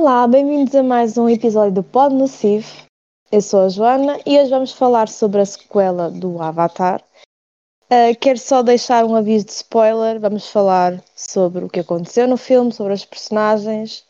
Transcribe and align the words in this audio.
Olá, 0.00 0.28
bem-vindos 0.28 0.76
a 0.76 0.82
mais 0.84 1.18
um 1.18 1.28
episódio 1.28 1.72
do 1.72 1.82
Pod 1.82 2.14
Nocivo. 2.14 2.86
Eu 3.32 3.42
sou 3.42 3.64
a 3.64 3.68
Joana 3.68 4.16
e 4.24 4.38
hoje 4.38 4.48
vamos 4.48 4.70
falar 4.70 5.08
sobre 5.08 5.40
a 5.40 5.44
sequela 5.44 6.08
do 6.08 6.40
Avatar. 6.40 7.02
Uh, 7.90 8.16
quero 8.20 8.38
só 8.38 8.62
deixar 8.62 9.04
um 9.04 9.16
aviso 9.16 9.46
de 9.46 9.50
spoiler. 9.50 10.20
Vamos 10.20 10.48
falar 10.48 11.02
sobre 11.16 11.64
o 11.64 11.68
que 11.68 11.80
aconteceu 11.80 12.28
no 12.28 12.36
filme, 12.36 12.72
sobre 12.72 12.92
as 12.92 13.04
personagens. 13.04 14.06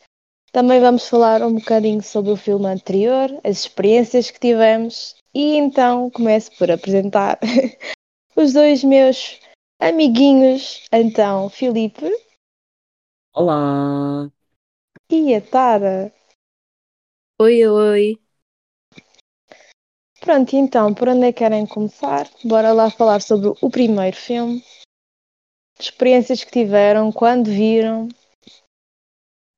Também 0.53 0.79
vamos 0.79 1.09
falar 1.09 1.43
um 1.43 1.55
bocadinho 1.55 2.03
sobre 2.03 2.33
o 2.33 2.37
filme 2.37 2.67
anterior, 2.67 3.31
as 3.43 3.61
experiências 3.61 4.31
que 4.31 4.39
tivemos. 4.39 5.17
E 5.33 5.57
então 5.57 6.11
começo 6.11 6.51
por 6.59 6.71
apresentar 6.71 7.39
os 8.37 8.53
dois 8.53 8.85
meus 8.85 9.41
amiguinhos. 9.81 10.83
Então, 10.93 11.49
Filipe. 11.49 12.13
Olá! 13.35 14.31
E 15.11 15.35
a 15.35 15.41
Tara. 15.41 16.13
Oi, 17.41 17.67
oi. 17.67 18.21
Pronto, 20.21 20.55
então, 20.55 20.93
por 20.93 21.09
onde 21.09 21.25
é 21.25 21.33
que 21.33 21.39
querem 21.39 21.67
começar? 21.67 22.29
Bora 22.45 22.73
lá 22.75 22.91
falar 22.91 23.23
sobre 23.23 23.49
o 23.63 23.71
primeiro 23.71 24.15
filme. 24.15 24.63
Experiências 25.81 26.45
que 26.45 26.51
tiveram, 26.51 27.11
quando 27.11 27.47
viram. 27.47 28.09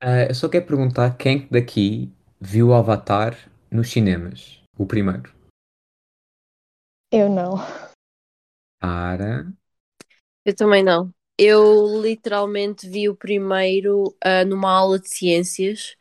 Ah, 0.01 0.27
eu 0.29 0.35
só 0.37 0.49
quero 0.49 0.67
perguntar 0.67 1.17
quem 1.17 1.49
daqui 1.49 2.13
viu 2.41 2.69
o 2.69 2.75
Avatar 2.75 3.37
nos 3.73 3.91
cinemas? 3.91 4.63
O 4.79 4.87
primeiro. 4.87 5.35
Eu 7.11 7.29
não. 7.29 7.57
Para. 8.81 9.53
Eu 10.45 10.55
também 10.55 10.85
não. 10.85 11.13
Eu 11.43 12.03
literalmente 12.03 12.87
vi 12.87 13.09
o 13.09 13.15
primeiro 13.17 14.15
ah, 14.23 14.45
numa 14.45 14.71
aula 14.71 14.99
de 14.99 15.09
ciências 15.09 15.97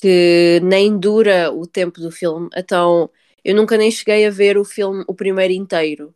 que 0.00 0.58
nem 0.64 0.98
dura 0.98 1.52
o 1.52 1.64
tempo 1.64 2.00
do 2.00 2.10
filme, 2.10 2.48
então 2.56 3.08
eu 3.44 3.54
nunca 3.54 3.76
nem 3.76 3.88
cheguei 3.90 4.26
a 4.26 4.30
ver 4.30 4.58
o 4.58 4.64
filme, 4.64 5.04
o 5.06 5.14
primeiro 5.14 5.52
inteiro. 5.52 6.12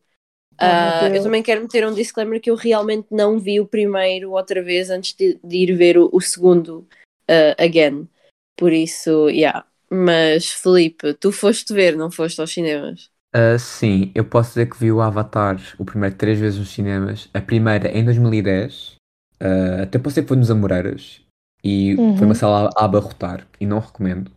Ah, 0.58 1.04
Ah, 1.04 1.10
eu- 1.14 1.22
também 1.22 1.42
quero 1.42 1.60
meter 1.62 1.86
um 1.86 1.94
disclaimer 1.94 2.40
que 2.40 2.50
eu 2.50 2.56
realmente 2.56 3.06
não 3.12 3.38
vi 3.38 3.60
o 3.60 3.66
primeiro 3.66 4.32
outra 4.32 4.60
vez 4.62 4.90
antes 4.90 5.14
de, 5.14 5.38
de 5.44 5.56
ir 5.58 5.74
ver 5.76 5.96
o, 5.98 6.08
o 6.12 6.20
segundo 6.20 6.86
ah, 7.28 7.54
again. 7.62 8.08
Por 8.56 8.72
isso, 8.72 9.28
yeah. 9.30 9.64
Mas 9.90 10.50
Felipe, 10.50 11.14
tu 11.14 11.30
foste 11.30 11.72
ver, 11.72 11.96
não 11.96 12.10
foste 12.10 12.40
aos 12.40 12.52
cinemas? 12.52 13.10
Ah, 13.34 13.58
sim, 13.58 14.12
eu 14.14 14.24
posso 14.24 14.50
dizer 14.50 14.70
que 14.70 14.78
vi 14.78 14.92
o 14.92 15.00
Avatar 15.00 15.60
o 15.78 15.84
primeiro 15.84 16.14
três 16.14 16.38
vezes 16.38 16.58
nos 16.58 16.70
cinemas. 16.72 17.28
A 17.34 17.40
primeira 17.40 17.88
em 17.90 18.04
2010. 18.04 18.94
Ah, 19.40 19.82
até 19.82 19.98
posso 19.98 20.10
dizer 20.14 20.22
que 20.22 20.28
foi 20.28 20.36
nos 20.36 20.50
Amoreiras. 20.50 21.20
E 21.62 21.94
Uhum. 21.96 22.16
foi 22.16 22.26
uma 22.26 22.34
sala 22.34 22.70
a 22.76 22.84
abarrotar. 22.84 23.46
E 23.60 23.66
não 23.66 23.78
recomendo. 23.80 24.30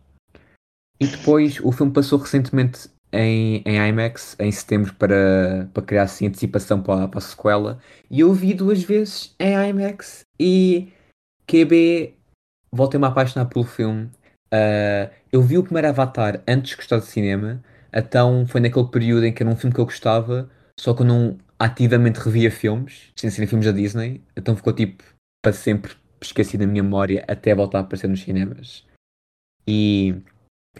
E 1.00 1.06
depois 1.06 1.60
o 1.60 1.70
filme 1.70 1.92
passou 1.92 2.18
recentemente 2.18 2.88
em, 3.12 3.62
em 3.64 3.88
IMAX, 3.88 4.34
em 4.40 4.50
setembro, 4.50 4.92
para, 4.94 5.68
para 5.72 5.82
criar 5.82 6.02
assim 6.02 6.26
antecipação 6.26 6.82
para, 6.82 7.04
a- 7.04 7.08
para 7.08 7.18
a 7.18 7.22
sequela. 7.22 7.78
E 8.10 8.20
eu 8.20 8.32
vi 8.32 8.52
duas 8.52 8.82
vezes 8.82 9.34
em 9.38 9.54
IMAX. 9.68 10.24
E 10.40 10.88
QB, 11.46 12.14
voltei-me 12.72 13.06
a 13.06 13.08
apaixonar 13.08 13.46
pelo 13.46 13.64
filme. 13.64 14.10
Ah, 14.52 15.08
eu 15.30 15.40
vi 15.42 15.56
o 15.56 15.62
primeiro 15.62 15.88
Avatar 15.88 16.42
antes 16.48 16.70
de 16.72 16.76
gostar 16.78 16.98
de 16.98 17.06
cinema. 17.06 17.62
Então 17.92 18.46
foi 18.46 18.60
naquele 18.60 18.88
período 18.88 19.24
em 19.24 19.32
que 19.32 19.42
era 19.42 19.50
um 19.50 19.56
filme 19.56 19.74
que 19.74 19.80
eu 19.80 19.84
gostava, 19.84 20.50
só 20.78 20.94
que 20.94 21.02
eu 21.02 21.06
não 21.06 21.38
ativamente 21.58 22.20
revia 22.20 22.50
filmes, 22.50 23.12
sem 23.16 23.30
serem 23.30 23.48
filmes 23.48 23.66
da 23.66 23.72
Disney. 23.72 24.22
Então 24.36 24.56
ficou 24.56 24.72
tipo 24.72 25.02
para 25.42 25.52
sempre 25.52 25.92
esquecido 26.20 26.60
na 26.60 26.72
minha 26.72 26.82
memória 26.82 27.24
até 27.28 27.54
voltar 27.54 27.78
a 27.78 27.80
aparecer 27.82 28.08
nos 28.08 28.20
cinemas. 28.20 28.84
E 29.66 30.14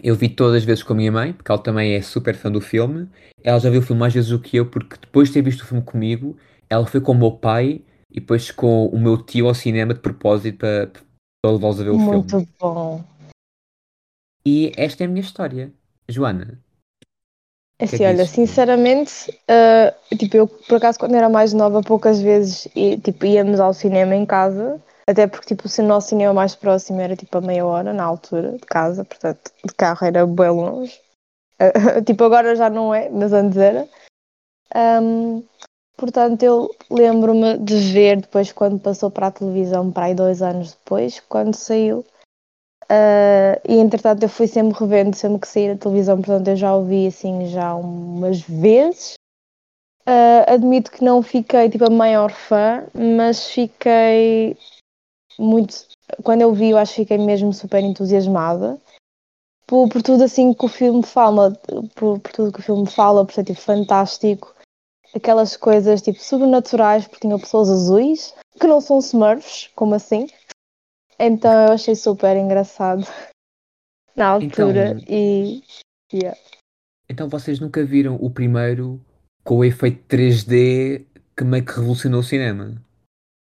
eu 0.03 0.15
vi 0.15 0.29
todas 0.29 0.57
as 0.57 0.65
vezes 0.65 0.83
com 0.83 0.93
a 0.93 0.97
minha 0.97 1.13
mãe, 1.13 1.33
porque 1.33 1.51
ela 1.51 1.61
também 1.61 1.95
é 1.95 2.03
super 2.03 2.35
fã 2.35 2.51
do 2.51 2.61
filme. 2.61 3.09
Ela 3.43 3.59
já 3.59 3.71
viu 3.71 3.81
o 3.81 3.83
filme 3.83 4.01
mais 4.01 4.15
vezes 4.15 4.31
do 4.31 4.41
que 4.41 4.57
eu, 4.57 4.67
porque 4.67 4.97
depois 5.01 5.29
de 5.29 5.35
ter 5.35 5.43
visto 5.43 5.63
o 5.63 5.67
filme 5.67 5.83
comigo, 5.83 6.37
ela 6.69 6.87
foi 6.87 7.01
com 7.01 7.13
o 7.13 7.19
meu 7.19 7.33
pai 7.33 7.83
e 8.11 8.21
depois 8.21 8.51
com 8.51 8.87
o 8.87 8.99
meu 8.99 9.23
tio 9.23 9.47
ao 9.47 9.55
cinema 9.55 9.95
de 9.95 10.01
propósito 10.01 10.59
para, 10.59 10.91
para 11.43 11.53
levá-los 11.53 11.81
a 11.81 11.85
ver 11.85 11.91
o 11.91 11.99
Muito 11.99 12.29
filme. 12.29 12.49
bom. 12.59 13.05
E 14.45 14.73
esta 14.77 15.05
é 15.05 15.07
a 15.07 15.09
minha 15.09 15.21
história. 15.21 15.73
Joana, 16.09 16.59
que 17.79 17.85
é 17.85 17.87
Assim, 17.87 17.97
que 17.99 18.05
olha, 18.07 18.27
sinceramente, 18.27 19.13
ah, 19.49 19.95
tipo, 20.17 20.37
eu 20.37 20.47
por 20.47 20.77
acaso 20.77 20.99
quando 20.99 21.15
era 21.15 21.29
mais 21.29 21.53
nova, 21.53 21.83
poucas 21.83 22.21
vezes 22.21 22.67
i- 22.75 22.99
tipo, 22.99 23.25
íamos 23.27 23.61
ao 23.61 23.73
cinema 23.73 24.15
em 24.15 24.27
casa, 24.27 24.81
até 25.07 25.27
porque 25.27 25.55
tipo, 25.55 25.69
o 25.69 25.83
nosso 25.85 26.09
cinema 26.09 26.35
mais 26.35 26.55
próximo 26.55 27.01
era 27.01 27.17
tipo 27.17 27.39
a 27.39 27.41
meia 27.41 27.65
hora 27.65 27.93
na 27.93 28.05
altura 28.05 28.53
de 28.53 28.67
casa, 28.67 29.05
portanto, 29.05 29.51
de 29.65 29.75
carro 29.75 30.07
era 30.07 30.27
bem 30.27 30.51
longe. 30.51 31.01
Ah, 31.61 31.73
tipo, 32.03 32.25
agora 32.25 32.57
já 32.57 32.71
não 32.71 32.95
é, 32.95 33.09
mas 33.11 33.33
antes 33.33 33.57
era. 33.59 33.89
Ahm, 34.75 35.43
portanto, 35.97 36.43
eu 36.43 36.71
lembro-me 36.91 37.59
de 37.59 37.77
ver 37.93 38.21
depois 38.23 38.53
quando 38.53 38.79
passou 38.81 39.11
para 39.11 39.29
a 39.29 39.33
televisão, 39.33 39.91
para 39.93 40.07
aí 40.07 40.15
dois 40.15 40.43
anos 40.43 40.73
depois, 40.73 41.21
quando 41.29 41.55
saiu. 41.55 42.05
Ah, 42.91 43.61
e 43.69 43.75
entretanto 43.75 44.23
eu 44.23 44.29
fui 44.29 44.47
sempre 44.47 44.79
revendo, 44.79 45.15
sempre 45.15 45.41
que 45.41 45.49
saía 45.49 45.75
da 45.75 45.81
televisão, 45.81 46.17
portanto 46.17 46.49
eu 46.49 46.57
já 46.57 46.75
ouvi 46.75 47.07
assim 47.07 47.47
já 47.49 47.75
umas 47.75 48.41
vezes. 48.41 49.15
Ah, 50.07 50.53
admito 50.53 50.91
que 50.91 51.05
não 51.05 51.23
fiquei 51.23 51.69
tipo 51.69 51.85
a 51.85 51.91
maior 51.91 52.33
fã, 52.33 52.87
mas 52.95 53.47
fiquei 53.49 54.57
muito. 55.39 55.87
Quando 56.23 56.41
eu 56.43 56.53
vi, 56.55 56.71
eu 56.71 56.79
acho 56.79 56.95
que 56.95 57.03
fiquei 57.03 57.19
mesmo 57.19 57.53
super 57.53 57.83
entusiasmada 57.83 58.81
por, 59.69 59.87
por 59.91 60.03
tudo 60.03 60.25
assim 60.25 60.55
que 60.55 60.65
o 60.65 60.69
filme 60.69 61.03
fala, 61.05 61.53
por, 61.95 62.19
por 62.19 62.33
tudo 62.33 62.53
que 62.53 62.61
o 62.61 62.63
filme 62.63 62.87
fala, 62.87 63.25
por 63.25 63.35
ser 63.35 63.45
tipo 63.45 63.61
fantástico, 63.61 64.55
aquelas 65.15 65.57
coisas 65.57 66.01
tipo 66.01 66.19
sobrenaturais, 66.19 67.07
porque 67.07 67.21
tinham 67.21 67.39
pessoas 67.39 67.69
azuis 67.69 68.35
que 68.59 68.67
não 68.67 68.81
são 68.81 68.99
smurfs, 68.99 69.69
como 69.77 69.95
assim? 69.95 70.27
Então 71.19 71.51
eu 71.67 71.73
achei 71.73 71.95
super 71.95 72.37
engraçado 72.37 73.03
na 74.17 74.29
altura 74.29 74.91
Então- 74.91 75.05
e 75.09 75.63
yeah. 76.13 76.39
então 77.11 77.29
vocês 77.29 77.59
nunca 77.61 77.85
viram 77.85 78.17
o 78.17 78.31
primeiro 78.31 79.01
com 79.45 79.59
o 79.59 79.65
efeito 79.65 80.05
3D 80.07 81.07
que 81.37 81.45
meio 81.45 81.65
que 81.65 81.73
revolucionou 81.73 82.21
o 82.21 82.25
cinema? 82.25 82.83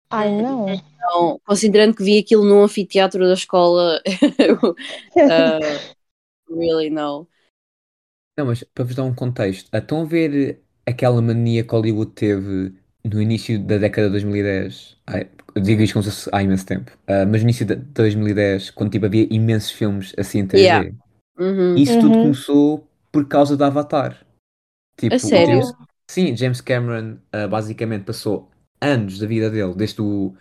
ai 0.10 0.42
não. 0.42 0.70
Então, 0.70 1.40
considerando 1.46 1.96
que 1.96 2.04
vi 2.04 2.20
aquilo 2.20 2.44
num 2.46 2.64
anfiteatro 2.64 3.26
da 3.26 3.34
escola, 3.34 4.02
eu, 4.40 4.76
ah, 5.30 5.60
really 6.50 6.90
no. 6.90 7.28
Não, 8.38 8.46
mas 8.46 8.64
para 8.64 8.84
vos 8.84 8.96
dar 8.96 9.04
um 9.04 9.16
contexto, 9.16 9.74
estão 9.74 10.02
a 10.02 10.06
ver 10.06 10.62
aquela 10.86 11.22
mania 11.22 11.64
que 11.64 11.72
Hollywood 11.72 12.12
teve 12.12 12.78
no 13.08 13.22
início 13.22 13.60
da 13.60 13.78
década 13.78 14.08
de 14.08 14.12
2010? 14.14 14.98
Ai, 15.08 15.30
eu 15.56 15.62
digo 15.62 15.82
isto 15.82 15.94
como 15.94 16.04
se 16.04 16.10
fosse 16.12 16.30
há 16.34 16.44
imenso 16.44 16.66
tempo, 16.66 16.92
Ah, 17.08 17.26
mas 17.26 17.42
no 17.42 17.50
início 17.50 17.66
de 17.66 17.76
2010, 17.76 18.70
quando 18.72 18.92
tipo, 18.92 19.06
havia 19.06 19.28
imensos 19.32 19.72
filmes 19.72 20.14
assim 20.18 20.40
em 20.40 20.48
3D. 20.48 20.64
Yeah. 20.66 20.92
Uhum. 21.40 21.76
Isso 21.76 22.00
tudo 22.00 22.16
Uhum. 22.16 22.22
começou 22.24 22.88
por 23.12 23.28
causa 23.28 23.56
do 23.56 23.64
Avatar. 23.64 24.18
Tipo, 25.00 25.16
A 25.16 25.20
sério? 25.20 25.62
James- 25.62 25.74
sim, 26.10 26.36
James 26.36 26.62
Cameron 26.62 27.18
ah, 27.32 27.48
basicamente 27.48 28.04
passou 28.06 28.50
anos 28.82 29.20
da 29.20 29.28
vida 29.28 29.50
dele, 29.50 29.74
desde 29.76 30.02
o. 30.02 30.36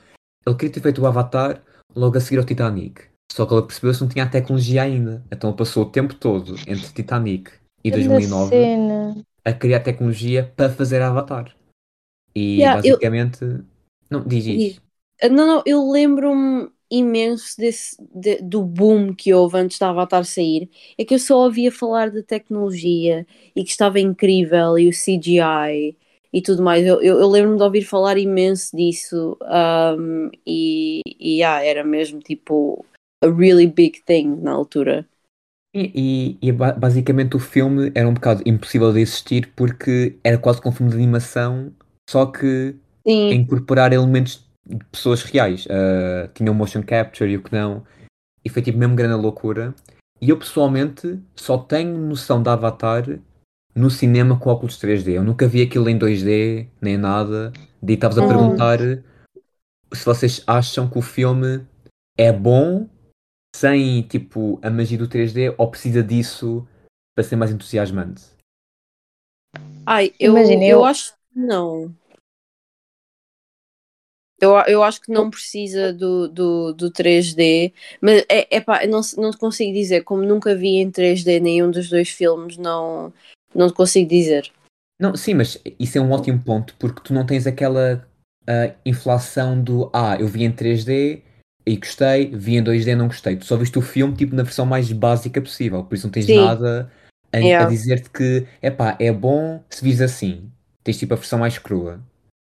Ele 0.47 0.57
queria 0.57 0.73
ter 0.75 0.81
feito 0.81 1.03
o 1.03 1.07
Avatar 1.07 1.63
logo 1.95 2.17
a 2.17 2.21
seguir 2.21 2.39
ao 2.39 2.45
Titanic. 2.45 3.03
Só 3.33 3.45
que 3.45 3.53
ele 3.53 3.63
percebeu-se 3.67 3.99
que 3.99 4.05
não 4.05 4.11
tinha 4.11 4.25
a 4.25 4.29
tecnologia 4.29 4.83
ainda. 4.83 5.23
Então 5.31 5.51
ele 5.51 5.57
passou 5.59 5.83
o 5.85 5.91
tempo 5.91 6.15
todo 6.15 6.55
entre 6.67 6.89
Titanic 6.93 7.51
e 7.85 7.91
Grande 7.91 8.09
2009 8.09 8.51
cena. 8.51 9.17
a 9.45 9.53
criar 9.53 9.81
tecnologia 9.81 10.53
para 10.57 10.71
fazer 10.71 11.03
Avatar. 11.03 11.55
E 12.37 12.43
Yeah, 12.61 12.81
eu- 12.85 12.99
basicamente. 13.01 13.41
Não, 14.11 14.25
diz 14.27 14.47
isso. 14.47 14.83
Ah, 15.23 15.29
Não, 15.29 15.47
não, 15.47 15.63
eu 15.67 15.89
lembro-me 15.91 16.69
imenso 16.91 17.57
desse, 17.57 17.97
de- 18.15 18.41
do 18.43 18.63
boom 18.63 19.15
que 19.15 19.33
houve 19.35 19.59
antes 19.59 19.79
da 19.79 19.91
Avatar 19.91 20.25
sair. 20.25 20.71
É 20.99 21.05
que 21.05 21.15
eu 21.15 21.19
só 21.19 21.39
ouvia 21.39 21.73
falar 21.73 22.11
de 22.11 22.23
tecnologia 22.23 23.27
e 23.55 23.65
que 23.65 23.71
estava 23.71 23.99
incrível 23.99 24.79
e 24.79 24.89
o 24.89 24.93
CGI 24.93 25.97
e 26.33 26.43
tudo 26.43 26.63
mais. 26.63 26.87
Eu, 26.87 27.01
eu, 27.03 27.19
eu 27.21 27.29
lembro-me 27.29 27.57
de 27.57 27.63
ouvir 27.63 27.83
falar 27.83 28.19
imenso 28.19 28.77
disso 28.77 29.37
um, 29.99 30.31
e, 30.47 31.01
e 31.19 31.37
yeah, 31.39 31.65
era 31.65 31.83
mesmo 31.83 32.21
tipo 32.21 32.85
a 33.25 33.27
really 33.29 33.67
big 33.67 34.03
thing 34.05 34.37
na 34.43 34.53
altura. 34.53 35.09
E, 35.75 35.93
e- 36.41 36.49
e 36.49 36.53
ba- 36.53 36.73
basicamente 36.73 37.37
o 37.37 37.39
filme 37.41 37.93
era 37.95 38.09
um 38.09 38.15
bocado 38.15 38.43
impossível 38.47 38.93
de 38.93 39.01
existir 39.01 39.53
porque 39.55 40.19
era 40.25 40.39
quase 40.39 40.61
como 40.61 40.73
um 40.73 40.77
filme 40.77 40.91
de 40.91 40.97
animação, 40.97 41.73
só 42.09 42.27
que 42.27 42.77
a 43.07 43.09
Sim, 43.11 43.31
incorporar 43.33 43.93
elementos 43.93 44.45
de 44.67 44.85
pessoas 44.87 45.23
reais. 45.23 45.67
Ah, 45.71 46.29
tinha 46.35 46.51
o 46.51 46.55
motion 46.55 46.83
capture 46.83 47.31
e 47.31 47.37
o 47.37 47.43
que 47.43 47.53
não. 47.53 47.85
E 48.45 48.49
foi 48.49 48.63
tipo 48.63 48.79
mesmo 48.79 48.95
grande 48.97 49.21
loucura. 49.21 49.75
E 50.21 50.31
eu 50.31 50.39
pessoalmente 50.39 51.21
só 51.35 51.59
tenho 51.59 51.97
noção 51.99 52.43
de 52.43 52.49
Avatar 52.49 53.05
no 53.75 53.91
cinema 53.91 54.39
com 54.39 54.49
óculos 54.51 54.79
3D. 54.79 55.13
Eu 55.19 55.25
nunca 55.25 55.47
vi 55.47 55.63
aquilo 55.63 55.89
em 55.91 55.99
2D, 55.99 56.69
nem 56.81 56.97
nada. 56.97 57.53
Daí 57.83 57.95
estavas 57.95 58.17
a 58.19 58.23
Hum. 58.23 58.29
perguntar 58.29 58.79
se 59.93 60.05
vocês 60.05 60.43
acham 60.47 60.89
que 60.89 60.99
o 60.99 61.03
filme 61.03 61.65
é 62.19 62.33
bom 62.33 62.89
sem 63.55 64.03
tipo 64.03 64.59
a 64.63 64.71
magia 64.71 64.99
do 64.99 65.09
3D 65.09 65.55
ou 65.57 65.71
precisa 65.71 66.03
disso 66.03 66.67
para 67.15 67.25
ser 67.25 67.37
mais 67.37 67.51
entusiasmante? 67.51 68.25
Ai, 69.87 70.13
eu, 70.19 70.33
Imagina, 70.33 70.65
eu 70.65 70.69
eu- 70.81 70.85
acho 70.85 71.16
não. 71.37 71.95
Eu, 74.39 74.51
eu 74.67 74.83
acho 74.83 75.01
que 75.01 75.11
não 75.11 75.31
precisa 75.31 75.93
do, 75.93 76.29
do, 76.29 76.73
do 76.75 76.91
3D, 76.91 77.73
mas 78.03 78.23
é, 78.29 78.57
é 78.57 78.61
pá, 78.61 78.87
não, 78.87 79.01
não 79.17 79.31
te 79.31 79.39
consigo 79.39 79.73
dizer, 79.73 80.03
como 80.05 80.23
nunca 80.23 80.55
vi 80.55 80.77
em 80.77 80.91
3D 80.91 81.41
nenhum 81.41 81.71
dos 81.71 81.89
dois 81.89 82.11
filmes, 82.11 82.59
não, 82.59 83.13
não 83.55 83.69
te 83.69 83.75
consigo 83.75 84.09
dizer. 84.09 84.53
Não, 85.01 85.17
sim, 85.17 85.35
mas 85.35 85.59
isso 85.79 85.97
é 85.97 86.01
um 86.01 86.11
ótimo 86.11 86.39
ponto 86.43 86.75
porque 86.79 87.01
tu 87.03 87.15
não 87.15 87.25
tens 87.25 87.47
aquela 87.47 88.07
ah, 88.47 88.75
inflação 88.85 89.63
do 89.63 89.91
ah, 89.93 90.17
eu 90.21 90.27
vi 90.27 90.45
em 90.45 90.53
3D 90.53 91.23
e 91.67 91.77
gostei, 91.77 92.27
vi 92.27 92.57
em 92.57 92.63
2D 92.63 92.91
e 92.91 92.95
não 92.95 93.09
gostei. 93.09 93.37
Tu 93.37 93.47
só 93.47 93.57
viste 93.57 93.79
o 93.79 93.83
filme 93.83 94.15
tipo 94.15 94.35
na 94.35 94.43
versão 94.43 94.67
mais 94.67 94.91
básica 94.93 95.41
possível, 95.41 95.83
por 95.83 95.95
isso 95.95 96.07
não 96.07 96.13
tens 96.13 96.27
Sim. 96.27 96.37
nada 96.37 96.93
a, 97.33 97.37
a 97.37 97.41
Yeah. 97.41 97.71
dizer-te 97.71 98.11
que 98.11 98.47
epá, 98.63 98.97
é 99.01 99.11
bom 99.11 99.63
se 99.71 99.83
vis 99.83 100.01
assim. 100.01 100.51
Tens 100.87 100.99
tipo 100.99 101.15
a 101.15 101.17
versão 101.17 101.41
mais 101.41 101.59
crua. 101.59 102.01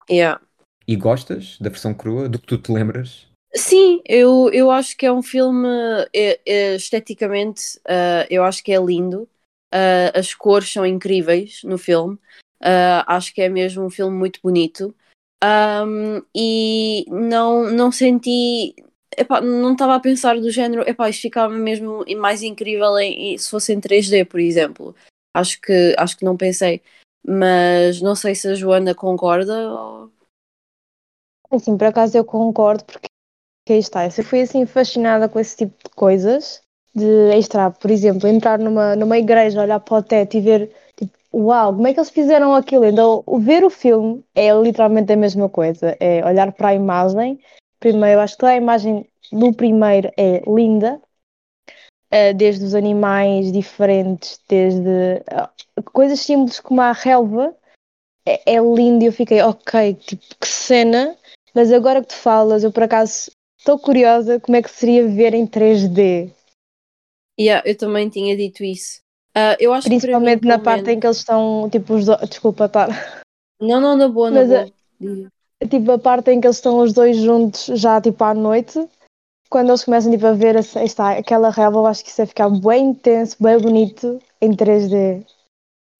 Yeah. 0.10 0.40
E 0.88 0.96
gostas 0.96 1.58
da 1.60 1.70
versão 1.70 1.94
crua, 1.94 2.30
do 2.30 2.40
que 2.40 2.48
tu 2.48 2.58
te 2.58 2.72
lembras? 2.72 3.28
Sim, 3.54 4.02
eu, 4.08 4.50
eu 4.54 4.72
acho 4.72 4.96
que 4.96 5.06
é 5.06 5.12
um 5.12 5.22
filme 5.22 5.68
é- 6.16 6.40
é, 6.46 6.76
esteticamente, 6.76 7.78
ah, 7.86 8.26
eu 8.30 8.46
acho 8.46 8.64
que 8.64 8.72
é 8.72 8.78
lindo. 8.80 9.28
Ah, 9.74 10.18
as 10.18 10.34
cores 10.34 10.72
são 10.72 10.86
incríveis 10.86 11.64
no 11.66 11.78
filme. 11.78 12.18
Ah, 12.64 13.04
acho 13.14 13.34
que 13.34 13.42
é 13.42 13.50
mesmo 13.50 13.84
um 13.86 13.90
filme 13.90 14.16
muito 14.18 14.40
bonito. 14.42 14.96
Ahm, 15.44 16.22
e 16.34 17.04
não, 17.10 17.70
não 17.70 17.92
senti. 17.92 18.74
epá, 19.18 19.42
não 19.42 19.74
estava 19.74 19.96
a 19.96 20.00
pensar 20.00 20.40
do 20.40 20.50
género, 20.50 20.88
epá, 20.88 21.10
isto 21.10 21.24
ficava 21.24 21.54
mesmo 21.54 22.06
mais 22.18 22.42
incrível 22.42 22.98
em- 23.00 23.38
se 23.38 23.50
fosse 23.50 23.74
em 23.74 23.82
3D, 23.82 24.24
por 24.24 24.40
exemplo. 24.40 24.96
Acho 25.36 25.60
que, 25.62 25.94
acho 25.98 26.18
que 26.18 26.24
não 26.26 26.38
pensei. 26.38 26.82
Mas 27.26 28.02
não 28.02 28.16
sei 28.16 28.36
se 28.36 28.48
a 28.50 28.56
Joana 28.56 28.94
concorda. 28.96 29.54
ou- 29.72 30.12
Assim, 31.52 31.78
por 31.78 31.88
acaso 31.88 32.18
eu 32.18 32.24
concordo, 32.26 32.84
porque 32.86 33.08
aí 33.74 33.80
está. 33.80 34.06
Eu 34.06 34.12
fui 34.24 34.42
assim 34.42 34.66
fascinada 34.66 35.30
com 35.30 35.40
esse 35.40 35.58
tipo 35.58 35.76
de 35.84 35.96
coisas, 35.96 36.62
de 36.96 37.06
extra, 37.38 37.72
por 37.72 37.92
exemplo, 37.92 38.28
entrar 38.28 38.60
numa, 38.60 38.96
numa 38.96 39.18
igreja, 39.18 39.62
olhar 39.62 39.80
para 39.80 39.98
o 40.00 40.04
teto 40.04 40.38
e 40.38 40.42
ver, 40.42 40.72
tipo, 40.98 41.14
uau, 41.34 41.76
como 41.76 41.88
é 41.88 41.94
que 41.94 42.00
eles 42.00 42.10
fizeram 42.12 42.56
aquilo? 42.56 42.86
Então, 42.86 43.24
ver 43.42 43.64
o 43.64 43.70
filme 43.70 44.24
é 44.36 44.54
literalmente 44.54 45.14
a 45.14 45.18
mesma 45.18 45.50
coisa, 45.50 45.98
é 46.00 46.26
olhar 46.26 46.52
para 46.54 46.70
a 46.70 46.76
imagem. 46.76 47.40
Primeiro, 47.80 48.22
acho 48.22 48.38
que 48.38 48.46
a 48.46 48.56
imagem 48.58 49.08
do 49.32 49.54
primeiro 49.54 50.12
é 50.18 50.42
linda, 50.48 51.02
desde 52.36 52.66
os 52.66 52.74
animais 52.74 53.52
diferentes, 53.52 54.40
desde 54.48 55.22
ah, 55.32 55.50
coisas 55.94 56.20
simples 56.20 56.60
como 56.60 56.82
a 56.82 56.92
relva, 56.92 57.56
é, 58.26 58.56
é 58.56 58.60
lindo 58.60 59.04
e 59.04 59.08
eu 59.08 59.14
fiquei, 59.14 59.42
ok, 59.42 59.94
tipo, 59.96 60.24
que 60.40 60.48
cena. 60.48 61.16
Mas 61.54 61.72
agora 61.72 62.02
que 62.02 62.08
tu 62.10 62.16
falas, 62.16 62.64
eu 62.64 62.72
por 62.72 62.84
acaso 62.84 63.32
estou 63.58 63.78
curiosa 63.80 64.40
como 64.40 64.56
é 64.56 64.62
que 64.62 64.70
seria 64.72 65.08
ver 65.08 65.34
em 65.34 65.46
3D. 65.46 66.32
Yeah, 67.40 67.68
eu 67.68 67.78
também 67.78 68.10
tinha 68.10 68.36
dito 68.36 68.64
isso. 68.64 69.00
Ah, 69.34 69.56
eu 69.60 69.74
acho 69.74 69.84
que 69.84 69.90
Principalmente 69.90 70.44
mim, 70.44 70.50
na 70.50 70.60
parte 70.60 70.84
menos- 70.86 70.98
em 70.98 71.00
que 71.00 71.08
eles 71.08 71.18
estão, 71.18 71.70
tipo, 71.72 71.94
os 71.94 72.06
dois. 72.06 72.20
Desculpa, 72.30 72.68
tá. 72.68 72.88
Não, 73.62 73.80
não, 73.80 73.96
na 73.96 74.08
boa, 74.08 74.30
na 74.30 74.40
Mas, 74.42 74.50
boa. 74.50 74.72
Diz. 75.00 75.28
Tipo, 75.70 75.92
a 75.92 76.00
parte 76.00 76.32
em 76.32 76.40
que 76.40 76.48
eles 76.48 76.58
estão 76.58 76.80
os 76.80 76.94
dois 76.94 77.18
juntos, 77.18 77.66
já 77.80 78.00
tipo 78.00 78.24
à 78.24 78.34
noite, 78.34 78.80
quando 79.50 79.70
eles 79.70 79.84
começam 79.84 80.12
tipo, 80.12 80.26
a 80.28 80.34
ver 80.34 80.56
essa, 80.56 80.84
está, 80.84 81.12
aquela 81.18 81.50
relva, 81.50 81.80
eu 81.80 81.86
acho 81.86 82.04
que 82.04 82.10
isso 82.10 82.22
ia 82.22 82.28
ficar 82.28 82.50
bem 82.50 82.90
intenso, 82.90 83.36
bem 83.42 83.58
bonito 83.58 84.20
em 84.42 84.52
3D. 84.54 85.26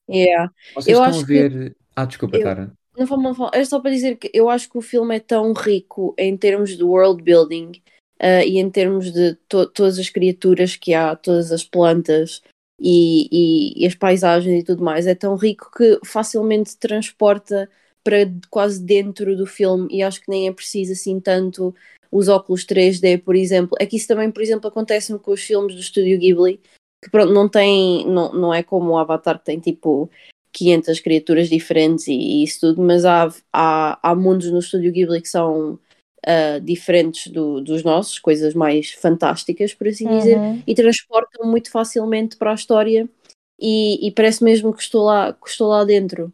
Yeah. 0.10 0.52
Vocês 0.76 0.88
Eu 0.98 1.04
estão 1.04 1.04
acho 1.04 1.24
a 1.24 1.26
que- 1.28 1.34
ver. 1.50 1.76
Ah, 1.96 2.06
desculpa, 2.06 2.38
eu- 2.38 2.44
Tara. 2.44 2.72
Não 2.98 3.06
vou 3.06 3.18
mal 3.18 3.34
falar. 3.34 3.52
É 3.54 3.64
só 3.64 3.80
para 3.80 3.92
dizer 3.92 4.18
que 4.18 4.30
eu 4.34 4.50
acho 4.50 4.70
que 4.70 4.78
o 4.78 4.82
filme 4.82 5.16
é 5.16 5.20
tão 5.20 5.54
rico 5.54 6.14
em 6.18 6.36
termos 6.36 6.76
de 6.76 6.84
world 6.84 7.24
building 7.24 7.72
ah, 8.20 8.44
e 8.44 8.58
em 8.58 8.70
termos 8.70 9.12
de 9.14 9.36
to- 9.48 9.68
todas 9.68 9.98
as 9.98 10.10
criaturas 10.10 10.76
que 10.76 10.94
há, 10.94 11.16
todas 11.16 11.52
as 11.52 11.64
plantas 11.64 12.42
e, 12.80 13.28
e- 13.32 13.84
e 13.84 13.88
as 13.88 13.96
paisagens 13.96 14.62
e 14.62 14.66
tudo 14.66 14.84
mais. 14.84 15.08
É 15.08 15.16
tão 15.16 15.36
rico 15.36 15.72
que 15.76 16.00
facilmente 16.06 16.76
transporta 16.78 17.70
para 18.04 18.18
quase 18.50 18.82
dentro 18.84 19.36
do 19.38 19.46
filme 19.46 19.88
e 19.92 20.04
acho 20.04 20.20
que 20.22 20.30
nem 20.30 20.48
é 20.48 20.52
preciso 20.52 20.92
assim 20.94 21.20
tanto 21.20 21.74
os 22.12 22.28
óculos 22.28 22.66
3D, 22.66 23.18
por 23.18 23.36
exemplo. 23.36 23.78
É 23.80 23.86
que 23.86 23.98
isso 23.98 24.08
também, 24.08 24.32
por 24.32 24.42
exemplo, 24.42 24.68
acontece 24.68 25.18
com 25.20 25.32
os 25.32 25.42
filmes 25.42 25.76
do 25.76 25.82
estúdio 25.82 26.18
Ghibli, 26.20 26.60
que 27.04 27.10
pronto, 27.10 27.32
não 27.34 27.48
tem, 27.48 28.06
não, 28.08 28.34
não 28.34 28.54
é 28.54 28.64
como 28.64 28.92
o 28.92 28.98
Avatar 28.98 29.40
que 29.40 29.46
tem 29.46 29.60
tipo 29.60 30.10
500 30.52 31.00
criaturas 31.00 31.48
diferentes 31.50 32.08
e, 32.08 32.14
e 32.14 32.44
isso 32.44 32.60
tudo, 32.62 32.82
mas 32.82 33.06
há, 33.06 33.30
há, 33.54 34.00
há 34.02 34.16
mundos 34.16 34.52
no 34.52 34.60
estúdio 34.60 34.92
Ghibli 34.92 35.22
que 35.22 35.30
são 35.30 35.80
ah, 36.26 36.60
diferentes 36.60 37.32
do- 37.32 37.62
dos 37.62 37.84
nossos, 37.84 38.20
coisas 38.20 38.54
mais 38.54 38.92
fantásticas, 38.92 39.74
por 39.74 39.88
assim 39.88 40.10
dizer, 40.18 40.38
Uhum. 40.38 40.64
e 40.68 40.76
transportam 40.76 41.50
muito 41.50 41.72
facilmente 41.72 42.36
para 42.36 42.52
a 42.52 42.56
história 42.56 43.08
e, 43.60 44.06
e 44.08 44.12
parece 44.12 44.44
mesmo 44.44 44.74
que 44.74 44.82
estou 44.82 45.04
lá, 45.06 45.32
que 45.34 45.50
estou 45.50 45.68
lá 45.70 45.84
dentro. 45.86 46.34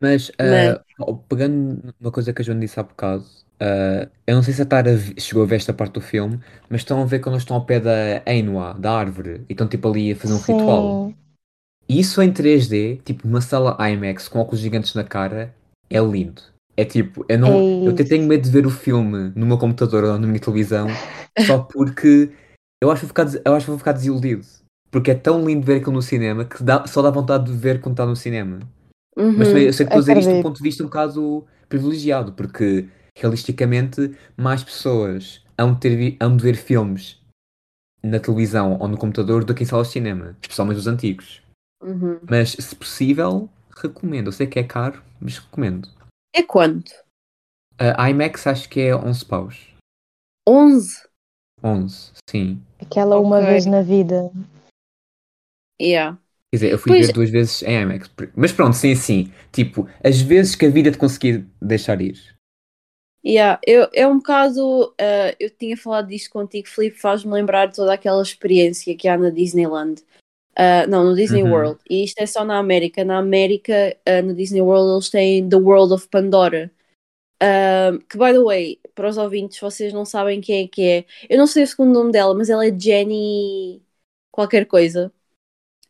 Mas, 0.00 0.30
Mas- 0.42 0.76
ah, 0.78 0.82
oh, 0.98 1.16
pegando 1.18 1.94
numa 2.00 2.10
coisa 2.12 2.32
que 2.32 2.40
a 2.42 2.44
Joana 2.44 2.60
disse 2.60 2.80
há 2.80 2.82
bocado, 2.82 3.24
ah, 3.60 4.08
eu 4.26 4.34
não 4.36 4.42
sei 4.42 4.54
se 4.54 4.62
a 4.62 4.66
Tara 4.66 4.96
vi- 4.96 5.14
chegou 5.20 5.42
a 5.42 5.46
ver 5.46 5.56
esta 5.56 5.74
parte 5.74 5.94
do 5.94 6.00
filme, 6.00 6.40
mas 6.70 6.80
estão 6.80 7.02
a 7.02 7.04
ver 7.06 7.20
quando 7.20 7.34
eles 7.34 7.42
estão 7.42 7.56
ao 7.56 7.66
pé 7.66 7.80
da 7.80 8.22
Ainhoa, 8.26 8.74
da 8.74 8.92
árvore, 8.98 9.44
e 9.48 9.52
estão 9.52 9.68
tipo 9.68 9.88
ali 9.88 10.12
a 10.12 10.16
fazer 10.16 10.32
um 10.34 10.38
ritual. 10.38 10.98
Sim. 10.98 11.16
E 11.88 12.00
isso 12.00 12.22
em 12.22 12.32
3D, 12.32 12.98
tipo 13.04 13.26
numa 13.26 13.40
sala 13.40 13.76
IMAX 13.90 14.28
com 14.28 14.40
óculos 14.40 14.60
gigantes 14.60 14.94
na 14.94 15.04
cara, 15.04 15.54
é 15.90 16.00
lindo. 16.00 16.42
É 16.76 16.84
tipo, 16.84 17.24
eu 17.28 17.38
não, 17.38 17.58
É 17.58 17.84
eu 17.84 17.92
até 17.92 18.04
isso. 18.04 18.04
tenho 18.04 18.26
medo 18.26 18.44
de 18.44 18.50
ver 18.50 18.66
o 18.66 18.70
filme 18.70 19.32
no 19.36 19.46
meu 19.46 19.58
computador 19.58 20.04
ou 20.04 20.18
na 20.18 20.26
minha 20.26 20.40
televisão, 20.40 20.98
só 21.36 21.58
porque 21.58 22.30
eu 22.82 22.90
acho 22.90 23.00
que 23.02 23.06
vou 23.06 23.08
ficar, 23.08 23.24
des- 23.24 23.42
eu 23.44 23.54
acho 23.54 23.66
que 23.66 23.70
vou 23.70 23.78
ficar 23.78 23.92
desiludido. 23.92 24.46
Porque 24.90 25.10
é 25.12 25.14
tão 25.14 25.44
lindo 25.46 25.66
ver 25.66 25.76
aquilo 25.80 25.92
no 25.92 26.02
cinema 26.02 26.44
que 26.44 26.62
dá, 26.64 26.86
só 26.86 27.02
dá 27.02 27.10
vontade 27.10 27.46
de 27.52 27.56
ver 27.58 27.80
quando 27.80 27.94
está 27.94 28.06
no 28.06 28.16
cinema. 28.16 28.60
Mas 29.16 29.48
também 29.48 29.62
Uhum. 29.62 29.68
eu 29.68 29.72
sei 29.72 29.86
que 29.86 29.92
estou 29.92 29.96
a 29.96 30.00
dizer 30.00 30.12
isto 30.16 30.22
de 30.22 30.28
um 30.28 30.30
acredito. 30.30 30.42
ponto 30.42 30.56
de 30.56 30.62
vista 30.62 30.82
um 30.82 30.86
bocado 30.86 31.46
privilegiado, 31.68 32.32
porque 32.32 32.88
realisticamente 33.16 34.16
mais 34.36 34.62
pessoas 34.64 35.44
hão 35.58 35.74
de, 35.74 35.80
ter, 35.80 36.16
hão 36.20 36.36
de 36.36 36.42
ver 36.42 36.56
filmes 36.56 37.20
na 38.02 38.18
televisão 38.18 38.78
ou 38.78 38.88
no 38.88 38.96
computador 38.96 39.44
do 39.44 39.54
que 39.54 39.62
em 39.62 39.66
salas 39.66 39.88
de 39.88 39.92
cinema, 39.94 40.36
especialmente 40.40 40.78
os 40.78 40.86
antigos. 40.86 41.42
Uhum. 41.82 42.20
Mas 42.28 42.52
se 42.52 42.74
possível, 42.76 43.48
recomendo. 43.76 44.28
Eu 44.28 44.32
sei 44.32 44.46
que 44.46 44.58
é 44.58 44.64
caro, 44.64 45.02
mas 45.20 45.38
recomendo. 45.38 45.88
É 46.34 46.42
quanto? 46.42 46.92
A 47.78 48.10
IMAX 48.10 48.46
acho 48.46 48.68
que 48.68 48.80
é 48.80 48.94
11 48.94 49.24
paus. 49.24 49.74
11? 50.46 51.08
11, 51.62 52.12
sim. 52.28 52.62
Aquela 52.80 53.18
uma 53.18 53.38
Ok. 53.38 53.46
vez 53.48 53.66
na 53.66 53.82
vida. 53.82 54.30
Yeah. 55.80 56.18
Quer 56.52 56.56
dizer, 56.56 56.72
eu 56.72 56.78
fui 56.78 56.92
Pois- 56.92 57.06
ver 57.06 57.12
duas 57.12 57.30
vezes 57.30 57.62
em 57.62 57.80
IMAX. 57.82 58.10
Mas 58.34 58.52
pronto, 58.52 58.74
sim, 58.74 58.94
sim. 58.96 59.32
Tipo, 59.52 59.88
as 60.02 60.20
vezes 60.20 60.56
que 60.56 60.66
a 60.66 60.70
vida 60.70 60.90
te 60.90 60.98
conseguir 60.98 61.46
deixar 61.62 62.00
ir. 62.00 62.18
Yeah, 63.24 63.60
eu, 63.66 63.88
é 63.92 64.06
um 64.06 64.16
bocado. 64.16 64.94
ah, 65.00 65.34
eu 65.38 65.50
tinha 65.50 65.76
falado 65.76 66.08
disto 66.08 66.30
contigo, 66.30 66.66
Filipe, 66.68 66.98
faz-me 66.98 67.32
lembrar 67.32 67.70
toda 67.70 67.92
aquela 67.92 68.22
experiência 68.22 68.96
que 68.96 69.06
há 69.06 69.16
na 69.16 69.30
Disneyland. 69.30 70.02
Ah, 70.56 70.86
não, 70.88 71.04
no 71.04 71.14
Disney 71.14 71.42
Uhum. 71.44 71.52
World. 71.52 71.80
E 71.88 72.02
isto 72.04 72.18
é 72.18 72.26
só 72.26 72.44
na 72.44 72.58
América. 72.58 73.04
Na 73.04 73.18
América, 73.18 73.96
ah, 74.04 74.22
no 74.22 74.34
Disney 74.34 74.60
World, 74.62 74.92
eles 74.94 75.08
têm 75.10 75.48
The 75.48 75.56
World 75.56 75.92
of 75.94 76.08
Pandora. 76.08 76.70
Que, 78.08 78.18
by 78.18 78.32
the 78.32 78.40
way, 78.42 78.80
para 78.94 79.08
os 79.08 79.16
ouvintes, 79.16 79.58
vocês 79.60 79.92
não 79.92 80.04
sabem 80.04 80.40
quem 80.40 80.64
é 80.64 80.68
que 80.68 80.82
é. 80.82 81.04
Eu 81.28 81.38
não 81.38 81.46
sei 81.46 81.62
o 81.62 81.66
segundo 81.66 81.92
nome 81.94 82.10
dela, 82.12 82.34
mas 82.34 82.50
ela 82.50 82.66
é 82.66 82.76
Jenny. 82.76 83.82
qualquer 84.32 84.66
coisa. 84.66 85.12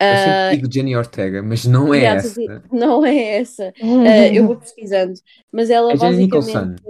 Eu 0.00 0.07
Ah, 0.07 0.16
sempre 0.16 0.57
digo 0.57 0.73
Jenny 0.73 0.97
Ortega, 0.97 1.42
mas 1.42 1.66
não 1.66 1.92
é 1.92 1.99
yeah, 1.99 2.19
essa. 2.19 2.62
não 2.73 3.04
é 3.04 3.16
essa. 3.40 3.75
Ah, 3.80 4.28
eu 4.35 4.47
vou 4.47 4.57
pesquisando. 4.57 5.12
Mas 5.52 5.69
ela 5.69 5.92
É 5.92 5.97
Jenny 5.97 6.26
basicamente. 6.26 6.83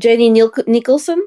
Jenny 0.00 0.30
Nil- 0.30 0.52
Nicholson? 0.66 1.18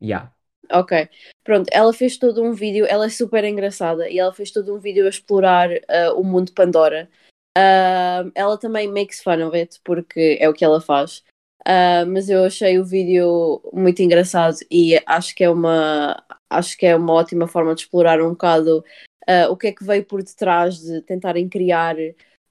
Yeah. 0.00 0.32
Ok, 0.72 1.08
pronto, 1.42 1.68
ela 1.72 1.92
fez 1.92 2.16
todo 2.16 2.44
um 2.44 2.52
vídeo, 2.52 2.86
ela 2.88 3.06
é 3.06 3.08
super 3.08 3.42
engraçada 3.42 4.08
e 4.08 4.20
ela 4.20 4.32
fez 4.32 4.52
todo 4.52 4.72
um 4.72 4.78
vídeo 4.78 5.04
a 5.04 5.08
explorar 5.08 5.68
ah, 5.88 6.12
o 6.14 6.22
mundo 6.22 6.46
de 6.46 6.52
Pandora. 6.52 7.10
Ah, 7.58 8.24
ela 8.36 8.56
também 8.56 8.86
makes 8.86 9.20
fun 9.20 9.44
of 9.44 9.56
it, 9.56 9.80
porque 9.84 10.38
é 10.40 10.48
o 10.48 10.52
que 10.54 10.64
ela 10.64 10.80
faz. 10.80 11.24
Ah, 11.66 12.04
mas 12.06 12.28
eu 12.30 12.44
achei 12.44 12.78
o 12.78 12.84
vídeo 12.84 13.60
muito 13.72 14.00
engraçado 14.00 14.56
e 14.70 14.96
acho 15.06 15.34
que 15.34 15.42
é 15.42 15.50
uma 15.50 16.22
acho 16.48 16.76
que 16.78 16.86
é 16.86 16.94
uma 16.96 17.14
ótima 17.14 17.46
forma 17.48 17.74
de 17.74 17.82
explorar 17.82 18.20
um 18.22 18.30
bocado 18.30 18.84
ah, 19.26 19.48
o 19.50 19.56
que 19.56 19.68
é 19.68 19.72
que 19.72 19.84
veio 19.84 20.04
por 20.04 20.22
detrás 20.22 20.78
de 20.78 21.02
tentarem 21.02 21.48
criar 21.48 21.96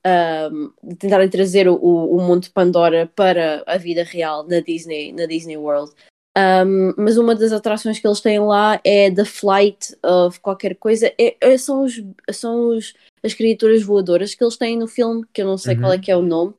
ah, 0.03 0.49
de 0.83 0.95
tentarem 0.95 1.29
trazer 1.29 1.67
o, 1.67 1.75
o 1.75 2.21
mundo 2.21 2.43
de 2.43 2.49
Pandora 2.51 3.11
para 3.15 3.63
a 3.65 3.77
vida 3.77 4.03
real 4.03 4.47
na 4.47 4.59
Disney, 4.59 5.11
na 5.13 5.25
Disney 5.25 5.57
World. 5.57 5.91
Um, 6.37 6.93
mas 6.95 7.17
uma 7.17 7.35
das 7.35 7.51
atrações 7.51 7.99
que 7.99 8.07
eles 8.07 8.21
têm 8.21 8.39
lá 8.39 8.79
é 8.83 9.11
The 9.11 9.25
Flight 9.25 9.95
of 10.03 10.39
qualquer 10.39 10.75
coisa. 10.75 11.11
É, 11.19 11.35
é, 11.41 11.57
são 11.57 11.83
os, 11.83 12.01
são 12.31 12.69
os, 12.69 12.93
as 13.23 13.33
criaturas 13.33 13.83
voadoras 13.83 14.33
que 14.33 14.43
eles 14.43 14.55
têm 14.55 14.77
no 14.77 14.87
filme, 14.87 15.25
que 15.33 15.41
eu 15.41 15.45
não 15.45 15.57
sei 15.57 15.75
uhum. 15.75 15.81
qual 15.81 15.93
é 15.93 15.99
que 15.99 16.11
é 16.11 16.15
o 16.15 16.21
nome. 16.21 16.53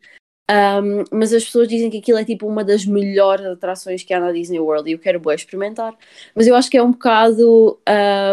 Um, 0.50 1.04
mas 1.12 1.32
as 1.32 1.44
pessoas 1.44 1.68
dizem 1.68 1.88
que 1.88 1.98
aquilo 1.98 2.18
é 2.18 2.24
tipo 2.24 2.46
uma 2.46 2.64
das 2.64 2.84
melhores 2.84 3.46
atrações 3.46 4.02
que 4.02 4.12
há 4.12 4.18
na 4.18 4.32
Disney 4.32 4.58
World 4.58 4.90
e 4.90 4.94
eu 4.94 4.98
quero 4.98 5.20
bem 5.20 5.34
experimentar. 5.34 5.96
Mas 6.34 6.46
eu 6.48 6.56
acho 6.56 6.68
que 6.68 6.76
é 6.76 6.82
um 6.82 6.90
bocado 6.90 7.80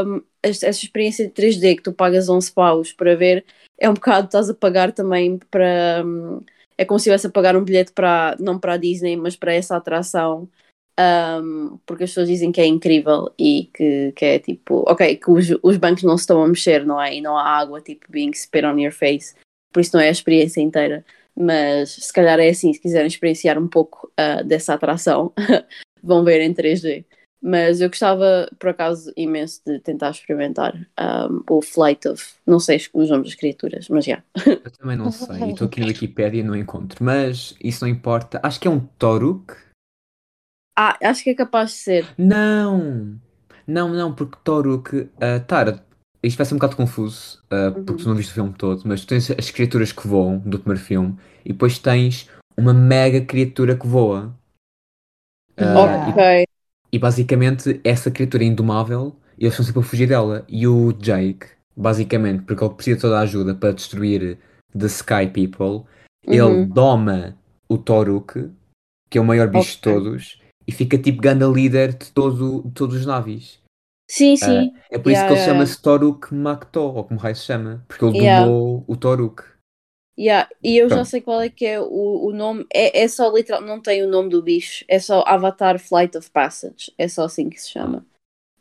um, 0.05 0.21
essa 0.49 0.69
experiência 0.69 1.27
de 1.27 1.33
3D 1.33 1.77
que 1.77 1.83
tu 1.83 1.93
pagas 1.93 2.29
11 2.29 2.51
paus 2.51 2.93
para 2.93 3.15
ver, 3.15 3.45
é 3.79 3.89
um 3.89 3.93
bocado 3.93 4.27
estás 4.27 4.49
a 4.49 4.53
pagar 4.53 4.91
também 4.91 5.39
para. 5.51 6.03
Um, 6.05 6.41
é 6.77 6.85
como 6.85 6.99
se 6.99 7.03
estivesse 7.03 7.27
a 7.27 7.31
pagar 7.31 7.55
um 7.55 7.63
bilhete 7.63 7.91
para, 7.91 8.37
não 8.39 8.59
para 8.59 8.73
a 8.73 8.77
Disney, 8.77 9.15
mas 9.15 9.35
para 9.35 9.53
essa 9.53 9.75
atração. 9.75 10.49
Um, 10.99 11.79
porque 11.85 12.05
as 12.05 12.09
pessoas 12.09 12.27
dizem 12.27 12.51
que 12.51 12.59
é 12.61 12.65
incrível 12.65 13.31
e 13.37 13.69
que, 13.73 14.11
que 14.13 14.25
é 14.25 14.39
tipo, 14.39 14.83
ok, 14.87 15.15
que 15.17 15.29
os, 15.29 15.47
os 15.61 15.77
bancos 15.77 16.03
não 16.03 16.17
se 16.17 16.23
estão 16.23 16.43
a 16.43 16.47
mexer, 16.47 16.85
não 16.85 17.01
é? 17.01 17.15
E 17.15 17.21
não 17.21 17.37
há 17.37 17.43
água 17.43 17.81
tipo 17.81 18.11
being 18.11 18.33
spit 18.33 18.65
on 18.65 18.79
your 18.79 18.91
face, 18.91 19.35
por 19.71 19.81
isso 19.81 19.95
não 19.95 20.01
é 20.01 20.07
a 20.09 20.11
experiência 20.11 20.61
inteira 20.61 21.05
mas 21.37 21.91
se 21.91 22.11
calhar 22.11 22.39
é 22.39 22.49
assim, 22.49 22.73
se 22.73 22.81
quiserem 22.81 23.07
experienciar 23.07 23.59
um 23.59 23.67
pouco 23.67 24.11
uh, 24.19 24.43
dessa 24.43 24.73
atração, 24.73 25.31
vão 26.01 26.23
ver 26.23 26.41
em 26.41 26.53
3D. 26.53 27.05
Mas 27.41 27.81
eu 27.81 27.89
gostava, 27.89 28.49
por 28.57 28.69
acaso, 28.69 29.13
imenso 29.15 29.61
de 29.65 29.79
tentar 29.79 30.09
experimentar 30.09 30.75
um, 31.29 31.43
o 31.49 31.61
Flight 31.61 32.07
of. 32.07 32.33
Não 32.45 32.59
sei 32.59 32.81
os 32.93 33.09
nomes 33.09 33.29
das 33.29 33.35
criaturas, 33.35 33.87
mas 33.89 34.05
já. 34.05 34.23
Yeah. 34.37 34.61
Eu 34.65 34.71
também 34.71 34.97
não 34.97 35.11
sei, 35.11 35.51
estou 35.51 35.67
aqui 35.67 35.79
na 35.79 35.85
Wikipedia 35.87 36.41
e 36.41 36.43
não 36.43 36.55
encontro, 36.55 37.03
mas 37.03 37.55
isso 37.63 37.85
não 37.85 37.91
importa. 37.91 38.39
Acho 38.41 38.59
que 38.59 38.67
é 38.67 38.71
um 38.71 38.79
Toruk. 38.79 39.53
Ah, 40.75 40.97
acho 41.03 41.23
que 41.23 41.29
é 41.29 41.35
capaz 41.35 41.71
de 41.71 41.77
ser. 41.77 42.07
Não! 42.17 43.19
Não, 43.67 43.89
não, 43.89 44.13
porque 44.13 44.37
Toruk. 44.43 44.95
Uh, 44.95 45.09
Tara, 45.45 45.85
isto 46.23 46.37
vai 46.37 46.45
ser 46.45 46.55
um 46.55 46.57
bocado 46.57 46.75
confuso, 46.75 47.43
uh, 47.45 47.71
porque 47.71 47.93
tu 47.93 48.03
uhum. 48.03 48.09
não 48.09 48.15
viste 48.15 48.31
o 48.31 48.33
filme 48.33 48.53
todo, 48.53 48.81
mas 48.85 49.01
tu 49.01 49.07
tens 49.07 49.29
as 49.31 49.51
criaturas 49.51 49.91
que 49.91 50.07
voam 50.07 50.39
do 50.39 50.59
primeiro 50.59 50.83
filme 50.83 51.17
e 51.45 51.51
depois 51.51 51.77
tens 51.77 52.29
uma 52.57 52.73
mega 52.73 53.21
criatura 53.21 53.75
que 53.75 53.85
voa. 53.85 54.35
Uh, 55.59 56.09
ok. 56.09 56.46
E, 56.91 56.97
basicamente 56.97 57.81
essa 57.83 58.09
criatura 58.09 58.43
indomável 58.43 59.15
eles 59.37 59.53
estão 59.53 59.65
sempre 59.65 59.81
a 59.81 59.83
fugir 59.83 60.07
dela. 60.07 60.43
E 60.47 60.67
o 60.67 60.91
Jake, 60.93 61.47
basicamente, 61.75 62.43
porque 62.43 62.63
ele 62.63 62.73
precisa 62.73 62.95
de 62.95 63.01
toda 63.01 63.19
a 63.19 63.21
ajuda 63.21 63.53
para 63.53 63.73
destruir 63.73 64.39
The 64.77 64.87
Sky 64.87 65.27
People, 65.27 65.85
uhum. 66.25 66.33
ele 66.33 66.65
doma 66.65 67.37
o 67.69 67.77
Toruk, 67.77 68.49
que 69.09 69.17
é 69.17 69.21
o 69.21 69.25
maior 69.25 69.47
bicho 69.47 69.77
okay. 69.79 69.93
de 69.93 69.99
todos, 69.99 70.41
e 70.67 70.71
fica 70.71 70.97
tipo 70.97 71.21
ganda 71.21 71.45
líder 71.45 71.93
de, 71.93 72.11
todo, 72.11 72.63
de 72.63 72.71
todos 72.71 72.95
os 72.95 73.05
navios. 73.05 73.59
Sim, 74.09 74.33
ah, 74.33 74.45
sim. 74.45 74.67
Uh, 74.67 74.73
é 74.91 74.97
por 74.97 75.11
isso 75.11 75.19
yeah, 75.19 75.27
que 75.27 75.33
ele 75.33 75.41
yeah. 75.41 75.53
chama-se 75.53 75.81
Toruk 75.81 76.33
Makto, 76.33 76.79
ou 76.79 77.03
como 77.03 77.19
raio 77.19 77.35
se 77.35 77.43
chama, 77.43 77.85
porque 77.87 78.05
ele 78.05 78.17
yeah. 78.19 78.45
domou 78.45 78.83
o 78.87 78.95
Toruk. 78.95 79.43
Yeah. 80.17 80.49
E 80.63 80.77
eu 80.77 80.87
Pronto. 80.87 80.99
já 80.99 81.05
sei 81.05 81.21
qual 81.21 81.41
é 81.41 81.49
que 81.49 81.65
é 81.65 81.79
o, 81.79 82.25
o 82.25 82.33
nome, 82.33 82.65
é, 82.73 83.03
é 83.03 83.07
só 83.07 83.31
literal, 83.31 83.61
não 83.61 83.79
tem 83.79 84.03
o 84.03 84.09
nome 84.09 84.29
do 84.29 84.41
bicho, 84.41 84.83
é 84.87 84.97
só 84.97 85.23
Avatar 85.27 85.77
Flight 85.77 86.17
of 86.17 86.31
Passage, 86.31 86.91
é 86.97 87.07
só 87.07 87.25
assim 87.25 87.49
que 87.49 87.61
se 87.61 87.69
chama. 87.69 88.03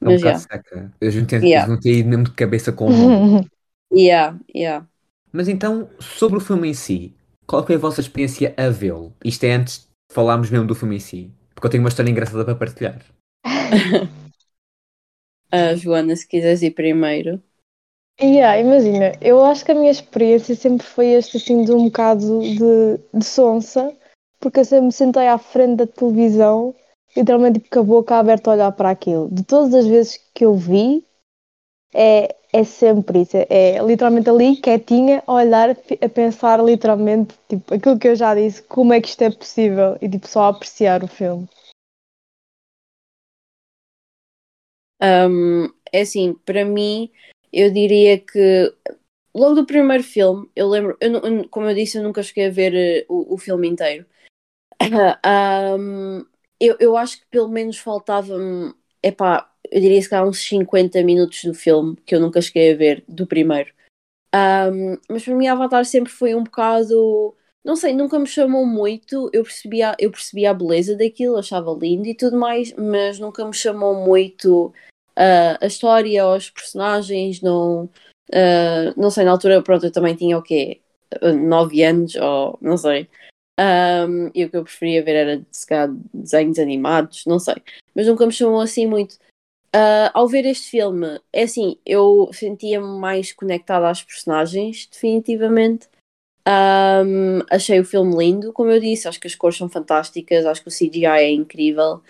É 0.01 0.05
um 0.05 0.13
Mas, 0.13 0.21
yeah. 0.21 0.39
seca. 0.39 0.93
Eu 1.01 1.13
não 1.13 1.25
tenho, 1.25 1.45
yeah. 1.45 1.73
não 1.73 1.81
tenho 1.81 1.97
ido 1.97 2.09
mesmo 2.09 2.25
de 2.25 2.33
cabeça 2.33 2.73
com 2.73 2.89
o 2.89 2.91
nome. 2.91 3.49
yeah, 3.91 4.39
yeah. 4.55 4.87
Mas 5.33 5.49
então, 5.49 5.89
sobre 5.99 6.37
o 6.37 6.41
filme 6.41 6.69
em 6.69 6.75
si, 6.75 7.15
qual 7.47 7.65
foi 7.65 7.77
a 7.77 7.79
vossa 7.79 8.03
experiência 8.03 8.55
a 8.57 8.69
vê-lo? 8.69 9.15
Isto 9.25 9.45
é 9.45 9.55
antes 9.55 9.79
de 9.79 10.15
falarmos 10.15 10.51
mesmo 10.51 10.67
do 10.67 10.75
filme 10.75 10.97
em 10.97 11.01
si, 11.01 11.31
porque 11.55 11.67
eu 11.67 11.71
tenho 11.71 11.83
uma 11.83 11.89
história 11.89 12.11
engraçada 12.11 12.45
para 12.45 12.55
partilhar. 12.55 13.01
a 15.51 15.75
Joana, 15.77 16.15
se 16.15 16.29
quiseres 16.29 16.61
ir 16.63 16.73
primeiro. 16.73 17.43
Yeah, 18.21 18.59
imagina, 18.59 19.13
eu 19.21 19.45
acho 19.45 19.63
que 19.65 19.73
a 19.73 19.75
minha 19.75 19.91
experiência 19.91 20.55
sempre 20.55 20.87
foi 20.87 21.09
este 21.09 21.37
assim 21.37 21.65
de 21.65 21.73
um 21.73 21.85
bocado 21.85 22.41
de, 22.41 22.99
de 23.13 23.25
sonsa, 23.25 23.95
porque 24.41 24.61
eu 24.61 24.65
sempre 24.65 24.87
me 24.87 24.93
sentei 24.93 25.29
à 25.29 25.37
frente 25.37 25.77
da 25.77 25.87
televisão, 25.87 26.75
literalmente 27.15 27.59
tipo, 27.61 27.71
com 27.71 27.81
a 27.81 27.83
boca 27.83 28.17
aberta 28.17 28.51
a 28.51 28.55
olhar 28.55 28.73
para 28.73 28.91
aquilo. 28.91 29.29
De 29.31 29.45
todas 29.45 29.75
as 29.75 29.87
vezes 29.87 30.19
que 30.35 30.47
eu 30.47 30.55
vi, 30.55 31.05
é, 31.95 32.35
é 32.53 32.65
sempre 32.65 33.23
isso, 33.23 33.37
é, 33.37 33.47
é 33.51 33.83
literalmente 33.83 34.31
ali, 34.31 34.57
quietinha, 34.57 35.23
a 35.27 35.35
olhar, 35.35 35.71
a 35.71 36.09
pensar 36.09 36.65
literalmente, 36.65 37.35
tipo, 37.49 37.75
aquilo 37.75 37.99
que 37.99 38.09
eu 38.09 38.17
já 38.17 38.35
disse, 38.35 38.63
como 38.63 38.95
é 38.95 39.01
que 39.01 39.09
isto 39.09 39.23
é 39.23 39.31
possível, 39.31 39.99
e 40.01 40.09
tipo, 40.09 40.29
só 40.29 40.43
a 40.45 40.49
apreciar 40.49 41.05
o 41.05 41.09
filme. 41.09 41.49
Um, 45.03 45.67
é 45.93 46.01
assim, 46.01 46.35
para 46.45 46.65
mim, 46.65 47.11
eu 47.57 47.73
diria 47.73 48.19
que 48.19 48.75
logo 49.35 49.55
do 49.55 49.67
primeiro 49.67 50.05
filme, 50.05 50.47
eu 50.55 50.69
lembro, 50.69 50.97
eu, 51.01 51.49
como 51.49 51.67
eu 51.67 51.75
disse, 51.75 51.97
eu 51.97 52.03
nunca 52.03 52.23
cheguei 52.23 52.47
a 52.49 52.51
ver 52.51 53.07
uh, 53.09 53.15
o, 53.15 53.35
o, 53.35 53.39
filme 53.39 53.67
inteiro. 53.69 54.05
Um, 55.79 56.25
eu, 56.61 56.77
eu 56.79 56.97
acho 56.97 57.21
que 57.21 57.27
pelo 57.31 57.49
menos 57.49 57.79
faltava-me, 57.79 58.75
epá, 59.03 59.51
eu 59.71 59.81
diria 59.81 60.07
que 60.07 60.15
há 60.15 60.23
uns 60.23 60.39
50 60.47 61.03
minutos 61.03 61.43
do 61.45 61.55
filme 61.55 61.97
que 62.05 62.15
eu 62.15 62.21
nunca 62.21 62.41
cheguei 62.41 62.73
a 62.73 62.77
ver, 62.77 63.05
do 63.09 63.27
primeiro. 63.27 63.73
Um, 64.35 64.99
mas 65.09 65.25
para 65.25 65.35
mim, 65.35 65.47
Avatar 65.47 65.85
sempre 65.85 66.13
foi 66.13 66.35
um 66.35 66.45
bocado. 66.45 67.35
Não 67.65 67.75
sei, 67.75 67.95
nunca 67.95 68.19
me 68.19 68.27
chamou 68.27 68.67
muito. 68.67 69.31
Eu 69.33 69.43
percebia, 69.43 69.97
eu 69.99 70.11
percebia 70.11 70.51
a 70.51 70.55
beleza 70.55 70.97
daquilo, 70.97 71.39
achava 71.39 71.73
lindo 71.73 72.07
e 72.07 72.15
tudo 72.15 72.37
mais, 72.37 72.73
mas 72.75 73.19
nunca 73.19 73.45
me 73.45 73.55
chamou 73.55 73.95
muito 73.95 74.73
uh, 75.19 75.59
a 75.61 75.67
história, 75.67 76.27
os 76.27 76.51
personagens, 76.51 77.41
não, 77.41 77.85
uh, 77.85 78.95
não 78.97 79.11
sei, 79.11 79.25
na 79.25 79.33
altura, 79.33 79.63
pronto, 79.63 79.87
eu 79.87 79.93
também 79.93 80.15
tinha 80.15 80.39
o 80.39 80.43
quê? 80.43 80.81
9 81.23 81.83
anos, 81.83 82.15
ou 82.17 82.59
não 82.61 82.77
sei. 82.77 83.09
Um, 83.59 84.31
e 84.35 84.45
o 84.45 84.51
que 84.51 84.57
eu 84.57 84.65
preferia 84.65 85.03
ver 85.03 85.15
era 85.15 85.47
se 85.51 85.67
calhar, 85.67 85.89
desenhos 86.13 86.59
animados, 86.59 87.25
não 87.27 87.39
sei. 87.39 87.57
Mas 87.95 88.07
nunca 88.07 88.27
me 88.27 88.33
chamou 88.33 88.61
assim 88.61 88.87
muito. 88.87 89.15
Uh, 89.75 90.09
ao 90.15 90.29
ver 90.29 90.47
este 90.47 90.71
filme, 90.71 91.21
é 91.33 91.43
assim, 91.43 91.79
eu 91.85 92.31
sentia-me 92.33 92.99
mais 92.99 93.33
conectada 93.33 93.89
às 93.89 94.03
personagens, 94.03 94.87
definitivamente. 94.87 95.89
Um, 96.49 97.41
achei 97.51 97.81
o 97.81 97.85
filme 97.85 98.17
lindo, 98.17 98.53
como 98.53 98.71
eu 98.71 98.81
disse, 98.81 99.09
acho 99.09 99.19
que 99.19 99.27
as 99.27 99.35
cores 99.35 99.59
são 99.59 99.69
fantásticas, 99.69 100.47
acho 100.47 100.63
que 100.63 100.69
o 100.69 100.73
CGI 100.73 101.07
é 101.07 101.31
incrível. 101.31 102.03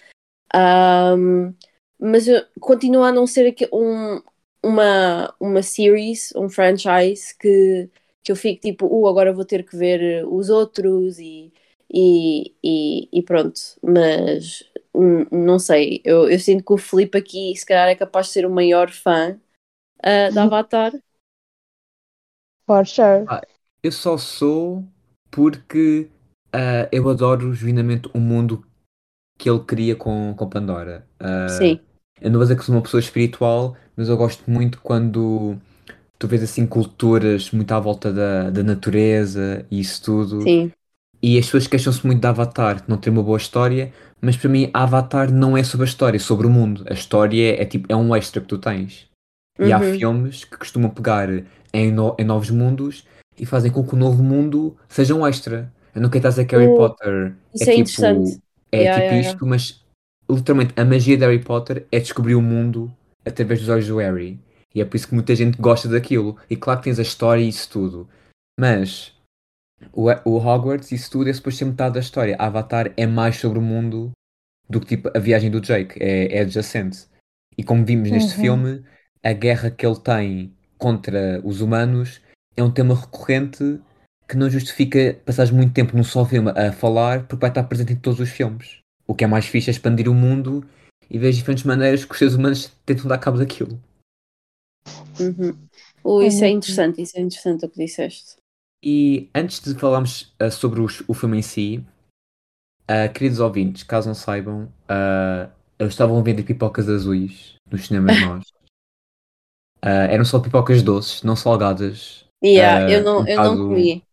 Um, 0.54 1.54
mas 1.98 2.26
continua 2.60 3.08
a 3.08 3.12
não 3.12 3.26
ser 3.26 3.48
aqui 3.48 3.68
um, 3.72 4.20
uma, 4.62 5.34
uma 5.40 5.62
series, 5.62 6.32
um 6.36 6.48
franchise 6.48 7.34
que, 7.38 7.88
que 8.22 8.32
eu 8.32 8.36
fico 8.36 8.60
tipo, 8.60 8.86
uh, 8.86 9.06
agora 9.08 9.32
vou 9.32 9.44
ter 9.44 9.64
que 9.64 9.76
ver 9.76 10.26
os 10.26 10.50
outros 10.50 11.18
e, 11.18 11.52
e, 11.92 12.54
e, 12.62 13.08
e 13.12 13.22
pronto. 13.22 13.60
Mas 13.82 14.64
não 15.30 15.58
sei, 15.58 16.00
eu, 16.04 16.28
eu 16.28 16.38
sinto 16.38 16.64
que 16.64 16.72
o 16.72 16.78
Felipe 16.78 17.18
aqui 17.18 17.54
se 17.54 17.66
calhar 17.66 17.88
é 17.88 17.94
capaz 17.94 18.26
de 18.28 18.32
ser 18.32 18.46
o 18.46 18.50
maior 18.50 18.90
fã 18.90 19.38
uh, 20.00 20.34
da 20.34 20.42
Avatar. 20.44 20.92
For 22.66 22.84
sure. 22.84 23.26
Ah, 23.28 23.42
eu 23.82 23.92
só 23.92 24.18
sou 24.18 24.84
porque 25.30 26.08
uh, 26.54 26.88
eu 26.90 27.08
adoro 27.08 27.54
genuinamente 27.54 28.08
o 28.12 28.18
mundo 28.18 28.64
que 29.38 29.48
ele 29.50 29.60
cria 29.60 29.96
com, 29.96 30.34
com 30.36 30.48
Pandora. 30.48 31.06
Uh, 31.20 31.48
Sim. 31.50 31.80
Eu 32.20 32.30
não 32.30 32.38
vou 32.38 32.44
dizer 32.44 32.56
que 32.56 32.64
sou 32.64 32.74
uma 32.74 32.82
pessoa 32.82 33.00
espiritual, 33.00 33.76
mas 33.96 34.08
eu 34.08 34.16
gosto 34.16 34.50
muito 34.50 34.80
quando 34.80 35.56
tu 36.18 36.26
vês 36.26 36.42
assim 36.42 36.66
culturas 36.66 37.50
muito 37.50 37.72
à 37.72 37.80
volta 37.80 38.12
da, 38.12 38.50
da 38.50 38.62
natureza 38.62 39.66
e 39.70 39.80
isso 39.80 40.02
tudo. 40.02 40.40
Sim. 40.42 40.72
E 41.22 41.38
as 41.38 41.46
pessoas 41.46 41.66
queixam-se 41.66 42.06
muito 42.06 42.20
de 42.20 42.26
Avatar, 42.26 42.84
não 42.86 42.96
tem 42.98 43.12
uma 43.12 43.22
boa 43.22 43.38
história, 43.38 43.92
mas 44.20 44.36
para 44.36 44.48
mim 44.50 44.70
Avatar 44.72 45.32
não 45.32 45.56
é 45.56 45.64
sobre 45.64 45.84
a 45.86 45.88
história, 45.88 46.16
é 46.16 46.20
sobre 46.20 46.46
o 46.46 46.50
mundo. 46.50 46.84
A 46.88 46.92
história 46.92 47.56
é, 47.56 47.62
é 47.62 47.64
tipo, 47.64 47.86
é 47.90 47.96
um 47.96 48.14
extra 48.14 48.40
que 48.40 48.46
tu 48.48 48.58
tens. 48.58 49.08
E 49.58 49.72
há 49.72 49.78
Uhum. 49.78 49.94
filmes 49.98 50.44
que 50.44 50.56
costumam 50.56 50.90
pegar 50.90 51.28
em, 51.72 51.90
no- 51.90 52.14
em 52.18 52.24
novos 52.24 52.50
mundos 52.50 53.04
e 53.38 53.46
fazem 53.46 53.70
com 53.72 53.84
que 53.86 53.94
o 53.94 53.98
novo 53.98 54.22
mundo 54.22 54.76
seja 54.88 55.14
um 55.14 55.26
extra. 55.26 55.72
Eu 55.94 56.02
não 56.02 56.10
quero 56.10 56.18
estar 56.18 56.28
a 56.28 56.30
dizer 56.32 56.44
que 56.44 56.54
Harry 56.54 56.74
Potter 56.76 57.34
Isso 57.54 57.64
é 57.64 57.72
é 57.72 57.84
tipo, 57.84 57.90
interessante. 57.90 58.40
É 58.72 58.78
Yeah, 58.78 59.00
tipo 59.00 59.14
yeah, 59.14 59.28
isto, 59.30 59.46
mas 59.46 59.84
literalmente 60.28 60.72
a 60.76 60.84
magia 60.84 61.16
de 61.16 61.24
Harry 61.24 61.42
Potter 61.42 61.86
é 61.90 61.98
descobrir 62.00 62.34
o 62.34 62.42
mundo 62.42 62.92
através 63.24 63.60
dos 63.60 63.68
olhos 63.68 63.86
do 63.86 63.98
Harry. 63.98 64.38
E 64.74 64.80
é 64.80 64.84
por 64.84 64.96
isso 64.96 65.08
que 65.08 65.14
muita 65.14 65.34
gente 65.34 65.56
gosta 65.58 65.88
daquilo. 65.88 66.36
E 66.50 66.56
claro 66.56 66.80
que 66.80 66.84
tens 66.84 66.98
a 66.98 67.02
história 67.02 67.42
e 67.42 67.48
isso 67.48 67.70
tudo. 67.70 68.08
Mas 68.58 69.14
o, 69.92 70.08
o 70.24 70.36
Hogwarts, 70.38 70.92
isso 70.92 71.10
tudo 71.10 71.30
é 71.30 71.32
suposto 71.32 71.58
ser 71.58 71.64
metade 71.64 71.94
da 71.94 72.00
história. 72.00 72.36
Avatar 72.38 72.92
é 72.96 73.06
mais 73.06 73.36
sobre 73.36 73.58
o 73.58 73.62
mundo 73.62 74.10
do 74.68 74.80
que 74.80 74.96
tipo 74.96 75.10
a 75.16 75.18
viagem 75.20 75.50
do 75.50 75.60
Jake. 75.60 75.98
É, 76.02 76.36
é 76.36 76.40
adjacente. 76.40 77.06
E 77.56 77.64
como 77.64 77.84
vimos 77.84 78.10
neste 78.10 78.34
Uhum. 78.34 78.40
filme, 78.40 78.84
a 79.22 79.32
guerra 79.32 79.70
que 79.70 79.86
ele 79.86 79.98
tem 80.00 80.54
contra 80.76 81.40
os 81.42 81.60
humanos 81.60 82.20
é 82.56 82.62
um 82.62 82.70
tema 82.70 82.94
recorrente 82.94 83.80
que 84.28 84.36
não 84.36 84.50
justifica 84.50 85.18
passar 85.24 85.50
muito 85.52 85.72
tempo 85.72 85.96
num 85.96 86.04
só 86.04 86.24
filme 86.24 86.50
a 86.50 86.72
falar 86.72 87.24
porque 87.26 87.40
vai 87.42 87.50
estar 87.50 87.64
presente 87.64 87.92
em 87.92 87.96
todos 87.96 88.20
os 88.20 88.28
filmes. 88.30 88.78
o 89.06 89.14
que 89.14 89.22
é 89.24 89.26
mais 89.26 89.46
fixe 89.46 89.70
é 89.70 89.72
expandir 89.72 90.08
o 90.08 90.14
mundo 90.14 90.64
e 91.08 91.16
ver 91.18 91.28
as 91.28 91.36
diferentes 91.36 91.62
maneiras 91.62 92.04
que 92.04 92.10
os 92.12 92.18
seres 92.18 92.34
humanos 92.34 92.72
tentam 92.84 93.06
dar 93.06 93.18
cabo 93.18 93.38
daquilo. 93.38 93.80
Uhum. 95.20 95.56
Oh, 96.02 96.22
isso 96.22 96.44
é 96.44 96.48
interessante, 96.48 97.00
isso 97.00 97.16
é 97.16 97.20
interessante 97.20 97.64
o 97.64 97.68
que 97.70 97.78
disseste. 97.84 98.36
E 98.82 99.28
antes 99.34 99.60
de 99.60 99.74
falarmos 99.78 100.34
ah, 100.38 100.50
sobre 100.50 100.80
os- 100.80 101.02
o 101.08 101.14
filme 101.14 101.38
em 101.38 101.42
si, 101.42 101.84
ah, 102.88 103.08
queridos 103.08 103.38
ouvintes, 103.40 103.82
caso 103.84 104.08
não 104.08 104.14
saibam, 104.14 104.68
ah, 104.88 105.48
eles 105.78 105.92
estavam 105.92 106.18
a 106.18 106.22
vender 106.22 106.42
pipocas 106.42 106.88
azuis 106.88 107.54
nos 107.70 107.86
cinemas 107.86 108.16
nós. 108.20 108.44
Eram 109.82 110.24
só 110.24 110.40
pipocas 110.40 110.82
doces, 110.82 111.22
não 111.22 111.36
salgadas. 111.36 112.24
Yeah, 112.44 112.86
Ah, 112.86 112.90
eu 112.90 113.04
não, 113.04 113.20
um 113.22 113.26
eu 113.26 113.36
não 113.36 113.56
bocado- 113.56 113.68
comi. 113.68 114.05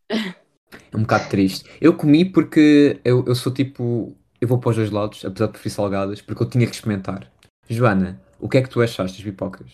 É 0.92 0.98
um 0.98 1.02
bocado 1.02 1.30
triste. 1.30 1.70
Eu 1.82 1.96
comi 1.96 2.26
porque 2.26 3.00
eu, 3.04 3.24
eu 3.26 3.36
sou 3.36 3.54
tipo. 3.54 4.16
Eu 4.40 4.48
vou 4.48 4.58
para 4.58 4.72
os 4.72 4.76
dois 4.76 4.92
lados, 4.92 5.24
apesar 5.24 5.46
de 5.46 5.54
preferir 5.54 5.74
salgadas, 5.74 6.22
porque 6.22 6.44
eu 6.44 6.50
tinha 6.50 6.68
que 6.68 6.76
experimentar. 6.76 7.32
Joana, 7.70 8.22
o 8.40 8.50
que 8.50 8.58
é 8.58 8.62
que 8.62 8.70
tu 8.70 8.82
achaste 8.82 9.18
das 9.18 9.24
pipocas? 9.24 9.72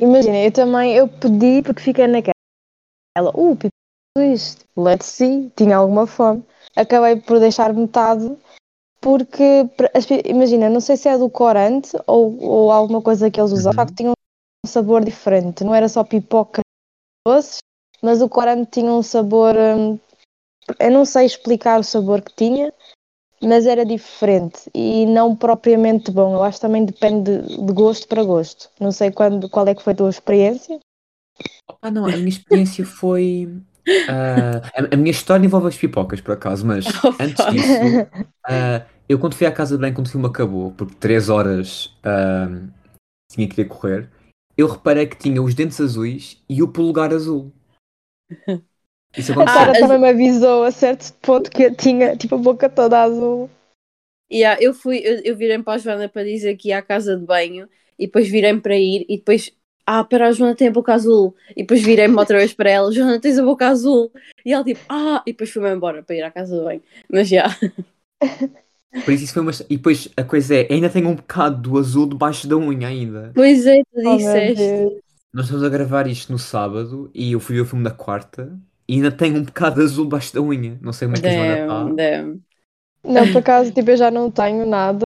Imagina, 0.00 0.38
eu 0.38 0.52
também 0.52 0.94
eu 0.94 1.08
pedi 1.08 1.62
porque 1.62 1.80
fiquei 1.80 2.06
naquela. 2.06 2.34
Ela, 3.16 3.32
uh, 3.34 3.56
isto, 4.18 4.66
let's 4.76 5.06
see, 5.06 5.50
tinha 5.56 5.76
alguma 5.76 6.06
fome. 6.06 6.44
Acabei 6.76 7.16
por 7.16 7.40
deixar 7.40 7.72
metade 7.72 8.36
porque, 9.00 9.68
imagina, 10.24 10.68
não 10.68 10.80
sei 10.80 10.96
se 10.96 11.08
é 11.08 11.16
do 11.16 11.30
corante 11.30 11.96
ou, 12.06 12.36
ou 12.42 12.72
alguma 12.72 13.00
coisa 13.00 13.30
que 13.30 13.40
eles 13.40 13.52
usam, 13.52 13.66
Uhum. 13.66 13.70
de 13.70 13.76
facto 13.76 13.94
tinha 13.94 14.10
um 14.10 14.68
sabor 14.68 15.04
diferente, 15.04 15.62
não 15.62 15.74
era 15.74 15.88
só 15.88 16.02
pipoca 16.02 16.60
doces, 17.26 17.58
mas 18.06 18.22
o 18.22 18.28
corante 18.28 18.70
tinha 18.70 18.92
um 18.92 19.02
sabor, 19.02 19.56
hum, 19.56 19.98
eu 20.78 20.90
não 20.92 21.04
sei 21.04 21.26
explicar 21.26 21.80
o 21.80 21.82
sabor 21.82 22.22
que 22.22 22.32
tinha, 22.36 22.72
mas 23.42 23.66
era 23.66 23.84
diferente 23.84 24.70
e 24.72 25.04
não 25.06 25.34
propriamente 25.34 26.12
bom. 26.12 26.36
Eu 26.36 26.44
acho 26.44 26.58
que 26.58 26.62
também 26.62 26.84
depende 26.84 27.42
de, 27.42 27.66
de 27.66 27.72
gosto 27.72 28.06
para 28.06 28.22
gosto. 28.22 28.70
Não 28.78 28.92
sei 28.92 29.10
quando, 29.10 29.48
qual 29.48 29.66
é 29.66 29.74
que 29.74 29.82
foi 29.82 29.92
a 29.92 29.96
tua 29.96 30.08
experiência. 30.08 30.78
Ah, 31.82 31.90
não, 31.90 32.06
a 32.06 32.10
minha 32.10 32.28
experiência 32.28 32.86
foi. 32.86 33.60
ah, 34.08 34.62
a, 34.76 34.94
a 34.94 34.96
minha 34.96 35.10
história 35.10 35.44
envolve 35.44 35.66
as 35.66 35.76
pipocas, 35.76 36.20
por 36.20 36.34
acaso, 36.34 36.64
mas 36.64 36.86
Opa. 37.02 37.24
antes 37.24 37.44
disso, 37.50 38.06
ah, 38.46 38.86
eu 39.08 39.18
quando 39.18 39.34
fui 39.34 39.48
à 39.48 39.52
casa 39.52 39.74
de 39.74 39.80
banho, 39.80 39.94
quando 39.94 40.06
o 40.06 40.10
filme 40.10 40.28
acabou, 40.28 40.70
porque 40.70 40.94
3 40.94 41.28
horas 41.28 41.92
ah, 42.04 42.46
tinha 43.32 43.48
que 43.48 43.60
ir 43.60 43.64
correr, 43.64 44.08
eu 44.56 44.68
reparei 44.68 45.08
que 45.08 45.18
tinha 45.18 45.42
os 45.42 45.54
dentes 45.54 45.80
azuis 45.80 46.40
e 46.48 46.62
o 46.62 46.68
polegar 46.68 47.12
azul. 47.12 47.52
Isso 49.16 49.32
A. 49.32 49.46
Sara 49.48 49.72
também 49.72 49.98
me 49.98 50.08
avisou 50.10 50.64
a 50.64 50.70
certo 50.70 51.12
ponto 51.22 51.50
que 51.50 51.64
eu 51.64 51.74
tinha 51.74 52.16
tipo 52.16 52.34
a 52.34 52.38
boca 52.38 52.68
toda 52.68 53.02
azul. 53.02 53.48
Yeah, 54.30 54.60
eu 54.60 54.74
fui, 54.74 54.98
eu, 55.04 55.20
eu 55.24 55.36
virei 55.36 55.62
para 55.62 55.74
a 55.74 55.78
Joana 55.78 56.08
para 56.08 56.24
dizer 56.24 56.56
que 56.56 56.68
ia 56.68 56.78
à 56.78 56.82
casa 56.82 57.16
de 57.16 57.24
banho 57.24 57.68
e 57.98 58.06
depois 58.06 58.28
virei 58.28 58.58
para 58.58 58.76
ir 58.76 59.06
e 59.08 59.18
depois, 59.18 59.52
ah, 59.86 60.02
para 60.04 60.28
a 60.28 60.32
Joana 60.32 60.56
tem 60.56 60.68
a 60.68 60.72
boca 60.72 60.92
azul. 60.92 61.34
E 61.50 61.62
depois 61.62 61.80
virei-me 61.82 62.16
outra 62.16 62.38
vez 62.38 62.52
para 62.52 62.68
ela, 62.70 62.90
Joana 62.92 63.20
tens 63.20 63.38
a 63.38 63.44
boca 63.44 63.68
azul. 63.68 64.12
E 64.44 64.52
ela 64.52 64.64
tipo, 64.64 64.80
ah, 64.88 65.22
e 65.24 65.32
depois 65.32 65.50
fui-me 65.50 65.70
embora 65.70 66.02
para 66.02 66.16
ir 66.16 66.22
à 66.22 66.30
casa 66.30 66.56
de 66.58 66.64
banho. 66.64 66.82
Mas 67.08 67.28
já, 67.28 67.46
Por 69.04 69.12
isso, 69.12 69.24
isso 69.24 69.32
foi 69.34 69.42
uma. 69.42 69.52
E 69.70 69.76
depois 69.76 70.08
a 70.16 70.24
coisa 70.24 70.54
é, 70.54 70.68
ainda 70.72 70.88
tenho 70.90 71.08
um 71.08 71.14
bocado 71.14 71.60
do 71.70 71.78
azul 71.78 72.06
debaixo 72.08 72.48
da 72.48 72.56
unha 72.56 72.88
ainda. 72.88 73.32
pois 73.34 73.66
é, 73.66 73.82
tu 73.84 74.00
Oh, 74.04 74.16
disseste. 74.16 75.02
Nós 75.36 75.44
estamos 75.44 75.64
a 75.64 75.68
gravar 75.68 76.06
isto 76.06 76.32
no 76.32 76.38
sábado 76.38 77.10
e 77.14 77.32
eu 77.32 77.40
fui 77.40 77.56
ver 77.56 77.60
o 77.60 77.66
filme 77.66 77.84
na 77.84 77.90
quarta 77.90 78.58
e 78.88 78.94
ainda 78.94 79.12
tenho 79.12 79.36
um 79.36 79.42
bocado 79.44 79.76
de 79.76 79.82
azul 79.82 80.06
debaixo 80.06 80.32
da 80.32 80.40
unha. 80.40 80.78
Não 80.80 80.94
sei 80.94 81.06
como 81.08 81.18
é 81.18 81.20
que 81.20 81.26
a 81.26 81.30
Joana 81.30 81.58
está. 81.60 81.84
damn. 81.94 82.40
Não, 83.04 83.32
por 83.32 83.38
acaso 83.40 83.70
tipo, 83.70 83.90
eu 83.90 83.98
já 83.98 84.10
não 84.10 84.30
tenho 84.30 84.64
nada. 84.66 85.02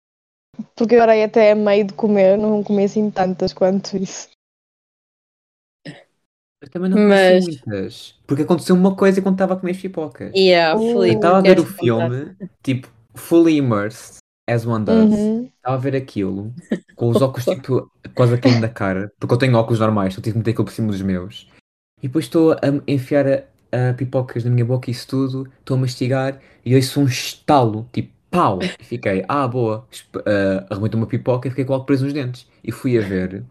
Porque 0.76 0.96
agora 0.96 1.12
aí 1.12 1.22
até 1.24 1.52
é 1.52 1.54
meio 1.54 1.86
de 1.86 1.94
comer, 1.94 2.36
não 2.36 2.62
comi 2.62 2.84
assim 2.84 3.10
tantas 3.10 3.54
quanto 3.54 3.96
isso. 3.96 4.28
Eu 6.60 6.68
também 6.70 6.90
não 6.90 7.08
Mas- 7.08 7.46
muitas. 7.46 8.14
Porque 8.26 8.42
aconteceu 8.42 8.74
uma 8.76 8.94
coisa 8.94 9.22
quando 9.22 9.36
estava 9.36 9.54
a 9.54 9.56
comer 9.56 9.72
as 9.72 9.78
pipocas. 9.80 10.30
Yeah, 10.36 10.78
Uh, 10.78 10.82
Eu 10.84 10.92
Filipe, 11.00 11.14
estava 11.16 11.38
a 11.38 11.40
ver 11.40 11.58
o 11.58 11.64
contar? 11.64 11.78
filme, 11.78 12.36
tipo, 12.62 12.88
fully 13.14 13.56
immersed, 13.56 14.18
as 14.48 14.66
one 14.66 14.84
does. 14.84 15.12
Uhum. 15.12 15.50
Estava 15.56 15.76
a 15.76 15.78
ver 15.78 15.96
aquilo, 15.96 16.52
com 16.96 17.08
os 17.08 17.20
óculos, 17.20 17.44
tipo, 17.46 17.90
quase 18.14 18.34
a 18.34 18.38
cair 18.38 18.60
da 18.60 18.68
cara. 18.68 19.12
Porque 19.18 19.34
eu 19.34 19.38
tenho 19.38 19.56
óculos 19.56 19.80
normais, 19.80 20.14
então 20.14 20.22
tive 20.22 20.32
que 20.32 20.38
meter 20.38 20.50
aquilo 20.52 20.64
por 20.64 20.72
cima 20.72 20.88
dos 20.88 21.02
meus. 21.02 21.48
E 22.02 22.06
depois 22.08 22.24
estou 22.24 22.52
a 22.52 22.58
enfiar 22.86 23.26
a, 23.26 23.90
a 23.90 23.94
pipocas 23.94 24.44
na 24.44 24.50
minha 24.50 24.64
boca 24.64 24.88
e 24.90 24.92
isso 24.92 25.06
tudo, 25.06 25.48
estou 25.58 25.76
a 25.76 25.80
mastigar 25.80 26.40
e 26.64 26.74
ouço 26.74 27.00
um 27.00 27.06
estalo, 27.06 27.88
tipo, 27.92 28.12
pau! 28.30 28.58
E 28.62 28.84
fiquei, 28.84 29.24
ah, 29.28 29.46
boa. 29.48 29.86
Esp- 29.90 30.16
ah, 30.26 30.66
arrebentei 30.70 30.98
uma 30.98 31.06
pipoca 31.06 31.48
e 31.48 31.50
fiquei 31.50 31.64
com 31.64 31.74
algo 31.74 31.86
preso 31.86 32.04
nos 32.04 32.12
dentes. 32.14 32.46
E 32.64 32.72
fui 32.72 32.96
a 32.98 33.00
ver, 33.00 33.44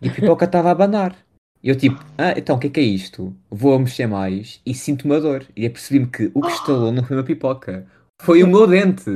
e 0.00 0.08
a 0.08 0.12
pipoca 0.12 0.44
estava 0.46 0.68
a 0.68 0.72
abanar. 0.72 1.16
E 1.62 1.68
eu 1.68 1.76
tipo, 1.76 2.00
ah, 2.18 2.34
então 2.36 2.56
o 2.56 2.58
que 2.58 2.68
é 2.68 2.70
que 2.70 2.80
é 2.80 2.82
isto? 2.82 3.34
Vou 3.50 3.74
a 3.74 3.78
mexer 3.78 4.06
mais 4.06 4.60
e 4.64 4.74
sinto 4.74 5.04
uma 5.04 5.20
dor. 5.20 5.46
E 5.56 5.66
apercebi-me 5.66 6.06
que 6.06 6.30
o 6.34 6.40
que 6.42 6.52
estalou 6.52 6.92
não 6.92 7.02
foi 7.02 7.16
uma 7.16 7.24
pipoca, 7.24 7.86
foi 8.20 8.42
o 8.42 8.46
meu 8.46 8.66
dente. 8.66 9.10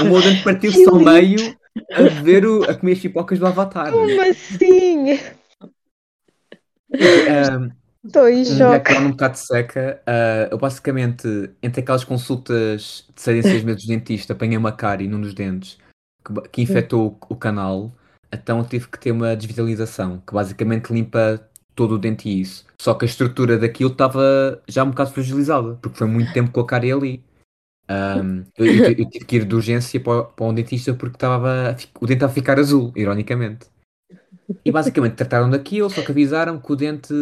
O 0.00 0.04
meu 0.04 0.20
dente 0.20 0.42
partiu-se 0.42 0.88
ao 0.88 0.98
meio 0.98 1.56
a 1.92 2.02
ver 2.22 2.46
o, 2.46 2.64
a 2.64 2.74
comer 2.74 2.92
as 2.92 2.98
pipocas 3.00 3.38
do 3.38 3.46
Avatar. 3.46 3.90
Como 3.92 4.20
assim? 4.22 5.18
Estou 8.04 8.28
em 8.28 8.44
choque. 8.44 8.92
um 8.94 9.10
bocado 9.10 9.36
seca. 9.36 10.00
ah, 10.06 10.48
eu 10.50 10.58
basicamente, 10.58 11.50
entre 11.62 11.80
aquelas 11.80 12.04
consultas 12.04 13.04
de 13.14 13.20
6 13.20 13.38
em 13.38 13.50
6 13.50 13.64
meses 13.64 13.82
de 13.82 13.88
dentista, 13.88 14.32
apanhei 14.32 14.56
uma 14.56 14.72
cárie 14.72 15.08
num 15.08 15.20
dos 15.20 15.34
dentes 15.34 15.78
que, 16.24 16.48
que 16.50 16.62
infectou 16.62 17.18
o, 17.28 17.34
o 17.34 17.36
canal. 17.36 17.92
Então 18.32 18.58
eu 18.58 18.64
tive 18.64 18.88
que 18.88 18.98
ter 18.98 19.12
uma 19.12 19.36
desvitalização, 19.36 20.22
que 20.26 20.32
basicamente 20.32 20.92
limpa 20.92 21.40
todo 21.74 21.96
o 21.96 21.98
dente 21.98 22.28
e 22.28 22.40
isso. 22.40 22.64
Só 22.80 22.94
que 22.94 23.04
a 23.04 23.08
estrutura 23.08 23.58
daquilo 23.58 23.90
estava 23.90 24.60
já 24.68 24.84
um 24.84 24.90
bocado 24.90 25.12
fragilizada, 25.12 25.74
porque 25.82 25.98
foi 25.98 26.06
muito 26.06 26.32
tempo 26.32 26.50
com 26.50 26.60
a 26.60 26.66
cárie 26.66 26.92
ali. 26.92 27.24
Ahm, 27.88 28.44
eu, 28.58 28.66
eu 28.66 28.82
ti- 28.82 29.00
eu 29.02 29.10
tive 29.10 29.24
que 29.24 29.36
ir 29.36 29.44
de 29.44 29.54
urgência 29.54 30.00
para, 30.00 30.24
para 30.24 30.44
um 30.46 30.54
dentista 30.54 30.92
porque 30.94 31.16
estava 31.16 31.76
o 32.00 32.06
dente 32.06 32.14
estava 32.14 32.32
a 32.32 32.34
ficar 32.34 32.58
azul, 32.58 32.92
ironicamente. 32.96 33.66
E 34.64 34.72
basicamente 34.72 35.14
trataram 35.14 35.48
daquilo, 35.50 35.88
só 35.90 36.02
que 36.02 36.10
avisaram 36.10 36.60
que 36.60 36.72
o 36.72 36.76
dente 36.76 37.14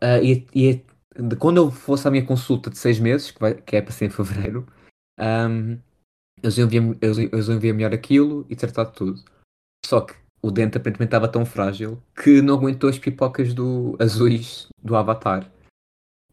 ah, 0.00 0.18
ia, 0.20 0.44
ia- 0.54 0.82
de 1.18 1.36
quando 1.36 1.58
eu 1.58 1.70
fosse 1.70 2.06
à 2.08 2.10
minha 2.10 2.24
consulta 2.24 2.70
de 2.70 2.78
seis 2.78 2.98
meses, 2.98 3.30
que, 3.30 3.40
vai- 3.40 3.54
que 3.54 3.76
é 3.76 3.82
para 3.82 3.92
ser 3.92 4.06
em 4.06 4.10
fevereiro, 4.10 4.66
ahm, 5.18 5.76
eles, 6.42 6.58
iam 6.58 6.68
ver, 6.68 6.98
eles, 7.00 7.18
eles 7.18 7.48
iam 7.48 7.60
ver 7.60 7.72
melhor 7.72 7.92
aquilo 7.94 8.46
e 8.48 8.56
tratar 8.56 8.84
de 8.84 8.92
tudo. 8.94 9.22
Só 9.86 10.00
que 10.00 10.14
o 10.42 10.50
dente 10.50 10.76
aparentemente 10.78 11.08
estava 11.08 11.28
tão 11.28 11.44
frágil 11.44 12.02
que 12.16 12.40
não 12.42 12.54
aguentou 12.54 12.88
as 12.90 12.98
pipocas 12.98 13.52
do 13.54 13.96
azuis 14.00 14.66
do 14.82 14.96
Avatar. 14.96 15.50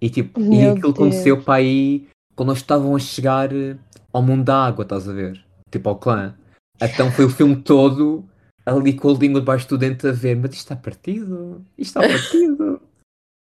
E 0.02 0.10
tipo, 0.10 0.40
e 0.40 0.44
Meu 0.60 0.72
aquilo 0.72 0.94
Deus. 0.94 0.96
aconteceu 0.96 1.44
para 1.44 1.56
aí 1.56 2.08
quando 2.38 2.50
eles 2.52 2.62
estavam 2.62 2.96
a 2.96 3.00
chegar 3.00 3.52
eh, 3.54 3.76
ao 4.14 4.22
mundo 4.22 4.46
da 4.46 4.64
água, 4.66 4.84
estás 4.84 5.10
a 5.10 5.12
ver? 5.12 5.44
Tipo 5.72 5.90
ao 5.90 5.98
clã. 5.98 6.34
Então 6.82 7.12
foi 7.12 7.26
o 7.26 7.30
filme 7.30 7.56
todo 7.56 8.24
ali 8.66 8.94
com 8.94 9.10
a 9.10 9.14
língua 9.14 9.42
debaixo 9.42 9.68
do 9.68 9.78
dente 9.78 10.08
a 10.08 10.12
ver, 10.12 10.36
mas 10.38 10.52
isto 10.52 10.60
está 10.62 10.76
partido, 10.76 11.62
isto 11.78 12.00
está 12.00 12.08
partido. 12.08 12.80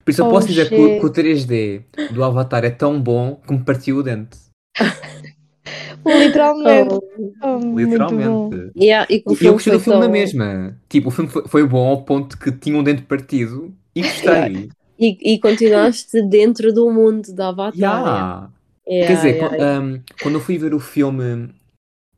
Por 0.04 0.12
isso 0.12 0.22
eu 0.22 0.26
Oh, 0.26 0.30
posso 0.32 0.48
dizer 0.48 0.68
que 0.70 0.76
o, 0.76 0.88
shit. 0.88 1.00
que 1.00 1.06
o 1.06 1.10
3D 1.12 1.84
do 2.14 2.24
Avatar 2.24 2.66
é 2.66 2.70
tão 2.72 3.00
bom 3.00 3.36
que 3.36 3.54
me 3.54 3.64
partiu 3.64 3.98
o 3.98 4.04
dente. 4.04 4.38
Literalmente. 6.06 6.94
Oh, 6.96 7.02
Oh, 7.44 7.60
muito 7.60 7.90
bom. 7.90 8.06
Literalmente. 8.06 8.72
yeah, 8.78 9.06
e 9.10 9.18
E 9.18 9.46
eu 9.46 9.54
gostei 9.54 9.74
do 9.74 9.80
filme 9.80 10.00
na 10.00 10.06
tão- 10.06 10.12
mesma. 10.12 10.78
Tipo, 10.90 11.10
o 11.10 11.12
filme 11.12 11.30
foi, 11.30 11.48
foi 11.48 11.68
bom 11.68 11.88
ao 11.88 12.04
ponto 12.04 12.38
que 12.38 12.52
tinha 12.52 12.78
um 12.78 12.84
dente 12.84 13.02
partido 13.04 13.74
e 13.96 14.02
gostei. 14.02 14.70
E, 15.00 15.36
e 15.36 15.40
continuaste 15.40 16.24
dentro 16.28 16.74
do 16.74 16.90
mundo 16.92 17.32
da 17.32 17.50
Avatar. 17.50 17.78
Yeah. 17.78 18.50
Yeah. 18.88 19.08
Quer 19.08 19.16
dizer, 19.16 19.36
yeah, 19.36 19.50
co- 19.50 19.56
yeah. 19.56 19.80
um, 19.86 20.02
quando 20.22 20.36
eu 20.36 20.42
fui 20.42 20.58
ver 20.58 20.74
o 20.74 20.80
filme 20.80 21.54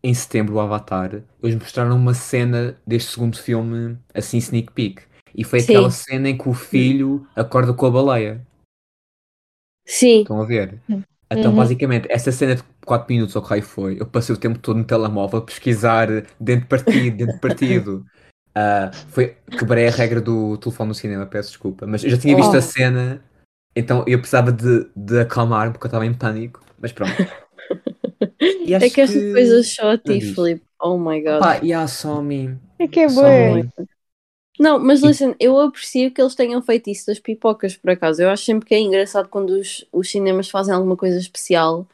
em 0.03 0.13
setembro, 0.13 0.55
o 0.55 0.59
Avatar, 0.59 1.21
eles 1.43 1.55
mostraram 1.55 1.95
uma 1.95 2.13
cena 2.13 2.77
deste 2.87 3.11
segundo 3.11 3.37
filme, 3.37 3.97
assim, 4.13 4.37
sneak 4.37 4.71
peek. 4.73 5.01
E 5.35 5.43
foi 5.43 5.59
Sim. 5.59 5.73
aquela 5.73 5.91
cena 5.91 6.29
em 6.29 6.37
que 6.37 6.47
o 6.49 6.53
filho 6.53 7.27
acorda 7.35 7.73
com 7.73 7.85
a 7.85 7.91
baleia. 7.91 8.41
Sim, 9.85 10.21
Estão 10.21 10.41
a 10.41 10.45
ver? 10.45 10.79
Então, 11.31 11.51
Uhum. 11.51 11.57
basicamente, 11.57 12.07
essa 12.11 12.31
cena 12.31 12.55
de 12.55 12.63
4 12.85 13.11
minutos, 13.13 13.35
ou 13.35 13.41
que 13.41 13.49
raio 13.49 13.61
foi, 13.63 13.99
eu 13.99 14.05
passei 14.07 14.33
o 14.33 14.37
tempo 14.37 14.57
todo 14.59 14.77
no 14.77 14.83
telemóvel 14.83 15.39
a 15.39 15.41
pesquisar 15.43 16.07
dente 16.39 16.65
partido, 16.65 17.17
dente 17.25 17.39
partido. 17.39 18.05
Ah, 18.55 18.89
foi, 19.09 19.37
quebrei 19.57 19.87
a 19.87 19.91
regra 19.91 20.19
do 20.19 20.57
telefone 20.57 20.89
no 20.89 20.95
cinema, 20.95 21.25
peço 21.25 21.49
desculpa. 21.49 21.85
Mas 21.85 22.03
eu 22.03 22.09
já 22.09 22.17
tinha 22.17 22.35
visto 22.35 22.55
Oh. 22.55 22.57
a 22.57 22.61
cena, 22.61 23.23
então 23.79 24.03
eu 24.07 24.19
precisava 24.19 24.51
de, 24.51 24.89
de 24.95 25.19
acalmar-me 25.19 25.73
porque 25.73 25.85
eu 25.85 25.89
estava 25.89 26.05
em 26.05 26.13
pânico. 26.13 26.61
Mas 26.79 26.91
pronto. 26.91 27.11
E 28.65 28.73
é 28.73 28.89
que 28.89 29.01
estas 29.01 29.33
coisas 29.33 29.67
só 29.73 29.91
a 29.91 29.97
ti. 29.97 30.21
Filipe. 30.21 30.63
Oh 30.81 30.97
my 30.97 31.21
god. 31.21 31.39
Pá, 31.39 31.59
e 31.63 31.73
a 31.73 31.87
Somi. 31.87 32.57
É 32.77 32.87
que 32.87 33.01
é 33.01 33.09
Só 33.09 33.23
muito. 33.29 33.71
Não, 34.59 34.77
mas 34.77 35.01
listen, 35.01 35.35
eu 35.39 35.57
aprecio 35.59 36.11
que 36.11 36.21
eles 36.21 36.35
tenham 36.35 36.61
feito 36.61 36.89
isso 36.89 37.07
das 37.07 37.19
pipocas, 37.19 37.77
por 37.77 37.91
acaso. 37.91 38.21
Eu 38.21 38.29
acho 38.29 38.43
sempre 38.43 38.67
que 38.67 38.75
é 38.75 38.79
engraçado 38.79 39.29
quando 39.29 39.51
os, 39.51 39.85
os 39.91 40.09
cinemas 40.09 40.49
fazem 40.49 40.73
alguma 40.73 40.97
coisa 40.97 41.17
especial 41.17 41.87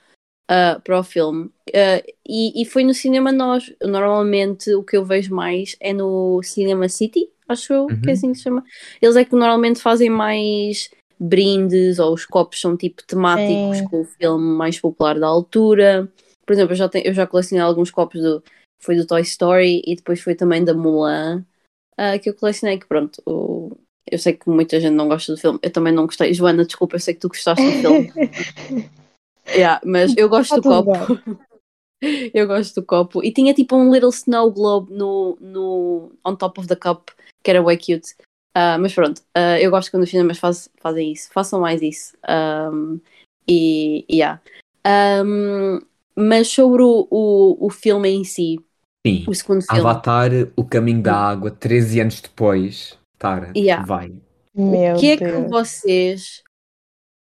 uh, 0.49 0.81
para 0.81 0.99
o 0.99 1.03
filme. 1.03 1.45
Uh, 1.69 2.13
e, 2.27 2.61
e 2.61 2.65
foi 2.65 2.83
no 2.83 2.93
cinema 2.93 3.31
nós. 3.31 3.71
Normalmente 3.81 4.73
o 4.73 4.83
que 4.83 4.97
eu 4.97 5.05
vejo 5.05 5.33
mais 5.33 5.75
é 5.79 5.93
no 5.93 6.41
Cinema 6.43 6.89
City, 6.89 7.29
acho 7.47 7.71
eu 7.71 7.87
que 7.87 7.93
é 7.93 8.13
Uhum. 8.13 8.13
assim 8.13 8.31
que 8.31 8.37
se 8.37 8.43
chama. 8.43 8.63
Eles 9.01 9.15
é 9.15 9.23
que 9.25 9.35
normalmente 9.35 9.79
fazem 9.79 10.09
mais 10.09 10.89
brindes 11.19 11.99
ou 11.99 12.13
os 12.13 12.25
copos 12.25 12.59
são 12.59 12.75
tipo 12.77 13.03
temáticos 13.03 13.77
Sim. 13.79 13.87
com 13.87 14.01
o 14.01 14.05
filme 14.05 14.55
mais 14.57 14.79
popular 14.79 15.19
da 15.19 15.27
altura. 15.27 16.11
Por 16.45 16.53
exemplo, 16.53 16.73
eu 16.73 16.77
já, 16.77 16.89
tenho, 16.89 17.07
eu 17.07 17.13
já 17.13 17.25
colecionei 17.25 17.63
alguns 17.63 17.91
copos 17.91 18.21
do. 18.21 18.43
Foi 18.81 18.95
do 18.95 19.07
Toy 19.07 19.21
Story 19.21 19.81
e 19.85 19.95
depois 19.95 20.21
foi 20.21 20.35
também 20.35 20.63
da 20.63 20.73
Mulan 20.73 21.43
ah, 21.97 22.19
que 22.19 22.29
eu 22.29 22.35
colecionei. 22.35 22.77
Que 22.77 22.85
pronto, 22.85 23.21
o- 23.25 23.75
eu 24.11 24.19
sei 24.19 24.33
que 24.33 24.47
muita 24.49 24.79
gente 24.79 24.93
não 24.93 25.07
gosta 25.07 25.33
do 25.33 25.39
filme. 25.39 25.57
Eu 25.63 25.71
também 25.71 25.91
não 25.93 26.05
gostei. 26.05 26.33
Joana, 26.33 26.65
desculpa, 26.65 26.95
eu 26.95 26.99
sei 26.99 27.13
que 27.15 27.21
tu 27.21 27.27
gostaste 27.29 27.63
do 27.65 27.71
filme. 27.81 28.11
Yeah, 29.55 29.79
mas 29.85 30.15
eu 30.17 30.27
gosto 30.27 30.49
Tá 30.49 30.55
do 30.57 30.83
copo. 30.83 30.91
eu 32.33 32.47
gosto 32.47 32.81
do 32.81 32.85
copo. 32.85 33.23
E 33.23 33.31
tinha 33.31 33.53
tipo 33.53 33.75
um 33.75 33.93
little 33.93 34.09
snow 34.09 34.51
globe 34.51 34.91
no, 34.93 35.37
no 35.39 36.11
on 36.25 36.35
top 36.35 36.59
of 36.59 36.67
the 36.67 36.75
cup, 36.75 37.09
que 37.43 37.51
era 37.51 37.61
way 37.63 37.77
cute. 37.77 38.15
Ah, 38.55 38.77
mas 38.77 38.93
pronto, 38.93 39.21
ah, 39.33 39.59
eu 39.59 39.69
gosto 39.69 39.91
quando 39.91 40.03
os 40.03 40.09
cinemas 40.09 40.37
faz, 40.39 40.69
fazem 40.77 41.11
isso. 41.11 41.29
Façam 41.33 41.59
mais 41.59 41.81
isso. 41.81 42.15
Um, 42.27 43.01
e 43.47 44.05
yeah. 44.09 44.41
Um, 44.87 45.79
mas 46.15 46.47
sobre 46.47 46.81
o, 46.81 47.05
o, 47.11 47.67
o 47.67 47.69
filme 47.69 48.09
em 48.09 48.23
si, 48.23 48.57
Sim. 49.05 49.25
o 49.27 49.35
segundo 49.35 49.61
filme. 49.61 49.81
Avatar, 49.81 50.31
O 50.55 50.63
Caminho 50.63 51.01
da 51.03 51.15
Água, 51.15 51.51
13 51.51 51.99
anos 51.99 52.21
depois. 52.21 52.97
Tara, 53.17 53.51
Yeah. 53.55 53.85
vai. 53.85 54.13
Meu 54.53 54.95
o 54.95 54.99
que 54.99 55.09
é 55.11 55.17
Deus. 55.17 55.31
que 55.43 55.49
vocês 55.49 56.43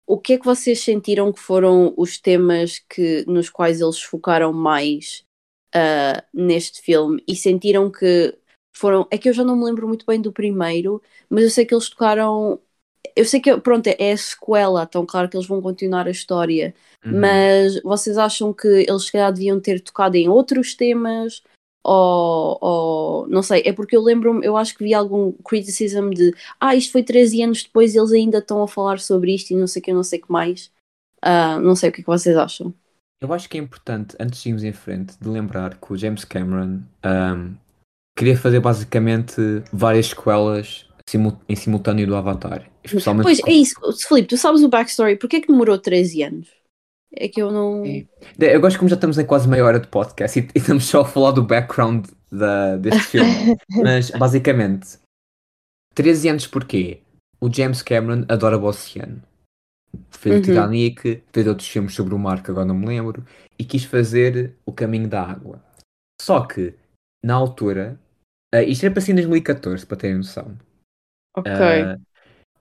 o 0.07 0.19
que 0.19 0.33
é 0.35 0.39
que 0.39 0.45
vocês 0.47 0.81
sentiram 0.81 1.31
que 1.31 1.41
foram 1.41 1.93
os 1.97 2.19
temas 2.19 2.79
que 2.89 3.25
nos 3.27 3.51
quais 3.51 3.83
eles 3.83 4.01
focaram 4.01 4.53
mais 4.55 5.23
ah, 5.75 6.25
neste 6.33 6.81
filme 6.81 7.23
e 7.29 7.37
sentiram 7.37 7.91
que 7.91 8.35
foram 8.79 9.07
é 9.11 9.19
que 9.19 9.29
eu 9.29 9.33
já 9.33 9.45
não 9.45 9.57
me 9.57 9.65
lembro 9.65 9.89
muito 9.89 10.07
bem 10.07 10.21
do 10.21 10.33
primeiro 10.33 11.03
mas 11.29 11.45
eu 11.45 11.51
sei 11.51 11.65
que 11.67 11.75
eles 11.75 11.89
tocaram 11.89 12.59
eu 13.17 13.25
sei 13.25 13.41
que 13.41 13.57
pronto 13.59 13.87
é 13.87 14.13
a 14.13 14.17
sequela 14.17 14.85
então 14.85 15.05
claro 15.07 15.29
que 15.29 15.37
eles 15.37 15.47
vão 15.47 15.61
continuar 15.63 16.07
a 16.07 16.11
história 16.11 16.75
Uhum. 17.05 17.21
mas 17.21 17.81
vocês 17.83 18.19
acham 18.19 18.53
que 18.53 18.67
eles 18.67 19.05
se 19.05 19.13
calhar 19.13 19.33
deviam 19.33 19.61
ter 19.61 19.81
tocado 19.81 20.17
em 20.17 20.29
outros 20.29 20.75
temas 20.75 21.43
ou, 21.85 22.59
ou 22.61 23.29
não 23.29 23.43
sei, 23.43 23.63
é 23.65 23.73
porque 23.73 23.97
eu 23.97 24.03
lembro-me, 24.03 24.45
eu 24.45 24.57
acho 24.57 24.77
que 24.77 24.85
vi 24.85 24.93
algum 24.93 25.33
criticism 25.33 26.11
de 26.11 26.35
ah, 26.61 26.75
isto 26.75 26.93
foi 26.93 27.03
13 27.03 27.43
anos 27.43 27.63
depois 27.63 27.95
e 27.95 27.99
eles 27.99 28.13
ainda 28.13 28.39
estão 28.39 28.63
a 28.63 28.69
falar 28.69 28.99
sobre 29.01 29.35
isto 29.35 29.53
e 29.53 29.57
não 29.57 29.67
sei 29.67 29.81
o 29.81 29.85
que, 29.85 29.93
não 29.93 30.03
sei 30.03 30.19
o 30.19 30.23
que 30.23 30.31
mais. 30.31 30.71
Ah, 31.23 31.59
não 31.59 31.75
sei 31.75 31.89
o 31.89 31.93
que 31.93 32.01
é 32.01 32.05
que 32.05 32.11
vocês 32.11 32.37
acham. 32.37 32.75
Eu 33.21 33.33
acho 33.33 33.49
que 33.49 33.57
é 33.57 33.61
importante, 33.61 34.15
antes 34.21 34.43
de 34.43 34.49
irmos 34.51 34.65
em 34.65 34.73
frente, 34.73 35.17
de 35.19 35.29
lembrar 35.29 35.79
que 35.79 35.93
o 35.93 35.97
James 35.97 36.25
Cameron 36.25 36.83
ahm, 37.03 37.55
queria 38.19 38.37
fazer 38.37 38.61
basicamente 38.61 39.41
várias 39.73 40.07
sequelas 40.09 40.87
em 41.49 41.57
simultâneo 41.57 42.07
do 42.07 42.17
Avatar. 42.17 42.69
Especialmente 42.85 43.25
Pois 43.25 43.41
com- 43.41 43.51
é 43.51 43.55
isso, 43.55 43.75
Filipe, 44.09 44.29
tu 44.29 44.37
sabes 44.37 44.63
o 44.63 44.69
backstory, 44.69 45.17
porquê 45.17 45.37
é 45.37 45.41
que 45.41 45.49
demorou 45.49 45.79
13 45.79 46.23
anos? 46.23 46.49
É 47.15 47.27
que 47.29 47.41
eu 47.41 47.51
não. 47.51 47.83
É. 47.87 48.05
Eu 48.39 48.61
gosto 48.61 48.77
como 48.79 48.89
já 48.91 48.95
estamos 48.95 49.19
em 49.19 49.25
quase 49.25 49.49
meia 49.49 49.65
hora 49.65 49.81
de 49.81 49.87
podcast 49.89 50.39
e, 50.39 50.43
e 50.55 50.59
estamos 50.59 50.85
só 50.85 51.01
a 51.01 51.05
falar 51.07 51.31
do 51.31 51.43
background 51.43 52.07
da, 52.31 52.77
deste 52.77 53.01
filme. 53.09 53.57
Mas 53.83 54.11
basicamente, 54.11 54.99
13 55.95 56.29
anos 56.29 56.47
porquê? 56.47 57.01
O 57.41 57.51
James 57.53 57.81
Cameron 57.83 58.25
adora 58.29 58.59
o 58.59 58.65
oceano. 58.65 59.23
Fez 60.11 60.35
Uhum. 60.35 60.41
o 60.41 60.45
Titanic, 60.45 61.23
fez 61.33 61.47
outros 61.47 61.69
filmes 61.69 61.95
sobre 61.95 62.15
o 62.15 62.19
mar 62.19 62.43
que 62.43 62.51
agora 62.51 62.67
não 62.67 62.75
me 62.75 62.87
lembro, 62.87 63.25
e 63.59 63.65
quis 63.65 63.85
fazer 63.85 64.55
o 64.67 64.73
caminho 64.73 65.09
da 65.09 65.23
água. 65.23 65.63
Só 66.21 66.45
que, 66.45 66.75
na 67.25 67.35
altura, 67.35 67.99
ah, 68.55 68.63
isto 68.63 68.85
era 68.85 68.93
para 68.95 69.03
ser 69.03 69.13
em 69.13 69.17
2014, 69.17 69.87
para 69.87 69.97
terem 69.97 70.17
noção. 70.19 70.57
Ok. 71.33 71.61
Ah, 71.61 71.99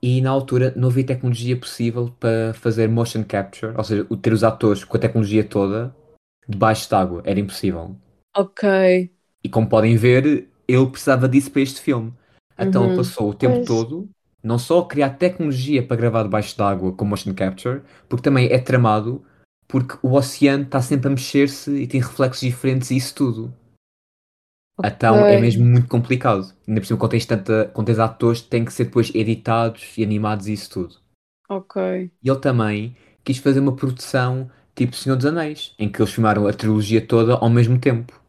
e 0.02 0.22
na 0.22 0.32
altura 0.32 0.74
não 0.76 0.90
havia 0.90 1.06
tecnologia 1.06 1.58
possível 1.60 2.12
para 2.20 2.54
fazer 2.56 2.88
motion 2.90 3.24
capture, 3.24 3.76
ou 3.78 3.84
seja, 3.84 4.08
o- 4.10 4.18
ter 4.18 4.34
os 4.34 4.44
atores 4.44 4.84
com 4.84 4.98
a 4.98 5.00
tecnologia 5.00 5.44
toda 5.44 5.96
debaixo 6.48 6.90
d'água. 6.90 7.22
Era 7.26 7.40
impossível. 7.40 7.96
ok. 8.34 8.64
E 9.44 9.50
como 9.50 9.70
podem 9.70 9.96
ver, 9.96 10.48
ele 10.68 10.88
precisava 10.88 11.28
disso 11.30 11.52
para 11.52 11.62
este 11.62 11.82
filme. 11.82 12.14
Então 12.60 12.84
Uhum. 12.84 12.88
ele 12.88 12.96
passou 12.96 13.30
o 13.30 13.34
tempo 13.34 13.60
Pois. 13.60 13.68
todo 13.68 14.10
não 14.44 14.58
só 14.60 14.80
a 14.80 14.88
criar 14.88 15.12
tecnologia 15.18 15.86
para 15.86 15.98
gravar 15.98 16.24
debaixo 16.24 16.58
d'água 16.58 16.94
com 16.94 17.04
motion 17.06 17.34
capture, 17.34 17.82
porque 18.08 18.24
também 18.24 18.48
é 18.52 18.60
tramado, 18.60 19.24
porque 19.68 19.98
o 20.02 20.14
oceano 20.14 20.64
está 20.64 20.82
sempre 20.82 21.08
a 21.08 21.12
mexer-se 21.12 21.72
e 21.72 21.88
tem 21.88 22.00
reflexos 22.00 22.42
diferentes 22.42 22.92
e 22.92 22.98
isso 22.98 23.14
tudo. 23.16 23.54
Então 24.84 25.26
é 25.26 25.38
mesmo 25.38 25.66
muito 25.66 25.88
complicado. 25.88 26.54
Ainda 26.68 26.82
por 26.82 26.88
cima, 26.88 27.00
quando 27.00 27.12
tens, 27.12 27.26
tanta, 27.26 27.66
quando 27.74 27.88
tens 27.88 28.00
atores, 28.00 28.42
tem 28.42 28.64
que 28.64 28.74
ser 28.74 28.86
depois 28.86 29.12
editados 29.14 29.98
e 29.98 30.04
animados 30.04 30.48
e 30.48 30.54
isso 30.54 30.70
tudo. 30.70 30.96
Ok. 31.50 31.76
E 32.24 32.30
ele 32.30 32.40
também 32.40 32.96
quis 33.24 33.38
fazer 33.38 33.60
uma 33.60 33.76
produção 33.76 34.50
tipo 34.76 34.96
Senhor 34.96 35.16
dos 35.16 35.26
Anéis, 35.26 35.74
em 35.80 35.90
que 35.90 36.02
eles 36.02 36.14
filmaram 36.14 36.48
a 36.48 36.54
trilogia 36.54 37.06
toda 37.06 37.36
ao 37.36 37.50
mesmo 37.50 37.80
tempo. 37.80 38.20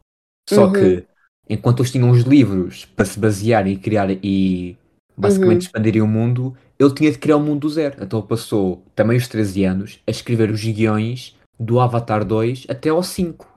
Só 0.48 0.66
Uhum. 0.66 0.72
que, 0.72 1.04
enquanto 1.48 1.80
eles 1.80 1.92
tinham 1.92 2.10
os 2.10 2.22
livros 2.22 2.84
para 2.86 3.04
se 3.04 3.18
basear 3.18 3.66
e 3.66 3.76
criar 3.76 4.08
e 4.24 4.76
basicamente 5.16 5.62
Uhum. 5.62 5.66
expandirem 5.66 6.02
o 6.02 6.06
mundo, 6.06 6.56
ele 6.78 6.94
tinha 6.94 7.12
de 7.12 7.18
criar 7.18 7.36
o 7.36 7.40
mundo 7.40 7.60
do 7.62 7.70
zero. 7.70 8.02
Então 8.02 8.20
ele 8.20 8.28
passou 8.28 8.82
também 8.94 9.16
os 9.16 9.28
13 9.28 9.64
anos 9.64 10.00
a 10.06 10.10
escrever 10.10 10.50
os 10.50 10.62
guiões 10.64 11.36
do 11.58 11.80
Avatar 11.80 12.24
2 12.24 12.66
até 12.68 12.88
ao 12.90 13.02
5. 13.02 13.48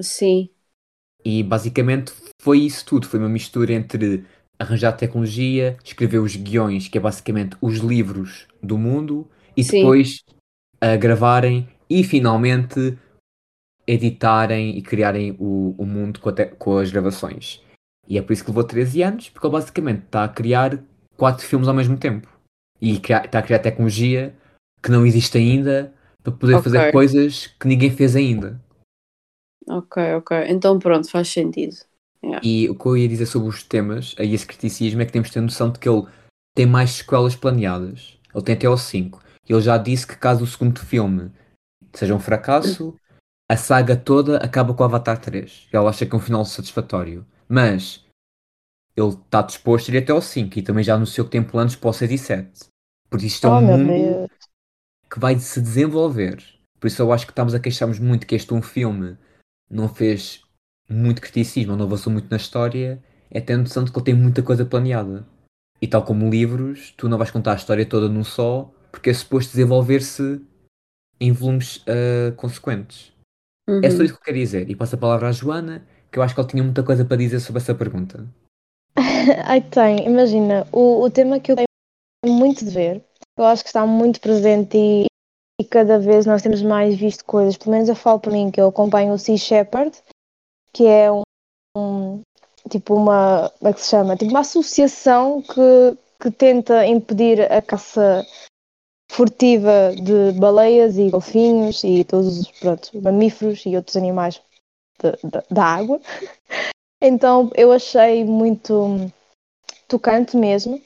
Sim. 0.00 0.50
E 1.24 1.42
basicamente 1.42 2.12
foi 2.40 2.60
isso 2.60 2.84
tudo. 2.84 3.06
Foi 3.06 3.18
uma 3.18 3.28
mistura 3.28 3.72
entre 3.72 4.24
arranjar 4.58 4.92
tecnologia, 4.92 5.76
escrever 5.84 6.18
os 6.18 6.34
guiões, 6.36 6.88
que 6.88 6.98
é 6.98 7.00
basicamente 7.00 7.56
os 7.60 7.78
livros 7.78 8.46
do 8.62 8.78
mundo, 8.78 9.28
e 9.56 9.62
Sim. 9.62 9.78
depois 9.78 10.24
a 10.80 10.96
gravarem 10.96 11.68
e 11.88 12.02
finalmente 12.02 12.98
editarem 13.86 14.76
e 14.76 14.82
criarem 14.82 15.36
o, 15.38 15.74
o 15.78 15.86
mundo 15.86 16.20
com, 16.20 16.30
com 16.58 16.78
as 16.78 16.90
gravações. 16.90 17.62
E 18.08 18.18
é 18.18 18.22
por 18.22 18.32
isso 18.32 18.44
que 18.44 18.50
levou 18.50 18.64
13 18.64 19.02
anos, 19.02 19.28
porque 19.28 19.46
ele 19.46 19.52
basicamente 19.52 20.04
está 20.04 20.24
a 20.24 20.28
criar 20.28 20.82
quatro 21.16 21.44
filmes 21.44 21.68
ao 21.68 21.74
mesmo 21.74 21.96
tempo. 21.96 22.28
E 22.80 22.96
está 22.96 23.38
a 23.38 23.42
criar 23.42 23.58
tecnologia 23.60 24.34
que 24.82 24.90
não 24.90 25.06
existe 25.06 25.38
ainda 25.38 25.92
para 26.22 26.32
poder 26.32 26.54
Ok. 26.56 26.64
fazer 26.64 26.92
coisas 26.92 27.46
que 27.46 27.66
ninguém 27.66 27.90
fez 27.90 28.14
ainda. 28.14 28.60
Ok, 29.68 30.14
ok. 30.14 30.46
Então 30.48 30.78
pronto, 30.78 31.10
faz 31.10 31.28
sentido. 31.28 31.76
E 32.42 32.68
o 32.68 32.74
que 32.74 32.86
eu 32.86 32.96
ia 32.96 33.08
dizer 33.08 33.26
sobre 33.26 33.48
os 33.48 33.62
temas, 33.62 34.14
aí 34.18 34.34
esse 34.34 34.46
criticismo, 34.46 35.02
é 35.02 35.06
que 35.06 35.12
temos 35.12 35.28
de 35.28 35.34
ter 35.34 35.40
noção 35.40 35.70
de 35.70 35.78
que 35.78 35.88
ele 35.88 36.06
tem 36.54 36.66
mais 36.66 36.90
sequelas 36.90 37.36
planeadas. 37.36 38.18
Ele 38.34 38.44
tem 38.44 38.54
até 38.54 38.66
ao 38.66 38.76
5. 38.76 39.22
E 39.48 39.52
ele 39.52 39.62
já 39.62 39.78
disse 39.78 40.06
que 40.06 40.16
caso 40.16 40.44
o 40.44 40.46
segundo 40.46 40.80
filme 40.80 41.30
seja 41.94 42.14
um 42.14 42.20
fracasso, 42.20 42.94
a 43.50 43.56
saga 43.56 43.96
toda 43.96 44.38
acaba 44.38 44.74
com 44.74 44.82
o 44.82 44.86
Avatar 44.86 45.18
3. 45.20 45.68
Ele 45.72 45.86
acha 45.86 46.04
que 46.04 46.14
é 46.14 46.18
um 46.18 46.20
final 46.20 46.44
satisfatório. 46.44 47.24
Mas 47.48 48.04
ele 48.96 49.08
está 49.08 49.42
disposto 49.42 49.90
a 49.90 49.94
ir 49.94 49.98
até 49.98 50.12
ao 50.12 50.22
5 50.22 50.58
e 50.58 50.62
também 50.62 50.82
já 50.82 50.94
anunciou 50.94 51.26
que 51.26 51.32
tem 51.32 51.42
planos 51.42 51.76
para 51.76 51.90
o 51.90 51.92
6 51.92 52.10
e 52.10 52.18
7. 52.18 52.66
Porque 53.08 53.26
isto 53.26 53.46
é 53.46 53.50
Oh 53.50 53.58
um 53.58 53.62
mundo 53.62 53.86
Deus. 53.86 54.30
que 55.10 55.18
vai 55.20 55.38
se 55.38 55.60
desenvolver. 55.60 56.42
Por 56.80 56.86
isso 56.86 57.00
eu 57.00 57.12
acho 57.12 57.26
que 57.26 57.32
estamos 57.32 57.54
a 57.54 57.60
queixarmos 57.60 57.98
muito 57.98 58.26
que 58.26 58.34
este 58.34 58.52
um 58.52 58.62
filme 58.62 59.16
não 59.70 59.88
fez 59.88 60.45
muito 60.88 61.20
criticismo, 61.20 61.76
não 61.76 61.86
avançou 61.86 62.12
muito 62.12 62.28
na 62.30 62.36
história, 62.36 63.02
é 63.30 63.40
ter 63.40 63.56
noção 63.56 63.84
de 63.84 63.90
que 63.92 63.98
ele 63.98 64.04
tem 64.04 64.14
muita 64.14 64.42
coisa 64.42 64.64
planeada. 64.64 65.26
E 65.80 65.86
tal 65.86 66.02
como 66.04 66.30
livros, 66.30 66.94
tu 66.96 67.08
não 67.08 67.18
vais 67.18 67.30
contar 67.30 67.52
a 67.52 67.56
história 67.56 67.84
toda 67.84 68.08
num 68.08 68.24
só, 68.24 68.70
porque 68.90 69.10
é 69.10 69.14
suposto 69.14 69.52
desenvolver-se 69.52 70.40
em 71.20 71.32
volumes 71.32 71.84
ah, 71.86 72.32
consequentes. 72.36 73.12
É 73.82 73.90
só 73.90 73.96
Uhum. 73.98 74.04
isso 74.04 74.14
que 74.14 74.20
eu 74.20 74.24
quero 74.24 74.38
dizer. 74.38 74.70
E 74.70 74.76
passo 74.76 74.94
a 74.94 74.98
palavra 74.98 75.28
à 75.28 75.32
Joana, 75.32 75.84
que 76.10 76.18
eu 76.18 76.22
acho 76.22 76.34
que 76.34 76.40
ela 76.40 76.48
tinha 76.48 76.62
muita 76.62 76.82
coisa 76.82 77.04
para 77.04 77.16
dizer 77.16 77.40
sobre 77.40 77.60
essa 77.60 77.74
pergunta. 77.74 78.24
Ai, 79.44 79.60
tem, 79.60 80.06
imagina, 80.06 80.66
o, 80.72 81.02
o 81.02 81.10
tema 81.10 81.40
que 81.40 81.52
eu 81.52 81.56
tenho 81.56 81.66
muito 82.34 82.64
de 82.64 82.70
ver, 82.70 83.04
eu 83.36 83.44
acho 83.44 83.62
que 83.62 83.68
está 83.68 83.84
muito 83.84 84.20
presente 84.20 84.76
e, 84.76 85.06
e 85.60 85.64
cada 85.64 85.98
vez 85.98 86.24
nós 86.26 86.42
temos 86.42 86.62
mais 86.62 86.94
visto 86.94 87.24
coisas, 87.24 87.56
pelo 87.56 87.72
menos 87.72 87.88
eu 87.88 87.96
falo 87.96 88.20
por 88.20 88.32
mim, 88.32 88.50
que 88.50 88.60
eu 88.60 88.68
acompanho 88.68 89.12
o 89.12 89.18
Sea 89.18 89.36
Shepherd, 89.36 90.00
que 90.76 90.86
é 90.86 91.10
um, 91.10 91.22
um- 91.76 92.22
tipo 92.70 92.94
uma, 92.94 93.50
como 93.58 93.70
é 93.70 93.74
que 93.74 93.80
se 93.80 93.90
chama? 93.90 94.16
Tipo 94.16 94.30
uma 94.32 94.40
associação 94.40 95.42
que, 95.42 95.98
que 96.20 96.30
tenta 96.30 96.86
impedir 96.86 97.50
a 97.50 97.62
caça 97.62 98.26
furtiva 99.10 99.94
de 99.96 100.38
baleias 100.38 100.98
e 100.98 101.10
golfinhos 101.10 101.82
e 101.84 102.04
todos 102.04 102.40
os 102.40 102.50
pronto, 102.60 102.90
mamíferos 103.02 103.64
e 103.66 103.76
outros 103.76 103.96
animais 103.96 104.42
de- 105.02 105.12
de- 105.12 105.44
da 105.54 105.64
água. 105.64 106.00
Então 107.02 107.50
eu 107.54 107.72
achei 107.72 108.24
muito 108.24 109.10
tocante 109.88 110.36
mesmo 110.36 110.80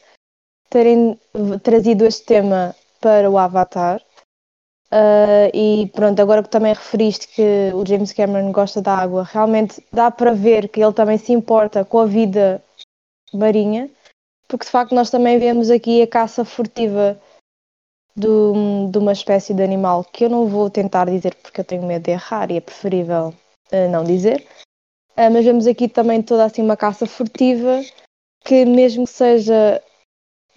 terem 0.71 1.19
trazido 1.63 2.07
este 2.07 2.25
tema 2.27 2.75
para 3.01 3.31
o 3.31 3.39
Avatar. 3.39 4.03
Uh, 4.93 5.47
e 5.55 5.87
pronto, 5.95 6.21
agora 6.21 6.43
que 6.43 6.49
também 6.49 6.75
referiste 6.75 7.29
que 7.29 7.71
o 7.73 7.87
James 7.87 8.13
Cameron 8.13 8.51
gosta 8.51 8.83
da 8.83 8.97
água, 8.97 9.23
realmente 9.23 9.81
dá 9.93 10.11
para 10.11 10.33
ver 10.33 10.69
que 10.69 10.83
ele 10.83 10.93
também 10.93 11.17
se 11.17 11.33
importa 11.33 11.85
com 11.85 12.01
a 12.01 12.07
vida 12.07 12.63
marinha, 13.33 13.89
porque 14.49 14.65
de 14.65 14.71
facto 14.71 14.93
nós 14.93 15.09
também 15.09 15.39
vemos 15.39 15.71
aqui 15.71 16.03
a 16.03 16.09
caça 16.09 16.45
furtiva 16.45 17.21
do, 18.17 18.89
de 18.91 18.99
uma 18.99 19.13
espécie 19.13 19.55
de 19.55 19.63
animal 19.63 20.03
que 20.05 20.25
eu 20.25 20.29
não 20.29 20.47
vou 20.47 20.69
tentar 20.69 21.07
dizer 21.07 21.37
porque 21.37 21.61
eu 21.61 21.65
tenho 21.65 21.87
medo 21.87 22.03
de 22.03 22.11
errar 22.11 22.51
e 22.51 22.57
é 22.57 22.61
preferível 22.61 23.33
uh, 23.73 23.89
não 23.91 24.03
dizer. 24.03 24.45
Uh, 25.13 25.31
mas 25.33 25.45
vemos 25.45 25.69
aqui 25.69 25.89
também 25.89 26.21
toda 26.21 26.45
assim 26.45 26.63
uma 26.63 26.77
caça 26.77 27.07
furtiva 27.07 27.81
que 28.45 28.65
mesmo 28.65 29.05
que 29.05 29.13
seja 29.13 29.81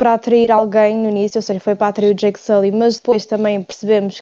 para 0.03 0.15
atrair 0.15 0.51
alguém 0.51 0.97
no 0.97 1.07
início, 1.07 1.37
ou 1.37 1.41
seja, 1.41 1.61
foi 1.61 1.75
para 1.75 1.87
atrair 1.87 2.11
o 2.11 2.13
Jake 2.13 2.37
Sully, 2.37 2.73
mas 2.73 2.97
depois 2.97 3.25
também 3.25 3.63
percebemos 3.63 4.17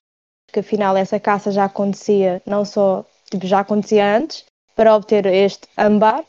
que 0.54 0.60
afinal 0.60 0.96
essa 0.96 1.20
caça 1.20 1.52
já 1.52 1.65
acontecia, 1.65 2.39
não 2.46 2.63
só, 2.63 3.04
tipo, 3.32 3.48
já 3.48 3.62
acontecia 3.62 4.17
antes, 4.17 4.46
para 4.76 4.96
obter 4.96 5.26
este 5.26 5.67
ambar. 5.76 6.24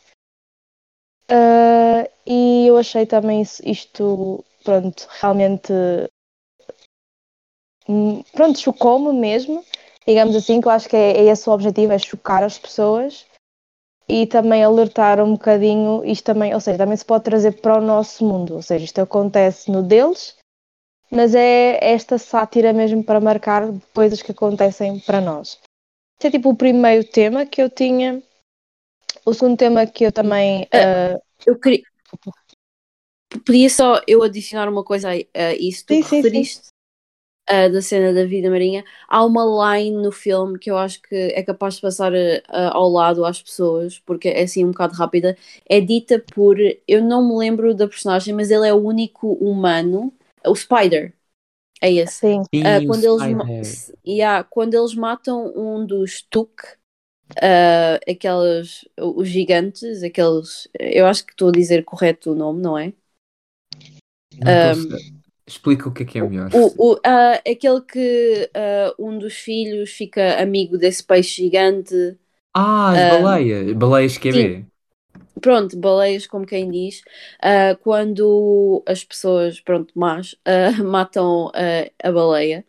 Uh, 1.31 2.09
e 2.27 2.67
eu 2.67 2.79
achei 2.79 3.05
também 3.05 3.43
isto, 3.43 4.43
pronto, 4.65 5.07
realmente, 5.21 5.71
hum, 7.87 8.23
pronto, 8.33 8.59
chocou-me 8.59 9.13
mesmo, 9.13 9.63
digamos 10.07 10.35
assim, 10.35 10.63
que 10.63 10.67
eu 10.67 10.73
acho 10.73 10.89
que 10.89 10.97
é, 10.97 11.11
é 11.19 11.25
esse 11.25 11.47
o 11.47 11.53
objetivo, 11.53 11.93
é 11.93 11.99
chocar 11.99 12.43
as 12.43 12.59
pessoas 12.59 13.27
e 14.09 14.27
também 14.27 14.63
alertar 14.63 15.21
um 15.21 15.33
bocadinho, 15.33 16.05
isto 16.05 16.25
também, 16.25 16.55
ou 16.55 16.61
seja, 16.61 16.79
também 16.79 16.97
se 16.97 17.05
pode 17.05 17.25
trazer 17.25 17.61
para 17.61 17.79
o 17.79 17.81
nosso 17.81 18.25
mundo, 18.25 18.55
ou 18.55 18.63
seja, 18.63 18.85
isto 18.85 19.01
acontece 19.01 19.71
no 19.71 19.83
deles, 19.83 20.37
mas 21.11 21.35
é 21.35 21.79
esta 21.83 22.19
sátira 22.19 22.73
mesmo 22.73 23.05
para 23.05 23.21
marcar 23.21 23.69
coisas 23.95 24.23
que 24.23 24.33
acontecem 24.33 24.99
para 25.01 25.21
nós. 25.21 25.59
Este 26.19 26.29
é 26.29 26.31
tipo 26.31 26.51
o 26.51 26.57
primeiro 26.57 27.05
tema 27.05 27.45
que 27.45 27.61
eu 27.61 27.69
tinha. 27.69 28.23
O 29.25 29.35
segundo 29.35 29.57
tema 29.57 29.87
que 29.87 30.05
eu 30.05 30.13
também. 30.13 30.63
Uh, 30.65 31.21
eu 31.47 31.59
queria. 31.59 31.83
Podia 33.45 33.69
só 33.69 34.01
eu 34.07 34.23
adicionar 34.23 34.69
uma 34.69 34.85
coisa 34.85 35.11
a, 35.11 35.53
isso. 35.55 35.85
Tu 35.87 35.95
sim, 35.95 36.03
referiste 36.03 36.57
sim, 36.57 36.63
sim. 36.63 36.72
Uh, 37.53 37.71
da 37.71 37.83
cena 37.83 38.15
da 38.15 38.25
vida 38.25 38.49
marinha. 38.49 38.83
Há 39.07 39.23
uma 39.25 39.77
line 39.77 40.03
no 40.03 40.11
filme 40.11 40.59
que 40.59 40.71
eu 40.71 40.79
acho 40.79 41.03
que 41.03 41.15
é 41.15 41.43
capaz 41.43 41.75
de 41.75 41.83
passar 41.83 42.13
uh, 42.13 42.17
ao 42.49 42.89
lado 42.89 43.27
às 43.27 43.43
pessoas, 43.43 43.99
porque 43.99 44.29
é 44.29 44.45
assim 44.45 44.65
um 44.65 44.71
bocado 44.71 44.95
rápida. 44.95 45.37
É 45.69 45.79
dita 45.79 46.19
por. 46.35 46.57
Eu 46.89 47.03
não 47.03 47.29
me 47.29 47.37
lembro 47.37 47.75
da 47.75 47.87
personagem, 47.87 48.33
mas 48.33 48.51
ele 48.51 48.67
é 48.67 48.73
o 48.73 48.83
único 48.83 49.35
humano 49.35 50.13
o 50.47 50.55
Spider. 50.55 51.13
É 51.81 51.93
esse. 51.93 52.21
Sim. 52.21 52.41
Uh, 52.41 52.87
quando, 52.87 53.05
eles, 53.05 53.93
yeah, 54.07 54.45
quando 54.45 54.75
eles 54.75 54.95
matam 54.95 55.53
um 55.57 55.85
dos 55.85 56.23
Tuk, 56.23 56.63
uh, 57.33 57.99
aqueles, 58.09 58.89
os 58.99 59.29
gigantes, 59.29 60.03
aqueles. 60.03 60.69
Eu 60.79 61.07
acho 61.07 61.27
que 61.27 61.33
estou 61.33 61.49
a 61.49 61.53
dizer 61.53 61.85
correto 61.85 62.33
o 62.33 62.35
nome, 62.35 62.63
não 62.63 62.79
é? 62.79 62.93
Um, 64.35 65.22
Explica 65.53 65.89
o 65.89 65.93
que 65.93 66.03
é 66.03 66.07
que 66.07 66.19
é 66.19 66.23
melhor. 66.23 66.51
O, 66.53 66.75
o, 66.77 66.95
uh, 66.95 67.51
aquele 67.51 67.81
que 67.81 68.51
um 68.99 69.19
dos 69.19 69.35
filhos 69.35 69.91
fica 69.91 70.41
amigo 70.41 70.77
desse 70.77 71.05
peixe 71.05 71.43
gigante. 71.43 72.17
Ah, 72.55 72.91
as 72.91 73.23
baleias, 73.23 73.73
baleias 73.73 74.19
QB 74.19 74.67
pronto, 75.43 75.77
baleias, 75.77 76.27
como 76.27 76.47
quem 76.47 76.71
diz, 76.71 77.03
uh, 77.43 77.77
quando 77.83 78.83
as 78.87 79.05
pessoas, 79.05 79.61
pronto, 79.61 79.93
más, 79.95 80.35
uh, 80.47 80.83
matam 80.87 81.49
uh, 81.49 81.91
a 82.03 82.13
baleia, 82.13 82.65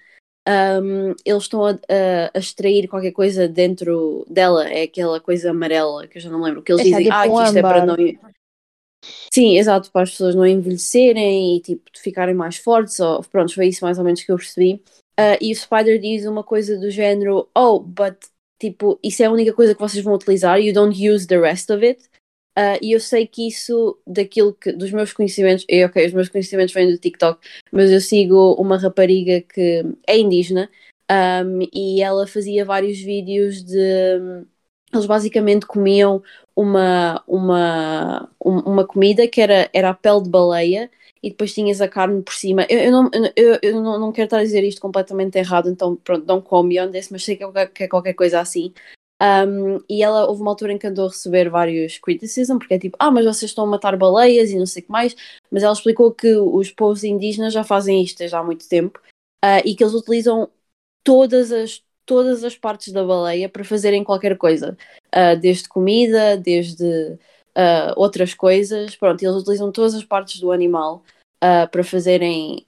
um, 0.82 1.14
eles 1.24 1.44
estão 1.44 1.66
a, 1.66 1.72
a, 1.72 2.32
a, 2.34 2.40
extrair 2.40 2.90
qualquer 2.90 3.14
coisa 3.14 3.48
dentro 3.48 4.26
dela, 4.30 4.68
é 4.68 4.84
aquela 4.84 5.22
coisa 5.22 5.52
amarela, 5.52 6.06
que 6.08 6.18
eu 6.18 6.22
já 6.22 6.30
não 6.30 6.42
lembro, 6.42 6.62
que 6.62 6.74
eles 6.74 6.84
dizem, 6.84 7.04
tipo 7.04 7.16
ah, 7.16 7.24
que 7.24 7.44
isto 7.46 7.58
é 7.58 7.62
para 7.62 7.86
não... 7.86 7.96
Sim, 9.34 9.58
exato, 9.58 9.92
para 9.92 10.04
as 10.04 10.12
pessoas 10.12 10.36
não 10.36 10.46
envelhecerem 10.46 11.58
e 11.58 11.62
tipo 11.62 11.84
ficarem 11.96 12.36
mais 12.36 12.58
fortes, 12.58 13.00
ou, 13.00 13.24
pronto, 13.24 13.54
foi 13.54 13.68
isso 13.68 13.84
mais 13.84 13.98
ou 13.98 14.04
menos 14.04 14.24
que 14.24 14.32
eu 14.32 14.38
percebi. 14.38 14.82
e 15.42 15.52
o 15.52 15.56
Spider 15.56 16.00
diz 16.00 16.26
uma 16.26 16.44
coisa 16.44 16.78
do 16.78 16.90
género, 16.90 17.50
oh, 17.56 17.80
but 17.80 18.16
tipo, 18.60 19.00
isso 19.04 19.22
é 19.22 19.26
a 19.26 19.32
única 19.32 19.54
coisa 19.54 19.74
que 19.76 19.82
vocês 19.82 20.04
vão 20.04 20.14
utilizar, 20.14 20.60
you 20.60 20.74
don't 20.74 20.96
use 21.10 21.28
the 21.28 21.38
rest 21.38 21.70
of 21.70 21.86
it. 21.86 22.02
Uh, 22.58 22.78
e 22.84 22.92
eu 22.92 23.00
sei 23.00 23.26
que 23.26 23.48
isso, 23.48 23.98
daquilo 24.06 24.54
que, 24.54 24.72
dos 24.72 24.92
meus 24.92 25.12
conhecimentos, 25.12 25.66
e 25.68 25.84
ok, 25.84 26.06
os 26.06 26.14
meus 26.14 26.30
conhecimentos 26.30 26.74
vêm 26.74 26.92
do 26.92 27.00
TikTok, 27.00 27.40
mas 27.72 27.92
eu 27.92 28.00
sigo 28.00 28.54
uma 28.54 28.78
rapariga 28.78 29.42
que 29.42 29.84
é 30.08 30.18
indígena 30.18 30.70
um, 31.12 31.68
e 31.74 32.02
ela 32.02 32.28
fazia 32.28 32.64
vários 32.64 33.00
vídeos 33.00 33.64
de. 33.64 34.46
Eles 34.94 35.06
basicamente 35.06 35.66
comiam 35.66 36.22
uma, 36.56 37.24
uma, 37.28 38.30
uma 38.40 38.86
comida 38.86 39.28
que 39.28 39.42
era, 39.42 39.70
era 39.74 39.90
a 39.90 39.94
pele 39.94 40.24
de 40.24 40.30
baleia 40.30 40.90
e 41.22 41.30
depois 41.30 41.54
tinhas 41.54 41.82
a 41.82 41.88
carne 41.88 42.22
por 42.22 42.34
cima. 42.34 42.66
Eu, 42.70 42.80
eu, 42.80 42.92
não, 42.92 43.10
eu, 43.36 43.60
eu 43.62 43.82
não, 43.82 44.00
não 44.00 44.12
quero 44.12 44.26
estar 44.26 44.40
a 44.40 44.44
dizer 44.44 44.64
isto 44.64 44.82
completamente 44.82 45.38
errado, 45.38 45.70
então 45.70 45.96
pronto, 45.96 46.26
não 46.28 46.42
come 46.42 46.80
on 46.80 46.92
mas 47.10 47.24
sei 47.24 47.38
que 47.38 47.44
é, 47.44 47.66
que 47.68 47.84
é 47.84 47.88
qualquer 47.88 48.14
coisa 48.14 48.40
assim. 48.40 48.74
Um, 49.22 49.80
e 49.90 50.04
ela 50.04 50.28
houve 50.28 50.42
uma 50.42 50.52
altura 50.52 50.74
em 50.74 50.78
que 50.78 50.86
andou 50.86 51.06
a 51.06 51.10
receber 51.10 51.50
vários 51.50 51.98
criticism, 51.98 52.58
porque 52.58 52.74
é 52.74 52.80
tipo, 52.80 52.98
ah, 53.00 53.10
mas 53.10 53.24
vocês 53.24 53.52
estão 53.52 53.64
a 53.64 53.68
matar 53.68 53.96
baleias 53.96 54.50
e 54.52 54.58
não 54.58 54.66
sei 54.66 54.84
o 54.84 54.86
que 54.86 54.92
mais. 54.92 55.16
Mas 55.50 55.64
ela 55.64 55.72
explicou 55.72 56.12
que 56.12 56.36
os 56.36 56.72
povos 56.72 57.06
indígenas 57.06 57.54
já 57.54 57.64
fazem 57.64 58.04
isto 58.04 58.18
desde 58.18 58.36
há 58.36 58.44
muito 58.44 58.68
tempo 58.68 59.00
uh, 59.44 59.62
e 59.64 59.76
que 59.76 59.84
eles 59.84 59.94
utilizam 59.94 60.50
todas 61.06 61.52
as, 61.54 61.82
todas 62.06 62.44
as 62.44 62.56
partes 62.56 62.92
da 62.92 63.04
baleia 63.04 63.50
para 63.50 63.64
fazerem 63.64 64.04
qualquer 64.04 64.38
coisa, 64.38 64.78
uh, 65.16 65.40
desde 65.40 65.70
comida, 65.70 66.38
desde 66.38 66.84
uh, 66.86 67.94
outras 67.96 68.34
coisas. 68.34 68.96
Pronto, 68.96 69.22
eles 69.24 69.36
utilizam 69.36 69.72
todas 69.72 69.94
as 69.96 70.04
partes 70.04 70.40
do 70.40 70.52
animal. 70.52 71.04
para 71.72 71.84
fazerem 71.84 72.66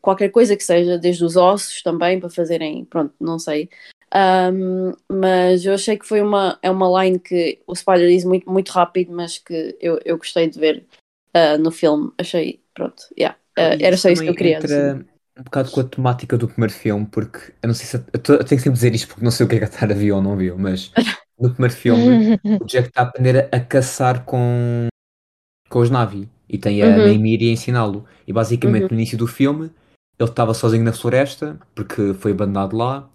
qualquer 0.00 0.30
coisa 0.30 0.56
que 0.56 0.64
seja, 0.64 0.96
desde 0.96 1.22
os 1.22 1.36
ossos 1.36 1.82
também, 1.82 2.18
para 2.18 2.30
fazerem, 2.30 2.82
pronto, 2.86 3.12
não 3.20 3.38
sei, 3.38 3.68
um, 4.14 4.92
mas 5.10 5.64
eu 5.64 5.74
achei 5.74 5.98
que 5.98 6.06
foi 6.06 6.22
uma, 6.22 6.58
é 6.62 6.70
uma 6.70 7.02
line 7.02 7.18
que 7.18 7.58
o 7.66 7.74
Spider 7.74 8.08
diz 8.08 8.24
muito, 8.24 8.50
muito 8.50 8.70
rápido, 8.70 9.12
mas 9.12 9.38
que 9.38 9.76
eu, 9.80 10.00
eu 10.04 10.16
gostei 10.16 10.48
de 10.48 10.58
ver 10.58 10.86
uh, 11.36 11.58
no 11.58 11.70
filme. 11.70 12.12
Achei, 12.16 12.60
pronto, 12.72 13.02
yeah. 13.18 13.36
Uh, 13.58 13.76
era 13.80 13.96
só 13.96 14.08
isso 14.08 14.22
que 14.22 14.28
eu 14.28 14.34
queria 14.34 14.60
dizer. 14.60 15.04
Um 15.38 15.42
bocado 15.42 15.70
com 15.70 15.80
a 15.80 15.84
temática 15.84 16.38
do 16.38 16.48
primeiro 16.48 16.72
filme, 16.72 17.06
porque 17.06 17.52
eu 17.62 17.66
não 17.66 17.74
sei 17.74 17.86
se. 17.86 17.96
Eu, 18.12 18.18
tô, 18.18 18.32
eu 18.34 18.44
tenho 18.44 18.58
que 18.58 18.64
sempre 18.64 18.72
dizer 18.72 18.94
isto 18.94 19.08
porque 19.08 19.24
não 19.24 19.30
sei 19.30 19.44
o 19.44 19.48
que 19.48 19.56
é 19.56 19.58
que 19.58 19.64
a 19.64 19.68
Tara 19.68 19.94
viu 19.94 20.16
ou 20.16 20.22
não 20.22 20.36
viu, 20.36 20.56
mas 20.58 20.90
no 21.38 21.50
primeiro 21.50 21.74
filme 21.74 22.40
o 22.60 22.64
Jack 22.64 22.88
está 22.88 23.02
a 23.02 23.04
aprender 23.04 23.48
a, 23.52 23.56
a 23.56 23.60
caçar 23.60 24.24
com, 24.24 24.88
com 25.68 25.78
os 25.78 25.90
Navi 25.90 26.28
e 26.48 26.56
tem 26.56 26.82
a 26.82 26.86
uhum. 26.86 27.04
A 27.04 27.10
ensiná-lo. 27.10 28.06
E 28.26 28.32
basicamente 28.32 28.84
uhum. 28.84 28.88
no 28.92 28.94
início 28.94 29.18
do 29.18 29.26
filme 29.26 29.70
ele 30.18 30.30
estava 30.30 30.54
sozinho 30.54 30.82
na 30.82 30.92
floresta 30.92 31.58
porque 31.74 32.14
foi 32.14 32.32
abandonado 32.32 32.74
lá 32.74 33.06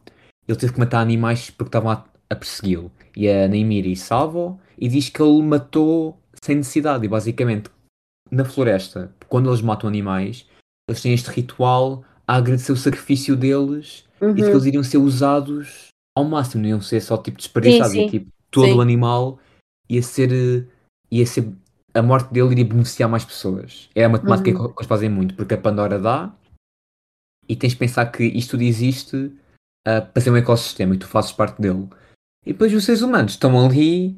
ele 0.47 0.59
teve 0.59 0.73
que 0.73 0.79
matar 0.79 0.99
animais 0.99 1.49
porque 1.49 1.69
estavam 1.69 1.91
a, 1.91 2.05
a 2.29 2.35
persegui-lo. 2.35 2.91
E 3.15 3.29
a 3.29 3.47
Naimiri 3.47 3.95
salva 3.95 4.57
e 4.77 4.87
diz 4.87 5.09
que 5.09 5.21
ele 5.21 5.41
matou 5.41 6.19
sem 6.43 6.57
necessidade. 6.57 7.05
E 7.05 7.07
basicamente, 7.07 7.69
na 8.29 8.45
floresta, 8.45 9.13
quando 9.27 9.49
eles 9.49 9.61
matam 9.61 9.87
animais, 9.87 10.47
eles 10.89 11.01
têm 11.01 11.13
este 11.13 11.29
ritual 11.29 12.03
a 12.31 12.35
agradecer 12.35 12.71
o 12.71 12.77
sacrifício 12.77 13.35
deles 13.35 14.05
uhum. 14.21 14.29
e 14.29 14.35
de 14.35 14.43
que 14.43 14.47
eles 14.47 14.65
iriam 14.65 14.83
ser 14.83 14.97
usados 14.97 15.87
ao 16.17 16.23
máximo, 16.23 16.63
não 16.63 16.69
iam 16.69 16.81
ser 16.81 17.01
só 17.01 17.17
tipo 17.17 17.37
desperdiçados. 17.37 17.93
E, 17.93 18.09
tipo, 18.09 18.31
todo 18.49 18.67
sim. 18.67 18.73
o 18.73 18.79
animal 18.79 19.37
ia 19.89 20.01
ser, 20.01 20.65
ia 21.11 21.25
ser. 21.25 21.51
A 21.93 22.01
morte 22.01 22.33
dele 22.33 22.51
iria 22.51 22.63
beneficiar 22.63 23.09
mais 23.09 23.25
pessoas. 23.25 23.89
É 23.93 24.05
a 24.05 24.09
matemática 24.09 24.49
uhum. 24.57 24.69
que 24.69 24.79
eles 24.79 24.87
fazem 24.87 25.09
muito, 25.09 25.35
porque 25.35 25.55
a 25.55 25.57
Pandora 25.57 25.99
dá 25.99 26.33
e 27.49 27.55
tens 27.55 27.73
de 27.73 27.79
pensar 27.79 28.05
que 28.05 28.23
isto 28.23 28.51
tudo 28.51 28.63
existe 28.63 29.17
uh, 29.85 30.05
para 30.13 30.21
ser 30.21 30.31
um 30.31 30.37
ecossistema 30.37 30.95
e 30.95 30.97
tu 30.97 31.07
fazes 31.07 31.33
parte 31.33 31.61
dele. 31.61 31.89
E 32.45 32.53
depois 32.53 32.73
os 32.73 32.85
seres 32.85 33.01
humanos 33.01 33.33
estão 33.33 33.59
ali 33.59 34.17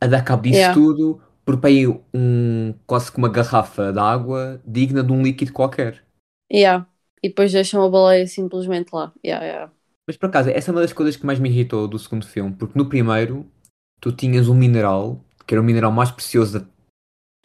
a 0.00 0.06
dar 0.06 0.22
cabo 0.22 0.44
disso 0.44 0.58
yeah. 0.58 0.74
tudo 0.74 1.20
por 1.44 1.58
aí 1.66 1.88
um, 1.88 2.72
quase 2.86 3.10
que 3.10 3.18
uma 3.18 3.28
garrafa 3.28 3.92
de 3.92 3.98
água 3.98 4.60
digna 4.64 5.02
de 5.02 5.10
um 5.10 5.22
líquido 5.22 5.52
qualquer. 5.52 6.04
Yeah. 6.52 6.86
E 7.22 7.28
depois 7.28 7.52
deixam 7.52 7.84
a 7.84 7.88
baleia 7.88 8.26
simplesmente 8.26 8.90
lá. 8.92 9.12
Yeah, 9.24 9.44
yeah. 9.44 9.72
Mas 10.06 10.16
por 10.16 10.26
acaso, 10.26 10.50
essa 10.50 10.70
é 10.70 10.72
uma 10.72 10.80
das 10.80 10.92
coisas 10.92 11.16
que 11.16 11.26
mais 11.26 11.38
me 11.38 11.48
irritou 11.48 11.86
do 11.86 11.98
segundo 11.98 12.26
filme, 12.26 12.54
porque 12.54 12.78
no 12.78 12.88
primeiro 12.88 13.46
tu 14.00 14.12
tinhas 14.12 14.48
um 14.48 14.54
mineral, 14.54 15.22
que 15.46 15.54
era 15.54 15.60
o 15.60 15.64
mineral 15.64 15.92
mais 15.92 16.10
precioso 16.10 16.60
de 16.60 16.66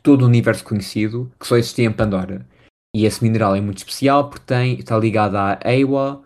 todo 0.02 0.22
o 0.22 0.28
universo 0.28 0.64
conhecido, 0.64 1.32
que 1.40 1.48
só 1.48 1.58
existia 1.58 1.86
em 1.86 1.92
Pandora. 1.92 2.48
E 2.96 3.06
esse 3.06 3.24
mineral 3.24 3.56
é 3.56 3.62
muito 3.62 3.80
especial 3.80 4.30
porque 4.30 4.46
tem, 4.46 4.80
está 4.80 4.98
ligado 4.98 5.36
à 5.36 5.60
Ewa, 5.66 6.24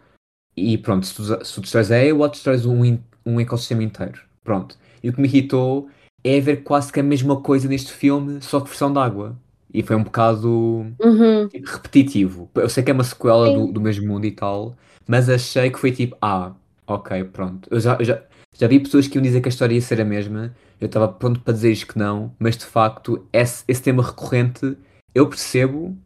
e 0.58 0.76
pronto, 0.76 1.06
se 1.06 1.14
tu, 1.14 1.24
se 1.46 1.54
tu 1.54 1.62
destróis 1.62 1.92
a 1.92 1.98
AWA, 1.98 2.30
destróis 2.30 2.66
um, 2.66 3.00
um 3.24 3.40
ecossistema 3.40 3.84
inteiro. 3.84 4.20
Pronto. 4.44 4.76
E 5.04 5.10
o 5.10 5.14
que 5.14 5.22
me 5.22 5.28
irritou 5.28 5.88
é 6.24 6.40
ver 6.40 6.64
quase 6.64 6.92
que 6.92 7.00
a 7.00 7.04
mesma 7.04 7.40
coisa 7.40 7.68
neste 7.68 7.94
filme, 7.94 8.42
só 8.42 8.60
que 8.60 8.68
versão 8.68 8.92
de 8.92 8.98
água. 8.98 9.38
E 9.74 9.84
foi 9.84 9.96
um 9.96 10.04
bocado 10.04 10.86
Uhum. 11.02 11.48
tipo, 11.50 11.68
repetitivo. 11.70 12.50
Eu 12.56 12.70
sei 12.70 12.84
que 12.84 12.92
é 12.92 12.94
uma 12.94 13.04
sequela 13.04 13.50
do, 13.52 13.72
do 13.72 13.82
mesmo 13.82 14.08
mundo 14.08 14.26
e 14.26 14.32
tal, 14.32 14.76
mas 15.08 15.30
achei 15.30 15.70
que 15.70 15.80
foi 15.80 15.92
tipo, 15.92 16.16
ah, 16.22 16.54
ok, 16.86 17.24
pronto. 17.26 17.68
Eu 17.72 17.80
já, 17.80 17.96
eu 17.98 18.06
já, 18.06 18.24
já 18.56 18.68
vi 18.68 18.80
pessoas 18.80 19.08
que 19.08 19.18
iam 19.18 19.22
dizer 19.24 19.42
que 19.42 19.48
a 19.48 19.52
história 19.52 19.76
ia 19.76 19.82
ser 19.82 20.02
a 20.02 20.06
mesma. 20.06 20.56
Eu 20.80 20.88
estava 20.88 21.08
pronto 21.08 21.40
para 21.42 21.54
dizer 21.54 21.76
que 21.86 21.98
não, 21.98 22.34
mas 22.40 22.58
de 22.58 22.66
facto, 22.66 23.28
esse, 23.34 23.64
esse 23.68 23.82
tema 23.82 24.04
recorrente 24.04 24.78
eu 25.14 25.28
percebo, 25.28 25.98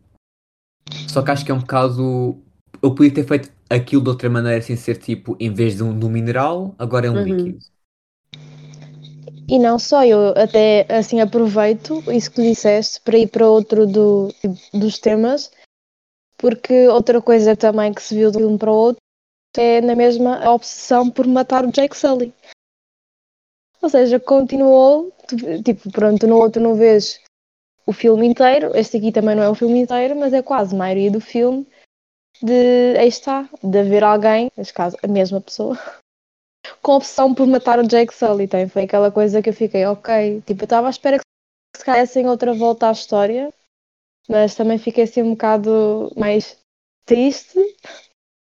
só 1.08 1.22
que 1.22 1.32
acho 1.32 1.46
que 1.46 1.52
é 1.52 1.54
um 1.56 1.60
bocado. 1.60 2.38
Eu 2.82 2.96
podia 2.96 3.14
ter 3.14 3.26
feito 3.28 3.52
aquilo 3.70 4.02
de 4.02 4.10
outra 4.10 4.30
maneira 4.30 4.62
sem 4.62 4.76
ser 4.76 4.96
tipo, 4.98 5.36
em 5.40 5.54
vez 5.54 5.76
de 5.76 5.84
um, 5.84 5.98
de 5.98 6.06
um 6.06 6.10
mineral, 6.10 6.74
agora 6.80 7.08
é 7.08 7.12
um 7.12 7.16
Uhum. 7.18 7.24
líquido. 7.24 7.60
E 9.52 9.60
não 9.60 9.78
só, 9.78 10.06
eu 10.06 10.30
até 10.30 10.86
assim 10.88 11.20
aproveito 11.20 12.02
isso 12.10 12.32
que 12.32 12.42
disseste 12.42 13.02
para 13.02 13.18
ir 13.18 13.28
para 13.28 13.50
outro 13.50 13.86
do, 13.86 14.30
dos 14.74 14.98
temas, 14.98 15.52
porque 16.38 16.88
outra 16.88 17.22
coisa 17.22 17.54
também 17.54 17.94
que 17.94 18.02
se 18.02 18.16
viu 18.16 18.32
de 18.32 18.42
um 18.46 18.58
para 18.58 18.72
o 18.72 18.76
outro 18.76 19.02
é 19.58 19.82
na 19.82 19.94
mesma 19.94 20.42
a 20.42 20.54
obsessão 20.54 21.12
por 21.12 21.28
matar 21.28 21.66
o 21.66 21.72
Jake 21.72 21.98
Sully. 21.98 22.34
Ou 23.82 23.90
seja, 23.90 24.22
continuou, 24.22 25.12
tipo, 25.66 25.92
pronto, 25.92 26.26
no 26.26 26.38
outro 26.38 26.62
não 26.62 26.74
vês 26.74 27.20
o 27.86 27.92
filme 27.92 28.26
inteiro, 28.26 28.72
este 28.74 28.96
aqui 28.96 29.12
também 29.12 29.36
não 29.36 29.44
é 29.44 29.50
o 29.50 29.56
filme 29.56 29.82
inteiro, 29.82 30.16
mas 30.16 30.32
é 30.32 30.42
quase 30.42 30.74
a 30.74 30.78
maioria 30.78 31.12
do 31.12 31.20
filme 31.20 31.68
de, 32.42 32.98
aí 32.98 33.10
está, 33.10 33.50
de 33.62 33.78
haver 33.78 34.06
alguém, 34.06 34.50
neste 34.56 34.74
caso 34.74 34.96
a 35.04 35.08
mesma 35.10 35.42
pessoa, 35.42 35.78
com 36.82 36.94
opção 36.94 37.34
por 37.34 37.48
matar 37.48 37.80
o 37.80 37.88
Jake 37.88 38.14
Sully. 38.14 38.48
Tem, 38.48 38.68
foi 38.68 38.84
aquela 38.84 39.12
coisa 39.12 39.42
que 39.42 39.50
eu 39.50 39.54
fiquei, 39.54 39.86
ok, 39.86 40.42
tipo, 40.46 40.64
eu 40.64 40.66
estava 40.66 40.88
à 40.88 40.90
espera 40.90 41.18
que 41.18 41.24
se 41.78 41.86
calhassem 41.86 42.28
outra 42.28 42.54
volta 42.54 42.90
à 42.90 42.92
história, 42.92 43.54
mas 44.30 44.56
também 44.56 44.78
fiquei 44.78 45.04
assim 45.04 45.22
um 45.22 45.32
bocado 45.32 46.12
mais 46.18 46.58
triste. 47.06 47.60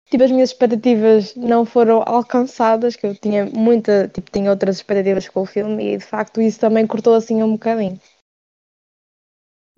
Tipo, 0.09 0.23
as 0.23 0.31
minhas 0.31 0.51
expectativas 0.51 1.35
não 1.35 1.65
foram 1.65 2.01
alcançadas, 2.05 2.95
que 2.95 3.05
eu 3.05 3.13
tinha 3.13 3.45
muita, 3.45 4.07
tipo, 4.07 4.31
tinha 4.31 4.49
outras 4.49 4.77
expectativas 4.77 5.27
com 5.27 5.41
o 5.41 5.45
filme 5.45 5.95
e 5.95 5.97
de 5.97 6.05
facto 6.05 6.41
isso 6.41 6.59
também 6.59 6.87
cortou 6.87 7.13
assim 7.13 7.43
um 7.43 7.51
bocadinho. 7.51 7.99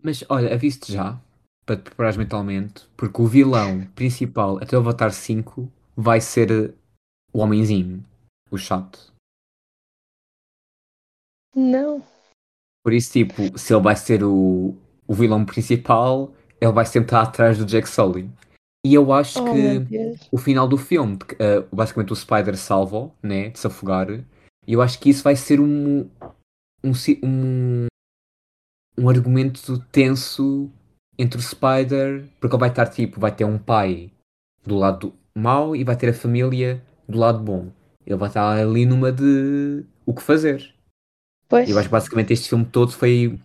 Mas 0.01 0.23
olha, 0.29 0.53
aviso-te 0.53 0.93
já, 0.93 1.19
para 1.65 1.77
te 1.77 1.81
preparares 1.81 2.15
mentalmente, 2.15 2.87
porque 2.95 3.21
o 3.21 3.27
vilão 3.27 3.85
principal 3.95 4.57
até 4.57 4.77
o 4.77 4.79
Avatar 4.79 5.11
5 5.11 5.69
vai 5.95 6.21
ser 6.21 6.75
o 7.33 7.39
homenzinho, 7.39 8.05
o 8.51 8.57
chato. 8.57 9.13
Não. 11.55 12.03
Por 12.83 12.93
isso, 12.93 13.11
tipo, 13.11 13.57
se 13.57 13.73
ele 13.73 13.83
vai 13.83 13.95
ser 13.95 14.23
o, 14.23 14.75
o 15.07 15.13
vilão 15.13 15.45
principal, 15.45 16.33
ele 16.61 16.71
vai 16.71 16.85
sempre 16.85 17.07
estar 17.07 17.21
atrás 17.21 17.57
do 17.57 17.65
Jack 17.65 17.87
Sully. 17.89 18.29
E 18.85 18.93
eu 18.93 19.11
acho 19.11 19.41
Oh 19.41 19.45
que 19.45 20.27
o 20.31 20.37
final 20.37 20.67
do 20.67 20.77
filme, 20.77 21.17
eh, 21.37 21.61
basicamente 21.71 22.13
o 22.13 22.15
Spider 22.15 22.55
salva, 22.57 23.11
né, 23.21 23.49
de 23.49 23.59
se 23.59 23.67
afogar, 23.67 24.07
e 24.09 24.73
eu 24.73 24.81
acho 24.81 24.99
que 24.99 25.09
isso 25.09 25.23
vai 25.23 25.35
ser 25.35 25.59
um, 25.59 26.09
um, 26.83 26.91
um, 27.23 27.87
um 28.97 29.09
argumento 29.09 29.79
tenso 29.91 30.71
entre 31.17 31.39
o 31.39 31.43
Spider, 31.43 32.25
porque 32.39 32.55
ele 32.55 32.59
vai 32.59 32.69
estar 32.69 32.87
tipo, 32.87 33.19
vai 33.19 33.35
ter 33.35 33.43
um 33.43 33.59
pai 33.59 34.11
do 34.65 34.77
lado 34.77 35.13
mau 35.37 35.75
e 35.75 35.83
vai 35.83 35.97
ter 35.97 36.09
a 36.09 36.13
família 36.13 36.81
do 37.07 37.17
lado 37.17 37.39
bom. 37.39 37.71
Ele 38.09 38.17
vai 38.17 38.27
estar 38.27 38.51
ali 38.51 38.85
numa 38.85 39.11
de 39.11 39.85
o 40.05 40.13
que 40.13 40.21
fazer. 40.21 40.73
Pois. 41.47 41.69
E 41.69 41.71
eu 41.71 41.77
acho 41.77 41.87
que 41.87 41.91
basicamente 41.91 42.33
este 42.33 42.49
filme 42.49 42.65
todo 42.65 42.91
foi 42.91 43.39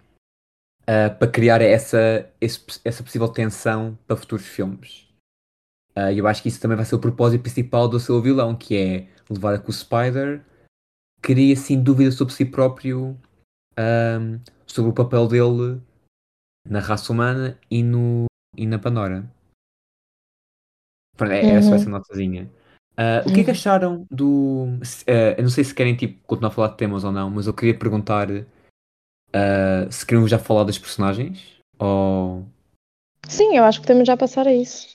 ah, 0.86 1.10
para 1.10 1.28
criar 1.30 1.60
essa, 1.60 2.28
esse- 2.40 2.80
essa 2.84 3.02
possível 3.02 3.28
tensão 3.28 3.98
para 4.06 4.16
futuros 4.16 4.46
filmes. 4.46 5.06
E 6.12 6.18
eu 6.18 6.26
acho 6.26 6.42
que 6.42 6.48
isso 6.48 6.60
também 6.60 6.76
vai 6.76 6.84
ser 6.84 6.96
o 6.96 7.00
propósito 7.00 7.42
principal 7.42 7.88
do 7.88 8.00
seu 8.00 8.20
vilão, 8.20 8.56
que 8.56 8.76
é 8.76 9.08
levar 9.30 9.54
a 9.54 9.58
que 9.60 9.70
o 9.70 9.72
Spider 9.72 10.44
cria 11.22 11.54
assim 11.54 11.80
dúvidas 11.80 12.16
sobre 12.16 12.34
si 12.34 12.44
próprio, 12.44 13.16
ahm, 13.78 14.40
sobre 14.66 14.90
o 14.90 14.94
papel 14.94 15.28
dele 15.28 15.80
na 16.68 16.80
raça 16.80 17.12
humana 17.12 17.56
e, 17.70 17.82
no, 17.82 18.24
e 18.56 18.66
na 18.66 18.78
Pandora. 18.78 19.24
Pronto, 21.16 21.30
é, 21.32 21.46
essa 21.46 21.70
vai 21.70 21.78
ser 21.78 21.86
a 21.86 21.90
notazinha. 21.90 22.50
Ah, 22.96 23.22
o 23.26 23.32
que 23.32 23.40
é 23.40 23.44
que 23.44 23.50
acharam 23.50 24.06
do. 24.10 24.66
se- 24.82 25.04
ah, 25.08 25.34
eu 25.36 25.42
não 25.42 25.50
sei 25.50 25.64
se 25.64 25.74
querem 25.74 25.96
tipo, 25.96 26.20
continuar 26.26 26.50
a 26.50 26.54
falar 26.54 26.68
de 26.68 26.76
temas 26.76 27.04
ou 27.04 27.12
não, 27.12 27.28
mas 27.30 27.46
eu 27.46 27.54
queria 27.54 27.76
perguntar 27.78 28.28
ah, 29.34 29.90
se 29.90 30.06
queriam 30.06 30.26
já 30.28 30.38
falar 30.38 30.64
dos 30.64 30.78
personagens 30.78 31.58
ou. 31.78 32.44
Sim, 33.28 33.56
eu 33.56 33.64
acho 33.64 33.80
que 33.80 33.86
temos 33.86 34.06
já 34.06 34.16
passar 34.16 34.46
a 34.46 34.52
isso. 34.52 34.86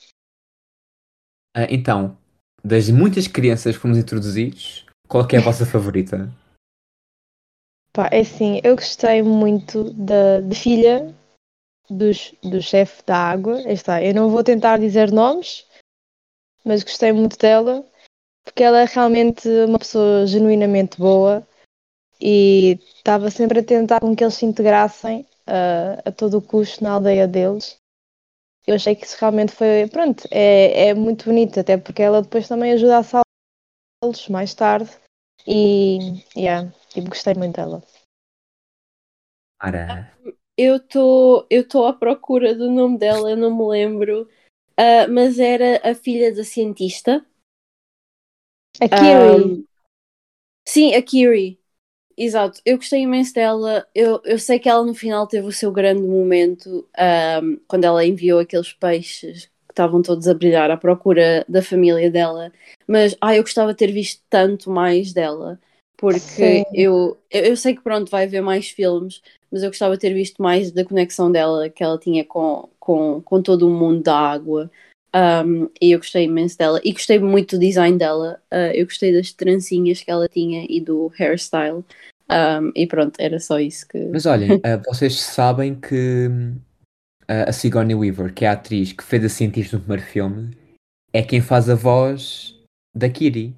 Ah, 1.56 1.68
então, 1.70 2.18
das 2.64 2.90
muitas 2.90 3.28
crianças 3.28 3.76
que 3.76 3.82
fomos 3.82 3.98
introduzidos, 3.98 4.86
qual 5.08 5.24
é 5.24 5.28
que 5.28 5.36
é 5.36 5.40
a 5.40 5.44
vossa 5.44 5.66
favorita? 5.68 6.32
Pá, 7.92 8.08
é 8.12 8.20
assim, 8.20 8.62
eu 8.64 8.76
gostei 8.76 9.24
muito 9.24 9.92
da, 9.94 10.42
de 10.42 10.56
filha 10.56 11.14
dos, 11.90 12.36
do 12.44 12.62
chefe 12.62 13.04
da 13.04 13.18
água. 13.18 13.58
Aí 13.58 13.74
está, 13.74 14.02
eu 14.04 14.14
não 14.14 14.30
vou 14.30 14.44
tentar 14.44 14.78
dizer 14.78 15.12
nomes, 15.12 15.66
mas 16.66 16.84
gostei 16.84 17.12
muito 17.12 17.38
dela, 17.38 17.86
porque 18.44 18.64
ela 18.64 18.82
é 18.82 18.86
realmente 18.86 19.48
uma 19.68 19.80
pessoa 19.80 20.26
genuinamente 20.26 20.98
boa 20.98 21.48
e 22.22 22.80
estava 22.96 23.30
sempre 23.32 23.60
a 23.60 23.64
tentar 23.64 24.00
com 24.00 24.16
que 24.16 24.24
eles 24.24 24.36
se 24.36 24.46
integrassem 24.46 25.26
ah, 25.48 26.02
a 26.06 26.12
todo 26.12 26.38
o 26.38 26.42
custo 26.42 26.84
na 26.84 26.92
aldeia 26.92 27.28
deles. 27.28 27.78
Eu 28.68 28.76
achei 28.76 28.96
que 28.96 29.06
isso 29.06 29.18
realmente 29.20 29.52
foi, 29.52 29.88
pronto, 29.88 30.28
é, 30.30 30.90
é 30.90 30.94
muito 30.94 31.26
bonito, 31.26 31.60
até 31.60 31.78
porque 31.78 32.04
ela 32.04 32.22
depois 32.22 32.48
também 32.48 32.72
ajuda 32.74 33.00
a 33.00 33.04
salvá-los 33.04 34.28
mais 34.30 34.54
tarde. 34.54 34.92
E, 35.48 36.24
yeah, 36.36 36.72
tipo, 36.90 37.10
gostei 37.10 37.34
muito 37.34 37.56
dela. 37.56 37.82
Para. 39.58 40.14
Eu 40.58 40.76
estou 40.76 41.48
eu 41.50 41.68
tô 41.68 41.86
à 41.86 41.94
procura 41.94 42.54
do 42.54 42.70
nome 42.70 42.98
dela, 42.98 43.32
eu 43.32 43.38
não 43.38 43.56
me 43.56 43.66
lembro. 43.66 44.30
Ah, 44.82 45.08
mas 45.10 45.38
era 45.40 45.72
a 45.84 45.94
filha 45.94 46.34
da 46.34 46.44
cientista. 46.44 47.26
A 48.82 48.88
Kiri, 48.90 49.38
Ahm, 49.42 49.64
sim, 50.68 50.94
a 50.96 51.02
Kiri. 51.02 51.60
Exato, 52.18 52.62
eu 52.66 52.78
gostei 52.78 53.02
imenso 53.04 53.34
dela. 53.34 53.88
Eu, 53.96 54.22
eu 54.26 54.38
sei 54.40 54.60
que 54.60 54.70
ela 54.70 54.86
no 54.86 54.94
final 54.94 55.28
teve 55.28 55.48
o 55.48 55.52
seu 55.52 55.72
grande 55.72 56.04
momento 56.04 56.88
ahm, 56.98 57.58
quando 57.68 57.86
ela 57.86 58.06
enviou 58.06 58.40
aqueles 58.40 58.74
peixes 58.74 59.46
que 59.46 59.74
estavam 59.74 60.02
todos 60.02 60.28
a 60.28 60.34
brilhar 60.34 60.70
à 60.72 60.78
procura 60.78 61.46
da 61.48 61.62
família 61.64 62.12
dela. 62.12 62.52
Mas 62.88 63.16
ai, 63.22 63.40
eu 63.40 63.44
gostava 63.44 63.72
de 63.74 63.78
ter 63.80 63.92
visto 63.92 64.22
tanto 64.30 64.70
mais 64.70 65.14
dela. 65.14 65.60
Porque 66.00 66.66
eu, 66.74 67.18
eu, 67.30 67.44
eu 67.44 67.58
sei 67.58 67.76
que 67.76 67.82
pronto, 67.82 68.10
vai 68.10 68.24
haver 68.24 68.42
mais 68.42 68.70
filmes, 68.70 69.22
mas 69.52 69.64
eu 69.64 69.70
gostava 69.70 69.96
de 69.96 70.00
ter 70.00 70.14
visto 70.14 70.42
mais 70.42 70.72
da 70.72 70.86
conexão 70.86 71.30
dela 71.30 71.70
que 71.70 71.84
ela 71.84 72.00
tinha 72.00 72.24
com, 72.24 72.70
com, 72.80 73.22
com 73.22 73.42
todo 73.42 73.68
o 73.68 73.70
mundo 73.70 74.04
da 74.04 74.18
água. 74.18 74.72
Um, 75.14 75.68
e 75.82 75.92
eu 75.92 76.00
gostei 76.00 76.26
imenso 76.26 76.58
dela 76.58 76.80
e 76.84 76.94
gostei 76.94 77.20
muito 77.20 77.58
do 77.58 77.60
design 77.60 77.98
dela. 77.98 78.40
Uh, 78.50 78.72
eu 78.74 78.86
gostei 78.86 79.12
das 79.12 79.34
trancinhas 79.34 80.02
que 80.02 80.10
ela 80.10 80.30
tinha 80.30 80.66
e 80.70 80.80
do 80.80 81.12
hairstyle. 81.20 81.84
Um, 82.32 82.72
e 82.76 82.88
pronto, 82.88 83.20
era 83.20 83.40
só 83.40 83.60
isso 83.60 83.86
que. 83.88 83.98
Mas 84.06 84.26
olhem, 84.26 84.62
ah, 84.64 84.78
vocês 84.88 85.20
sabem 85.20 85.76
que 85.76 86.30
ah, 87.28 87.50
a 87.50 87.52
Sigourney 87.52 87.96
Weaver, 87.96 88.34
que 88.34 88.46
é 88.46 88.48
a 88.48 88.54
atriz 88.54 88.94
que 88.94 89.04
fez 89.04 89.26
a 89.26 89.30
cientista 89.30 89.76
no 89.76 89.84
primeiro 89.84 90.04
filme, 90.10 90.56
é 91.12 91.22
quem 91.22 91.42
faz 91.42 91.70
a 91.70 91.76
voz 91.76 92.56
da 92.96 93.10
Kiri. 93.10 93.54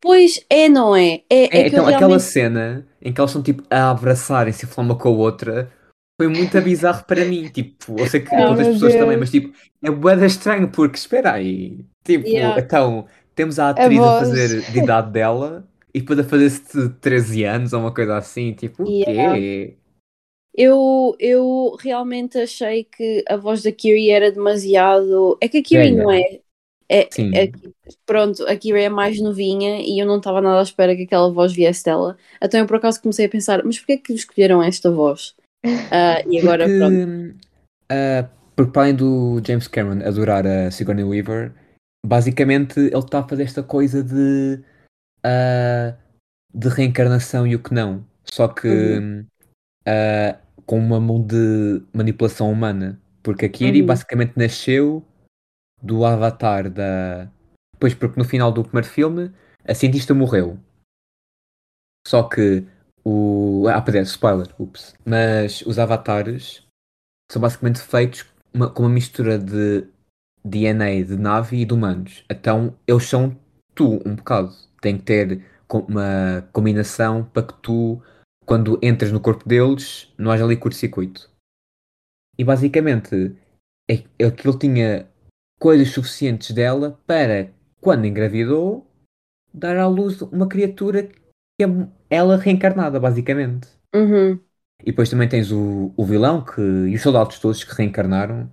Pois 0.00 0.44
é, 0.50 0.68
não 0.68 0.94
é? 0.94 1.22
É, 1.30 1.44
é 1.58 1.62
É, 1.62 1.66
então 1.68 1.84
aquela 1.86 1.98
realmente. 1.98 2.22
cena 2.22 2.86
em 3.00 3.12
que 3.12 3.20
elas 3.20 3.30
estão 3.30 3.42
tipo 3.42 3.62
a 3.70 3.90
abraçarem-se 3.90 4.66
uma 4.76 4.96
com 4.96 5.08
a 5.08 5.12
outra 5.12 5.72
foi 6.20 6.28
muito 6.28 6.60
bizarro 6.60 7.04
para 7.04 7.24
mim. 7.24 7.48
Tipo, 7.52 7.98
eu 7.98 8.06
sei 8.06 8.20
que 8.20 8.34
outras 8.34 8.68
pessoas 8.68 8.92
também, 8.94 9.08
Deus. 9.18 9.20
mas 9.20 9.30
tipo, 9.30 9.52
é 9.82 9.90
bué 9.90 10.14
estranho 10.26 10.70
porque 10.70 10.96
espera 10.96 11.32
aí. 11.32 11.84
Tipo, 12.04 12.26
Yeah. 12.28 12.60
então 12.60 13.06
temos 13.34 13.58
a 13.58 13.70
atriz 13.70 13.98
a 13.98 14.02
voz. 14.02 14.28
fazer 14.28 14.60
de 14.70 14.78
idade 14.78 15.10
dela 15.10 15.66
e 15.92 16.00
depois 16.00 16.18
a 16.18 16.24
fazer-se 16.24 16.62
de 16.88 16.88
13 17.00 17.44
anos 17.44 17.72
ou 17.72 17.80
uma 17.80 17.92
coisa 17.94 18.16
assim. 18.16 18.52
Tipo, 18.52 18.84
o 18.84 18.88
Yeah. 18.88 19.34
quê? 19.34 19.76
Eu, 20.56 21.16
eu 21.18 21.76
realmente 21.80 22.38
achei 22.38 22.84
que 22.84 23.24
a 23.28 23.36
voz 23.36 23.62
da 23.62 23.72
Kiri 23.72 24.10
era 24.10 24.30
demasiado. 24.30 25.36
É 25.40 25.48
que 25.48 25.58
a 25.58 25.62
Kiri 25.62 25.90
não 25.90 26.10
é. 26.12 26.40
É, 26.88 27.08
é- 27.34 27.52
pronto, 28.06 28.46
a 28.46 28.56
Kiri 28.56 28.80
é 28.82 28.88
mais 28.88 29.20
novinha 29.20 29.80
e 29.80 29.98
eu 29.98 30.06
não 30.06 30.18
estava 30.18 30.40
nada 30.40 30.60
à 30.60 30.62
espera 30.62 30.94
que 30.94 31.02
aquela 31.04 31.30
voz 31.30 31.52
viesse 31.52 31.84
dela. 31.84 32.16
Então 32.42 32.60
eu 32.60 32.66
por 32.66 32.76
acaso 32.76 33.00
comecei 33.00 33.26
a 33.26 33.28
pensar, 33.28 33.62
mas 33.64 33.78
porquê 33.78 33.92
é 33.94 33.96
que 33.96 34.12
escolheram 34.12 34.62
esta 34.62 34.90
voz? 34.90 35.34
Ah, 35.90 36.22
e 36.28 36.38
agora 36.40 36.64
Porque, 36.66 36.78
pronto. 36.78 37.36
porque 38.56 38.72
para 38.72 38.82
além 38.82 38.94
do 38.94 39.40
James 39.46 39.68
Cameron 39.68 40.06
adorar 40.06 40.46
a 40.46 40.70
Sigourney 40.70 41.04
Weaver, 41.04 41.52
basicamente 42.06 42.78
ele 42.78 42.98
está 42.98 43.20
a 43.20 43.28
fazer 43.28 43.44
esta 43.44 43.62
coisa 43.62 44.02
de, 44.02 44.60
ah, 45.24 45.94
de 46.52 46.68
reencarnação 46.68 47.46
e 47.46 47.54
o 47.56 47.62
que 47.62 47.72
não. 47.72 48.04
Só 48.24 48.48
que 48.48 48.68
Uhum. 48.68 49.26
com 50.66 50.78
uma 50.78 50.98
mão 51.00 51.20
de 51.22 51.82
manipulação 51.92 52.50
humana. 52.50 52.98
Porque 53.22 53.46
a 53.46 53.48
Kiri 53.48 53.80
Uhum. 53.80 53.86
basicamente 53.86 54.32
nasceu 54.36 55.02
do 55.84 56.04
avatar 56.04 56.70
da. 56.70 57.30
Pois, 57.78 57.94
porque 57.94 58.18
no 58.18 58.24
final 58.24 58.50
do 58.50 58.64
primeiro 58.64 58.88
filme 58.88 59.30
a 59.64 59.74
cientista 59.74 60.14
morreu. 60.14 60.58
Só 62.06 62.22
que 62.22 62.66
o. 63.04 63.66
Ah, 63.68 63.80
perdão, 63.82 64.02
spoiler, 64.02 64.48
ups. 64.58 64.94
Mas 65.04 65.60
os 65.62 65.78
avatares 65.78 66.66
são 67.30 67.40
basicamente 67.40 67.80
feitos 67.80 68.26
uma- 68.52 68.70
com 68.70 68.84
uma 68.84 68.88
mistura 68.88 69.38
de 69.38 69.86
DNA 70.44 71.04
de 71.04 71.16
nave 71.16 71.58
e 71.60 71.64
de 71.66 71.74
humanos. 71.74 72.24
Então 72.30 72.76
eles 72.86 73.04
são 73.04 73.38
tu, 73.74 74.00
um 74.06 74.14
bocado. 74.16 74.54
Tem 74.80 74.96
que 74.96 75.04
ter 75.04 75.44
uma 75.70 76.46
combinação 76.52 77.24
para 77.24 77.46
que 77.46 77.54
tu, 77.60 78.00
quando 78.46 78.78
entras 78.82 79.10
no 79.10 79.20
corpo 79.20 79.46
deles, 79.48 80.12
não 80.16 80.30
haja 80.30 80.44
ali 80.44 80.56
curto-circuito. 80.56 81.30
E 82.38 82.44
basicamente 82.44 83.34
é- 83.90 84.04
aquilo 84.26 84.58
tinha 84.58 85.08
coisas 85.64 85.88
suficientes 85.88 86.50
dela 86.50 87.00
para, 87.06 87.50
quando 87.80 88.04
engravidou, 88.04 88.86
dar 89.50 89.78
à 89.78 89.86
luz 89.86 90.20
uma 90.20 90.46
criatura 90.46 91.04
que 91.04 91.64
é 91.64 91.66
ela 92.10 92.36
reencarnada, 92.36 93.00
basicamente. 93.00 93.68
Uhum. 93.94 94.38
E 94.82 94.86
depois 94.90 95.08
também 95.08 95.26
tens 95.26 95.50
o, 95.50 95.90
o 95.96 96.04
vilão 96.04 96.44
que, 96.44 96.60
e 96.60 96.94
os 96.94 97.00
soldados 97.00 97.38
todos 97.38 97.64
que 97.64 97.74
reencarnaram. 97.74 98.46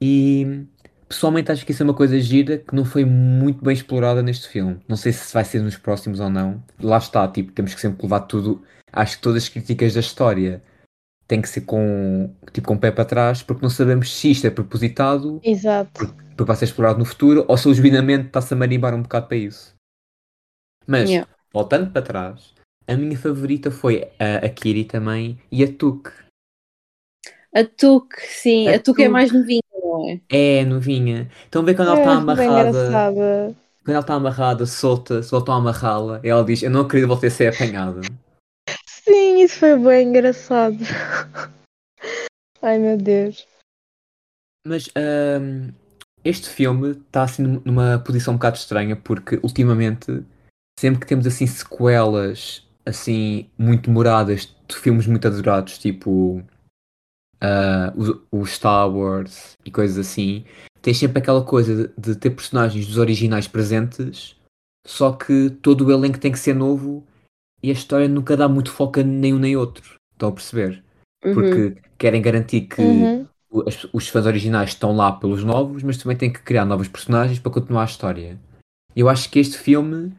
E 0.00 0.68
pessoalmente 1.08 1.50
acho 1.50 1.66
que 1.66 1.72
isso 1.72 1.82
é 1.82 1.86
uma 1.86 1.94
coisa 1.94 2.20
gira 2.20 2.58
que 2.58 2.76
não 2.76 2.84
foi 2.84 3.04
muito 3.04 3.64
bem 3.64 3.74
explorada 3.74 4.22
neste 4.22 4.46
filme. 4.46 4.78
Não 4.86 4.96
sei 4.96 5.10
se 5.10 5.34
vai 5.34 5.44
ser 5.44 5.60
nos 5.60 5.76
próximos 5.76 6.20
ou 6.20 6.30
não. 6.30 6.62
Lá 6.80 6.98
está, 6.98 7.26
tipo, 7.26 7.50
temos 7.50 7.74
que 7.74 7.80
sempre 7.80 8.04
levar 8.04 8.20
tudo. 8.20 8.62
Acho 8.92 9.16
que 9.16 9.22
todas 9.24 9.42
as 9.42 9.48
críticas 9.48 9.94
da 9.94 10.00
história 10.00 10.62
têm 11.28 11.42
que 11.42 11.48
ser 11.48 11.60
com, 11.62 12.34
tipo, 12.52 12.66
com 12.66 12.74
o 12.74 12.78
pé 12.78 12.90
para 12.90 13.04
trás, 13.04 13.42
porque 13.42 13.62
não 13.62 13.70
sabemos 13.70 14.12
se 14.16 14.30
isto 14.30 14.46
é 14.46 14.50
propositado, 14.50 15.40
Exato. 15.44 15.90
porque 16.34 16.44
vai 16.44 16.56
ser 16.56 16.64
explorado 16.64 16.98
no 16.98 17.04
futuro, 17.04 17.44
ou 17.46 17.56
se 17.56 17.68
o 17.68 17.74
genuinamente 17.74 18.26
está-se 18.28 18.54
a 18.54 18.56
marimbar 18.56 18.94
um 18.94 19.02
bocado 19.02 19.28
para 19.28 19.36
isso. 19.36 19.74
Mas, 20.86 21.10
Yeah. 21.10 21.28
voltando 21.52 21.90
para 21.92 22.02
trás, 22.02 22.54
a 22.86 22.96
minha 22.96 23.18
favorita 23.18 23.70
foi 23.70 24.08
a, 24.18 24.46
a 24.46 24.48
Kiri 24.48 24.84
também 24.84 25.38
e 25.52 25.62
a 25.62 25.70
Tuk. 25.70 26.10
A 27.54 27.64
Tuque, 27.64 28.16
sim, 28.22 28.68
A 28.68 28.76
a 28.76 28.78
Tuque 28.78 29.02
é 29.02 29.08
mais 29.08 29.32
novinha, 29.32 29.62
não 29.72 30.08
é? 30.08 30.20
É, 30.28 30.64
novinha. 30.64 31.30
Então 31.48 31.62
vê 31.64 31.74
quando 31.74 31.88
ela 31.88 31.98
É, 31.98 32.02
está 32.02 32.34
bem 32.34 32.48
amarrada. 32.48 33.54
Quando 33.84 33.94
ela 33.94 34.00
está 34.00 34.14
amarrada, 34.14 34.66
solta, 34.66 35.22
se 35.22 35.30
voltam 35.30 35.54
a 35.54 35.58
amarrá-la, 35.58 36.20
ela 36.22 36.44
diz: 36.44 36.62
Eu 36.62 36.70
não 36.70 36.82
acredito 36.82 37.08
voltar 37.08 37.26
a 37.26 37.30
ser 37.30 37.54
apanhada. 37.54 38.00
Sim, 39.08 39.42
isso 39.42 39.58
foi 39.58 39.78
bem 39.78 40.08
engraçado. 40.08 40.76
Ai 42.60 42.78
meu 42.78 42.98
Deus. 42.98 43.48
Mas 44.66 44.90
ahm, 44.94 45.70
este 46.22 46.50
filme 46.50 46.90
está 46.90 47.22
assim 47.22 47.42
num- 47.42 47.62
numa 47.64 47.98
posição 47.98 48.34
um 48.34 48.36
bocado 48.36 48.58
estranha 48.58 48.94
porque 48.94 49.40
ultimamente, 49.42 50.22
sempre 50.78 51.00
que 51.00 51.06
temos 51.06 51.26
assim 51.26 51.46
sequelas 51.46 52.68
assim 52.84 53.48
muito 53.56 53.86
demoradas 53.86 54.54
de 54.68 54.76
filmes 54.76 55.06
muito 55.06 55.26
adorados, 55.26 55.78
tipo 55.78 56.44
os, 57.96 58.20
os 58.30 58.50
Star 58.50 58.90
Wars 58.90 59.52
e 59.64 59.70
coisas 59.70 59.98
assim, 60.06 60.44
tens 60.82 60.98
sempre 60.98 61.18
aquela 61.20 61.42
coisa 61.42 61.88
de, 61.88 61.94
de 62.12 62.14
ter 62.18 62.30
personagens 62.30 62.86
dos 62.86 62.98
originais 62.98 63.48
presentes, 63.48 64.36
só 64.86 65.12
que 65.12 65.48
todo 65.62 65.86
o 65.86 65.92
elenco 65.92 66.18
tem 66.18 66.32
que 66.32 66.38
ser 66.38 66.54
novo 66.54 67.06
e 67.62 67.70
a 67.70 67.72
história 67.72 68.08
nunca 68.08 68.36
dá 68.36 68.48
muito 68.48 68.70
foco 68.70 69.00
a 69.00 69.02
nenhum 69.02 69.38
nem 69.38 69.56
outro. 69.56 69.96
Estão 70.12 70.28
a 70.28 70.32
perceber? 70.32 70.82
Uhum. 71.24 71.34
Porque 71.34 71.76
querem 71.98 72.22
garantir 72.22 72.62
que 72.62 72.82
Uhum. 72.82 73.26
os 73.92 74.08
fãs 74.08 74.26
originais 74.26 74.70
estão 74.70 74.94
lá 74.94 75.12
pelos 75.12 75.42
novos, 75.44 75.82
mas 75.82 75.96
também 75.98 76.16
têm 76.16 76.32
que 76.32 76.42
criar 76.42 76.64
novos 76.64 76.88
personagens 76.88 77.38
para 77.38 77.52
continuar 77.52 77.82
a 77.82 77.86
história. 77.86 78.38
Eu 78.94 79.08
acho 79.08 79.30
que 79.30 79.38
este 79.38 79.58
filme 79.58 80.12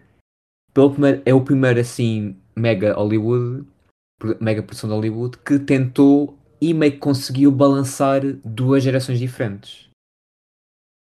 pelo 0.74 0.92
primeiro- 0.92 1.22
é 1.26 1.34
o 1.34 1.42
primeiro 1.44 1.80
assim 1.80 2.36
mega 2.56 2.94
Hollywood, 2.94 3.66
mega 4.40 4.62
produção 4.64 4.90
de 4.90 4.96
Hollywood, 4.96 5.38
que 5.40 5.60
tentou 5.60 6.38
e 6.62 6.74
meio 6.74 6.92
que 6.94 6.98
conseguiu 7.00 7.52
balançar 7.52 8.22
duas 8.44 8.84
gerações 8.84 9.18
diferentes. 9.20 9.88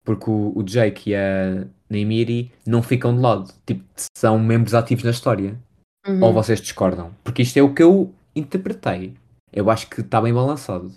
Porque 0.05 0.29
o, 0.31 0.53
o 0.57 0.63
Jake 0.63 1.11
e 1.11 1.15
a 1.17 1.67
Naimiri 1.91 2.53
não 2.67 2.83
ficam 2.83 3.15
de 3.15 3.21
lado, 3.21 3.53
tipo, 3.65 3.85
são 4.17 4.39
membros 4.39 4.75
ativos 4.75 5.05
na 5.05 5.11
história. 5.11 5.57
Uhum. 6.07 6.23
Ou 6.23 6.33
vocês 6.33 6.61
discordam? 6.61 7.13
Porque 7.25 7.43
isto 7.43 7.57
é 7.59 7.63
o 7.63 7.75
que 7.75 7.83
eu 7.83 8.15
interpretei. 8.35 9.17
Eu 9.53 9.71
acho 9.71 9.89
que 9.89 10.01
está 10.01 10.21
bem 10.21 10.33
balançado. 10.33 10.93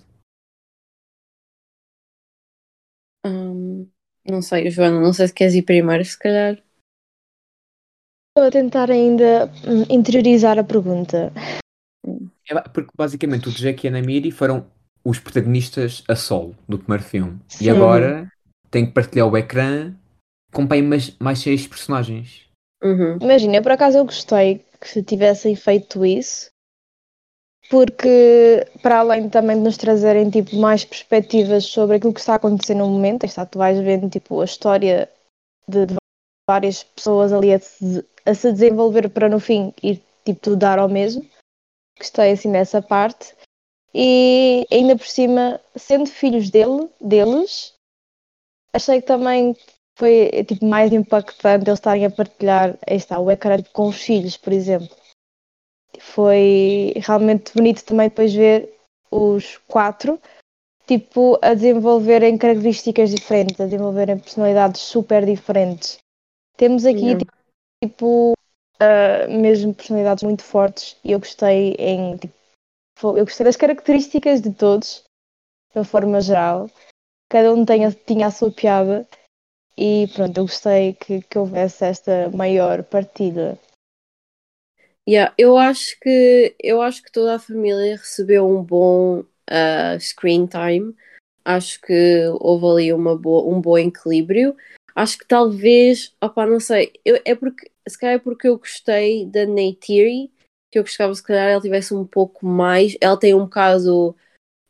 Hum, 3.26 3.88
não 4.26 4.41
sei, 4.41 4.70
Joana, 4.70 4.99
não 4.99 5.14
sei 5.14 5.28
se 5.28 5.34
queres 5.34 5.55
ir 5.55 5.64
primeiro, 5.64 6.03
se 6.05 6.18
calhar. 6.18 6.62
Estou 8.30 8.47
a 8.47 8.51
tentar 8.51 8.91
ainda 8.91 9.51
hum, 9.68 9.86
interiorizar 9.89 10.60
a 10.60 10.64
pergunta. 10.64 11.34
É 12.47 12.62
porque 12.70 12.91
basicamente 12.95 13.49
o 13.49 13.51
Jack 13.51 13.86
e 13.86 13.88
a 13.88 13.91
Namiri 13.91 14.32
foram 14.32 14.66
os 15.03 15.20
protagonistas 15.20 16.03
a 16.07 16.16
solo 16.16 16.55
do 16.68 16.78
primeiro 16.78 17.03
filme. 17.03 17.39
E 17.55 17.66
Sim. 17.66 17.70
agora 17.70 18.32
tem 18.70 18.86
que 18.86 18.91
partilhar 18.91 19.28
o 19.28 19.38
ecrã 19.38 19.93
com 20.51 20.66
bem 20.66 20.82
mais, 20.82 21.16
mais 21.20 21.39
seis 21.39 21.68
personagens. 21.68 22.47
Uhum. 22.84 23.18
Imagina, 23.22 23.62
por 23.62 23.72
acaso 23.72 23.97
eu 23.97 24.05
gostei 24.05 24.66
que 24.80 24.88
se 24.88 25.03
tivessem 25.03 25.55
feito 25.55 26.05
isso, 26.05 26.49
porque 27.69 28.65
para 28.82 28.99
além 28.99 29.30
também 29.30 29.57
de 29.57 29.63
nos 29.63 29.77
trazerem 29.77 30.30
tipo, 30.30 30.55
mais 30.55 30.84
perspectivas 30.84 31.65
sobre 31.65 31.97
aquilo 31.97 32.13
que 32.13 32.19
está 32.19 32.36
acontecendo 32.36 32.80
no 32.80 32.89
momento, 32.89 33.25
está, 33.25 33.45
tu 33.45 33.59
vais 33.59 33.80
vendo 33.80 34.09
tipo, 34.09 34.41
a 34.41 34.45
história 34.45 35.09
de, 35.67 35.86
de 35.86 35.95
várias 36.49 36.84
pessoas 36.84 37.32
ali 37.32 37.53
a 37.53 37.59
se, 37.59 38.05
a 38.25 38.34
se 38.34 38.51
desenvolver 38.51 39.09
para 39.09 39.30
no 39.30 39.39
fim 39.39 39.73
ir 39.84 40.01
tipo, 40.25 40.39
tudo 40.39 40.57
dar 40.57 40.80
ao 40.80 40.89
mesmo. 40.89 41.23
Gostei 41.97 42.32
assim 42.32 42.51
dessa 42.51 42.82
parte. 42.82 43.36
E 43.93 44.65
ainda 44.71 44.95
por 44.97 45.05
cima, 45.05 45.59
sendo 45.75 46.09
filhos 46.09 46.49
dele, 46.49 46.89
deles, 47.01 47.73
achei 48.73 49.01
que 49.01 49.07
também 49.07 49.55
foi 50.00 50.32
tipo, 50.45 50.66
mais 50.66 50.93
impactante 50.93 51.66
eles 51.66 51.78
estarem 51.78 52.06
a 52.06 52.10
partilhar 52.10 52.78
aí 52.88 52.95
está, 52.95 53.20
o 53.20 53.30
ecrã 53.30 53.58
tipo, 53.58 53.72
com 53.74 53.89
os 53.89 54.02
filhos, 54.02 54.38
por 54.38 54.54
exemplo. 54.54 54.95
Foi 56.00 56.93
realmente 56.95 57.54
bonito 57.54 57.84
também 57.84 58.08
depois 58.08 58.34
ver 58.34 58.74
os 59.12 59.58
quatro 59.68 60.20
tipo, 60.88 61.38
a 61.41 61.54
desenvolverem 61.54 62.38
características 62.38 63.12
diferentes, 63.12 63.60
a 63.60 63.66
desenvolverem 63.66 64.18
personalidades 64.18 64.82
super 64.82 65.26
diferentes. 65.26 66.00
Temos 66.56 66.86
aqui 66.86 67.18
tipo 67.84 68.34
ah, 68.80 69.28
mesmo 69.28 69.74
personalidades 69.74 70.24
muito 70.24 70.43
fortes 70.43 70.97
e 71.04 71.12
eu 71.12 71.20
gostei 71.20 71.76
em 71.78 72.18
tipo, 72.18 73.18
eu 73.18 73.26
gostei 73.26 73.43
das 73.43 73.58
características 73.58 74.41
de 74.41 74.54
todos, 74.54 75.04
de 75.74 75.80
uma 75.80 75.84
forma 75.86 76.22
geral. 76.22 76.70
Cada 77.30 77.54
um 77.54 77.66
tenha, 77.66 77.91
tinha 77.91 78.28
a 78.28 78.32
sua 78.32 78.52
piada 78.52 79.06
e 79.78 80.07
pronto, 80.13 80.38
eu 80.38 80.43
gostei 80.45 80.93
que, 80.93 81.22
que 81.22 81.38
houvesse 81.38 81.86
esta 81.86 82.30
maior 82.30 82.84
partilha. 82.84 83.57
Yeah, 85.07 85.34
eu 85.38 85.57
acho 85.57 85.99
que 85.99 86.55
eu 86.61 86.82
acho 86.82 87.01
que 87.01 87.11
toda 87.11 87.36
a 87.36 87.39
família 87.39 87.97
recebeu 87.97 88.47
um 88.47 88.63
bom 88.63 89.22
uh, 89.22 89.99
screen 89.99 90.45
time. 90.45 90.95
Acho 91.43 91.82
que 91.82 92.28
houve 92.39 92.65
ali 92.67 92.93
uma 92.93 93.17
boa, 93.17 93.51
um 93.51 93.59
bom 93.59 93.78
equilíbrio. 93.78 94.55
Acho 94.95 95.17
que 95.17 95.28
talvez, 95.28 96.13
opá, 96.22 96.45
não 96.45 96.59
sei, 96.59 96.93
eu, 97.05 97.20
é 97.26 97.34
porque 97.34 97.72
se 97.88 97.97
calhar 97.97 98.15
é 98.15 98.20
porque 98.20 98.47
eu 98.47 98.59
gostei 98.59 99.26
da 99.26 99.45
Neytiri, 99.45 100.32
que 100.72 100.78
eu 100.78 100.84
gostava 100.84 101.13
se 101.15 101.24
calhar 101.24 101.47
ela 101.49 101.61
tivesse 101.61 101.93
um 101.93 102.05
pouco 102.05 102.45
mais. 102.45 102.95
Ela 103.01 103.17
tem 103.17 103.34
um 103.34 103.45
bocado 103.45 104.15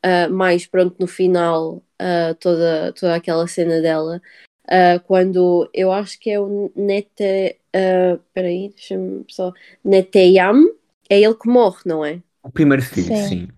uh, 0.04 0.30
mais 0.30 0.66
pronto 0.66 0.96
no 0.98 1.06
final 1.06 1.76
uh, 2.00 2.34
toda, 2.40 2.92
toda 2.94 3.14
aquela 3.14 3.46
cena 3.46 3.80
dela. 3.82 4.22
Uh, 4.70 5.00
quando 5.06 5.68
eu 5.74 5.90
acho 5.90 6.18
que 6.20 6.30
é 6.30 6.38
o 6.38 6.70
Nete. 6.76 7.58
Uh, 7.74 8.20
peraí, 8.32 8.68
deixa-me 8.70 9.24
só. 9.28 9.52
Neteyam, 9.84 10.70
é 11.08 11.20
ele 11.20 11.34
que 11.34 11.48
morre, 11.48 11.80
não 11.84 12.04
é? 12.04 12.22
O 12.42 12.50
primeiro 12.50 12.82
filho, 12.82 13.14
Sim. 13.14 13.28
sim. 13.28 13.48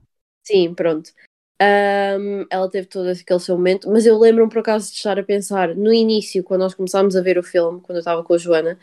Sim, 0.43 0.75
pronto. 0.75 1.11
Um, 1.63 2.45
ela 2.51 2.69
teve 2.69 2.89
todo 2.89 3.09
aquele 3.09 3.39
seu 3.39 3.57
momento, 3.57 3.89
mas 3.89 4.05
eu 4.05 4.19
lembro-me 4.19 4.51
por 4.51 4.59
acaso 4.59 4.91
de 4.91 4.97
estar 4.97 5.19
a 5.19 5.23
pensar 5.23 5.77
no 5.77 5.93
início, 5.93 6.43
quando 6.43 6.63
nós 6.63 6.75
começámos 6.75 7.15
a 7.15 7.23
ver 7.23 7.39
o 7.39 7.43
filme, 7.43 7.81
quando 7.81 7.97
eu 7.97 8.01
estava 8.01 8.25
com 8.25 8.35
a 8.35 8.39
Joana, 8.39 8.79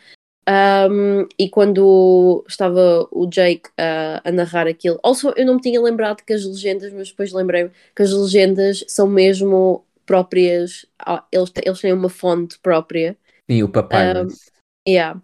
um, 0.89 1.27
e 1.37 1.49
quando 1.49 2.43
estava 2.47 3.07
o 3.11 3.27
Jake 3.27 3.69
a, 3.77 4.21
a 4.23 4.31
narrar 4.31 4.65
aquilo. 4.67 4.99
Also, 5.03 5.33
eu 5.35 5.45
não 5.45 5.55
me 5.55 5.61
tinha 5.61 5.81
lembrado 5.81 6.23
que 6.23 6.33
as 6.33 6.45
legendas, 6.45 6.93
mas 6.93 7.09
depois 7.09 7.33
lembrei-me 7.33 7.71
que 7.95 8.01
as 8.01 8.11
legendas 8.11 8.83
são 8.87 9.07
mesmo 9.07 9.83
próprias, 10.09 10.87
eles, 11.31 11.51
eles 11.63 11.79
têm 11.79 11.93
uma 11.93 12.09
fonte 12.09 12.57
própria. 12.57 13.15
Sim, 13.49 13.61
o 13.61 13.69
Papyrus. 13.69 14.49
Yeah. 14.87 15.21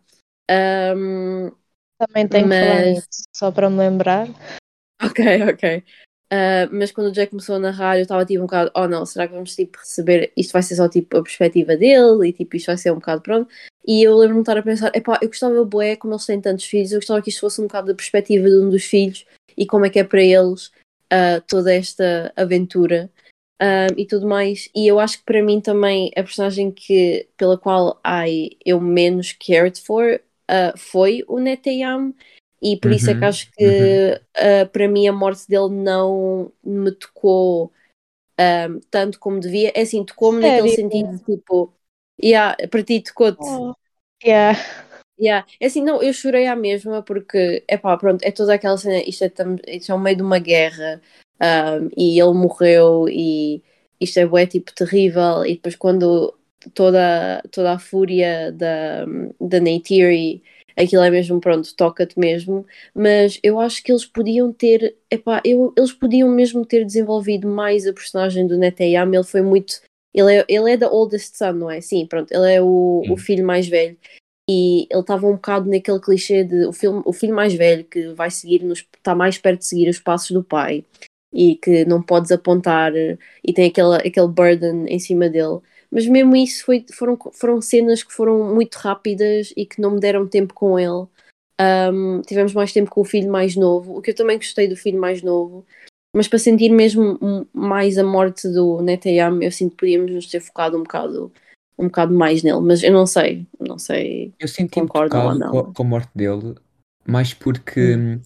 Um, 0.95 1.51
Também 1.97 2.27
tenho 2.27 2.47
que 2.47 2.53
falar 2.59 2.75
Mas- 2.75 2.95
nisso, 2.95 3.07
só 3.36 3.51
para 3.51 3.67
me 3.67 3.79
lembrar. 3.79 4.27
Ok, 5.01 5.25
ok. 5.49 5.83
Uh, 6.25 6.69
mas 6.71 6.91
quando 6.91 7.07
o 7.07 7.11
Jake 7.11 7.31
começou 7.31 7.55
a 7.55 7.59
narrar, 7.59 7.97
eu 7.97 8.03
estava 8.03 8.23
tipo 8.25 8.41
um 8.41 8.45
bocado, 8.45 8.71
oh 8.75 8.88
não, 8.88 9.05
será 9.07 9.27
que 9.27 9.33
vamos 9.33 9.55
tipo 9.55 9.79
receber, 9.79 10.31
isto 10.38 10.51
vai 10.53 10.61
ser 10.61 10.75
só 10.75 10.88
tipo 10.88 11.17
a 11.17 11.23
perspectiva 11.23 11.75
dele 11.75 12.29
e 12.29 12.33
tipo 12.33 12.55
isto 12.55 12.67
vai 12.67 12.77
ser 12.77 12.91
um 12.91 12.95
bocado 12.95 13.21
pronto. 13.23 13.49
E 13.88 14.03
eu 14.03 14.15
lembro-me 14.15 14.41
de 14.43 14.49
estar 14.49 14.57
a 14.59 14.63
pensar, 14.63 14.91
epá, 14.95 15.17
eu 15.21 15.29
gostava 15.29 15.65
bué, 15.65 15.95
como 15.95 16.13
eles 16.13 16.25
têm 16.27 16.39
tantos 16.39 16.65
filhos, 16.65 16.91
eu 16.91 16.99
gostava 16.99 17.23
que 17.23 17.29
isto 17.29 17.41
fosse 17.41 17.59
um 17.59 17.65
bocado 17.65 17.88
da 17.88 17.95
perspectiva 17.95 18.47
de 18.47 18.55
um 18.55 18.69
dos 18.69 18.83
filhos 18.83 19.25
e 19.57 19.65
como 19.65 19.86
é 19.86 19.89
que 19.89 19.99
é 19.99 20.03
para 20.03 20.21
eles 20.21 20.67
uh, 21.11 21.41
toda 21.47 21.73
esta 21.73 22.31
aventura 22.36 23.09
uh, 23.62 23.93
e 23.97 24.06
tudo 24.06 24.28
mais. 24.28 24.70
E 24.76 24.88
eu 24.88 24.99
acho 24.99 25.20
que 25.20 25.26
para 25.26 25.43
mim 25.43 25.62
também 25.62 26.12
a 26.16 26.24
personagem 26.24 26.72
que, 26.72 27.28
pela 27.38 27.58
qual 27.58 27.99
ai, 28.03 28.51
eu 28.66 28.80
menos 28.80 29.34
cared 29.34 29.80
for 29.82 30.22
foi 30.78 31.24
o 31.28 31.39
Neteyam 31.39 32.14
e 32.62 32.78
por 32.78 32.91
uhum, 32.91 32.97
isso 32.97 33.10
é 33.10 33.14
que 33.14 33.20
uhum, 33.20 33.28
acho 33.28 33.51
que 33.51 33.66
uhum. 33.66 34.64
uh, 34.64 34.70
para 34.70 34.88
mim 34.88 35.08
a 35.08 35.14
morte 35.14 35.47
dele 35.47 35.70
não 35.70 36.51
me 36.64 36.91
tocou 36.91 37.72
um, 38.39 38.80
tanto 38.91 39.20
como 39.20 39.39
devia. 39.39 39.72
É 39.76 39.82
assim, 39.82 40.03
tocou-me 40.03 40.41
naquele 40.41 40.70
sentido 40.70 41.20
tipo, 41.26 41.74
yeah, 42.22 42.56
para 42.70 42.84
ti 42.84 43.01
tocou-te. 43.01 43.39
Oh. 43.41 43.74
Yeah. 44.24 44.58
Yeah. 45.20 45.47
É 45.60 45.68
assim, 45.68 45.82
não, 45.82 46.01
eu 46.01 46.12
chorei 46.14 46.47
à 46.47 46.56
mesma 46.56 47.01
porque, 47.01 47.64
é 47.68 47.78
pá, 47.78 47.95
pronto, 47.97 48.24
é 48.24 48.32
toda 48.32 48.53
aquela 48.53 48.78
cena, 48.78 49.01
isto 49.08 49.24
é, 49.24 49.32
isto 49.68 49.91
é 49.91 49.95
o 49.95 49.99
meio 49.99 50.18
de 50.18 50.24
uma 50.24 50.39
guerra 50.39 51.01
um, 51.41 51.89
e 51.97 52.19
ele 52.19 52.33
morreu 52.33 53.07
e 53.09 53.61
isto 53.99 54.19
é 54.19 54.25
bué, 54.25 54.45
tipo, 54.45 54.73
terrível. 54.73 55.45
E 55.45 55.55
depois 55.55 55.75
quando 55.75 56.33
toda, 56.73 57.41
toda 57.51 57.73
a 57.73 57.79
fúria 57.79 58.51
da, 58.51 59.05
da 59.39 59.59
Neytiri 59.59 60.41
aquilo 60.75 61.03
é 61.03 61.09
mesmo, 61.09 61.39
pronto, 61.39 61.73
toca-te 61.75 62.19
mesmo, 62.19 62.65
mas 62.93 63.39
eu 63.41 63.59
acho 63.59 63.81
que 63.83 63.91
eles 63.91 64.05
podiam 64.05 64.51
ter, 64.51 64.95
epá, 65.09 65.41
eu, 65.45 65.73
eles 65.77 65.93
podiam 65.93 66.29
mesmo 66.29 66.65
ter 66.65 66.83
desenvolvido 66.86 67.47
mais 67.47 67.88
a 67.88 67.93
personagem 67.93 68.45
do 68.45 68.57
Neteyam, 68.57 69.13
ele 69.13 69.23
foi 69.23 69.41
muito, 69.41 69.81
ele 70.13 70.36
é, 70.38 70.45
ele 70.49 70.71
é 70.71 70.77
da 70.77 70.91
oldest 70.91 71.38
son, 71.38 71.53
não 71.53 71.71
é? 71.71 71.79
Sim, 71.81 72.05
pronto, 72.05 72.31
ele 72.31 72.53
é 72.53 72.61
o, 72.61 73.03
o 73.09 73.17
filho 73.17 73.45
mais 73.45 73.67
velho, 73.67 73.97
e 74.49 74.88
ele 74.91 74.99
estava 74.99 75.25
um 75.27 75.36
bocado 75.36 75.69
naquele 75.69 75.99
clichê 75.99 76.43
de 76.43 76.65
o, 76.65 76.73
filme, 76.73 77.01
o 77.05 77.13
filho 77.13 77.33
mais 77.33 77.53
velho 77.53 77.83
que 77.86 78.09
vai 78.13 78.29
seguir, 78.29 78.63
nos, 78.63 78.79
está 78.97 79.15
mais 79.15 79.38
perto 79.38 79.59
de 79.59 79.67
seguir 79.67 79.89
os 79.89 79.99
passos 79.99 80.31
do 80.31 80.43
pai, 80.43 80.83
e 81.36 81.57
que 81.57 81.83
não 81.86 82.01
podes 82.01 82.31
apontar, 82.31 82.93
e 82.95 83.53
tem 83.53 83.67
aquele, 83.67 83.95
aquele 83.97 84.27
burden 84.27 84.86
em 84.88 84.97
cima 84.97 85.29
dele, 85.29 85.59
mas 85.91 86.07
mesmo 86.07 86.36
isso 86.36 86.65
foi, 86.65 86.86
foram, 86.93 87.17
foram 87.33 87.61
cenas 87.61 88.01
que 88.01 88.13
foram 88.13 88.55
muito 88.55 88.75
rápidas 88.75 89.53
e 89.55 89.65
que 89.65 89.81
não 89.81 89.91
me 89.91 89.99
deram 89.99 90.27
tempo 90.27 90.53
com 90.53 90.79
ele. 90.79 91.05
Um, 91.61 92.21
tivemos 92.21 92.53
mais 92.53 92.73
tempo 92.73 92.89
com 92.89 93.01
o 93.01 93.05
filho 93.05 93.31
mais 93.31 93.55
novo, 93.55 93.97
o 93.97 94.01
que 94.01 94.11
eu 94.11 94.15
também 94.15 94.38
gostei 94.38 94.67
do 94.67 94.75
filho 94.75 94.99
mais 94.99 95.21
novo, 95.21 95.65
mas 96.15 96.27
para 96.27 96.39
sentir 96.39 96.69
mesmo 96.69 97.19
mais 97.53 97.97
a 97.97 98.03
morte 98.03 98.47
do 98.47 98.81
Neteyam, 98.81 99.41
eu 99.41 99.51
sinto 99.51 99.71
que 99.71 99.77
podíamos 99.77 100.11
nos 100.11 100.27
ter 100.27 100.39
focado 100.39 100.77
um 100.77 100.83
bocado, 100.83 101.31
um 101.77 101.86
bocado 101.86 102.13
mais 102.13 102.43
nele, 102.43 102.61
mas 102.61 102.83
eu 102.83 102.91
não 102.91 103.05
sei, 103.05 103.45
não 103.59 103.77
sei. 103.77 104.33
Eu 104.39 104.47
senti 104.47 104.79
concordo 104.79 105.17
ou 105.17 105.36
não. 105.36 105.51
Com, 105.51 105.73
com 105.73 105.83
a 105.83 105.86
morte 105.86 106.11
dele, 106.15 106.55
mais 107.05 107.33
porque 107.33 107.95
hum. 107.95 108.21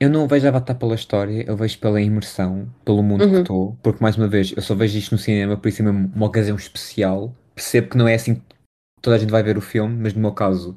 Eu 0.00 0.10
não 0.10 0.26
vejo 0.26 0.46
Avatar 0.46 0.76
pela 0.76 0.94
história, 0.94 1.44
eu 1.46 1.56
vejo 1.56 1.78
pela 1.78 2.00
imersão, 2.00 2.68
pelo 2.84 3.02
mundo 3.02 3.24
uhum. 3.24 3.30
que 3.30 3.36
estou, 3.38 3.78
porque 3.82 4.02
mais 4.02 4.16
uma 4.16 4.28
vez, 4.28 4.52
eu 4.56 4.62
só 4.62 4.74
vejo 4.74 4.98
isto 4.98 5.12
no 5.12 5.18
cinema, 5.18 5.56
por 5.56 5.68
isso 5.68 5.82
é 5.82 5.84
mesmo 5.84 6.12
uma 6.14 6.26
ocasião 6.26 6.56
especial. 6.56 7.34
Percebo 7.54 7.90
que 7.90 7.96
não 7.96 8.08
é 8.08 8.14
assim 8.14 8.34
que 8.34 8.42
toda 9.00 9.16
a 9.16 9.18
gente 9.18 9.30
vai 9.30 9.42
ver 9.42 9.56
o 9.56 9.60
filme, 9.60 9.96
mas 9.96 10.12
no 10.12 10.20
meu 10.20 10.32
caso 10.32 10.76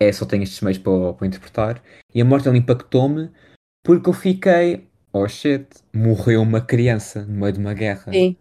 é 0.00 0.12
só 0.12 0.24
tenho 0.24 0.42
estes 0.42 0.60
meios 0.60 0.78
para, 0.78 1.12
para 1.14 1.26
interpretar. 1.26 1.82
E 2.14 2.20
a 2.20 2.24
morte 2.24 2.48
ele 2.48 2.58
impactou-me 2.58 3.30
porque 3.84 4.08
eu 4.08 4.12
fiquei, 4.12 4.86
oh 5.12 5.26
shit, 5.26 5.66
morreu 5.92 6.42
uma 6.42 6.60
criança 6.60 7.24
no 7.24 7.40
meio 7.40 7.52
de 7.52 7.58
uma 7.58 7.74
guerra. 7.74 8.12
Sim. 8.12 8.36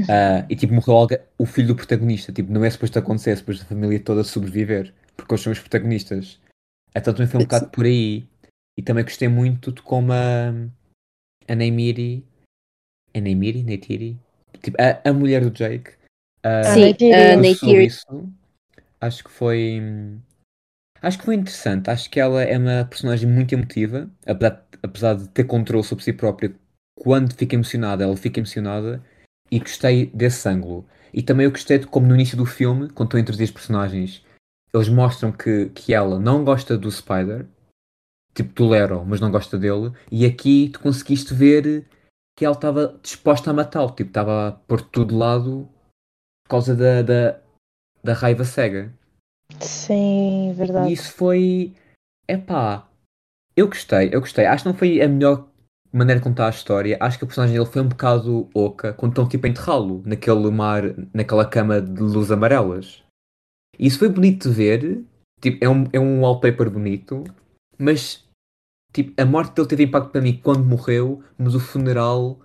Uh, 0.00 0.44
e 0.48 0.56
tipo, 0.56 0.74
morreu 0.74 1.06
o 1.38 1.46
filho 1.46 1.68
do 1.68 1.76
protagonista. 1.76 2.32
Tipo, 2.32 2.52
não 2.52 2.64
é 2.64 2.70
suposto 2.70 2.98
acontecer, 2.98 3.30
é 3.30 3.36
suposto 3.36 3.62
a 3.62 3.66
família 3.66 4.00
toda 4.00 4.24
sobreviver, 4.24 4.92
porque 5.16 5.32
eles 5.32 5.42
são 5.42 5.52
os 5.52 5.60
protagonistas. 5.60 6.40
Então 6.94 7.12
também 7.12 7.28
foi 7.28 7.40
um 7.40 7.44
bocado 7.44 7.68
por 7.68 7.84
aí. 7.84 8.26
E 8.76 8.82
também 8.82 9.04
gostei 9.04 9.28
muito 9.28 9.72
de 9.72 9.80
como 9.82 10.12
a, 10.12 10.52
a 11.48 11.54
Neymiri. 11.54 12.24
A 13.14 13.20
Neymiri? 13.20 13.62
Neytiri? 13.62 14.18
Tipo, 14.62 14.76
a, 14.80 15.08
a 15.08 15.12
mulher 15.12 15.42
do 15.42 15.50
Jake. 15.50 15.92
Uh, 16.44 16.74
Sim, 16.74 17.12
a 17.12 17.36
Neytiri. 17.36 17.88
Acho 19.00 19.24
que 19.24 19.30
foi. 19.30 19.80
Acho 21.00 21.18
que 21.18 21.24
foi 21.24 21.34
interessante. 21.36 21.90
Acho 21.90 22.10
que 22.10 22.20
ela 22.20 22.42
é 22.42 22.58
uma 22.58 22.84
personagem 22.84 23.28
muito 23.28 23.54
emotiva, 23.54 24.10
apesar, 24.26 24.66
apesar 24.82 25.14
de 25.14 25.28
ter 25.28 25.44
controle 25.44 25.84
sobre 25.84 26.04
si 26.04 26.12
própria. 26.12 26.54
Quando 26.98 27.34
fica 27.34 27.54
emocionada, 27.54 28.04
ela 28.04 28.16
fica 28.16 28.40
emocionada. 28.40 29.02
E 29.50 29.58
gostei 29.60 30.06
desse 30.06 30.48
ângulo. 30.48 30.86
E 31.14 31.22
também 31.22 31.44
eu 31.44 31.50
gostei 31.50 31.78
de 31.78 31.86
como 31.86 32.06
no 32.06 32.14
início 32.14 32.36
do 32.36 32.44
filme, 32.44 32.90
quando 32.90 33.08
estão 33.08 33.18
a 33.18 33.20
introduzir 33.22 33.44
os 33.44 33.52
personagens, 33.52 34.24
eles 34.74 34.88
mostram 34.88 35.32
que, 35.32 35.70
que 35.70 35.94
ela 35.94 36.18
não 36.18 36.44
gosta 36.44 36.76
do 36.76 36.90
Spider, 36.90 37.46
tipo 38.36 38.52
tolera 38.52 39.02
mas 39.02 39.20
não 39.20 39.30
gosta 39.30 39.58
dele. 39.58 39.92
E 40.12 40.24
aqui 40.24 40.70
tu 40.72 40.80
conseguiste 40.80 41.34
ver 41.34 41.86
que 42.36 42.44
ela 42.44 42.54
estava 42.54 42.98
disposta 43.02 43.50
a 43.50 43.54
matá-lo, 43.54 43.90
tipo, 43.92 44.10
estava 44.10 44.48
a 44.48 44.52
pôr 44.52 44.82
tudo 44.82 45.08
de 45.08 45.14
lado 45.14 45.68
por 46.44 46.50
causa 46.50 46.76
da, 46.76 47.02
da, 47.02 47.40
da 48.04 48.12
raiva 48.12 48.44
cega. 48.44 48.92
Sim, 49.58 50.52
verdade. 50.54 50.90
E 50.90 50.92
isso 50.92 51.12
foi. 51.12 51.74
Epá, 52.28 52.86
eu 53.56 53.68
gostei, 53.68 54.10
eu 54.12 54.20
gostei. 54.20 54.44
Acho 54.44 54.64
que 54.64 54.68
não 54.68 54.76
foi 54.76 55.00
a 55.00 55.08
melhor 55.08 55.48
maneira 55.92 56.20
de 56.20 56.24
contar 56.24 56.46
a 56.46 56.50
história. 56.50 56.98
Acho 57.00 57.18
que 57.18 57.24
a 57.24 57.26
personagem 57.26 57.56
dele 57.56 57.70
foi 57.70 57.80
um 57.80 57.88
bocado 57.88 58.50
oca 58.52 58.92
quando 58.92 59.12
estão 59.12 59.28
tipo 59.28 59.46
a 59.46 59.50
enterrá-lo 59.50 60.02
naquele 60.04 60.50
mar, 60.50 60.82
naquela 61.14 61.48
cama 61.48 61.80
de 61.80 62.02
luz 62.02 62.30
amarelas. 62.30 63.02
Isso 63.78 63.98
foi 63.98 64.08
bonito 64.08 64.48
de 64.48 64.54
ver. 64.54 65.04
Tipo, 65.40 65.64
é 65.64 65.68
um, 65.68 65.84
é 65.92 66.00
um 66.00 66.20
wallpaper 66.22 66.70
bonito, 66.70 67.24
mas 67.78 68.25
tipo, 68.92 69.20
a 69.20 69.24
morte 69.24 69.54
dele 69.54 69.68
teve 69.68 69.84
impacto 69.84 70.10
para 70.10 70.20
mim 70.20 70.40
quando 70.42 70.64
morreu, 70.64 71.22
mas 71.38 71.54
o 71.54 71.60
funeral 71.60 72.40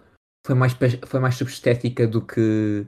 foi 0.46 0.56
mais, 0.56 0.74
foi 1.06 1.20
mais 1.20 1.36
sobre 1.36 1.54
estética 1.54 2.08
do 2.08 2.22
que 2.22 2.86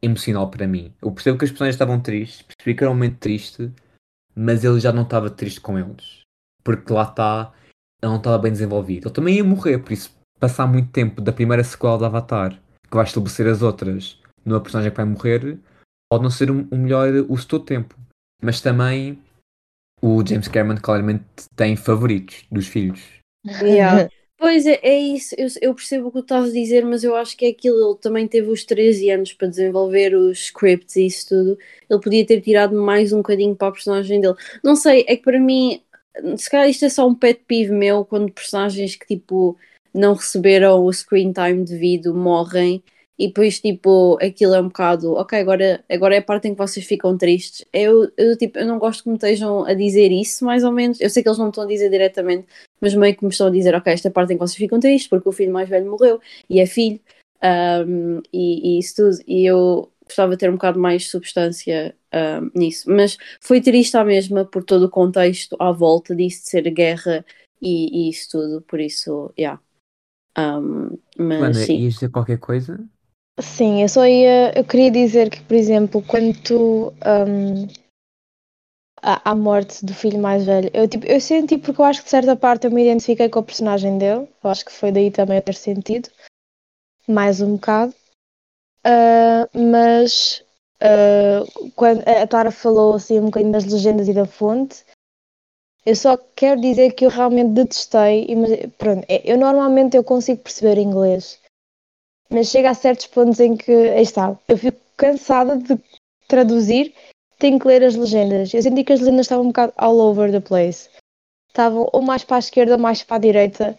emocional 0.00 0.50
para 0.50 0.66
mim. 0.66 0.92
Eu 1.00 1.12
percebo 1.12 1.38
que 1.38 1.44
as 1.44 1.50
pessoas 1.50 1.70
estavam 1.70 2.00
tristes, 2.00 2.42
percebi 2.42 2.76
que 2.76 2.82
era 2.82 2.90
um 2.90 2.94
momento 2.94 3.18
triste, 3.18 3.70
mas 4.34 4.64
ele 4.64 4.80
já 4.80 4.92
não 4.92 5.02
estava 5.02 5.30
triste 5.30 5.60
com 5.60 5.78
eles. 5.78 6.22
Porque 6.64 6.92
lá 6.92 7.04
está, 7.04 7.52
ele 8.02 8.10
não 8.10 8.18
estava 8.18 8.38
bem 8.38 8.52
desenvolvido. 8.52 9.08
Ele 9.08 9.14
também 9.14 9.36
ia 9.36 9.44
morrer, 9.44 9.78
por 9.78 9.92
isso 9.92 10.14
passar 10.40 10.66
muito 10.66 10.90
tempo 10.90 11.20
da 11.20 11.32
primeira 11.32 11.62
sequela 11.62 11.98
de 11.98 12.04
Avatar, 12.04 12.60
que 12.90 12.96
vai 12.96 13.04
estabelecer 13.04 13.46
as 13.46 13.62
outras, 13.62 14.20
numa 14.44 14.60
personagem 14.60 14.90
que 14.90 14.96
vai 14.96 15.06
morrer, 15.06 15.58
pode 16.10 16.24
não 16.24 16.30
ser 16.30 16.50
o 16.50 16.76
melhor 16.76 17.12
uso 17.28 17.46
do 17.48 17.60
tempo. 17.60 17.94
Mas 18.42 18.60
também 18.60 19.22
o 20.02 20.26
James 20.26 20.48
Cameron 20.48 20.80
claramente 20.82 21.24
tem 21.54 21.76
favoritos 21.76 22.44
dos 22.50 22.66
filhos. 22.66 23.00
Yeah. 23.62 24.08
Pois 24.42 24.66
é, 24.66 24.80
é 24.82 24.98
isso, 24.98 25.36
eu, 25.38 25.46
eu, 25.60 25.72
percebo 25.72 26.08
o 26.08 26.10
que 26.10 26.18
tu 26.18 26.22
estás 26.22 26.50
a 26.50 26.52
dizer, 26.52 26.84
mas 26.84 27.04
eu 27.04 27.14
acho 27.14 27.36
que 27.36 27.44
é 27.44 27.50
aquilo, 27.50 27.90
ele 27.90 27.98
também 28.00 28.26
teve 28.26 28.48
os 28.50 28.64
13 28.64 29.08
anos 29.08 29.32
para 29.32 29.46
desenvolver 29.46 30.16
os 30.16 30.46
scripts 30.46 30.96
e 30.96 31.06
isso 31.06 31.28
tudo. 31.28 31.58
Ele 31.88 32.00
podia 32.00 32.26
ter 32.26 32.40
tirado 32.40 32.74
mais 32.74 33.12
um 33.12 33.18
bocadinho 33.18 33.54
para 33.54 33.68
a 33.68 33.70
personagem 33.70 34.20
dele. 34.20 34.34
Não 34.60 34.74
sei, 34.74 35.04
é 35.06 35.14
que 35.14 35.22
para 35.22 35.38
mim, 35.38 35.80
se 36.36 36.50
calhar 36.50 36.68
isto 36.68 36.84
é 36.84 36.88
só 36.88 37.06
um 37.06 37.14
pet 37.14 37.44
peeve 37.46 37.70
meu 37.70 38.04
quando 38.04 38.32
personagens 38.32 38.96
que 38.96 39.06
tipo 39.06 39.56
não 39.94 40.14
receberam 40.14 40.84
o 40.84 40.92
screen 40.92 41.32
time 41.32 41.64
devido 41.64 42.12
morrem 42.12 42.82
e 43.18 43.28
depois 43.28 43.60
tipo 43.60 44.18
aquilo 44.20 44.54
é 44.54 44.60
um 44.60 44.68
bocado 44.68 45.12
ok 45.14 45.38
agora 45.38 45.84
agora 45.88 46.14
é 46.14 46.18
a 46.18 46.22
parte 46.22 46.48
em 46.48 46.52
que 46.52 46.58
vocês 46.58 46.84
ficam 46.86 47.16
tristes. 47.16 47.64
Eu, 47.72 48.10
eu 48.16 48.36
tipo 48.36 48.58
eu 48.58 48.66
não 48.66 48.78
gosto 48.78 49.04
que 49.04 49.08
me 49.08 49.16
estejam 49.16 49.64
a 49.64 49.74
dizer 49.74 50.10
isso 50.10 50.44
mais 50.44 50.64
ou 50.64 50.72
menos. 50.72 51.00
Eu 51.00 51.10
sei 51.10 51.22
que 51.22 51.28
eles 51.28 51.38
não 51.38 51.48
estão 51.48 51.64
a 51.64 51.66
dizer 51.66 51.90
diretamente 51.90 52.46
mas 52.80 52.94
meio 52.94 53.16
que 53.16 53.24
me 53.24 53.30
estão 53.30 53.46
a 53.46 53.50
dizer 53.50 53.74
ok 53.74 53.92
esta 53.92 54.08
é 54.08 54.10
parte 54.10 54.32
em 54.32 54.36
que 54.36 54.40
vocês 54.40 54.56
ficam 54.56 54.80
tristes 54.80 55.08
porque 55.08 55.28
o 55.28 55.32
filho 55.32 55.52
mais 55.52 55.68
velho 55.68 55.90
morreu 55.90 56.20
e 56.48 56.60
é 56.60 56.66
filho. 56.66 57.00
Um, 57.42 58.22
e, 58.32 58.76
e 58.76 58.78
isso 58.78 58.96
tudo. 58.96 59.18
E 59.26 59.44
eu 59.44 59.90
gostava 60.06 60.32
de 60.32 60.38
ter 60.38 60.50
um 60.50 60.54
bocado 60.54 60.78
mais 60.78 61.08
substância 61.10 61.94
um, 62.14 62.50
nisso. 62.58 62.90
Mas 62.90 63.16
foi 63.40 63.60
triste 63.60 63.96
à 63.96 64.04
mesma 64.04 64.44
por 64.44 64.62
todo 64.62 64.84
o 64.84 64.90
contexto 64.90 65.56
à 65.58 65.72
volta 65.72 66.14
disso 66.14 66.42
de 66.42 66.50
ser 66.50 66.70
guerra 66.70 67.24
e, 67.60 68.06
e 68.06 68.10
isso 68.10 68.30
tudo. 68.30 68.62
Por 68.62 68.80
isso 68.80 69.32
yeah. 69.38 69.60
Um, 70.38 70.98
mas 71.18 71.42
Ana, 71.42 71.54
sim. 71.54 71.78
ias 71.80 71.94
dizer 71.94 72.10
qualquer 72.10 72.38
coisa? 72.38 72.82
Sim, 73.40 73.82
eu 73.82 73.88
só 73.90 74.06
ia. 74.06 74.52
Eu 74.58 74.64
queria 74.64 74.90
dizer 74.90 75.28
que, 75.30 75.42
por 75.42 75.54
exemplo, 75.54 76.02
quando 76.02 76.32
tu. 76.42 76.92
Um, 77.04 77.66
a, 79.02 79.30
a 79.30 79.34
morte 79.34 79.84
do 79.84 79.94
filho 79.94 80.18
mais 80.18 80.44
velho, 80.44 80.70
eu, 80.74 80.88
tipo, 80.88 81.06
eu 81.06 81.20
senti 81.20 81.58
porque 81.58 81.80
eu 81.80 81.84
acho 81.84 82.00
que 82.00 82.04
de 82.06 82.10
certa 82.10 82.34
parte 82.36 82.66
eu 82.66 82.70
me 82.70 82.82
identifiquei 82.82 83.28
com 83.28 83.40
o 83.40 83.42
personagem 83.44 83.98
dele. 83.98 84.28
Eu 84.42 84.50
acho 84.50 84.64
que 84.64 84.72
foi 84.72 84.90
daí 84.92 85.10
também 85.10 85.36
eu 85.36 85.42
ter 85.42 85.54
sentido. 85.54 86.08
Mais 87.08 87.40
um 87.40 87.54
bocado. 87.56 87.94
Uh, 88.86 89.74
mas 89.74 90.44
uh, 90.82 91.70
quando 91.76 92.02
a 92.08 92.26
Tara 92.26 92.50
falou 92.50 92.94
assim 92.94 93.18
um 93.20 93.26
bocadinho 93.26 93.52
das 93.52 93.64
legendas 93.66 94.08
e 94.08 94.14
da 94.14 94.26
fonte, 94.26 94.84
Eu 95.86 95.94
só 95.94 96.16
quero 96.16 96.60
dizer 96.60 96.92
que 96.92 97.04
eu 97.04 97.08
realmente 97.10 97.50
detestei. 97.50 98.26
Pronto, 98.78 99.04
é- 99.08 99.22
eu 99.32 99.38
normalmente 99.38 99.96
eu 99.96 100.02
consigo 100.04 100.42
perceber 100.42 100.76
inglês, 100.78 101.38
mas 102.32 102.48
chega 102.48 102.70
a 102.70 102.74
certos 102.74 103.06
pontos 103.06 103.38
em 103.40 103.56
que, 103.56 103.70
aí 103.70 104.02
está, 104.02 104.36
eu 104.48 104.56
fico 104.56 104.78
cansada 104.96 105.56
de 105.56 105.78
traduzir, 106.26 106.94
tenho 107.38 107.58
que 107.58 107.66
ler 107.66 107.84
as 107.84 107.94
legendas. 107.94 108.54
Eu 108.54 108.62
senti 108.62 108.84
que 108.84 108.92
as 108.92 109.00
legendas 109.00 109.26
estavam 109.26 109.44
um 109.44 109.48
bocado 109.48 109.72
all 109.76 109.98
over 109.98 110.30
the 110.30 110.40
place. 110.40 110.88
Estavam 111.48 111.88
ou 111.92 112.00
mais 112.00 112.24
para 112.24 112.36
a 112.36 112.38
esquerda 112.38 112.74
ou 112.74 112.78
mais 112.78 113.02
para 113.02 113.16
a 113.16 113.20
direita. 113.20 113.76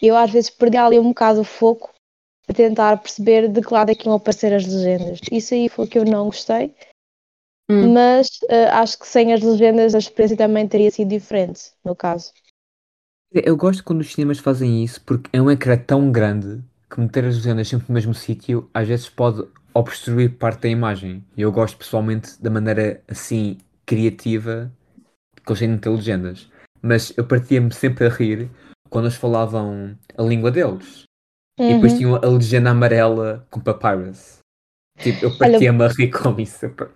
E 0.00 0.06
eu 0.06 0.16
às 0.16 0.30
vezes 0.30 0.50
perdi 0.50 0.76
ali 0.76 0.98
um 0.98 1.08
bocado 1.08 1.40
o 1.40 1.44
foco 1.44 1.92
a 2.48 2.52
tentar 2.52 2.96
perceber 2.98 3.48
de 3.48 3.60
que 3.60 3.72
lado 3.72 3.90
é 3.90 3.94
que 3.94 4.06
iam 4.06 4.14
aparecer 4.14 4.52
as 4.52 4.66
legendas. 4.66 5.20
Isso 5.30 5.54
aí 5.54 5.68
foi 5.68 5.84
o 5.84 5.88
que 5.88 5.98
eu 5.98 6.04
não 6.04 6.26
gostei. 6.26 6.74
Hum. 7.70 7.92
Mas 7.92 8.40
eh, 8.48 8.68
acho 8.70 8.98
que 8.98 9.06
sem 9.06 9.32
as 9.32 9.40
legendas 9.40 9.94
a 9.94 9.98
experiência 9.98 10.36
também 10.36 10.68
teria 10.68 10.90
sido 10.90 11.08
diferente, 11.08 11.72
no 11.84 11.96
caso. 11.96 12.32
Eu 13.32 13.56
gosto 13.56 13.84
quando 13.84 14.00
os 14.00 14.12
cinemas 14.12 14.38
fazem 14.40 14.82
isso 14.82 15.00
porque 15.04 15.30
é 15.32 15.40
um 15.40 15.50
ecrã 15.50 15.78
tão 15.78 16.10
grande 16.10 16.60
que 16.90 17.00
meter 17.00 17.24
as 17.24 17.36
legendas 17.36 17.68
sempre 17.68 17.86
no 17.88 17.94
mesmo 17.94 18.14
sítio 18.14 18.68
às 18.74 18.88
vezes 18.88 19.08
pode 19.08 19.46
obstruir 19.72 20.36
parte 20.36 20.62
da 20.62 20.68
imagem. 20.68 21.24
E 21.36 21.42
eu 21.42 21.52
gosto 21.52 21.78
pessoalmente 21.78 22.40
da 22.42 22.50
maneira 22.50 23.00
assim 23.08 23.58
criativa 23.86 24.70
que 25.44 25.52
eles 25.52 25.58
têm 25.60 25.68
de 25.68 25.74
meter 25.74 25.90
legendas. 25.90 26.50
Mas 26.82 27.12
eu 27.16 27.24
partia-me 27.26 27.72
sempre 27.72 28.06
a 28.06 28.08
rir 28.08 28.50
quando 28.88 29.04
eles 29.06 29.16
falavam 29.16 29.96
a 30.16 30.22
língua 30.22 30.50
deles. 30.50 31.04
E 31.58 31.74
depois 31.74 31.92
Uhum. 31.92 31.98
tinham 31.98 32.14
a 32.16 32.26
legenda 32.26 32.70
amarela 32.70 33.46
com 33.50 33.60
papyrus. 33.60 34.38
Tipo, 34.98 35.26
eu 35.26 35.38
partia-me 35.38 35.84
a 35.84 35.88
rir 35.88 36.10
com 36.10 36.38
isso. 36.40 36.68
Por 36.70 36.90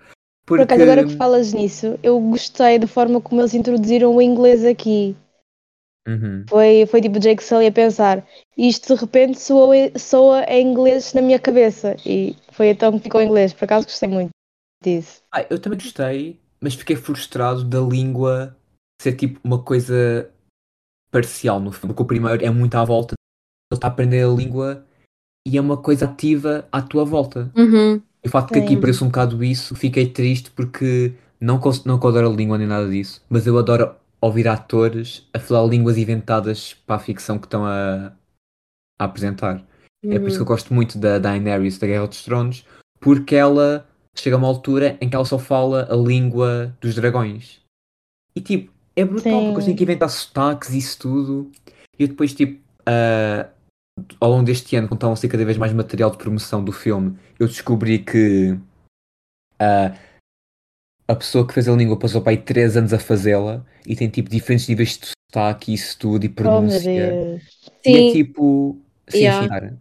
Porque... 0.46 0.62
acaso, 0.62 0.82
agora 0.82 1.04
que 1.04 1.16
falas 1.16 1.52
nisso, 1.52 1.98
eu 2.02 2.18
gostei 2.20 2.78
da 2.78 2.86
forma 2.86 3.20
como 3.20 3.40
eles 3.40 3.54
introduziram 3.54 4.14
o 4.14 4.20
inglês 4.22 4.64
aqui. 4.64 5.16
Uhum. 6.06 6.44
Foi, 6.48 6.86
foi 6.86 7.00
tipo 7.00 7.18
Jake 7.18 7.42
Sully 7.42 7.66
a 7.66 7.72
pensar, 7.72 8.26
isto 8.56 8.94
de 8.94 9.00
repente 9.00 9.40
soa, 9.40 9.74
soa 9.98 10.44
em 10.44 10.70
inglês 10.70 11.14
na 11.14 11.22
minha 11.22 11.38
cabeça. 11.38 11.96
E 12.04 12.36
foi 12.52 12.68
então 12.68 12.92
que 12.92 13.04
ficou 13.04 13.20
em 13.20 13.26
inglês. 13.26 13.52
Por 13.52 13.64
acaso 13.64 13.86
gostei 13.86 14.08
muito 14.08 14.30
disso. 14.82 15.22
Ah, 15.32 15.46
eu 15.48 15.58
também 15.58 15.78
gostei, 15.78 16.38
mas 16.60 16.74
fiquei 16.74 16.96
frustrado 16.96 17.64
da 17.64 17.80
língua 17.80 18.56
ser 19.00 19.14
tipo 19.14 19.40
uma 19.42 19.62
coisa 19.62 20.30
parcial 21.10 21.60
no 21.60 21.72
filme. 21.72 21.94
Porque 21.94 22.02
o 22.02 22.06
primeiro 22.06 22.44
é 22.44 22.50
muito 22.50 22.74
à 22.74 22.84
volta, 22.84 23.14
ele 23.70 23.78
está 23.78 23.88
a 23.88 23.90
aprender 23.90 24.24
a 24.24 24.28
língua 24.28 24.84
e 25.46 25.56
é 25.56 25.60
uma 25.60 25.76
coisa 25.76 26.04
ativa 26.04 26.68
à 26.70 26.82
tua 26.82 27.04
volta. 27.04 27.50
Uhum. 27.56 28.00
E 28.22 28.28
o 28.28 28.30
facto 28.30 28.48
de 28.48 28.54
que 28.54 28.60
aqui 28.60 28.74
Sim. 28.74 28.80
pareça 28.80 29.04
um 29.04 29.08
bocado 29.08 29.44
isso, 29.44 29.74
fiquei 29.74 30.08
triste 30.08 30.50
porque 30.50 31.12
não, 31.40 31.60
não 31.84 31.98
que 31.98 32.06
eu 32.06 32.10
adoro 32.10 32.30
a 32.30 32.34
língua 32.34 32.56
nem 32.56 32.66
nada 32.66 32.88
disso, 32.88 33.22
mas 33.28 33.46
eu 33.46 33.58
adoro 33.58 33.94
ouvir 34.26 34.48
atores 34.48 35.28
a 35.32 35.38
falar 35.38 35.66
línguas 35.68 35.98
inventadas 35.98 36.74
para 36.86 36.96
a 36.96 36.98
ficção 36.98 37.38
que 37.38 37.46
estão 37.46 37.64
a, 37.64 38.12
a 38.98 39.04
apresentar. 39.04 39.64
É 40.04 40.18
por 40.18 40.28
isso 40.28 40.36
que 40.36 40.42
eu 40.42 40.46
Uhum. 40.46 40.52
gosto 40.52 40.74
muito 40.74 40.98
da 40.98 41.18
Daenerys 41.18 41.78
da 41.78 41.86
Guerra 41.86 42.06
dos 42.06 42.22
Tronos, 42.24 42.66
porque 43.00 43.34
ela 43.34 43.86
chega 44.16 44.36
a 44.36 44.38
uma 44.38 44.48
altura 44.48 44.96
em 45.00 45.08
que 45.08 45.16
ela 45.16 45.24
só 45.24 45.38
fala 45.38 45.88
a 45.90 45.96
língua 45.96 46.76
dos 46.80 46.94
dragões. 46.94 47.60
E 48.36 48.40
tipo, 48.40 48.72
é 48.96 49.04
brutal, 49.04 49.32
Sim. 49.32 49.44
porque 49.46 49.54
eles 49.56 49.64
têm 49.66 49.76
que 49.76 49.82
inventar 49.82 50.08
sotaques 50.10 50.70
e 50.70 50.78
isso 50.78 50.98
tudo. 50.98 51.50
E 51.98 52.02
eu 52.02 52.08
depois, 52.08 52.34
tipo, 52.34 52.62
ah, 52.86 53.48
ao 54.20 54.30
longo 54.30 54.44
deste 54.44 54.76
ano, 54.76 54.88
quando 54.88 54.98
estavam 54.98 55.14
a 55.14 55.16
ser 55.16 55.28
cada 55.28 55.44
vez 55.44 55.56
mais 55.56 55.72
material 55.72 56.10
de 56.10 56.18
promoção 56.18 56.64
do 56.64 56.72
filme, 56.72 57.18
eu 57.38 57.46
descobri 57.46 57.98
que 57.98 58.58
ah, 59.58 59.96
a 61.06 61.14
pessoa 61.14 61.46
que 61.46 61.54
fez 61.54 61.68
a 61.68 61.72
língua 61.76 61.98
passou 61.98 62.20
para 62.22 62.32
aí 62.32 62.38
3 62.38 62.76
anos 62.76 62.92
a 62.92 62.98
fazê-la 62.98 63.64
e 63.86 63.94
tem 63.96 64.08
tipo 64.08 64.28
diferentes 64.30 64.68
níveis 64.68 64.98
de 64.98 65.08
sotaque 65.08 65.70
e 65.72 65.74
isso 65.74 65.98
tudo 65.98 66.24
e 66.24 66.28
Oh 66.28 66.30
meu 66.30 66.34
pronúncia. 66.34 66.80
Deus. 66.80 67.42
e 67.84 67.90
é 67.90 67.92
Sim, 67.98 68.12
tipo. 68.12 68.78
Sim, 69.08 69.18
Yeah. 69.18 69.42
sim, 69.42 69.48
Sara. 69.48 69.78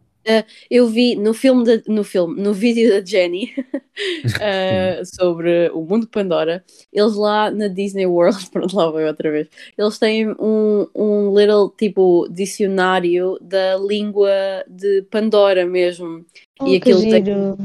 eu 0.69 0.87
vi 0.87 1.15
no 1.15 1.33
filme, 1.33 1.63
da- 1.65 1.81
no 1.87 2.03
filme, 2.03 2.41
no 2.41 2.53
vídeo 2.53 2.89
da 2.89 3.05
Jenny 3.05 3.53
eh, 4.41 5.01
sobre 5.05 5.69
o 5.73 5.81
mundo 5.81 6.01
de 6.01 6.07
Pandora, 6.11 6.63
eles 6.91 7.15
lá 7.15 7.49
na 7.51 7.67
Disney 7.69 8.05
World, 8.05 8.37
pronto, 8.51 8.75
lá 8.75 8.89
vai 8.91 9.05
outra 9.07 9.31
vez, 9.31 9.47
eles 9.77 9.97
têm 9.99 10.29
um, 10.39 10.87
um 10.95 11.37
little 11.37 11.69
tipo 11.77 12.27
dicionário 12.29 13.37
da 13.41 13.77
língua 13.77 14.29
de 14.67 15.03
Pandora 15.03 15.65
mesmo. 15.65 16.25
Oh, 16.59 16.67
E 16.67 16.79
que 16.81 16.91
aquilo 16.91 17.01
tem- 17.09 17.25
giro. 17.25 17.57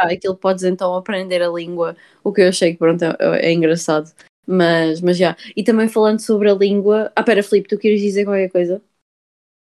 Ah, 0.00 0.10
aquilo 0.10 0.34
podes 0.34 0.64
então 0.64 0.94
aprender 0.94 1.42
a 1.42 1.48
língua, 1.48 1.94
o 2.24 2.32
que 2.32 2.40
eu 2.40 2.48
achei 2.48 2.72
que 2.72 2.78
pronto, 2.78 3.04
é, 3.04 3.50
é 3.50 3.52
engraçado. 3.52 4.10
Mas, 4.46 5.02
mas 5.02 5.18
já. 5.18 5.36
E 5.54 5.62
também 5.62 5.88
falando 5.88 6.20
sobre 6.20 6.50
a 6.50 6.54
língua. 6.54 7.12
Ah, 7.14 7.22
pera, 7.22 7.42
Filipe, 7.42 7.68
tu 7.68 7.78
queres 7.78 8.00
dizer 8.00 8.24
qualquer 8.24 8.50
coisa? 8.50 8.82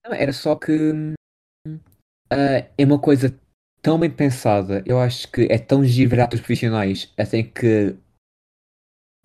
Não, 0.04 0.12
era 0.12 0.32
só 0.32 0.56
que 0.56 0.92
ah, 2.28 2.66
é 2.76 2.84
uma 2.84 2.98
coisa 2.98 3.32
tão 3.80 3.96
bem 3.96 4.10
pensada. 4.10 4.82
Eu 4.84 4.98
acho 4.98 5.30
que 5.30 5.46
é 5.48 5.56
tão 5.56 5.84
giro 5.84 6.10
ver 6.10 6.20
atores 6.20 6.40
profissionais 6.40 7.12
até 7.16 7.44
que 7.44 7.94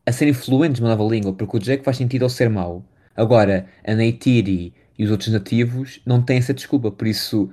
a 0.05 0.11
serem 0.11 0.33
fluentes 0.33 0.79
numa 0.79 0.95
nova 0.95 1.09
língua, 1.11 1.33
porque 1.33 1.57
o 1.57 1.59
Jack 1.59 1.83
faz 1.83 1.97
sentido 1.97 2.23
ao 2.23 2.29
ser 2.29 2.49
mau. 2.49 2.85
Agora, 3.15 3.67
a 3.83 3.95
Neytiri 3.95 4.73
e 4.97 5.03
os 5.03 5.09
outros 5.09 5.29
nativos 5.29 6.01
não 6.05 6.21
têm 6.21 6.37
essa 6.37 6.53
desculpa, 6.53 6.91
por 6.91 7.07
isso 7.07 7.49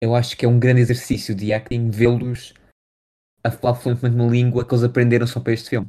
eu 0.00 0.14
acho 0.14 0.36
que 0.36 0.44
é 0.44 0.48
um 0.48 0.58
grande 0.58 0.80
exercício 0.80 1.34
de 1.34 1.52
acting 1.52 1.90
vê-los 1.90 2.54
a 3.44 3.50
falar 3.50 3.74
fluentemente 3.74 4.16
uma 4.16 4.26
língua 4.30 4.64
que 4.66 4.74
eles 4.74 4.84
aprenderam 4.84 5.26
só 5.26 5.40
para 5.40 5.52
este 5.52 5.70
filme. 5.70 5.88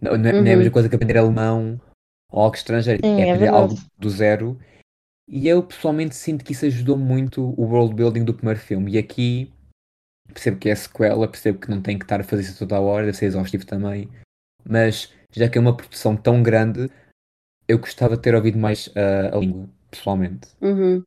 Não, 0.00 0.16
não 0.16 0.28
é, 0.30 0.32
não 0.32 0.46
é 0.46 0.54
a 0.54 0.56
Uhum. 0.56 0.58
mesma 0.58 0.72
coisa 0.72 0.88
que 0.88 0.94
aprender 0.94 1.18
alemão 1.18 1.80
ou 2.30 2.42
algo 2.42 2.56
estrangeiro, 2.56 3.02
Sim, 3.04 3.20
é 3.20 3.22
é 3.22 3.30
aprender 3.30 3.48
algo 3.48 3.74
do 3.98 4.10
zero. 4.10 4.58
E 5.28 5.48
eu 5.48 5.62
pessoalmente 5.62 6.14
sinto 6.14 6.44
que 6.44 6.52
isso 6.52 6.66
ajudou 6.66 6.96
muito 6.96 7.42
o 7.42 7.62
world 7.64 7.94
building 7.94 8.24
do 8.24 8.34
primeiro 8.34 8.60
filme. 8.60 8.92
E 8.92 8.98
aqui 8.98 9.52
percebo 10.32 10.58
que 10.58 10.68
é 10.68 10.74
sequela, 10.74 11.28
percebo 11.28 11.58
que 11.58 11.70
não 11.70 11.80
tem 11.82 11.98
que 11.98 12.04
estar 12.04 12.20
a 12.20 12.24
fazer 12.24 12.42
isso 12.42 12.58
toda 12.58 12.76
a 12.76 12.80
hora, 12.80 13.06
deve 13.06 13.16
ser 13.16 13.26
exaustivo 13.26 13.66
também. 13.66 14.08
Mas 14.64 15.12
já 15.32 15.48
que 15.48 15.58
é 15.58 15.60
uma 15.60 15.76
produção 15.76 16.16
tão 16.16 16.42
grande, 16.42 16.90
eu 17.68 17.78
gostava 17.78 18.16
de 18.16 18.22
ter 18.22 18.34
ouvido 18.34 18.58
mais 18.58 18.90
ah, 18.96 19.36
a 19.36 19.38
língua, 19.40 19.68
pessoalmente. 19.90 20.48
Uhum. 20.60 21.04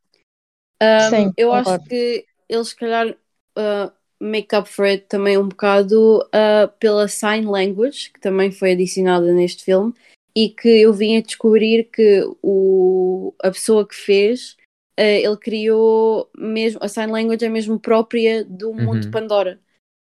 Um, 0.82 1.00
Sim, 1.10 1.34
eu 1.38 1.50
concordo. 1.50 1.70
acho 1.72 1.84
que 1.90 2.26
eles, 2.48 2.70
se 2.70 2.76
calhar, 2.76 3.08
uh, 3.10 3.92
make 4.20 4.56
up 4.56 4.70
for 4.70 4.86
it 4.86 5.06
também 5.08 5.38
um 5.38 5.48
bocado 5.48 6.20
uh, 6.28 6.68
pela 6.80 7.08
sign 7.08 7.46
language, 7.46 8.12
que 8.12 8.20
também 8.20 8.52
foi 8.52 8.72
adicionada 8.72 9.32
neste 9.34 9.64
filme, 9.64 9.94
e 10.36 10.50
que 10.50 10.68
eu 10.68 10.94
vim 10.94 11.18
a 11.18 11.22
descobrir 11.22 11.86
que 11.86 12.24
o, 12.42 13.34
a 13.42 13.50
pessoa 13.50 13.88
que 13.88 13.96
fez, 13.96 14.58
uh, 15.00 15.02
ele 15.02 15.38
criou 15.38 16.30
mesmo, 16.38 16.80
a 16.84 16.88
sign 16.88 17.12
language 17.12 17.46
é 17.46 17.50
mesmo 17.50 17.80
própria 17.80 18.44
do 18.44 18.74
mundo 18.74 19.00
de 19.00 19.08
Uhum. 19.08 19.12
Pandora. 19.12 19.60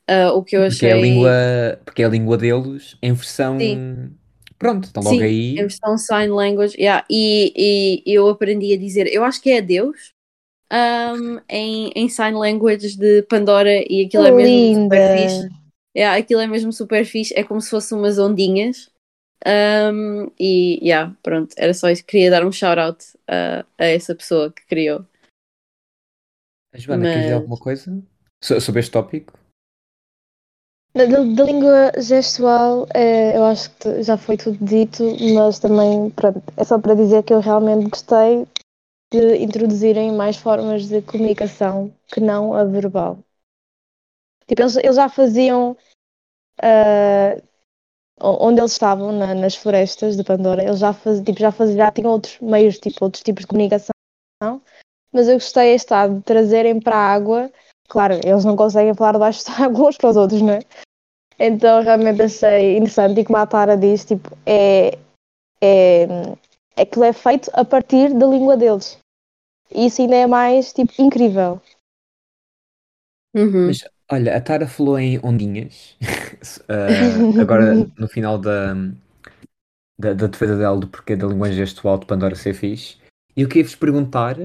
Uh, 0.08 0.34
o 0.34 0.42
que 0.42 0.56
eu 0.56 0.62
Porque 0.68 0.86
é 0.86 0.92
a 0.92 0.96
achei. 0.96 1.02
língua, 1.02 1.30
porque 1.84 2.02
é 2.02 2.04
a 2.04 2.08
língua 2.08 2.36
deles 2.36 2.96
em 3.00 3.12
versão. 3.12 3.58
Sim. 3.61 4.11
Pronto, 4.58 4.84
está 4.84 5.00
logo 5.00 5.16
Sim, 5.16 5.22
aí. 5.22 5.52
em 5.52 5.62
versão 5.62 5.96
sign 5.96 6.32
language, 6.32 6.76
yeah. 6.76 7.06
e, 7.08 8.02
e 8.04 8.12
eu 8.12 8.28
aprendi 8.28 8.74
a 8.74 8.76
dizer, 8.76 9.06
eu 9.06 9.24
acho 9.24 9.40
que 9.40 9.50
é 9.50 9.62
Deus 9.62 10.12
um, 10.72 11.40
em, 11.48 11.90
em 11.94 12.08
sign 12.08 12.36
language 12.36 12.96
de 12.96 13.22
Pandora 13.22 13.82
e 13.90 14.06
aquilo 14.06 14.26
é 14.26 14.30
mesmo 14.30 14.82
super 14.84 15.18
fixe. 15.18 15.48
Yeah, 15.96 16.18
aquilo 16.18 16.40
é 16.40 16.46
mesmo 16.46 16.72
super 16.72 17.04
fixe, 17.04 17.34
é 17.36 17.42
como 17.42 17.60
se 17.60 17.70
fossem 17.70 17.98
umas 17.98 18.18
ondinhas. 18.18 18.88
Um, 19.46 20.30
e 20.38 20.78
yeah, 20.86 21.14
pronto, 21.22 21.54
era 21.56 21.72
só 21.74 21.88
isso. 21.90 22.04
Queria 22.04 22.30
dar 22.30 22.44
um 22.46 22.52
shout 22.52 22.78
out 22.78 23.04
a, 23.26 23.64
a 23.78 23.84
essa 23.86 24.14
pessoa 24.14 24.52
que 24.52 24.64
criou. 24.66 25.04
A 26.72 26.78
Joana, 26.78 27.02
queres 27.04 27.18
dizer 27.22 27.34
Mas- 27.34 27.42
alguma 27.42 27.56
coisa 27.58 28.02
So- 28.42 28.60
sobre 28.60 28.80
este 28.80 28.92
tópico? 28.92 29.32
Da, 30.92 31.04
língua 31.04 31.92
gestual, 31.98 32.84
eh, 32.94 33.36
eu 33.36 33.44
acho 33.44 33.70
que 33.76 34.02
já 34.02 34.16
foi 34.16 34.36
tudo 34.36 34.58
dito, 34.64 35.04
mas 35.36 35.60
também, 35.60 36.10
pronto, 36.10 36.42
é 36.56 36.64
só 36.64 36.80
para 36.80 36.94
dizer 36.96 37.22
que 37.22 37.32
eu 37.32 37.38
realmente 37.38 37.88
gostei 37.88 38.44
de 39.11 39.36
introduzirem 39.38 40.12
mais 40.12 40.36
formas 40.36 40.88
de 40.88 41.02
comunicação 41.02 41.94
que 42.08 42.20
não 42.20 42.54
a 42.54 42.64
verbal. 42.64 43.24
Tipo, 44.46 44.62
eles, 44.62 44.76
eles 44.76 44.96
já 44.96 45.08
faziam, 45.08 45.76
o- 48.20 48.46
onde 48.48 48.61
eles 48.61 48.72
estavam, 48.72 49.12
na- 49.12 49.34
nas 49.34 49.56
florestas 49.56 50.16
de 50.16 50.24
Pandora, 50.24 50.62
eles 50.62 50.78
já, 50.78 50.92
tipo, 51.24 51.38
já, 51.38 51.50
faziam, 51.52 51.76
já 51.76 51.90
tinham 51.90 52.11
outros 52.12 52.38
meios, 52.40 52.78
tipo, 52.78 53.04
outros 53.04 53.22
tipos 53.22 53.42
de 53.42 53.48
comunicação, 53.48 53.90
mas 55.12 55.28
eu 55.28 55.34
gostei, 55.34 55.74
está, 55.74 56.06
de 56.06 56.20
trazerem 56.22 56.80
para 56.80 56.96
a 56.96 57.12
água 57.14 57.50
Claro, 57.88 58.14
eles 58.24 58.44
não 58.44 58.54
conseguem 58.54 58.94
falar 58.94 59.12
debaixo 59.14 59.44
da 59.46 59.64
água 59.64 59.88
uns 59.88 59.96
para 59.96 60.11
os 60.11 60.16
outros, 60.16 60.40
não 60.40 60.52
é? 60.54 60.61
Então 61.38 61.82
realmente 61.82 62.22
achei 62.22 62.76
interessante 62.76 63.20
e 63.20 63.24
como 63.24 63.38
a 63.38 63.46
Tara 63.46 63.76
diz, 63.76 64.04
tipo, 64.04 64.30
é, 64.46 64.98
é, 65.62 66.06
é 66.81 66.87
que 66.87 66.99
é 67.03 67.12
feito 67.12 67.51
a 67.53 67.62
partir 67.62 68.14
da 68.14 68.26
língua 68.26 68.57
deles. 68.57 68.99
E 69.70 69.87
isso 69.87 70.01
ainda 70.01 70.16
é 70.16 70.26
mais, 70.26 70.72
tipo, 70.72 70.93
incrível. 70.99 71.61
Uhum. 73.37 73.66
Mas 73.66 73.85
olha, 74.11 74.35
a 74.37 74.41
Tara 74.41 74.66
falou 74.66 74.99
em 74.99 75.20
ondinhas. 75.24 75.97
Ah, 76.70 76.89
agora 77.39 77.74
no 77.74 78.09
final 78.09 78.39
da, 78.39 78.72
da, 79.99 80.14
da 80.14 80.26
defesa 80.26 80.57
dela 80.57 80.81
do 80.81 80.89
porquê 80.89 81.14
da 81.14 81.26
linguagem 81.26 81.59
gestual 81.59 81.99
de 81.99 82.07
Pandora 82.07 82.35
ser 82.35 82.55
fixe. 82.55 82.97
E 83.37 83.43
eu 83.43 83.49
queria 83.49 83.64
vos 83.64 83.74
perguntar, 83.74 84.37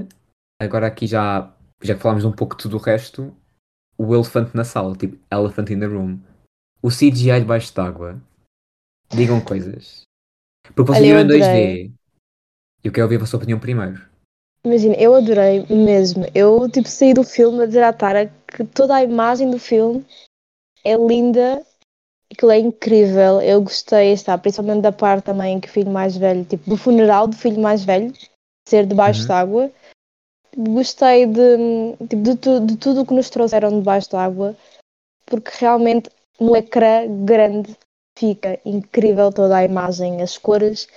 agora 0.61 0.87
aqui 0.87 1.07
já, 1.07 1.53
já 1.81 1.95
que 1.95 2.01
falámos 2.01 2.25
um 2.25 2.33
pouco 2.33 2.57
de 2.57 2.63
tudo 2.63 2.75
o 2.75 2.81
resto, 2.81 3.33
o 3.97 4.13
elefante 4.13 4.57
na 4.57 4.65
sala, 4.65 4.93
tipo 4.97 5.17
Elephant 5.31 5.69
in 5.69 5.79
the 5.79 5.85
Room. 5.85 6.19
O 6.81 6.89
CGI 6.89 7.39
debaixo 7.39 7.73
d'água. 7.73 8.21
Digam 9.09 9.39
coisas. 9.39 10.01
Porque 10.75 10.91
vocês 10.91 11.05
Olha, 11.05 11.23
viram 11.23 11.37
em 11.37 11.43
adorei. 11.43 11.87
2D. 11.87 11.94
Eu 12.85 12.91
quero 12.91 13.05
ouvir 13.07 13.15
a 13.15 13.19
vossa 13.19 13.35
opinião 13.35 13.59
primeiro. 13.59 13.99
Imagina, 14.63 14.93
eu 14.95 15.15
adorei 15.15 15.65
mesmo. 15.67 16.23
Eu 16.35 16.69
tipo 16.69 16.87
saí 16.87 17.15
do 17.15 17.23
filme 17.23 17.63
a 17.63 17.65
dizer 17.65 17.81
à 17.83 17.91
Tara 17.91 18.31
que 18.47 18.63
toda 18.63 18.95
a 18.95 19.03
imagem 19.03 19.49
do 19.49 19.57
filme 19.57 20.05
é 20.83 20.95
linda, 20.95 21.65
aquilo 22.31 22.51
é 22.51 22.59
incrível. 22.59 23.41
Eu 23.41 23.59
gostei, 23.63 24.11
está, 24.13 24.37
principalmente 24.37 24.83
da 24.83 24.91
parte 24.91 25.25
também 25.25 25.59
que 25.59 25.67
o 25.67 25.71
filho 25.71 25.89
mais 25.89 26.15
velho, 26.15 26.45
tipo, 26.45 26.69
do 26.69 26.77
funeral 26.77 27.25
do 27.27 27.35
filho 27.35 27.59
mais 27.59 27.83
velho, 27.83 28.13
ser 28.69 28.85
debaixo 28.85 29.21
Uhum. 29.23 29.27
d'água. 29.29 29.71
Gostei 30.55 31.25
de, 31.25 31.57
tipo, 32.07 32.21
de, 32.21 32.35
tu- 32.37 32.59
de 32.67 32.77
tudo 32.77 33.01
o 33.01 33.05
que 33.05 33.15
nos 33.15 33.31
trouxeram 33.31 33.79
debaixo 33.79 34.11
d'água, 34.11 34.55
porque 35.25 35.49
realmente 35.59 36.07
no 36.39 36.55
ecrã 36.55 37.07
grande 37.25 37.75
fica 38.17 38.59
incrível 38.63 39.31
toda 39.33 39.57
a 39.57 39.63
imagem, 39.65 40.21
as 40.21 40.37
cores. 40.37 40.87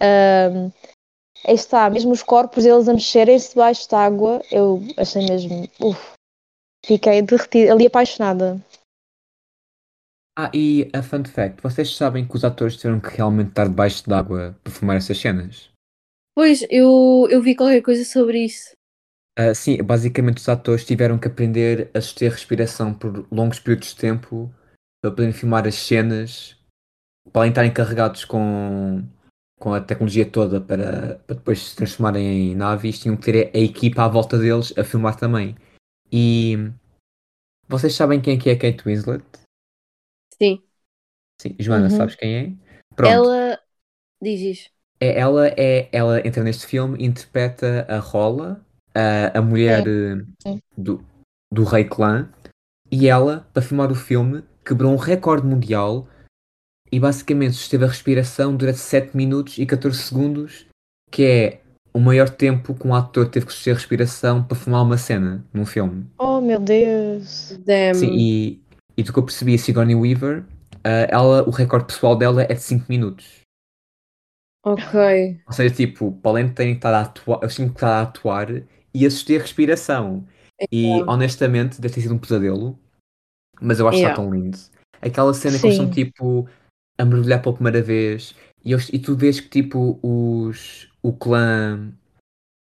Ahm, 0.00 0.70
aí 1.46 1.54
está, 1.54 1.90
mesmo 1.90 2.12
os 2.12 2.22
corpos 2.22 2.64
eles 2.64 2.88
a 2.88 2.94
mexerem-se 2.94 3.50
debaixo 3.50 3.88
d'água, 3.90 4.42
eu 4.50 4.80
achei 4.96 5.26
mesmo, 5.26 5.68
uf, 5.80 6.12
fiquei 6.84 7.22
derretida, 7.22 7.72
ali 7.72 7.86
apaixonada. 7.86 8.62
Ah, 10.36 10.50
e 10.54 10.88
a 10.94 11.02
fun 11.02 11.24
fact: 11.24 11.60
vocês 11.60 11.96
sabem 11.96 12.26
que 12.26 12.36
os 12.36 12.44
atores 12.44 12.76
tiveram 12.76 13.00
que 13.00 13.08
realmente 13.08 13.48
estar 13.48 13.66
debaixo 13.66 14.08
d'água 14.08 14.56
para 14.62 14.72
filmar 14.72 14.96
essas 14.96 15.18
cenas? 15.18 15.70
Pois, 16.32 16.64
eu, 16.70 17.26
eu 17.28 17.42
vi 17.42 17.56
qualquer 17.56 17.82
coisa 17.82 18.04
sobre 18.04 18.44
isso. 18.44 18.70
Ah, 19.36 19.52
sim, 19.52 19.82
basicamente 19.82 20.38
os 20.38 20.48
atores 20.48 20.84
tiveram 20.84 21.18
que 21.18 21.26
aprender 21.26 21.90
a 21.92 22.00
suster 22.00 22.30
respiração 22.30 22.94
por 22.94 23.26
longos 23.32 23.58
períodos 23.58 23.88
de 23.88 23.96
tempo 23.96 24.52
para 25.00 25.10
poderem 25.10 25.32
filmar 25.32 25.66
as 25.66 25.74
cenas, 25.74 26.56
para 27.32 27.42
além 27.42 27.50
de 27.50 27.54
estarem 27.54 27.72
carregados 27.72 28.24
com, 28.24 29.02
com 29.58 29.74
a 29.74 29.80
tecnologia 29.80 30.28
toda 30.30 30.60
para, 30.60 31.16
para 31.26 31.36
depois 31.36 31.60
se 31.60 31.76
transformarem 31.76 32.52
em 32.52 32.54
naves, 32.54 33.00
tinham 33.00 33.16
que 33.16 33.24
ter 33.24 33.50
a 33.54 33.58
equipa 33.58 34.04
à 34.04 34.08
volta 34.08 34.38
deles 34.38 34.72
a 34.78 34.84
filmar 34.84 35.16
também. 35.16 35.56
E 36.10 36.70
vocês 37.68 37.94
sabem 37.94 38.20
quem 38.20 38.36
é 38.36 38.40
que 38.40 38.50
é 38.50 38.56
Kate 38.56 38.84
Winslet? 38.84 39.22
Sim. 40.40 40.62
Sim, 41.40 41.56
Joana, 41.58 41.84
Uhum. 41.84 41.90
sabes 41.90 42.14
quem 42.14 42.34
é? 42.36 42.52
Pronto. 42.94 43.12
Ela. 43.12 43.60
Diz 44.20 44.40
isso. 44.40 44.70
É, 45.00 45.18
ela, 45.18 45.48
é, 45.48 45.88
ela 45.92 46.26
entra 46.26 46.42
neste 46.42 46.66
filme 46.66 47.04
interpreta 47.04 47.86
a 47.88 47.98
Rola, 47.98 48.60
a, 48.94 49.38
a 49.38 49.42
mulher 49.42 49.84
Sim. 50.42 50.60
do, 50.76 51.04
do 51.52 51.62
Rei 51.62 51.84
Clã, 51.84 52.28
e 52.90 53.06
ela, 53.06 53.48
para 53.52 53.62
filmar 53.62 53.92
o 53.92 53.94
filme, 53.94 54.42
quebrou 54.64 54.92
um 54.92 54.96
recorde 54.96 55.46
mundial 55.46 56.08
e 56.90 56.98
basicamente 56.98 57.54
susteve 57.54 57.84
a 57.84 57.88
respiração 57.88 58.56
durante 58.56 58.78
7 58.78 59.16
minutos 59.16 59.58
e 59.58 59.66
14 59.66 59.98
segundos, 60.02 60.66
que 61.10 61.24
é 61.24 61.60
o 61.92 62.00
maior 62.00 62.28
tempo 62.28 62.74
que 62.74 62.86
um 62.86 62.94
ator 62.94 63.28
teve 63.28 63.46
que 63.46 63.52
suster 63.52 63.74
a 63.74 63.76
respiração 63.76 64.42
para 64.42 64.56
filmar 64.56 64.82
uma 64.82 64.98
cena 64.98 65.44
num 65.52 65.66
filme. 65.66 66.06
Oh 66.18 66.40
meu 66.40 66.60
Deus! 66.60 67.58
Damn. 67.64 67.94
Sim, 67.94 68.10
e, 68.12 68.62
e 68.96 69.02
do 69.02 69.12
que 69.12 69.18
eu 69.18 69.24
percebi, 69.24 69.54
a 69.54 69.58
Sigourney 69.58 69.94
Weaver, 69.94 70.44
eh, 70.84 71.08
ela, 71.10 71.42
o 71.48 71.50
recorde 71.50 71.86
pessoal 71.86 72.16
dela 72.16 72.42
é 72.42 72.54
de 72.54 72.62
5 72.62 72.86
minutos. 72.88 73.40
Ok. 74.64 75.40
Ou 75.46 75.52
seja, 75.52 75.74
tipo, 75.74 76.12
para 76.12 76.30
além 76.32 76.48
de 76.48 76.52
terem 76.52 76.74
estado 76.74 76.94
a 76.94 77.00
atuar, 77.02 77.38
eles 77.42 77.54
tinham 77.54 77.68
que 77.68 77.76
estar 77.76 77.98
a 77.98 78.02
atuar 78.02 78.48
e 78.92 79.06
assistir 79.06 79.38
a 79.38 79.42
respiração. 79.42 80.26
E 80.72 80.86
Yeah. 80.86 81.12
honestamente, 81.12 81.80
deve 81.80 81.94
ter 81.94 82.00
sido 82.00 82.14
um 82.14 82.18
pesadelo, 82.18 82.78
mas 83.60 83.78
eu 83.78 83.86
acho 83.88 83.96
que 83.98 84.04
está 84.04 84.10
Yeah. 84.10 84.16
tão 84.16 84.30
lindo. 84.34 84.58
Aquela 85.00 85.32
cena 85.32 85.58
que 85.58 85.64
eles 85.64 85.74
estão 85.74 85.86
Sim. 85.86 86.04
tipo 86.04 86.48
a 86.98 87.04
mergulhar 87.04 87.40
pela 87.42 87.54
primeira 87.54 87.80
vez 87.82 88.34
e, 88.64 88.72
eles- 88.72 88.90
e 88.92 88.98
tu 88.98 89.16
vês 89.16 89.40
que 89.40 89.48
tipo 89.48 89.98
os 90.02 90.88
o 91.02 91.12
clã 91.12 91.92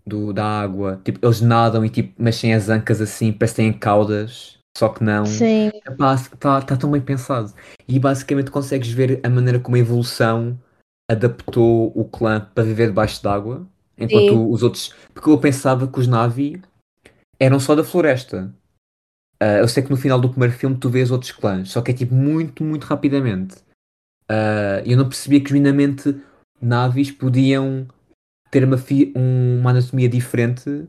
do, 0.07 0.32
da 0.32 0.45
água, 0.61 1.01
tipo, 1.05 1.24
eles 1.24 1.41
nadam 1.41 1.84
e 1.84 1.91
tipo 1.91 2.22
mexem 2.22 2.55
as 2.55 2.68
ancas 2.68 3.01
assim, 3.01 3.32
parece 3.32 3.55
que 3.55 3.62
têm 3.62 3.72
caudas, 3.72 4.59
só 4.76 4.89
que 4.89 5.03
não. 5.03 5.24
Sim, 5.24 5.70
Está 5.89 6.61
tá 6.61 6.76
tão 6.76 6.91
bem 6.91 7.01
pensado. 7.01 7.53
E 7.89 7.99
basicamente 7.99 8.51
consegues 8.51 8.89
ver 8.91 9.20
a 9.24 9.30
maneira 9.30 9.59
como 9.59 9.76
a 9.76 9.78
evolução 9.80 10.59
adaptou 11.11 11.93
o 11.95 12.05
clã 12.05 12.41
para 12.55 12.64
viver 12.64 12.89
debaixo 12.89 13.22
d'água. 13.22 13.66
Enquanto 13.99 14.28
Sim. 14.28 14.51
os 14.51 14.62
outros. 14.62 14.95
Porque 15.14 15.30
eu 15.30 15.39
pensava 15.39 15.89
que 15.89 15.99
os 15.99 16.07
Navi 16.07 16.61
eram 17.41 17.59
só 17.59 17.74
da 17.74 17.82
floresta. 17.82 18.53
Ah, 19.41 19.59
eu 19.59 19.68
sei 19.68 19.82
que 19.82 19.91
no 19.91 19.97
final 19.97 20.20
do 20.20 20.28
primeiro 20.30 20.55
filme 20.55 20.76
tu 20.76 20.89
vês 20.89 21.11
outros 21.11 21.32
clãs, 21.32 21.70
só 21.70 21.82
que 21.82 21.91
é 21.91 21.95
tipo 21.95 22.14
muito, 22.14 22.64
muito 22.64 22.84
rapidamente. 22.84 23.57
Ah, 24.28 24.82
eu 24.84 24.96
não 24.96 25.08
percebia 25.08 25.40
que 25.40 25.48
genuinamente 25.50 26.16
Navis 26.60 27.10
podiam 27.10 27.86
ter 28.50 28.64
uma, 28.64 28.76
um- 29.16 29.58
uma 29.60 29.70
anatomia 29.70 30.08
diferente 30.08 30.86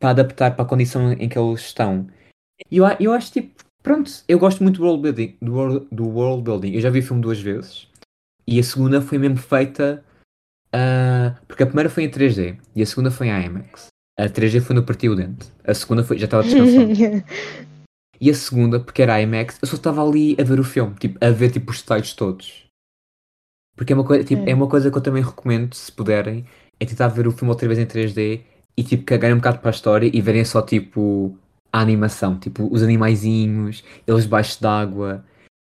para 0.00 0.10
adaptar 0.10 0.54
para 0.54 0.64
a 0.64 0.68
condição 0.68 1.12
em 1.12 1.28
que 1.28 1.38
eles 1.38 1.60
estão. 1.60 2.06
E 2.70 2.76
eu, 2.78 2.84
eu 3.00 3.12
acho 3.12 3.32
tipo, 3.32 3.62
pronto, 3.82 4.10
eu 4.28 4.38
gosto 4.38 4.62
muito 4.62 4.78
do 4.78 4.84
world 4.84 5.02
building, 5.02 5.36
do 5.40 5.52
world, 5.54 5.86
do 5.90 6.08
world 6.08 6.42
building. 6.42 6.72
Eu 6.72 6.80
já 6.80 6.90
vi 6.90 6.98
o 7.00 7.02
filme 7.02 7.22
duas 7.22 7.40
vezes 7.40 7.88
e 8.46 8.58
a 8.58 8.62
segunda 8.62 9.00
foi 9.00 9.18
mesmo 9.18 9.36
feita 9.38 10.04
ah, 10.72 11.36
porque 11.46 11.62
a 11.62 11.66
primeira 11.66 11.88
foi 11.88 12.04
em 12.04 12.10
3D 12.10 12.56
e 12.74 12.82
a 12.82 12.86
segunda 12.86 13.10
foi 13.10 13.28
em 13.28 13.44
IMAX. 13.46 13.86
A 14.18 14.28
3D 14.28 14.60
foi 14.60 14.76
no 14.76 14.84
Partido 14.84 15.16
Dente, 15.16 15.48
a 15.64 15.74
segunda 15.74 16.04
foi, 16.04 16.18
já 16.18 16.26
estava 16.26 16.42
descansado. 16.44 17.24
e 18.20 18.30
a 18.30 18.34
segunda, 18.34 18.78
porque 18.80 19.02
era 19.02 19.20
IMAX, 19.20 19.58
eu 19.62 19.68
só 19.68 19.74
estava 19.76 20.06
ali 20.06 20.36
a 20.40 20.44
ver 20.44 20.60
o 20.60 20.64
filme, 20.64 20.94
tipo, 20.96 21.18
a 21.24 21.30
ver 21.30 21.50
tipo 21.50 21.70
os 21.72 21.80
detalhes 21.80 22.12
todos. 22.14 22.63
Porque 23.76 23.92
é 23.92 23.96
uma, 23.96 24.04
coisa, 24.04 24.24
tipo, 24.24 24.42
É. 24.46 24.50
é 24.50 24.54
uma 24.54 24.68
coisa 24.68 24.90
que 24.90 24.96
eu 24.96 25.02
também 25.02 25.22
recomendo, 25.22 25.74
se 25.74 25.90
puderem, 25.90 26.44
é 26.78 26.86
tentar 26.86 27.08
ver 27.08 27.26
o 27.26 27.32
filme 27.32 27.50
outra 27.50 27.66
vez 27.66 27.78
em 27.78 27.86
3D 27.86 28.44
e 28.76 28.82
tipo 28.84 29.04
cagarem 29.04 29.34
um 29.34 29.38
bocado 29.38 29.58
para 29.58 29.70
a 29.70 29.72
história 29.72 30.10
e 30.12 30.20
verem 30.20 30.44
só 30.44 30.62
tipo 30.62 31.36
a 31.72 31.80
animação, 31.80 32.38
tipo 32.38 32.68
os 32.72 32.82
animaizinhos, 32.82 33.82
eles 34.06 34.24
debaixo 34.24 34.60
d'água. 34.62 35.24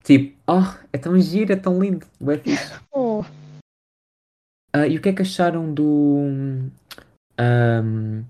Tipo, 0.04 0.38
oh, 0.48 0.64
é 0.94 0.98
tão 0.98 1.20
giro, 1.20 1.52
é 1.54 1.56
tão 1.56 1.80
lindo, 1.80 2.06
é 2.28 2.38
fixe. 2.38 2.74
Oh, 2.92 3.24
Ah, 4.74 4.88
e 4.88 4.98
o 4.98 5.02
que 5.02 5.10
é 5.10 5.14
que 5.14 5.22
acharam 5.22 5.74
do. 5.74 6.70
ahm, 7.38 8.24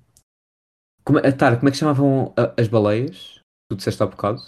como, 1.04 1.20
é- 1.20 1.32
como 1.32 1.68
é 1.68 1.72
que 1.72 1.78
chamavam 1.78 2.34
as 2.58 2.68
baleias? 2.68 3.40
Tu 3.70 3.76
disseste 3.76 4.02
há 4.04 4.06
bocado? 4.06 4.42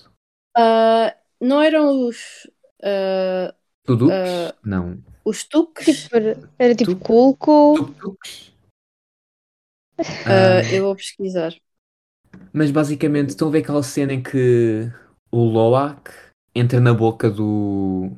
Ah, 0.55 1.15
não 1.39 1.61
eram 1.61 2.07
os. 2.07 2.47
ah, 2.84 3.53
Tuducs? 3.84 4.13
Ah, 4.13 4.55
Não. 4.63 4.97
Os 5.24 5.43
tuques? 5.43 6.03
tipo, 6.03 6.15
era, 6.57 6.76
tipo 6.76 6.95
culco. 6.97 7.76
Ah, 10.26 10.59
Ah, 10.59 10.74
eu 10.74 10.84
vou 10.86 10.95
pesquisar. 10.95 11.53
mas 12.53 12.72
basicamente 12.72 13.30
estão 13.30 13.47
a 13.47 13.51
ver 13.51 13.59
aquela 13.59 13.84
cena 13.84 14.13
em 14.13 14.24
que 14.24 14.89
o 15.32 15.43
Loak 15.43 16.11
entra 16.55 16.80
na 16.80 16.93
boca 16.93 17.30
do 17.30 18.11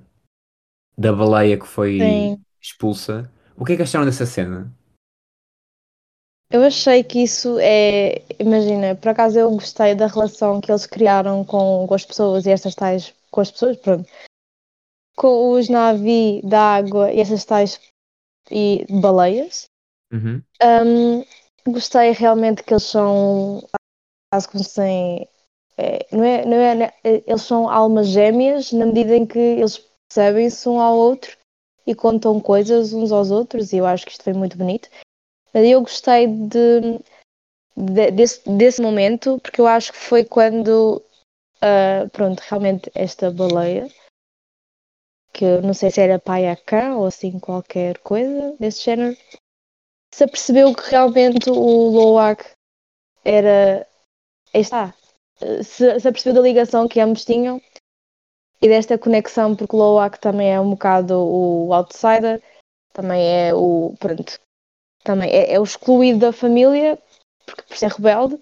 da 0.97 1.11
baleia 1.11 1.57
que 1.57 1.67
foi 1.67 1.97
Sim. 1.99 2.43
expulsa. 2.61 3.31
O 3.57 3.65
que 3.65 3.73
é 3.73 3.75
que 3.75 3.83
acharam 3.83 4.05
dessa 4.05 4.25
cena? 4.25 4.71
Eu 6.49 6.63
achei 6.63 7.03
que 7.03 7.23
isso 7.23 7.57
é. 7.59 8.23
Imagina, 8.39 8.95
por 8.95 9.09
acaso 9.09 9.39
eu 9.39 9.49
gostei 9.51 9.95
da 9.95 10.07
relação 10.07 10.61
que 10.61 10.71
eles 10.71 10.85
criaram 10.85 11.43
com, 11.43 11.85
com 11.87 11.93
as 11.93 12.05
pessoas 12.05 12.45
e 12.45 12.51
estas 12.51 12.75
tais. 12.75 13.13
Com 13.31 13.41
as 13.41 13.49
pessoas, 13.49 13.77
pronto. 13.77 14.07
Com 15.15 15.51
os 15.51 15.69
Navi 15.69 16.41
da 16.43 16.75
água 16.75 17.11
e 17.11 17.19
essas 17.19 17.45
tais 17.45 17.79
e 18.49 18.85
baleias. 18.89 19.65
Uhum. 20.11 20.41
Hum, 20.61 21.23
gostei 21.67 22.11
realmente 22.11 22.63
que 22.63 22.73
eles 22.73 22.83
são 22.83 23.63
quase 24.31 24.47
como 24.47 24.63
se 24.63 24.75
têm, 24.75 25.29
é, 25.77 26.07
não 26.11 26.23
é, 26.23 26.45
não 26.45 26.57
é, 26.57 26.75
né, 26.75 26.91
eles 27.03 27.41
são 27.43 27.69
almas 27.69 28.07
gêmeas 28.07 28.71
na 28.71 28.85
medida 28.85 29.15
em 29.15 29.25
que 29.25 29.39
eles 29.39 29.77
percebem-se 30.07 30.67
um 30.69 30.79
ao 30.79 30.95
outro 30.97 31.35
e 31.85 31.93
contam 31.93 32.39
coisas 32.39 32.93
uns 32.93 33.11
aos 33.11 33.29
outros 33.31 33.73
e 33.73 33.77
eu 33.77 33.85
acho 33.85 34.05
que 34.05 34.11
isto 34.11 34.23
foi 34.23 34.33
muito 34.33 34.57
bonito. 34.57 34.89
Mas 35.53 35.65
eu 35.67 35.81
gostei 35.81 36.27
de, 36.27 36.99
de- 37.75 38.11
desse, 38.11 38.49
desse 38.49 38.81
momento 38.81 39.39
porque 39.41 39.61
eu 39.61 39.67
acho 39.67 39.91
que 39.91 39.97
foi 39.97 40.23
quando 40.23 41.01
ah, 41.61 42.07
pronto, 42.11 42.41
realmente 42.49 42.91
esta 42.93 43.31
baleia 43.31 43.87
que 45.33 45.57
não 45.61 45.73
sei 45.73 45.89
se 45.89 45.99
era 45.99 46.19
Payacã 46.19 46.95
ou 46.95 47.07
assim 47.07 47.39
qualquer 47.39 47.97
coisa 47.99 48.55
desse 48.59 48.83
género 48.83 49.17
se 50.13 50.23
apercebeu 50.23 50.75
que 50.75 50.91
realmente 50.91 51.49
o 51.49 51.89
Loak 51.89 52.45
era. 53.25 53.87
Está. 54.53 54.93
Se, 55.63 55.99
se 55.99 56.07
apercebeu 56.07 56.35
da 56.35 56.47
ligação 56.47 56.87
que 56.87 56.99
ambos 56.99 57.25
tinham 57.25 57.59
e 58.61 58.67
desta 58.67 58.97
conexão, 58.97 59.55
porque 59.55 59.75
o 59.75 59.79
Loak 59.79 60.19
também 60.19 60.53
é 60.53 60.59
um 60.59 60.69
bocado 60.69 61.15
o 61.15 61.73
outsider 61.73 62.41
também 62.93 63.25
é 63.25 63.53
o. 63.53 63.95
Pronto, 63.99 64.39
também 65.03 65.31
é, 65.31 65.53
é 65.53 65.59
o 65.59 65.63
excluído 65.63 66.19
da 66.19 66.31
família, 66.31 67.01
porque 67.45 67.63
por 67.63 67.75
ser 67.75 67.89
rebelde 67.91 68.39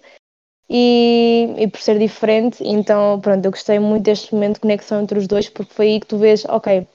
e, 0.68 1.54
e 1.58 1.68
por 1.68 1.80
ser 1.80 1.98
diferente. 1.98 2.62
Então, 2.64 3.20
pronto, 3.20 3.44
eu 3.44 3.50
gostei 3.50 3.78
muito 3.78 4.04
deste 4.04 4.34
momento 4.34 4.54
de 4.54 4.60
conexão 4.60 5.02
entre 5.02 5.18
os 5.18 5.26
dois, 5.26 5.48
porque 5.48 5.72
foi 5.72 5.86
aí 5.88 6.00
que 6.00 6.06
tu 6.06 6.18
vês, 6.18 6.44
ok, 6.44 6.86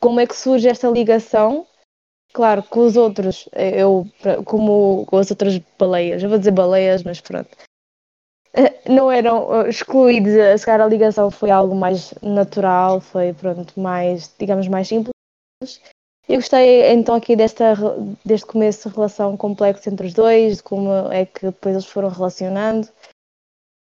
como 0.00 0.20
é 0.20 0.26
que 0.26 0.36
surge 0.36 0.68
esta 0.68 0.88
ligação? 0.88 1.66
Claro, 2.32 2.62
com 2.64 2.80
os 2.80 2.96
outros, 2.96 3.48
eu, 3.54 4.06
como 4.44 5.06
com 5.06 5.16
as 5.16 5.30
outras 5.30 5.58
baleias, 5.78 6.22
eu 6.22 6.28
vou 6.28 6.38
dizer 6.38 6.50
baleias, 6.50 7.02
mas 7.02 7.20
pronto, 7.20 7.48
não 8.88 9.10
eram 9.10 9.66
excluídos. 9.66 10.34
A 10.34 10.56
chegar 10.56 10.80
à 10.80 10.86
ligação 10.86 11.30
foi 11.30 11.50
algo 11.50 11.74
mais 11.74 12.12
natural, 12.22 13.00
foi 13.00 13.32
pronto, 13.32 13.78
mais, 13.78 14.34
digamos, 14.38 14.68
mais 14.68 14.88
simples. 14.88 15.12
Eu 16.28 16.36
gostei 16.36 16.90
então 16.90 17.14
aqui 17.14 17.36
desta, 17.36 17.74
deste 18.24 18.46
começo 18.46 18.88
de 18.88 18.94
relação 18.94 19.36
complexa 19.36 19.88
entre 19.88 20.08
os 20.08 20.12
dois, 20.12 20.56
de 20.56 20.62
como 20.62 20.90
é 21.12 21.24
que 21.24 21.46
depois 21.46 21.74
eles 21.74 21.86
foram 21.86 22.08
relacionando. 22.08 22.88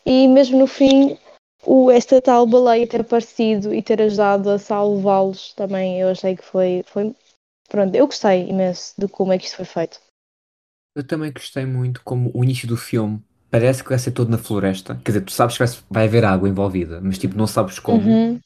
E 0.05 0.27
mesmo 0.27 0.59
no 0.59 0.67
fim, 0.67 1.17
o, 1.65 1.91
esta 1.91 2.21
tal 2.21 2.47
baleia 2.47 2.87
ter 2.87 3.03
aparecido 3.03 3.73
e 3.73 3.81
ter 3.81 4.03
ajudado 4.03 4.51
a 4.51 4.59
salvá-los 4.59 5.55
também, 5.55 6.01
eu 6.01 6.09
achei 6.09 6.37
que 6.37 6.45
foi, 6.45 6.85
foi. 6.87 7.15
Pronto, 7.69 7.95
eu 7.95 8.07
gostei 8.07 8.49
imenso 8.49 8.95
de 8.99 9.09
como 9.09 9.33
é 9.33 9.39
que 9.39 9.47
isto 9.47 9.57
foi 9.57 9.65
feito. 9.65 10.01
Eu 10.97 11.07
também 11.07 11.33
gostei 11.33 11.65
muito 11.65 12.03
como 12.05 12.31
o 12.35 12.45
início 12.45 12.69
do 12.69 12.77
filme 12.77 13.23
parece 13.51 13.83
que 13.83 13.91
vai 13.91 13.99
ser 13.99 14.11
todo 14.11 14.31
na 14.31 14.39
floresta. 14.39 14.97
Quer 14.97 15.13
dizer, 15.13 15.25
tu 15.25 15.33
sabes 15.33 15.57
que 15.57 15.65
vai 15.89 16.07
haver 16.07 16.25
água 16.25 16.49
envolvida, 16.49 17.01
mas 17.01 17.19
tipo, 17.19 17.37
não 17.37 17.47
sabes 17.47 17.79
como. 17.79 18.03
Uhum. 18.03 18.41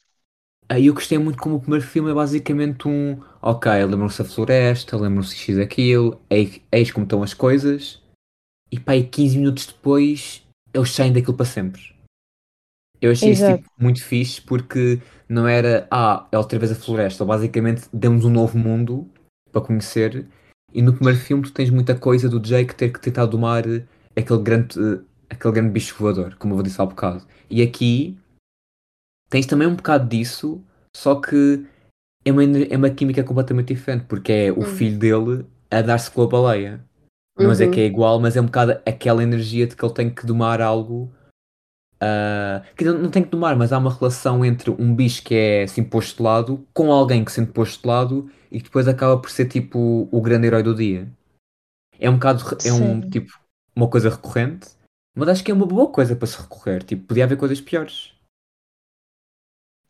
Aí 0.71 0.85
eu 0.85 0.93
gostei 0.93 1.17
muito 1.17 1.39
como 1.39 1.55
o 1.55 1.59
primeiro 1.59 1.83
filme 1.83 2.11
é 2.11 2.13
basicamente 2.13 2.87
um 2.87 3.19
ok, 3.41 3.71
lembram-se 3.85 4.21
da 4.21 4.29
floresta, 4.29 4.95
lembram-se 4.95 5.35
X 5.35 5.57
daquilo, 5.57 6.21
eis, 6.29 6.61
eis 6.71 6.91
como 6.91 7.05
estão 7.05 7.23
as 7.23 7.33
coisas, 7.33 7.99
e 8.71 8.79
pá, 8.79 8.95
e 8.95 9.03
15 9.03 9.37
minutos 9.39 9.65
depois 9.65 10.43
eles 10.71 10.91
saem 10.91 11.11
daquilo 11.11 11.33
para 11.33 11.47
sempre. 11.47 11.81
Eu 13.01 13.11
achei 13.11 13.31
Exato. 13.31 13.53
isso 13.53 13.63
tipo, 13.63 13.83
muito 13.83 14.03
fixe 14.03 14.41
porque 14.41 15.01
não 15.27 15.47
era 15.47 15.87
ah, 15.89 16.27
é 16.31 16.37
outra 16.37 16.59
vez 16.59 16.71
a 16.71 16.75
floresta, 16.75 17.25
basicamente 17.25 17.87
demos 17.91 18.23
um 18.23 18.29
novo 18.29 18.55
mundo 18.55 19.09
para 19.51 19.61
conhecer, 19.61 20.27
e 20.71 20.83
no 20.83 20.93
primeiro 20.93 21.19
filme 21.19 21.41
tu 21.41 21.51
tens 21.51 21.71
muita 21.71 21.95
coisa 21.95 22.29
do 22.29 22.39
Jake 22.39 22.75
ter 22.75 22.93
que 22.93 23.01
tentar 23.01 23.25
domar 23.25 23.63
aquele 24.15 24.41
grande, 24.43 25.01
aquele 25.27 25.53
grande 25.55 25.71
bicho 25.71 25.95
voador, 25.97 26.35
como 26.35 26.53
eu 26.53 26.57
vou 26.57 26.63
dizer 26.63 26.79
há 26.79 26.85
bocado. 26.85 27.25
E 27.49 27.63
aqui 27.63 28.15
tens 29.29 29.45
também 29.45 29.67
um 29.67 29.75
bocado 29.75 30.07
disso, 30.07 30.61
só 30.95 31.15
que 31.15 31.65
é 32.25 32.31
uma, 32.31 32.43
é 32.43 32.77
uma 32.77 32.89
química 32.89 33.23
completamente 33.23 33.73
diferente, 33.73 34.05
porque 34.07 34.31
é 34.31 34.51
o 34.51 34.59
uhum. 34.59 34.65
filho 34.65 34.97
dele 34.97 35.45
a 35.69 35.81
dar-se 35.81 36.09
com 36.11 36.23
a 36.23 36.27
baleia. 36.27 36.83
Não 37.37 37.47
uhum. 37.47 37.61
é 37.61 37.67
que 37.67 37.79
é 37.79 37.85
igual, 37.85 38.19
mas 38.19 38.35
é 38.35 38.41
um 38.41 38.45
bocado 38.45 38.79
aquela 38.85 39.23
energia 39.23 39.65
de 39.65 39.75
que 39.75 39.85
ele 39.85 39.93
tem 39.93 40.09
que 40.09 40.25
domar 40.25 40.61
algo. 40.61 41.11
Uh, 42.01 42.63
que 42.75 42.85
não 42.85 43.09
tem 43.09 43.23
que 43.23 43.29
domar, 43.29 43.57
mas 43.57 43.73
há 43.73 43.77
uma 43.77 43.93
relação 43.93 44.43
entre 44.43 44.71
um 44.71 44.95
bicho 44.95 45.21
que 45.21 45.35
é 45.35 45.63
assim 45.63 45.83
posto 45.83 46.17
de 46.17 46.23
lado 46.23 46.65
com 46.73 46.93
alguém 46.93 47.25
que 47.25 47.31
se 47.31 47.35
sente 47.41 47.51
posto 47.51 47.81
de 47.81 47.87
lado 47.87 48.31
e 48.49 48.57
que 48.57 48.65
depois 48.65 48.87
acaba 48.87 49.17
por 49.17 49.29
ser 49.29 49.47
tipo 49.47 50.07
o 50.09 50.21
grande 50.21 50.47
herói 50.47 50.63
do 50.63 50.73
dia. 50.73 51.11
É 51.99 52.09
um 52.09 52.13
bocado, 52.13 52.41
é 52.63 52.71
um 52.71 53.01
tipo, 53.01 53.37
uma 53.75 53.89
coisa 53.89 54.09
recorrente, 54.09 54.69
mas 55.15 55.27
acho 55.27 55.43
que 55.43 55.51
é 55.51 55.53
uma 55.53 55.65
boa 55.65 55.91
coisa 55.91 56.15
para 56.15 56.27
se 56.27 56.41
recorrer. 56.41 56.83
Tipo, 56.83 57.07
podia 57.07 57.25
haver 57.25 57.37
coisas 57.37 57.59
piores. 57.59 58.13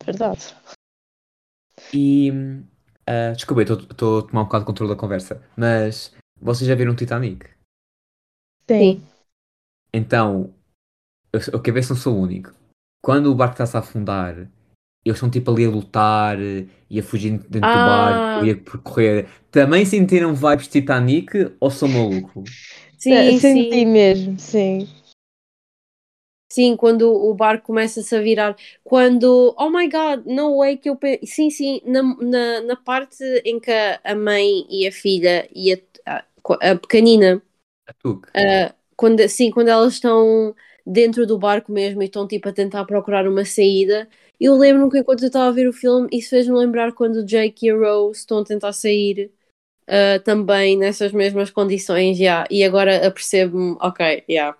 Verdade. 0.05 0.55
E. 1.93 2.31
Uh, 2.31 3.33
desculpa, 3.35 3.63
estou 3.63 4.19
a 4.19 4.21
tomar 4.21 4.41
um 4.41 4.45
bocado 4.45 4.63
de 4.63 4.67
controle 4.67 4.93
da 4.93 4.99
conversa, 4.99 5.41
mas 5.57 6.13
vocês 6.39 6.67
já 6.67 6.75
viram 6.75 6.95
Titanic? 6.95 7.49
Sim. 8.69 9.03
Então, 9.91 10.53
eu, 11.33 11.39
eu 11.53 11.61
quero 11.61 11.73
ver 11.73 11.83
se 11.83 11.89
não 11.89 11.97
sou 11.97 12.15
o 12.15 12.21
único. 12.21 12.53
Quando 13.03 13.31
o 13.31 13.35
barco 13.35 13.53
está-se 13.53 13.75
a 13.75 13.79
afundar, 13.79 14.35
eles 15.03 15.17
estão 15.17 15.29
tipo 15.29 15.49
ali 15.51 15.65
a 15.65 15.69
lutar 15.69 16.37
e 16.39 16.99
a 16.99 17.03
fugir 17.03 17.39
dentro 17.49 17.69
ah. 17.69 17.73
do 17.73 17.79
barco 17.79 18.45
e 18.45 18.51
a 18.51 18.55
percorrer. 18.55 19.27
Também 19.49 19.85
sentiram 19.85 20.35
vibes 20.35 20.67
Titanic 20.67 21.55
ou 21.59 21.71
sou 21.71 21.87
maluco? 21.87 22.43
Sim, 22.97 23.13
é, 23.13 23.39
senti 23.39 23.71
sim. 23.71 23.85
mesmo, 23.85 24.37
sim. 24.37 24.87
Sim, 26.59 26.75
quando 26.75 27.03
o 27.13 27.33
barco 27.33 27.67
começa-se 27.67 28.13
a 28.15 28.21
virar. 28.21 28.55
Quando. 28.83 29.55
Oh 29.57 29.69
my 29.69 29.87
god, 29.89 30.25
no 30.25 30.57
way 30.57 30.77
que 30.77 30.89
eu. 30.89 30.99
Sim, 31.23 31.49
sim, 31.49 31.81
na, 31.85 32.03
na, 32.03 32.61
na 32.61 32.75
parte 32.75 33.23
em 33.45 33.59
que 33.59 33.71
a 33.71 34.13
mãe 34.15 34.65
e 34.69 34.85
a 34.85 34.91
filha 34.91 35.47
e 35.55 35.73
a, 35.73 35.79
a, 36.05 36.71
a 36.71 36.75
pequenina. 36.75 37.41
A. 38.35 38.71
Uh, 38.71 38.73
quando, 38.95 39.27
sim, 39.29 39.51
quando 39.51 39.69
elas 39.69 39.93
estão 39.93 40.55
dentro 40.85 41.25
do 41.25 41.37
barco 41.37 41.71
mesmo 41.71 42.01
e 42.01 42.05
estão 42.05 42.27
tipo 42.27 42.49
a 42.49 42.53
tentar 42.53 42.85
procurar 42.85 43.27
uma 43.27 43.45
saída. 43.45 44.09
Eu 44.39 44.55
lembro-me 44.57 44.91
que 44.91 44.99
enquanto 44.99 45.21
eu 45.23 45.27
estava 45.27 45.47
a 45.49 45.51
ver 45.51 45.67
o 45.67 45.73
filme, 45.73 46.09
isso 46.11 46.29
fez-me 46.31 46.55
lembrar 46.57 46.93
quando 46.93 47.17
o 47.17 47.25
Jake 47.25 47.67
e 47.67 47.71
a 47.71 47.75
Rose 47.75 48.19
estão 48.21 48.39
a 48.39 48.45
tentar 48.45 48.73
sair 48.73 49.31
uh, 49.87 50.23
também 50.23 50.77
nessas 50.77 51.11
mesmas 51.13 51.51
condições, 51.51 52.19
yeah. 52.19 52.47
e 52.51 52.63
agora 52.63 53.07
apercebo-me, 53.07 53.77
ok, 53.81 54.23
yeah. 54.29 54.57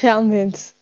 Realmente. 0.00 0.74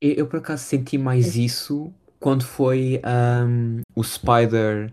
Eu, 0.00 0.12
eu, 0.12 0.26
por 0.26 0.38
acaso 0.38 0.64
senti 0.64 0.98
mais 0.98 1.36
isso 1.36 1.92
quando 2.20 2.44
foi 2.44 3.00
um, 3.46 3.80
o 3.94 4.02
Spider 4.02 4.92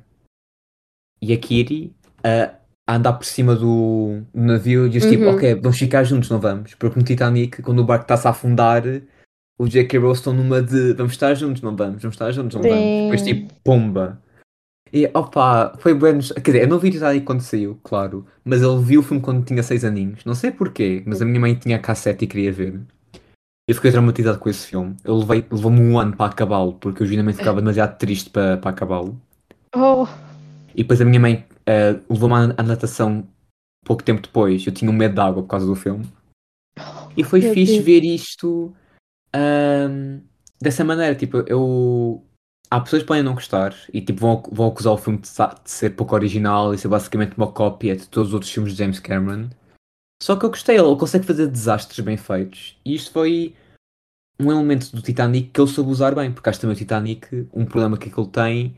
e 1.22 1.34
a 1.34 1.38
Kiri 1.38 1.94
a 2.24 2.96
andar 2.96 3.14
por 3.14 3.26
cima 3.26 3.56
do, 3.56 4.22
navio 4.34 4.88
e 4.88 4.96
eu 4.98 5.10
tipo, 5.10 5.24
uhum. 5.24 5.36
ok, 5.36 5.56
vamos 5.56 5.78
ficar 5.78 6.04
juntos, 6.04 6.30
não 6.30 6.40
vamos? 6.40 6.76
Porque 6.76 7.00
no 7.00 7.06
Titanic, 7.06 7.62
quando 7.62 7.80
o 7.80 7.86
barco 7.86 8.04
está-se 8.04 8.28
a 8.28 8.32
afundar, 8.32 8.84
o 9.58 9.68
Jake 9.68 9.96
e 9.96 10.00
Rose 10.00 10.20
estão 10.20 10.34
numa 10.34 10.62
de 10.62 10.94
vamos 10.94 11.14
estar 11.14 11.34
juntos, 11.36 11.62
não 11.62 11.76
vamos, 11.76 12.02
vamos 12.02 12.16
estar 12.16 12.32
juntos, 12.32 12.56
não 12.56 12.64
Sim. 12.64 12.70
vamos. 12.70 13.04
Depois 13.04 13.22
tipo, 13.22 13.54
pomba. 13.64 14.22
E 14.94 15.10
opa, 15.14 15.74
foi 15.80 15.94
bem. 15.94 16.20
Quer 16.20 16.42
dizer, 16.42 16.62
eu 16.64 16.68
não 16.68 16.80
vi 16.80 16.92
Titanic 16.92 17.26
quando 17.26 17.42
saiu, 17.42 17.80
claro, 17.82 18.26
mas 18.44 18.62
ele 18.62 18.82
viu 18.82 19.00
o 19.00 19.04
filme 19.04 19.22
quando 19.22 19.46
tinha 19.46 19.64
6 19.64 19.86
aninhos. 19.86 20.26
Não 20.26 20.36
sei 20.36 20.52
porquê, 20.52 21.02
mas 21.06 21.22
a 21.22 21.26
minha 21.26 21.40
mãe 21.40 21.56
tinha 21.56 21.80
cassete 21.80 22.26
e 22.26 22.28
queria 22.28 22.52
ver. 22.52 22.82
Eu 23.72 23.76
fiquei 23.76 23.90
traumatizado 23.90 24.38
com 24.38 24.50
esse 24.50 24.68
filme. 24.68 24.98
Eu 25.02 25.16
levei, 25.16 25.46
levou-me 25.50 25.80
um 25.80 25.98
ano 25.98 26.14
para 26.14 26.30
acabá-lo, 26.30 26.74
porque 26.74 27.04
eu 27.04 27.08
genuinamente 27.08 27.38
ficava 27.38 27.62
demasiado 27.62 27.98
triste 27.98 28.30
para, 28.30 28.58
para 28.58 28.70
acabá-lo. 28.70 29.18
Oh. 29.74 30.06
E 30.76 30.84
depois 30.84 31.00
a 31.00 31.06
minha 31.06 31.22
mãe 31.22 31.46
uh, 31.62 32.04
levou-me 32.10 32.54
à, 32.58 32.64
natação 32.64 33.26
pouco 33.86 34.04
tempo 34.04 34.22
depois. 34.22 34.68
Eu 34.68 34.74
tinha 34.74 34.92
um 34.92 34.94
medo 34.94 35.16
de 35.16 35.22
água 35.22 35.42
por 35.42 35.48
causa 35.48 35.66
do 35.66 35.74
filme. 35.74 36.06
E 37.16 37.24
foi 37.24 37.40
Meu 37.40 37.54
fixe 37.54 37.76
Deus. 37.76 37.86
ver 37.86 38.04
isto 38.04 38.74
dessa 40.62 40.84
maneira. 40.84 41.16
Tipo, 41.16 41.38
eu 41.48 42.22
há 42.70 42.82
pessoas 42.82 43.04
que 43.04 43.08
podem 43.08 43.24
não 43.24 43.36
gostar 43.36 43.74
e 43.94 44.02
tipo, 44.02 44.20
vão, 44.20 44.44
vão 44.52 44.68
acusar 44.68 44.92
o 44.92 44.98
filme 44.98 45.20
de, 45.20 45.30
de, 45.30 45.72
ser 45.72 45.92
pouco 45.92 46.14
original 46.14 46.74
e 46.74 46.78
ser 46.78 46.90
basicamente 46.90 47.38
uma 47.38 47.50
cópia 47.50 47.96
de 47.96 48.06
todos 48.10 48.32
os 48.32 48.34
outros 48.34 48.52
filmes 48.52 48.74
de 48.74 48.80
James 48.80 49.00
Cameron. 49.00 49.48
Só 50.22 50.36
que 50.36 50.44
eu 50.44 50.50
gostei, 50.50 50.78
ele 50.78 50.96
consegue 50.98 51.26
fazer 51.26 51.48
desastres 51.48 52.02
bem 52.02 52.18
feitos. 52.18 52.78
E 52.84 52.94
isto 52.94 53.12
foi 53.12 53.56
um 54.40 54.52
elemento 54.52 54.96
do 54.96 55.02
Titanic 55.02 55.50
que 55.50 55.62
ele 55.62 55.70
soube 55.70 55.92
usar 55.92 56.16
bem, 56.16 56.32
porque 56.32 56.50
acho 56.50 56.60
que 56.60 56.62
também 56.62 56.76
o 56.76 56.80
Titanic, 56.80 57.48
um 57.54 57.66
problema 57.66 57.98
que 57.98 58.08
ele 58.08 58.28
tem 58.28 58.76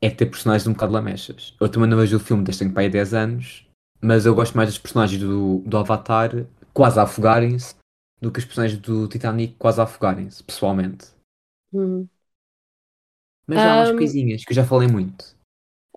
é 0.00 0.10
ter 0.10 0.26
personagens 0.26 0.66
um 0.66 0.72
bocado 0.72 0.92
lamechas. 0.92 1.54
Eu 1.60 1.68
também 1.68 1.88
não 1.88 1.96
vejo 1.96 2.16
o 2.16 2.20
filme 2.20 2.44
desde 2.44 2.60
tenho 2.60 2.74
pai 2.74 2.88
10 2.88 3.14
anos, 3.14 3.66
mas 4.00 4.26
eu 4.26 4.34
gosto 4.34 4.56
mais 4.56 4.68
dos 4.68 4.78
personagens 4.78 5.20
do, 5.20 5.62
do 5.66 5.76
Avatar 5.76 6.30
quase 6.72 6.98
a 6.98 7.02
afogarem-se 7.02 7.74
do 8.20 8.30
que 8.30 8.38
os 8.38 8.44
personagens 8.44 8.80
do 8.80 9.08
Titanic 9.08 9.54
quase 9.58 9.80
a 9.80 9.84
afogarem-se, 9.84 10.42
pessoalmente. 10.42 11.06
Uhum. 11.72 12.08
Mas 13.46 13.58
há 13.58 13.76
umas 13.76 13.90
um... 13.90 13.96
coisinhas 13.96 14.44
que 14.44 14.52
eu 14.52 14.56
já 14.56 14.64
falei 14.64 14.88
muito. 14.88 15.36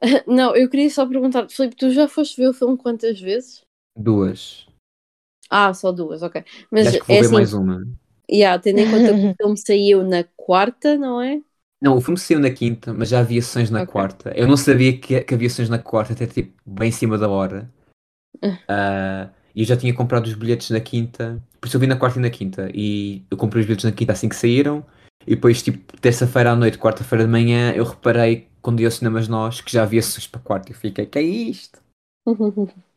Não, 0.28 0.56
eu 0.56 0.70
queria 0.70 0.90
só 0.90 1.06
perguntar, 1.06 1.50
Filipe, 1.50 1.76
tu 1.76 1.92
já 1.92 2.08
foste 2.08 2.38
ver 2.38 2.50
o 2.50 2.54
filme 2.54 2.78
quantas 2.78 3.20
vezes? 3.20 3.64
Duas. 3.98 4.68
Ah, 5.50 5.74
só 5.74 5.92
duas, 5.92 6.22
ok. 6.22 6.44
Mas 6.72 6.88
acho 6.88 7.00
que 7.00 7.08
vou 7.08 7.16
é 7.16 7.20
ver 7.20 7.26
assim, 7.26 7.36
mais 7.36 7.54
uma. 7.54 7.88
Yeah, 8.32 8.62
tendo 8.62 8.80
em 8.80 8.90
conta 8.90 9.14
que 9.14 9.28
o 9.28 9.36
filme 9.42 9.58
saiu 9.58 10.04
na 10.04 10.24
quarta, 10.36 10.98
não 10.98 11.22
é? 11.22 11.42
Não, 11.82 11.98
o 11.98 12.02
filme 12.02 12.20
saiu 12.20 12.40
na 12.40 12.50
quinta, 12.50 12.94
mas 12.94 13.10
já 13.10 13.20
havia 13.20 13.42
sessões 13.42 13.70
na 13.70 13.84
okay. 13.84 13.92
quarta. 13.92 14.32
Eu 14.36 14.48
não 14.48 14.58
sabia 14.58 14.98
que, 14.98 15.20
que 15.22 15.34
havia 15.34 15.50
sessões 15.50 15.70
na 15.70 15.80
quarta, 15.80 16.14
até 16.14 16.28
tipo 16.28 16.54
bem 16.66 16.90
em 16.90 16.92
cima 16.92 17.18
da 17.18 17.30
hora. 17.30 17.72
Uh, 18.44 19.30
e 19.56 19.62
eu 19.62 19.66
já 19.66 19.76
tinha 19.76 19.94
comprado 19.94 20.26
os 20.26 20.34
bilhetes 20.34 20.70
na 20.70 20.80
quinta, 20.80 21.42
por 21.60 21.68
isso 21.68 21.78
eu 21.78 21.82
vi 21.82 21.88
na 21.88 21.96
quarta 21.96 22.20
e 22.20 22.22
na 22.22 22.30
quinta. 22.30 22.70
E 22.74 23.24
eu 23.32 23.38
comprei 23.38 23.62
os 23.62 23.66
bilhetes 23.66 23.86
na 23.86 23.92
quinta 23.92 24.14
assim 24.14 24.30
que 24.30 24.36
saíram. 24.36 24.86
E 25.26 25.36
depois, 25.36 25.62
tipo, 25.62 25.98
terça-feira 25.98 26.52
à 26.52 26.56
noite, 26.56 26.78
quarta-feira 26.78 27.26
de 27.26 27.32
manhã, 27.32 27.72
eu 27.72 27.84
reparei, 27.84 28.48
quando 28.62 28.80
ia 28.80 28.88
ao 28.88 28.92
cinemas 28.92 29.28
nós, 29.28 29.62
que 29.62 29.72
já 29.72 29.84
havia 29.84 30.02
sessões 30.02 30.28
para 30.28 30.40
quarto. 30.40 30.72
E 30.72 30.74
fiquei, 30.74 31.06
que 31.06 31.20
é 31.20 31.22
isto? 31.22 31.80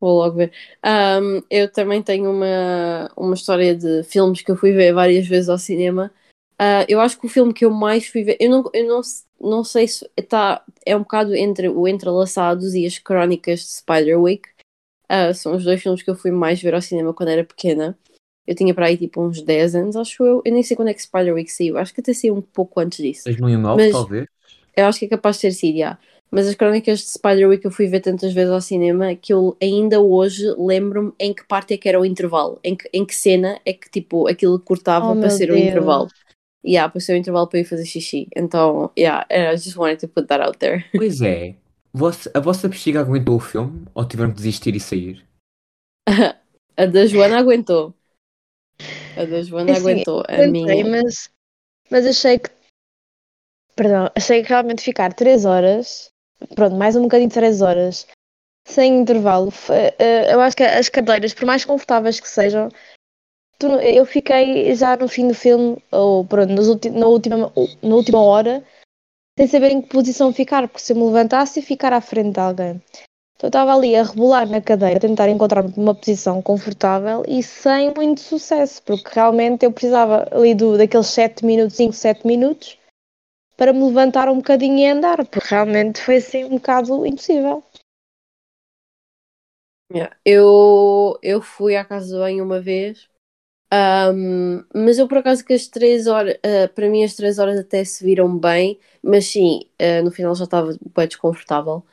Vou 0.00 0.18
logo 0.18 0.36
ver. 0.36 0.52
Um, 0.84 1.42
eu 1.50 1.70
também 1.70 2.02
tenho 2.02 2.30
uma, 2.30 3.10
uma 3.16 3.34
história 3.34 3.74
de 3.74 4.02
filmes 4.04 4.42
que 4.42 4.50
eu 4.50 4.56
fui 4.56 4.72
ver 4.72 4.92
várias 4.92 5.26
vezes 5.26 5.48
ao 5.48 5.58
cinema 5.58 6.12
Uh, 6.60 6.88
eu 6.88 7.00
acho 7.00 7.18
que 7.20 7.26
o 7.26 7.28
filme 7.28 7.52
que 7.52 7.64
eu 7.66 7.70
mais 7.70 8.06
fui 8.06 8.24
ver, 8.24 8.38
eu 8.40 8.48
não, 8.48 8.70
eu 8.72 8.88
não, 8.88 9.00
não 9.38 9.62
sei 9.62 9.86
se 9.86 10.08
está, 10.16 10.64
é 10.86 10.96
um 10.96 11.00
bocado 11.00 11.34
entre 11.34 11.68
o 11.68 11.86
Entrelaçados 11.86 12.74
e 12.74 12.86
as 12.86 12.98
Crónicas 12.98 13.60
de 13.60 13.66
Spiderwick. 13.66 14.48
Uh, 15.04 15.34
são 15.34 15.54
os 15.54 15.64
dois 15.64 15.82
filmes 15.82 16.02
que 16.02 16.10
eu 16.10 16.16
fui 16.16 16.30
mais 16.30 16.60
ver 16.60 16.74
ao 16.74 16.80
cinema 16.80 17.12
quando 17.12 17.28
era 17.28 17.44
pequena. 17.44 17.96
Eu 18.46 18.54
tinha 18.54 18.74
para 18.74 18.86
aí 18.86 18.96
tipo 18.96 19.20
uns 19.20 19.42
10 19.42 19.74
anos, 19.74 19.96
acho 19.96 20.24
eu. 20.24 20.40
Eu 20.44 20.52
nem 20.52 20.62
sei 20.62 20.76
quando 20.76 20.88
é 20.88 20.94
que 20.94 21.02
Spiderwick 21.02 21.52
saiu, 21.52 21.76
acho 21.76 21.92
que 21.92 22.00
até 22.00 22.14
saiu 22.14 22.34
um 22.34 22.42
pouco 22.42 22.80
antes 22.80 22.98
disso. 22.98 23.24
2009, 23.24 23.82
Mas- 23.82 23.92
talvez. 23.92 24.26
Eu 24.74 24.86
acho 24.86 24.98
que 24.98 25.06
é 25.06 25.08
capaz 25.08 25.36
de 25.36 25.42
ter 25.42 25.52
sido, 25.52 25.78
já. 25.78 25.98
Mas 26.30 26.46
as 26.48 26.54
Crónicas 26.54 26.98
de 27.00 27.10
Spiderwick 27.10 27.64
eu 27.64 27.70
fui 27.70 27.86
ver 27.86 28.00
tantas 28.00 28.32
vezes 28.32 28.50
ao 28.52 28.60
cinema 28.60 29.14
que 29.14 29.32
eu 29.32 29.56
ainda 29.62 30.00
hoje 30.00 30.44
lembro-me 30.58 31.12
em 31.18 31.32
que 31.32 31.44
parte 31.46 31.72
é 31.74 31.78
que 31.78 31.88
era 31.88 32.00
o 32.00 32.04
intervalo, 32.04 32.58
em 32.64 32.74
que, 32.76 32.88
em 32.92 33.04
que 33.06 33.14
cena 33.14 33.60
é 33.64 33.72
que 33.72 33.88
tipo 33.88 34.26
aquilo 34.28 34.58
cortava 34.58 35.12
Oh, 35.12 35.16
para 35.16 35.30
ser 35.30 35.50
o 35.50 35.54
Deus. 35.54 35.68
intervalo. 35.68 36.08
Yeah, 36.64 36.90
para 36.90 37.00
ser 37.00 37.12
o 37.12 37.16
intervalo 37.16 37.46
para 37.46 37.60
ir 37.60 37.64
fazer 37.64 37.84
xixi. 37.86 38.26
Então, 38.36 38.90
yeah, 38.98 39.24
I 39.30 39.56
just 39.56 39.76
wanted 39.76 40.00
to 40.00 40.08
put 40.08 40.26
that 40.26 40.42
out 40.42 40.58
there. 40.58 40.84
Pois 40.92 41.22
é. 41.22 41.54
Vossa- 41.94 42.30
a 42.34 42.40
vossa 42.40 42.68
bexiga 42.68 43.00
aguentou 43.00 43.36
o 43.36 43.40
filme 43.40 43.86
ou 43.94 44.04
tiveram 44.04 44.30
que 44.30 44.36
desistir 44.36 44.74
e 44.74 44.80
sair? 44.80 45.24
A 46.76 46.84
da 46.86 47.06
Joana 47.06 47.38
aguentou. 47.38 47.94
A 49.16 49.24
da 49.24 49.42
Joana 49.42 49.72
Assim, 49.72 49.80
aguentou. 49.92 50.22
A 50.28 50.46
minha. 50.46 50.84
mas, 50.84 51.30
mas 51.90 52.04
achei 52.04 52.38
que. 52.38 52.50
Perdão, 53.74 54.10
achei 54.14 54.42
que 54.42 54.48
realmente 54.48 54.82
ficar 54.82 55.12
3 55.14 55.44
horas, 55.44 56.10
pronto, 56.54 56.76
mais 56.76 56.96
um 56.96 57.02
bocadinho 57.02 57.28
de 57.28 57.34
3 57.34 57.62
horas, 57.62 58.06
sem 58.66 59.00
intervalo, 59.00 59.50
foi- 59.50 59.92
eh, 59.98 60.34
eu 60.34 60.40
acho 60.40 60.56
que 60.56 60.64
as 60.64 60.88
cadeiras, 60.88 61.34
por 61.34 61.46
mais 61.46 61.64
confortáveis 61.64 62.20
que 62.20 62.28
sejam, 62.28 62.70
eu 63.82 64.04
fiquei 64.04 64.74
já 64.74 64.96
no 64.96 65.08
fim 65.08 65.28
do 65.28 65.34
filme, 65.34 65.78
ou 65.90 66.24
pronto, 66.24 66.52
na, 66.92 67.06
última, 67.06 67.52
na 67.82 67.94
última 67.96 68.20
hora, 68.20 68.62
sem 69.38 69.48
saber 69.48 69.72
em 69.72 69.82
que 69.82 69.88
posição 69.88 70.32
ficar, 70.32 70.68
porque 70.68 70.80
se 70.80 70.92
eu 70.92 70.96
me 70.96 71.04
levantasse 71.04 71.60
e 71.60 71.62
ficar 71.62 71.92
à 71.92 72.00
frente 72.00 72.34
de 72.34 72.40
alguém. 72.40 72.82
Então 73.36 73.48
eu 73.48 73.48
estava 73.48 73.74
ali 73.74 73.96
a 73.96 74.02
rebolar 74.02 74.48
na 74.48 74.60
cadeira, 74.60 74.96
a 74.96 75.00
tentar 75.00 75.28
encontrar 75.28 75.64
uma 75.76 75.94
posição 75.94 76.42
confortável 76.42 77.22
e 77.28 77.42
sem 77.42 77.92
muito 77.94 78.20
sucesso, 78.20 78.82
porque 78.82 79.10
realmente 79.12 79.64
eu 79.64 79.72
precisava 79.72 80.28
ali 80.32 80.54
do, 80.54 80.78
daqueles 80.78 81.08
7 81.08 81.44
minutos, 81.44 81.76
5, 81.76 81.92
7 81.94 82.26
minutos, 82.26 82.75
para 83.56 83.72
me 83.72 83.84
levantar 83.84 84.28
um 84.28 84.36
bocadinho 84.36 84.78
e 84.78 84.86
andar, 84.86 85.24
porque 85.26 85.48
realmente 85.48 86.00
foi 86.00 86.16
assim 86.16 86.44
um 86.44 86.56
bocado 86.56 87.06
impossível. 87.06 87.62
Eu, 90.24 91.18
eu 91.22 91.40
fui 91.40 91.76
à 91.76 91.84
casa 91.84 92.06
de 92.08 92.18
banho 92.18 92.44
uma 92.44 92.60
vez, 92.60 93.08
ahm, 93.70 94.64
mas 94.74 94.98
eu 94.98 95.08
por 95.08 95.18
acaso 95.18 95.44
que 95.44 95.52
as 95.54 95.68
três 95.68 96.06
horas, 96.06 96.36
ah, 96.44 96.68
para 96.74 96.88
mim 96.90 97.04
as 97.04 97.14
três 97.16 97.38
horas 97.38 97.58
até 97.58 97.84
se 97.84 98.04
viram 98.04 98.36
bem, 98.38 98.78
mas 99.02 99.26
sim, 99.26 99.60
ah, 99.80 100.02
no 100.02 100.10
final 100.12 100.34
já 100.34 100.44
estava 100.44 100.76
bem 100.96 101.08
desconfortável. 101.08 101.84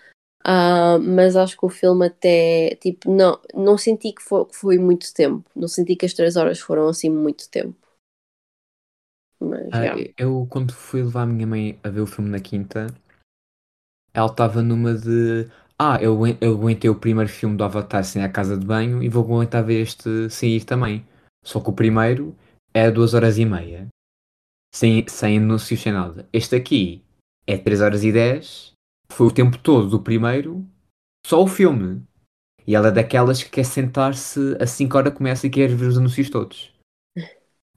Ah, 0.45 0.99
mas 0.99 1.35
acho 1.37 1.57
que 1.57 1.65
o 1.65 1.69
filme 1.69 2.07
até, 2.07 2.75
tipo, 2.81 3.11
não, 3.11 3.39
não 3.53 3.77
senti 3.77 4.13
que 4.13 4.23
foi, 4.23 4.45
que 4.45 4.55
foi 4.55 4.77
muito 4.79 5.13
tempo, 5.13 5.43
não 5.55 5.67
senti 5.69 5.95
que 5.95 6.05
as 6.05 6.13
três 6.13 6.35
horas 6.37 6.59
foram 6.59 6.87
assim 6.89 7.09
muito 7.09 7.49
tempo. 7.49 7.75
Mas, 9.43 9.69
Ah, 9.71 9.83
yeah. 9.83 10.13
eu, 10.17 10.47
quando 10.49 10.73
fui 10.73 11.03
levar 11.03 11.23
a 11.23 11.25
minha 11.25 11.45
mãe 11.47 11.79
a 11.83 11.89
ver 11.89 12.01
o 12.01 12.07
filme 12.07 12.29
na 12.29 12.39
quinta, 12.39 12.87
ela 14.13 14.27
estava 14.27 14.61
numa 14.61 14.93
de. 14.93 15.49
Ah, 15.77 15.97
eu, 16.01 16.17
eu 16.39 16.53
aguentei 16.53 16.89
o 16.89 16.99
primeiro 16.99 17.29
filme 17.29 17.57
do 17.57 17.63
Avatar 17.63 18.03
sem 18.03 18.23
a 18.23 18.29
casa 18.29 18.57
de 18.57 18.65
banho 18.65 19.01
e 19.01 19.09
vou 19.09 19.23
aguentar 19.23 19.63
ver 19.63 19.81
este 19.81 20.29
sem 20.29 20.55
ir 20.55 20.63
também. 20.65 21.05
Só 21.43 21.59
que 21.59 21.69
o 21.69 21.73
primeiro 21.73 22.35
é 22.73 22.89
duas 22.89 23.13
horas 23.13 23.37
e 23.37 23.45
meia, 23.45 23.87
sem, 24.73 25.05
sem 25.07 25.37
anúncios, 25.37 25.81
sem 25.81 25.91
nada. 25.91 26.27
Este 26.31 26.55
aqui 26.55 27.03
é 27.45 27.57
3 27.57 27.81
horas 27.81 28.03
e 28.03 28.11
10, 28.11 28.71
foi 29.11 29.27
o 29.27 29.31
tempo 29.33 29.57
todo 29.57 29.89
do 29.89 29.99
primeiro, 29.99 30.65
só 31.25 31.43
o 31.43 31.47
filme. 31.47 32.01
E 32.65 32.75
ela 32.75 32.87
é 32.87 32.91
daquelas 32.91 33.43
que 33.43 33.49
quer 33.49 33.65
sentar-se 33.65 34.55
assim 34.57 34.87
que 34.87 34.95
a 34.95 34.99
hora 34.99 35.11
começa 35.11 35.45
e 35.45 35.49
quer 35.49 35.75
ver 35.75 35.87
os 35.87 35.97
anúncios 35.97 36.29
todos. 36.29 36.72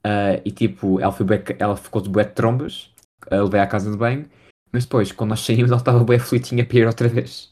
Ah, 0.03 0.39
e 0.45 0.51
tipo, 0.51 0.99
ela, 0.99 1.11
foi 1.11 1.25
bué- 1.25 1.43
ela 1.59 1.75
ficou 1.75 2.01
de 2.01 2.09
bué 2.09 2.23
de 2.23 2.31
trombas, 2.33 2.91
a 3.29 3.35
levei 3.41 3.59
à 3.59 3.67
casa 3.67 3.91
de 3.91 3.97
banho, 3.97 4.29
mas 4.71 4.85
depois, 4.85 5.11
quando 5.11 5.31
nós 5.31 5.41
saímos, 5.41 5.71
ela 5.71 5.79
estava 5.79 6.03
bué 6.03 6.17
aflitinha 6.17 6.65
para 6.65 6.77
ir 6.77 6.87
outra 6.87 7.07
vez. 7.07 7.51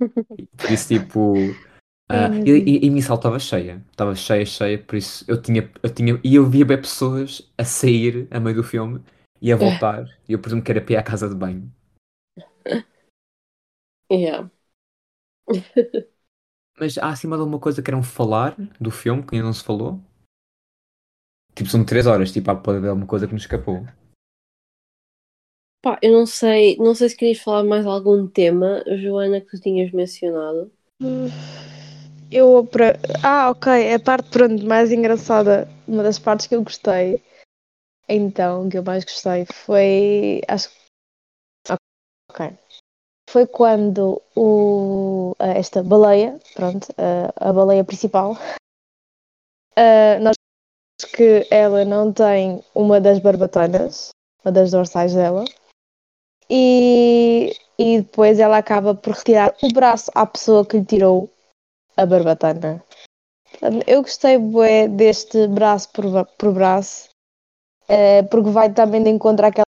Por 0.56 0.70
isso, 0.70 0.88
tipo. 0.88 1.54
ah, 2.08 2.28
meu 2.30 2.46
e, 2.46 2.50
e, 2.50 2.84
e 2.84 2.88
a 2.88 2.90
minha 2.90 3.02
sala 3.02 3.18
estava 3.18 3.38
cheia, 3.38 3.82
estava 3.90 4.14
cheia, 4.14 4.46
cheia, 4.46 4.78
por 4.78 4.96
isso 4.96 5.24
eu 5.28 5.40
tinha, 5.40 5.70
eu 5.82 5.90
tinha, 5.90 6.20
e 6.24 6.34
eu 6.34 6.46
via 6.48 6.64
bem 6.64 6.76
pessoas 6.78 7.50
a 7.56 7.64
sair 7.64 8.28
a 8.30 8.40
meio 8.40 8.56
do 8.56 8.62
filme 8.64 9.00
e 9.40 9.52
a 9.52 9.56
voltar, 9.56 10.06
e 10.28 10.32
eu 10.32 10.38
presumo 10.38 10.62
que 10.62 10.70
era 10.70 10.80
para 10.80 10.94
ir 10.94 10.96
à 10.96 11.02
casa 11.02 11.28
de 11.28 11.34
banho. 11.34 11.70
Yeah. 14.10 14.48
Mas 16.78 16.98
há 16.98 17.08
acima 17.08 17.36
de 17.36 17.40
alguma 17.40 17.58
coisa 17.60 17.80
que 17.80 17.86
queiram 17.86 18.02
falar 18.02 18.56
do 18.80 18.90
filme 18.90 19.22
que 19.24 19.34
ainda 19.34 19.46
não 19.46 19.52
se 19.52 19.64
falou? 19.64 20.00
Tipo, 21.54 21.70
são 21.70 21.84
3 21.84 22.06
horas, 22.06 22.32
tipo, 22.32 22.50
há 22.50 22.54
pode 22.56 22.78
haver 22.78 22.88
alguma 22.88 23.06
coisa 23.06 23.26
que 23.26 23.32
nos 23.32 23.42
escapou. 23.42 23.86
Pá, 25.82 25.98
eu 26.02 26.12
não 26.12 26.26
sei, 26.26 26.76
não 26.78 26.94
sei 26.94 27.10
se 27.10 27.16
querias 27.16 27.38
falar 27.38 27.62
mais 27.62 27.86
algum 27.86 28.26
tema, 28.26 28.82
Joana, 28.96 29.40
que 29.40 29.48
tu 29.48 29.60
tinhas 29.60 29.92
mencionado. 29.92 30.72
Eu, 32.30 32.66
ah, 33.22 33.50
ok, 33.50 33.94
a 33.94 34.00
parte 34.00 34.30
pronto, 34.30 34.64
mais 34.64 34.90
engraçada, 34.90 35.68
uma 35.86 36.02
das 36.02 36.18
partes 36.18 36.46
que 36.46 36.54
eu 36.56 36.64
gostei, 36.64 37.22
então, 38.08 38.68
que 38.68 38.78
eu 38.78 38.82
mais 38.82 39.04
gostei 39.04 39.44
foi, 39.46 40.40
acho 40.48 40.70
ok, 42.30 42.58
foi 43.30 43.46
quando 43.46 44.20
o, 44.34 45.34
a- 45.38 45.48
esta 45.48 45.82
baleia, 45.82 46.40
pronto, 46.54 46.88
a, 46.96 47.50
a 47.50 47.52
baleia 47.52 47.84
principal, 47.84 48.36
ah, 49.76 50.18
nós 50.20 50.34
vemos 51.04 51.06
que 51.06 51.46
ela 51.50 51.84
não 51.84 52.12
tem 52.12 52.62
uma 52.74 53.00
das 53.00 53.18
barbatanas, 53.18 54.10
uma 54.44 54.52
das 54.52 54.70
dorsais 54.70 55.14
dela, 55.14 55.44
e, 56.48 57.54
e 57.78 58.00
depois 58.00 58.38
ela 58.38 58.58
acaba 58.58 58.94
por 58.94 59.14
retirar 59.14 59.54
o 59.62 59.68
braço 59.72 60.10
à 60.14 60.26
pessoa 60.26 60.64
que 60.64 60.78
lhe 60.78 60.84
tirou 60.84 61.30
a 61.96 62.06
barbatana. 62.06 62.82
Eu 63.86 64.02
gostei 64.02 64.36
bué 64.36 64.88
deste 64.88 65.46
braço 65.46 65.90
por, 65.92 66.26
por 66.38 66.52
braço, 66.52 67.08
eh, 67.88 68.22
porque 68.24 68.50
vai 68.50 68.72
também 68.72 69.02
de 69.02 69.10
encontro 69.10 69.46
àquelas 69.46 69.64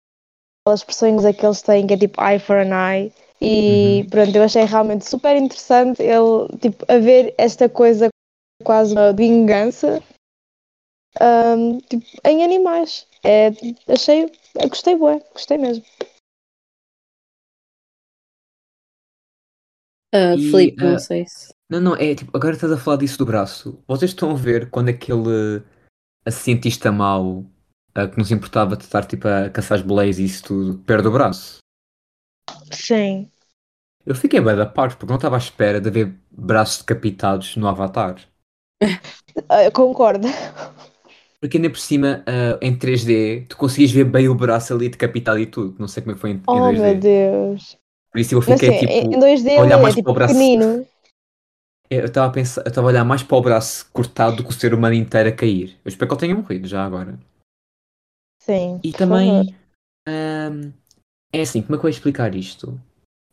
expressões 0.68 1.22
que 1.36 1.46
eles 1.46 1.62
têm, 1.62 1.88
que 1.88 1.94
é 1.94 1.98
tipo 1.98 2.22
eye 2.22 2.40
for 2.40 2.58
an 2.58 2.72
eye. 2.92 3.14
E 3.40 4.02
Uhum. 4.02 4.10
pronto, 4.10 4.36
eu 4.36 4.44
achei 4.44 4.64
realmente 4.64 5.08
super 5.08 5.36
interessante 5.36 6.02
ele, 6.02 6.48
tipo, 6.60 6.84
a 6.92 6.98
ver 6.98 7.36
esta 7.38 7.70
coisa 7.70 8.10
quase 8.64 8.94
uma 8.94 9.14
vingança 9.14 10.02
ahm, 11.20 11.80
tipo, 11.90 12.06
em 12.26 12.44
animais. 12.44 13.08
É, 13.24 13.50
achei, 13.92 14.32
gostei 14.70 14.96
bué, 14.96 15.20
gostei 15.34 15.58
mesmo. 15.58 15.84
Ah, 20.14 20.36
E, 20.36 20.50
Filipe, 20.50 20.84
não 20.84 20.96
ah, 20.96 21.00
sei 21.00 21.26
se. 21.28 21.54
Não, 21.70 21.82
não, 21.82 21.96
é 21.96 22.16
tipo, 22.16 22.36
agora 22.36 22.54
estás 22.54 22.72
a 22.72 22.78
falar 22.78 22.98
disso 22.98 23.18
do 23.18 23.26
braço. 23.26 23.84
Vocês 23.88 24.12
estão 24.12 24.32
a 24.32 24.36
ver 24.36 24.70
quando 24.70 24.90
aquele 24.90 25.64
a 26.26 26.32
cientista 26.32 26.92
mau 26.92 27.46
ah, 27.94 28.08
que 28.08 28.18
nos 28.18 28.32
importava 28.32 28.78
de 28.78 28.84
estar 28.84 29.06
tipo 29.06 29.28
a 29.28 29.50
caçar 29.50 29.80
as 29.80 29.84
baleias 29.84 30.20
e 30.20 30.26
isso 30.26 30.44
tudo 30.44 30.80
perde 30.80 31.08
o 31.08 31.12
braço? 31.12 31.58
Sim. 32.72 33.32
Eu 34.06 34.14
fiquei 34.14 34.40
bem 34.40 34.56
da 34.56 34.66
parte 34.66 34.96
porque 34.96 35.12
não 35.12 35.18
estava 35.18 35.36
à 35.36 35.40
espera 35.40 35.82
de 35.82 35.90
ver 35.90 36.16
braços 36.32 36.80
decapitados 36.80 37.56
no 37.56 37.68
Avatar. 37.68 38.20
Ah, 39.50 39.70
concordo. 39.70 40.30
Porque 41.46 41.58
ainda 41.58 41.70
por 41.70 41.78
cima, 41.78 42.24
ah, 42.26 42.58
em 42.60 42.76
3D, 42.76 43.46
tu 43.48 43.56
conseguias 43.56 43.92
ver 43.92 44.04
bem 44.06 44.28
o 44.28 44.34
braço 44.34 44.74
ali 44.74 44.90
decapitado 44.90 45.38
e 45.38 45.46
tudo. 45.46 45.76
Não 45.78 45.88
sei 45.88 46.02
como 46.02 46.14
é 46.14 46.16
que 46.16 46.22
foi 46.22 46.32
em, 46.32 46.34
em 46.34 46.40
Oh 46.48 46.56
2D. 46.56 46.82
meu 46.82 47.00
Deus. 47.00 47.78
Por 48.12 48.20
isso 48.20 48.34
eu 48.34 48.42
Mas 48.48 48.60
fiquei 48.60 48.70
sim, 48.72 48.88
tipo. 48.88 48.94
em 49.16 49.20
2D 49.20 49.56
a 49.56 49.62
olhar 49.62 49.78
ele 49.78 49.84
mais 49.84 49.94
é 49.94 50.02
para 50.02 50.10
o 50.10 50.14
tipo 50.14 50.18
braço. 50.18 50.34
pequenino. 50.34 50.88
Eu 51.88 52.06
estava 52.06 52.26
a 52.26 52.32
pensar, 52.32 52.62
eu 52.66 52.70
estava 52.70 52.88
a 52.88 52.90
olhar 52.90 53.06
mais 53.06 53.22
para 53.22 53.38
o 53.38 53.42
braço 53.42 53.88
cortado 53.94 54.38
do 54.38 54.44
que 54.44 54.50
o 54.50 54.54
ser 54.54 54.74
humano 54.74 54.96
inteiro 54.96 55.30
a 55.30 55.32
cair. 55.32 55.78
Eu 55.86 55.90
espero 55.90 56.08
que 56.10 56.14
ele 56.16 56.20
tenha 56.22 56.36
morrido 56.36 56.68
já 56.68 56.84
agora. 56.84 57.20
Sim, 58.40 58.80
E 58.84 58.92
por 58.92 58.98
também, 58.98 59.30
favor. 59.30 59.56
ahm, 60.08 60.72
é 61.32 61.42
assim, 61.42 61.62
como 61.62 61.76
é 61.76 61.78
que 61.78 61.80
eu 61.80 61.82
vou 61.84 61.90
explicar 61.92 62.34
isto? 62.34 62.82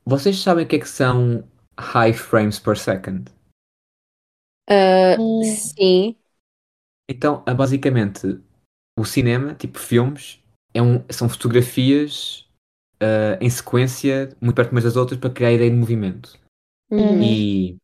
Vocês 0.04 0.38
sabem 0.38 0.66
o 0.66 0.68
que 0.68 0.76
é 0.76 0.80
que 0.80 0.88
são 0.88 1.42
high 1.78 2.12
frames 2.12 2.58
per 2.58 2.76
second? 2.76 3.24
Hum. 4.68 5.42
sim. 5.44 6.21
Então, 7.08 7.44
basicamente, 7.56 8.40
o 8.98 9.04
cinema, 9.04 9.54
tipo 9.54 9.78
filmes, 9.78 10.40
é 10.74 10.80
um, 10.80 11.04
são 11.10 11.28
fotografias 11.28 12.48
ah, 13.02 13.36
em 13.40 13.50
sequência, 13.50 14.34
muito 14.40 14.54
perto 14.54 14.70
umas 14.70 14.84
das 14.84 14.96
outras, 14.96 15.18
para 15.18 15.30
criar 15.30 15.48
a 15.48 15.52
ideia 15.52 15.70
de 15.70 15.76
movimento. 15.76 16.38
Uhum. 16.88 17.20
E 17.20 17.76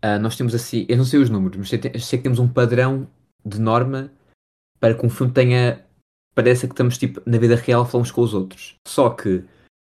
ah, 0.00 0.18
nós 0.18 0.36
temos 0.36 0.54
assim, 0.54 0.86
eu 0.88 0.96
não 0.96 1.04
sei 1.04 1.18
os 1.18 1.28
números, 1.28 1.56
mas 1.56 1.68
sei, 1.68 1.80
sei 1.98 2.18
que 2.18 2.22
temos 2.22 2.38
um 2.38 2.48
padrão 2.48 3.10
de 3.44 3.60
norma 3.60 4.12
para 4.78 4.94
que 4.94 5.04
um 5.04 5.10
filme 5.10 5.32
tenha 5.32 5.84
parece 6.34 6.68
que 6.68 6.72
estamos 6.72 6.96
tipo 6.96 7.20
na 7.26 7.36
vida 7.36 7.56
real 7.56 7.84
falamos 7.84 8.12
com 8.12 8.20
os 8.20 8.32
outros. 8.32 8.76
Só 8.86 9.10
que 9.10 9.44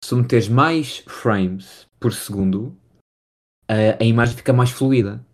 se 0.04 0.16
meteres 0.16 0.48
mais 0.48 1.00
frames 1.00 1.86
por 2.00 2.14
segundo, 2.14 2.74
a, 3.68 4.02
a 4.02 4.06
imagem 4.06 4.38
fica 4.38 4.54
mais 4.54 4.72
fluida. 4.72 5.26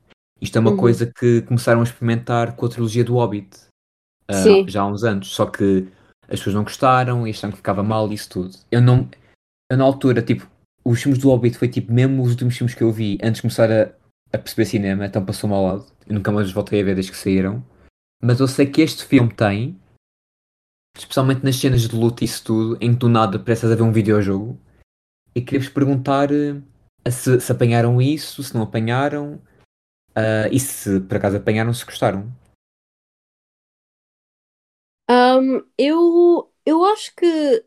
Isto 0.45 0.57
é 0.57 0.59
uma 0.61 0.71
Uhum. 0.71 0.77
coisa 0.77 1.11
que 1.11 1.41
começaram 1.41 1.81
a 1.81 1.83
experimentar 1.83 2.55
com 2.55 2.67
a 2.67 2.69
trilogia 2.69 3.03
do 3.03 3.15
Hobbit 3.15 3.49
Sim. 4.31 4.67
já 4.69 4.83
há 4.83 4.85
uns 4.87 5.03
anos. 5.03 5.29
Só 5.29 5.47
que 5.47 5.87
as 6.23 6.37
pessoas 6.39 6.55
não 6.55 6.63
gostaram 6.63 7.27
e 7.27 7.31
acharam 7.31 7.51
que 7.51 7.57
ficava 7.57 7.81
mal 7.81 8.11
e 8.11 8.13
isso 8.13 8.29
tudo. 8.29 8.55
Eu 8.71 8.79
não. 8.79 9.09
Eu 9.71 9.77
na 9.77 9.83
altura, 9.83 10.21
tipo, 10.21 10.47
os 10.83 11.01
filmes 11.01 11.19
do 11.19 11.29
Hobbit 11.29 11.57
foi 11.57 11.67
tipo 11.67 11.91
mesmo 11.91 12.21
os 12.21 12.29
últimos 12.29 12.55
filmes 12.55 12.75
que 12.75 12.83
eu 12.83 12.91
vi 12.91 13.17
antes 13.23 13.37
de 13.37 13.41
começar 13.41 13.71
a, 13.71 13.91
a 14.31 14.37
perceber 14.37 14.65
cinema, 14.65 15.05
então 15.07 15.25
passou-me 15.25 15.55
ao 15.55 15.65
lado. 15.65 15.85
Eu 16.05 16.13
nunca 16.13 16.31
mais 16.31 16.51
voltei 16.51 16.79
a 16.79 16.83
ver 16.83 16.93
desde 16.93 17.11
que 17.11 17.17
saíram. 17.17 17.65
Mas 18.23 18.39
eu 18.39 18.47
sei 18.47 18.67
que 18.67 18.81
este 18.81 19.03
filme 19.03 19.33
tem, 19.33 19.79
especialmente 20.95 21.43
nas 21.43 21.55
cenas 21.55 21.81
de 21.87 21.95
luta 21.95 22.23
e 22.23 22.25
isso 22.25 22.43
tudo, 22.43 22.77
em 22.79 22.93
que 22.93 22.99
do 22.99 23.09
nada 23.09 23.39
pareces 23.39 23.71
a 23.71 23.75
ver 23.75 23.81
um 23.81 23.91
videojogo. 23.91 24.59
E 25.35 25.41
queria-vos 25.41 25.69
perguntar 25.69 26.29
eh, 26.31 26.61
se, 27.09 27.39
se 27.41 27.51
apanharam 27.51 27.99
isso, 27.99 28.43
se 28.43 28.53
não 28.53 28.61
apanharam, 28.61 29.41
ah, 30.15 30.47
e 30.51 30.59
se 30.59 30.99
por 31.01 31.17
acaso 31.17 31.37
apanharam, 31.37 31.73
se 31.73 31.85
gostaram. 31.85 32.31
Um, 35.09 35.63
eu, 35.77 36.51
eu 36.65 36.83
acho 36.85 37.15
que. 37.15 37.63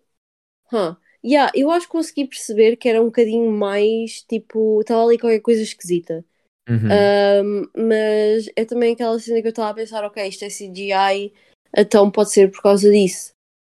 Huh, 0.73 0.97
yeah, 1.25 1.53
eu 1.55 1.71
acho 1.71 1.87
que 1.87 1.93
consegui 1.93 2.27
perceber 2.27 2.77
que 2.77 2.89
era 2.89 3.01
um 3.01 3.07
bocadinho 3.07 3.51
mais 3.53 4.23
tipo. 4.23 4.81
Estava 4.81 5.05
ali 5.05 5.19
qualquer 5.19 5.41
coisa 5.41 5.63
esquisita. 5.63 6.25
Uhum. 6.69 6.89
Um, 6.91 7.71
mas 7.89 8.49
é 8.57 8.65
também 8.65 8.93
aquela 8.93 9.19
cena 9.19 9.41
que 9.41 9.47
eu 9.47 9.51
estava 9.51 9.71
a 9.71 9.75
pensar: 9.75 10.05
ok, 10.05 10.27
isto 10.27 10.45
é 10.45 10.49
CGI, 10.51 11.33
então 11.77 12.11
pode 12.11 12.33
ser 12.33 12.51
por 12.51 12.63
causa 12.63 12.91
disso. 12.91 13.33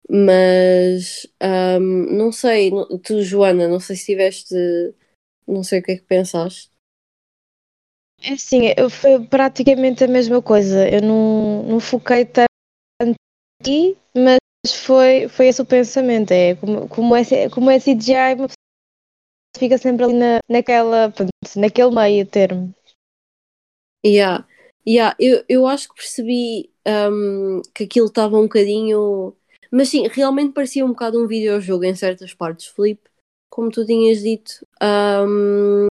Mas 0.10 1.26
um, 1.80 2.18
não 2.18 2.32
sei, 2.32 2.72
tu, 3.04 3.22
Joana, 3.22 3.68
não 3.68 3.80
sei 3.80 3.96
se 3.96 4.06
tiveste. 4.06 4.56
Não 5.48 5.64
sei 5.64 5.80
o 5.80 5.84
que 5.84 5.92
é 5.92 5.96
que 5.98 6.04
pensaste. 6.04 6.73
É 8.24 8.34
assim, 8.34 8.74
eu, 8.78 8.90
foi 8.90 9.20
praticamente 9.28 10.04
a 10.04 10.08
mesma 10.08 10.42
coisa. 10.42 10.88
Eu 10.90 11.02
não, 11.02 11.64
não 11.64 11.80
foquei 11.80 12.26
tanto 12.26 12.48
aqui, 13.62 13.98
mas 14.16 14.40
foi, 14.86 15.28
foi 15.28 15.48
esse 15.48 15.62
o 15.62 15.66
pensamento. 15.66 16.32
É 16.32 16.56
como, 16.56 16.88
como, 16.88 17.16
é, 17.16 17.50
como 17.50 17.70
é 17.70 17.80
CGI, 17.80 18.34
uma 18.36 18.48
pessoa 18.48 18.64
fica 19.58 19.78
sempre 19.78 20.04
ali 20.06 20.14
na, 20.14 20.40
naquela, 20.50 21.14
naquele 21.58 21.92
meio 21.92 22.26
termo. 22.26 22.74
Yeah. 24.06 24.46
Yeah, 24.86 25.16
eu, 25.18 25.46
eu 25.48 25.66
acho 25.68 25.88
que 25.90 25.96
percebi 25.96 26.70
um, 26.86 27.62
que 27.74 27.86
aquilo 27.86 28.08
estava 28.08 28.38
um 28.38 28.44
bocadinho. 28.44 29.34
Mas 29.72 29.90
sim, 29.90 30.08
realmente 30.10 30.54
parecia 30.54 30.86
um 30.86 30.90
bocado 30.90 31.24
um 31.24 31.28
videojogo 31.28 31.86
em 31.86 31.96
certas 31.96 32.34
partes, 32.34 32.68
Filipe, 32.68 33.10
como 33.50 33.72
tu 33.72 33.86
tinhas 33.86 34.22
dito. 34.22 34.66
Um, 34.82 35.88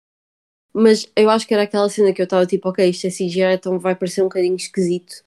mas 0.72 1.06
eu 1.16 1.30
acho 1.30 1.46
que 1.46 1.54
era 1.54 1.64
aquela 1.64 1.88
cena 1.88 2.12
que 2.12 2.20
eu 2.22 2.24
estava 2.24 2.46
tipo, 2.46 2.68
ok, 2.68 2.88
isto 2.88 3.06
é 3.06 3.10
CGI, 3.10 3.54
então 3.54 3.78
vai 3.78 3.94
parecer 3.96 4.22
um 4.22 4.24
bocadinho 4.24 4.56
esquisito 4.56 5.24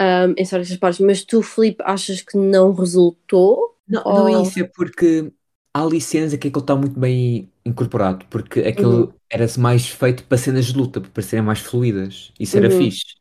um, 0.00 0.34
em 0.38 0.44
certas 0.44 0.76
partes. 0.76 1.00
Mas 1.00 1.24
tu, 1.24 1.42
Filipe, 1.42 1.82
achas 1.86 2.22
que 2.22 2.36
não 2.38 2.72
resultou? 2.74 3.76
Não, 3.88 4.04
não 4.10 4.28
é 4.28 4.34
isso, 4.34 4.60
é 4.60 4.64
porque 4.64 5.32
há 5.74 5.82
ali 5.82 6.00
cenas 6.00 6.32
em 6.32 6.38
que 6.38 6.48
aquilo 6.48 6.62
está 6.62 6.76
muito 6.76 6.98
bem 6.98 7.50
incorporado, 7.64 8.26
porque 8.26 8.60
aquilo 8.60 9.08
Uhum. 9.08 9.14
era 9.30 9.46
mais 9.58 9.88
feito 9.88 10.24
para 10.24 10.38
cenas 10.38 10.66
de 10.66 10.76
luta, 10.76 11.00
para 11.00 11.10
parecerem 11.10 11.44
mais 11.44 11.60
fluídas. 11.60 12.32
Isso 12.38 12.58
era 12.58 12.70
Uhum. 12.70 12.70
fixe. 12.70 13.16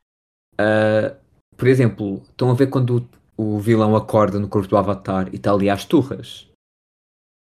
Ah, 0.60 1.16
por 1.58 1.68
exemplo, 1.68 2.24
estão 2.30 2.52
a 2.52 2.54
ver 2.56 2.68
quando 2.70 3.08
o, 3.38 3.56
o 3.58 3.60
vilão 3.60 3.96
acorda 3.96 4.40
no 4.40 4.50
corpo 4.50 4.68
do 4.70 4.78
Avatar 4.78 5.30
e 5.34 5.38
está 5.38 5.52
ali 5.54 5.70
às 5.70 5.86
turras. 5.86 6.48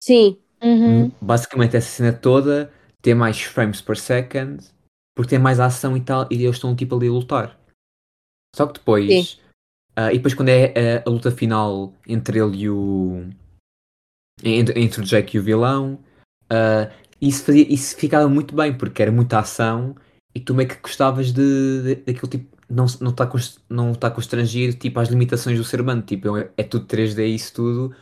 Sim, 0.00 0.38
Uhum. 0.62 1.12
Basicamente, 1.20 1.76
essa 1.76 1.88
cena 1.88 2.12
toda 2.12 2.70
tem 3.04 3.14
mais 3.14 3.42
frames 3.42 3.82
per 3.82 3.98
second, 3.98 4.64
porque 5.14 5.30
tem 5.30 5.38
mais 5.38 5.60
ação 5.60 5.94
e 5.94 6.00
tal, 6.00 6.26
e 6.30 6.42
eles 6.42 6.56
estão 6.56 6.74
tipo 6.74 6.96
ali 6.96 7.06
a 7.06 7.12
lutar. 7.12 7.60
Só 8.56 8.66
que 8.66 8.78
depois, 8.78 9.38
ah, 9.94 10.10
e 10.10 10.16
depois 10.16 10.32
quando 10.32 10.48
é 10.48 10.72
ah, 10.74 11.02
a 11.06 11.10
luta 11.10 11.30
final 11.30 11.92
entre 12.08 12.38
ele 12.38 12.62
e 12.62 12.70
o. 12.70 13.28
entre, 14.42 14.80
entre 14.80 15.02
o 15.02 15.04
Jack 15.04 15.36
e 15.36 15.40
o 15.40 15.42
vilão, 15.42 16.02
ah, 16.48 16.90
isso, 17.20 17.44
fazia, 17.44 17.70
isso 17.70 17.94
ficava 17.94 18.26
muito 18.26 18.56
bem, 18.56 18.76
porque 18.76 19.02
era 19.02 19.12
muita 19.12 19.38
ação 19.38 19.94
e 20.34 20.40
tu 20.40 20.54
meio 20.54 20.68
que 20.70 20.80
gostavas 20.80 21.30
de, 21.30 21.82
de, 21.82 21.94
daquilo 21.96 22.28
tipo. 22.28 22.54
Não 22.66 22.86
está 22.86 23.04
não 23.04 23.12
tá 23.12 23.30
não 23.68 23.94
tá 23.94 24.10
constrangido 24.10 24.74
tipo, 24.78 24.98
às 24.98 25.10
limitações 25.10 25.58
do 25.58 25.64
ser 25.64 25.82
humano. 25.82 26.00
Tipo, 26.00 26.38
é, 26.38 26.50
é 26.56 26.62
tudo 26.62 26.86
3D 26.86 27.26
isso 27.26 27.52
tudo. 27.52 27.94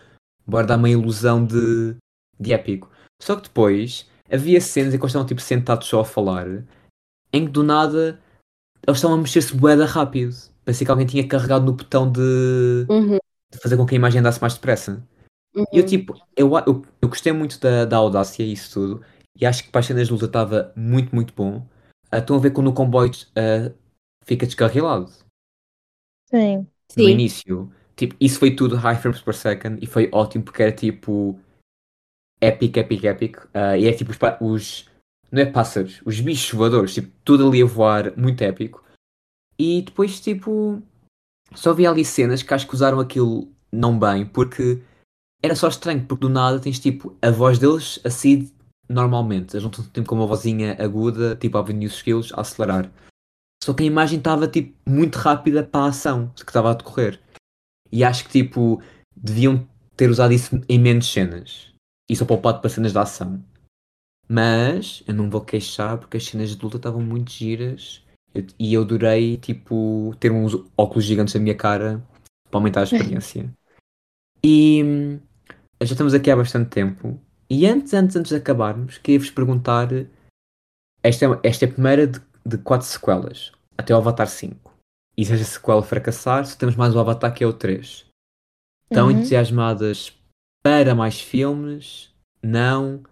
Bora 0.47 0.65
dar 0.65 0.79
uma 0.79 0.89
ilusão 0.89 1.45
de, 1.45 1.97
de 2.39 2.53
épico. 2.53 2.89
Só 3.21 3.35
que 3.35 3.43
depois 3.43 4.07
havia 4.31 4.61
cenas 4.61 4.95
em 4.95 4.99
que 4.99 5.03
eles 5.03 5.11
estavam 5.11 5.27
tipo, 5.27 5.41
sentados 5.41 5.87
só 5.89 6.01
a 6.01 6.05
falar, 6.05 6.47
em 7.33 7.47
que 7.47 7.51
do 7.51 7.63
nada 7.63 8.21
eles 8.87 8.99
estavam 8.99 9.17
a 9.17 9.21
mexer-se 9.21 9.55
boeda 9.55 9.87
rápido. 9.87 10.35
Parecia 10.65 10.85
que 10.85 10.91
alguém 10.91 11.07
tinha 11.07 11.27
carregado 11.27 11.65
no 11.65 11.73
botão 11.73 12.11
de, 12.11 12.87
uhum, 12.89 13.19
de 13.51 13.59
fazer 13.61 13.77
com 13.77 13.87
que 13.87 13.95
a 13.95 13.97
imagem 13.97 14.21
andasse 14.21 14.41
mais 14.41 14.55
depressa. 14.55 15.03
E 15.55 15.61
eu 15.73 15.83
uhum. 15.83 15.89
tipo, 15.89 16.15
eu, 16.37 16.51
eu, 16.67 16.83
eu 17.01 17.09
gostei 17.09 17.33
muito 17.33 17.61
da, 17.61 17.85
da 17.85 17.97
audácia 17.97 18.43
e 18.43 18.53
isso 18.53 18.73
tudo. 18.73 19.05
E 19.39 19.47
acho 19.47 19.65
que 19.65 19.71
para 19.71 19.81
as 19.81 19.87
cenas 19.87 20.07
de 20.07 20.13
luta 20.13 20.27
estava 20.27 20.73
muito, 20.77 21.15
muito 21.15 21.35
bom. 21.35 21.67
Ah, 22.11 22.19
estão 22.19 22.37
a 22.37 22.39
ver 22.39 22.53
quando 22.53 22.69
o 22.69 22.75
comboio 22.75 23.11
ah, 23.37 23.73
fica 24.25 24.47
descarrilado 24.47 25.11
Sim. 26.29 26.59
no 26.59 27.05
Sim, 27.05 27.09
início. 27.09 27.73
Tipo, 27.97 28.17
isso 28.21 28.39
foi 28.39 28.55
tudo 28.55 28.77
high 28.77 28.97
frames 28.97 29.21
per 29.21 29.35
second 29.35 29.79
e 29.83 29.87
foi 29.87 30.09
ótimo 30.13 30.45
porque 30.45 30.63
era 30.63 30.73
tipo 30.73 31.39
épico, 32.43 32.79
épico, 32.81 33.07
épico. 33.07 33.49
Ah, 33.55 33.79
e 33.79 33.87
é 33.87 33.93
tipo 33.93 34.11
os, 34.11 34.19
os- 34.41 34.91
não 35.31 35.41
é 35.41 35.47
pássaros, 35.47 36.03
os 36.05 36.21
bichos 36.21 36.53
voadores, 36.53 36.93
tipo, 36.93 37.11
tudo 37.25 37.49
ali 37.49 37.63
a 37.63 37.67
voar, 37.67 38.13
muito 38.19 38.43
épico. 38.43 38.85
E 39.59 39.83
depois, 39.83 40.21
tipo, 40.21 40.83
só 41.55 41.73
vi 41.73 41.87
ali 41.87 42.05
cenas 42.05 42.43
que 42.43 42.53
acho 42.53 42.67
que 42.67 42.75
usaram 42.75 43.01
aquilo 43.01 43.49
não 43.71 43.99
bem, 43.99 44.27
porque 44.27 44.83
era 45.43 45.55
só 45.55 45.69
estranho, 45.69 46.05
porque 46.05 46.21
do 46.21 46.29
nada 46.29 46.61
tens 46.61 46.79
tipo 46.79 47.17
a 47.23 47.31
voz 47.31 47.59
deles 47.59 47.99
assim 48.05 48.51
normalmente. 48.89 49.55
Eles 49.55 49.63
não 49.63 49.71
estão 49.71 49.85
tipo 49.87 50.09
com 50.09 50.15
uma 50.17 50.27
vozinha 50.27 50.77
aguda, 50.79 51.35
tipo 51.37 51.57
a 51.57 51.63
os 51.63 51.73
skills, 51.95 52.33
a 52.35 52.41
acelerar. 52.43 52.91
Só 53.65 53.73
que 53.73 53.83
a 53.85 53.87
imagem 53.87 54.19
estava 54.19 54.47
tipo 54.49 54.77
muito 54.87 55.17
rápida 55.17 55.63
para 55.63 55.87
a 55.87 55.89
ação 55.89 56.29
que 56.35 56.43
estava 56.43 56.71
a 56.71 56.75
decorrer. 56.75 57.21
E 57.91 58.05
acho 58.05 58.25
que 58.25 58.31
tipo 58.31 58.83
deviam 59.17 59.67
ter 59.97 60.11
usado 60.11 60.33
isso 60.33 60.61
em 60.69 60.79
menos 60.79 61.11
cenas. 61.11 61.72
E 62.09 62.17
só 62.17 62.25
poupado 62.25 62.61
para 62.61 62.71
cenas 62.71 62.93
de 62.93 62.99
ação. 62.99 63.43
Mas 64.29 65.03
eu 65.07 65.15
não 65.15 65.29
vou 65.31 65.41
queixar 65.41 65.99
porque 65.99 66.17
as 66.17 66.25
cenas 66.25 66.51
de 66.55 66.63
luta 66.63 66.77
estavam 66.77 67.01
muito 67.03 67.31
giras. 67.31 68.05
Eu- 68.35 68.47
e 68.59 68.75
eu 68.75 68.83
adorei 68.83 69.37
tipo 69.37 70.15
ter 70.19 70.31
uns 70.33 70.55
óculos 70.77 71.05
gigantes 71.05 71.35
na 71.35 71.41
minha 71.41 71.57
cara 71.57 72.03
para 72.51 72.59
aumentar 72.59 72.81
a 72.81 72.85
experiência. 72.85 73.51
E 74.45 74.83
hum, 74.83 75.21
já 75.81 75.93
estamos 75.93 76.15
aqui 76.15 76.29
há 76.29 76.35
bastante 76.37 76.69
tempo. 76.69 77.17
E 77.49 77.65
antes, 77.65 77.95
antes, 77.95 78.17
antes 78.17 78.31
de 78.31 78.37
acabarmos, 78.39 78.99
queria-vos 78.99 79.31
perguntar. 79.31 79.89
Esta 81.03 81.27
é, 81.27 81.41
esta 81.45 81.65
é 81.65 81.69
a 81.69 81.73
primeira 81.73 82.07
de, 82.09 82.21
de 82.45 82.59
quatro 82.59 82.87
sequelas, 82.87 83.53
até 83.79 83.95
o 83.95 83.99
Avatar 83.99 84.27
5. 84.29 84.75
E 85.17 85.25
se 85.25 85.33
esta 85.33 85.45
sequela 85.45 85.83
fracassar, 85.83 86.45
só 86.47 86.57
temos 86.57 86.75
mais 86.75 86.95
o 86.95 86.99
Avatar 86.99 87.33
que 87.33 87.45
é 87.45 87.47
o 87.47 87.53
3. 87.53 88.05
Estão 88.91 89.07
Uhum. 89.07 89.13
entusiasmadas 89.13 90.17
para 90.63 90.95
mais 90.95 91.21
filmes? 91.21 92.15
Não? 92.43 93.03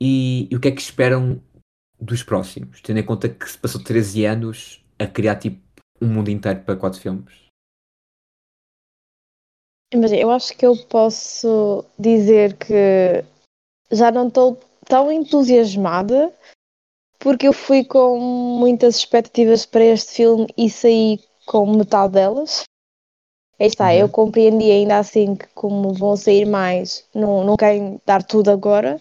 E, 0.00 0.48
e 0.50 0.56
o 0.56 0.60
que 0.60 0.68
é 0.68 0.72
que 0.72 0.80
esperam 0.80 1.42
dos 2.00 2.22
próximos? 2.22 2.80
Tendo 2.80 2.98
em 2.98 3.04
conta 3.04 3.28
que 3.28 3.50
se 3.50 3.58
passou 3.58 3.82
13 3.82 4.24
anos 4.24 4.84
a 4.98 5.06
criar 5.06 5.36
tipo 5.36 5.60
um 6.00 6.08
mundo 6.08 6.30
inteiro 6.30 6.62
para 6.62 6.76
quatro 6.76 7.00
filmes. 7.00 7.48
Mas 9.94 10.12
eu 10.12 10.30
acho 10.30 10.56
que 10.56 10.66
eu 10.66 10.76
posso 10.86 11.84
dizer 11.98 12.56
que 12.56 13.24
já 13.90 14.10
não 14.10 14.28
estou 14.28 14.60
tão 14.86 15.10
entusiasmada 15.10 16.32
porque 17.18 17.48
eu 17.48 17.52
fui 17.52 17.84
com 17.84 18.18
muitas 18.18 18.96
expectativas 18.96 19.66
para 19.66 19.84
este 19.84 20.14
filme 20.14 20.46
e 20.56 20.70
saí 20.70 21.18
com 21.46 21.74
metade 21.76 22.12
delas. 22.12 22.64
Está, 23.58 23.88
Uhum. 23.88 23.98
eu 23.98 24.08
compreendi 24.08 24.70
ainda 24.70 24.98
assim 24.98 25.34
que 25.34 25.46
como 25.48 25.92
vão 25.92 26.16
sair 26.16 26.46
mais, 26.46 27.04
não, 27.12 27.42
não 27.44 27.56
querem 27.56 28.00
dar 28.06 28.22
tudo 28.22 28.50
agora. 28.50 29.00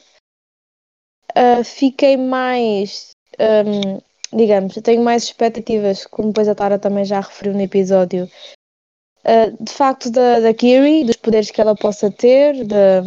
Ah, 1.36 1.64
fiquei 1.64 2.18
mais, 2.18 3.12
hum, 3.40 4.00
digamos, 4.34 4.76
eu 4.76 4.82
tenho 4.82 5.04
mais 5.04 5.24
expectativas, 5.24 6.08
como 6.08 6.30
depois 6.30 6.48
a 6.48 6.56
Tara 6.56 6.80
também 6.80 7.06
já 7.06 7.20
referiu 7.20 7.54
no 7.54 7.62
episódio, 7.62 8.28
ah, 9.24 9.52
de 9.60 9.72
facto 9.72 10.10
da, 10.10 10.40
da 10.40 10.54
Kiri, 10.54 11.04
dos 11.04 11.18
poderes 11.18 11.52
que 11.52 11.62
ela 11.62 11.76
possa 11.76 12.10
ter, 12.10 12.66
da, 12.66 13.04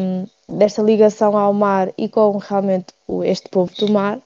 desta 0.48 0.82
ligação 0.82 1.36
ao 1.36 1.52
mar 1.52 1.92
e 1.98 2.08
com 2.08 2.36
realmente 2.36 2.94
este 3.24 3.48
povo 3.48 3.74
do 3.74 3.90
mar. 3.90 4.20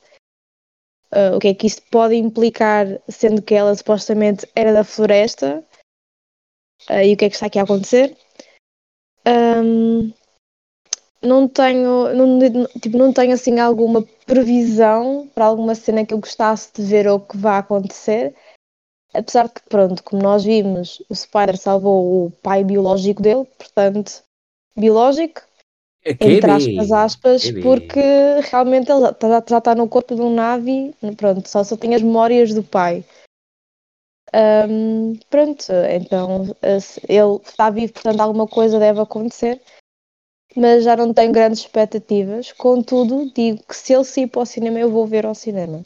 Ah, 1.11 1.37
o 1.37 1.39
que 1.39 1.49
é 1.49 1.55
que 1.55 1.67
isto 1.67 1.83
pode 1.91 2.15
implicar, 2.17 2.87
sendo 3.09 3.41
que 3.41 3.55
ela 3.55 3.75
supostamente 3.75 4.47
era 4.55 4.73
da 4.73 4.85
floresta, 4.85 5.65
ah, 6.89 7.05
e 7.05 7.15
o 7.15 7.16
que 7.16 7.24
é 7.24 7.28
que 7.28 7.35
está 7.35 7.47
aqui 7.47 7.59
a 7.59 7.62
acontecer. 7.62 8.16
Ahm, 9.24 10.12
não 11.23 11.48
tenho, 11.48 12.15
não, 12.15 12.66
tipo, 12.81 12.98
não 12.98 13.12
tenho 13.12 13.32
assim 13.32 13.59
alguma 13.59 14.02
previsão 14.27 15.28
para 15.35 15.47
alguma 15.47 15.74
cena 15.74 16.05
que 16.05 16.12
eu 16.12 16.19
gostasse 16.19 16.70
de 16.74 16.82
ver 16.82 17.09
ou 17.09 17.19
que 17.19 17.36
vá 17.36 17.59
acontecer. 17.59 18.35
Apesar 19.12 19.47
de 19.47 19.55
que, 19.55 19.62
pronto, 19.69 20.02
como 20.02 20.23
nós 20.23 20.44
vimos, 20.44 21.02
o 21.09 21.15
Spider 21.15 21.56
salvou 21.56 22.27
o 22.27 22.31
pai 22.43 22.65
biológico 22.65 23.23
dele, 23.23 23.44
portanto, 23.56 24.23
biológico, 24.77 25.40
entre 26.20 26.51
aspas, 26.51 26.93
aspas, 26.93 27.51
porque 27.62 28.01
realmente 28.51 28.90
ele 28.90 29.01
já, 29.01 29.43
já 29.48 29.59
está 29.59 29.74
no 29.74 29.89
corpo 29.89 30.15
de 30.15 30.20
um 30.20 30.35
Navi, 30.35 30.94
pronto, 31.16 31.48
só 31.48 31.65
só 31.65 31.77
tem 31.77 31.94
as 31.94 32.02
memórias 32.02 32.52
do 32.52 32.62
pai. 32.62 33.05
Ahm, 34.35 35.15
pronto, 35.31 35.73
então 35.90 36.55
eh, 36.61 36.78
se 36.81 37.01
ele 37.09 37.36
está 37.43 37.70
vivo, 37.70 37.93
portanto 37.94 38.20
alguma 38.20 38.47
coisa 38.47 38.78
deve 38.78 39.01
acontecer, 39.01 39.62
mas 40.56 40.85
já 40.85 40.97
não 40.97 41.15
tenho 41.15 41.32
grandes 41.32 41.61
expectativas. 41.61 42.52
Contudo, 42.52 43.32
digo 43.35 43.62
que 43.66 43.77
se 43.77 43.94
ele 43.94 44.05
sair 44.05 44.28
para 44.28 44.43
o 44.43 44.47
cinema, 44.47 44.81
eu 44.81 44.90
vou 44.90 45.06
ver 45.06 45.27
ao 45.27 45.35
cinema. 45.35 45.82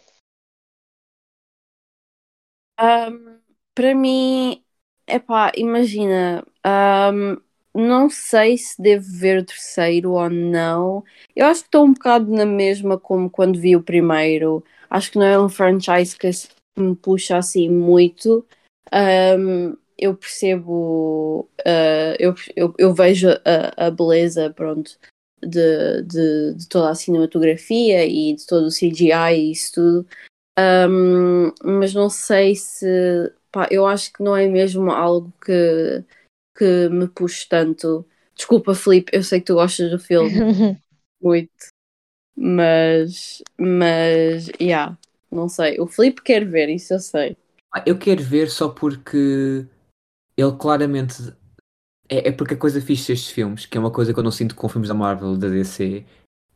Ahm, 2.78 3.40
para 3.74 3.94
mim, 3.94 4.62
epá, 5.06 5.52
imagina, 5.56 6.44
ahm, 6.64 7.36
não 7.74 8.08
sei 8.10 8.56
se 8.58 8.80
devo 8.80 9.04
ver 9.18 9.38
o 9.42 9.44
terceiro 9.44 10.12
ou 10.12 10.30
não. 10.30 11.04
Eu 11.34 11.46
acho 11.46 11.62
que 11.62 11.66
estou 11.68 11.84
um 11.84 11.92
bocado 11.92 12.30
na 12.32 12.46
mesma 12.46 12.98
como 12.98 13.30
quando 13.30 13.58
vi 13.60 13.76
o 13.76 13.82
primeiro. 13.82 14.64
Acho 14.90 15.12
que 15.12 15.18
não 15.18 15.26
é 15.26 15.38
um 15.40 15.48
franchise 15.48 16.16
se- 16.32 16.48
que 16.48 16.57
me 16.80 16.96
puxa 16.96 17.36
assim 17.38 17.68
muito. 17.68 18.46
Ahm, 18.92 19.74
eu 19.98 20.14
percebo, 20.16 21.48
ah, 21.66 22.14
eu, 22.18 22.34
eu, 22.56 22.74
eu 22.78 22.94
vejo 22.94 23.28
a, 23.44 23.86
a 23.88 23.90
beleza, 23.90 24.50
pronto, 24.50 24.98
de, 25.42 26.02
de, 26.02 26.55
de 26.55 26.68
toda 26.68 26.90
a 26.90 26.94
cinematografia 26.94 28.06
e 28.06 28.34
de 28.34 28.46
todo 28.46 28.66
o 28.66 28.70
CGI 28.70 29.34
e 29.36 29.52
isso 29.52 29.72
tudo. 29.74 30.06
Um, 30.59 31.52
mas 31.64 31.94
não 31.94 32.10
sei 32.10 32.56
se 32.56 33.32
pá, 33.52 33.68
eu 33.70 33.86
acho 33.86 34.12
que 34.12 34.22
não 34.22 34.36
é 34.36 34.48
mesmo 34.48 34.90
algo 34.90 35.32
que, 35.44 36.05
que 36.56 36.88
me 36.90 37.09
puxe 37.09 37.48
tanto. 37.48 38.06
Desculpa, 38.34 38.74
Filipe, 38.74 39.10
eu 39.14 39.22
sei 39.22 39.40
que 39.40 39.46
tu 39.46 39.55
gostas 39.55 39.90
do 39.90 39.98
filme 39.98 40.30
muito, 41.20 41.50
mas 42.36 43.42
mas 43.59 44.48
yeah, 44.60 44.96
não 45.30 45.48
sei. 45.48 45.78
O 45.80 45.86
Filipe 45.86 46.22
quer 46.22 46.44
ver, 46.44 46.68
isso 46.68 46.92
eu 46.94 47.00
sei. 47.00 47.36
Ah, 47.74 47.82
Eu 47.86 47.98
quero 47.98 48.22
ver 48.22 48.50
só 48.50 48.68
porque 48.68 49.66
ele 50.36 50.52
claramente. 50.59 51.34
É, 52.09 52.28
é 52.28 52.32
porque 52.32 52.55
a 52.55 52.56
coisa 52.56 52.80
fixe 52.80 53.09
destes 53.12 53.30
filmes, 53.30 53.66
que 53.66 53.76
é 53.76 53.80
uma 53.80 53.90
coisa 53.90 54.12
que 54.14 54.18
eu 54.18 54.24
não 54.24 54.30
sinto 54.30 54.55
com 54.55 54.68
filmes 54.68 54.88
da 54.88 54.94
Marvel, 54.94 55.36
da 55.36 55.48
DC, 55.48 56.05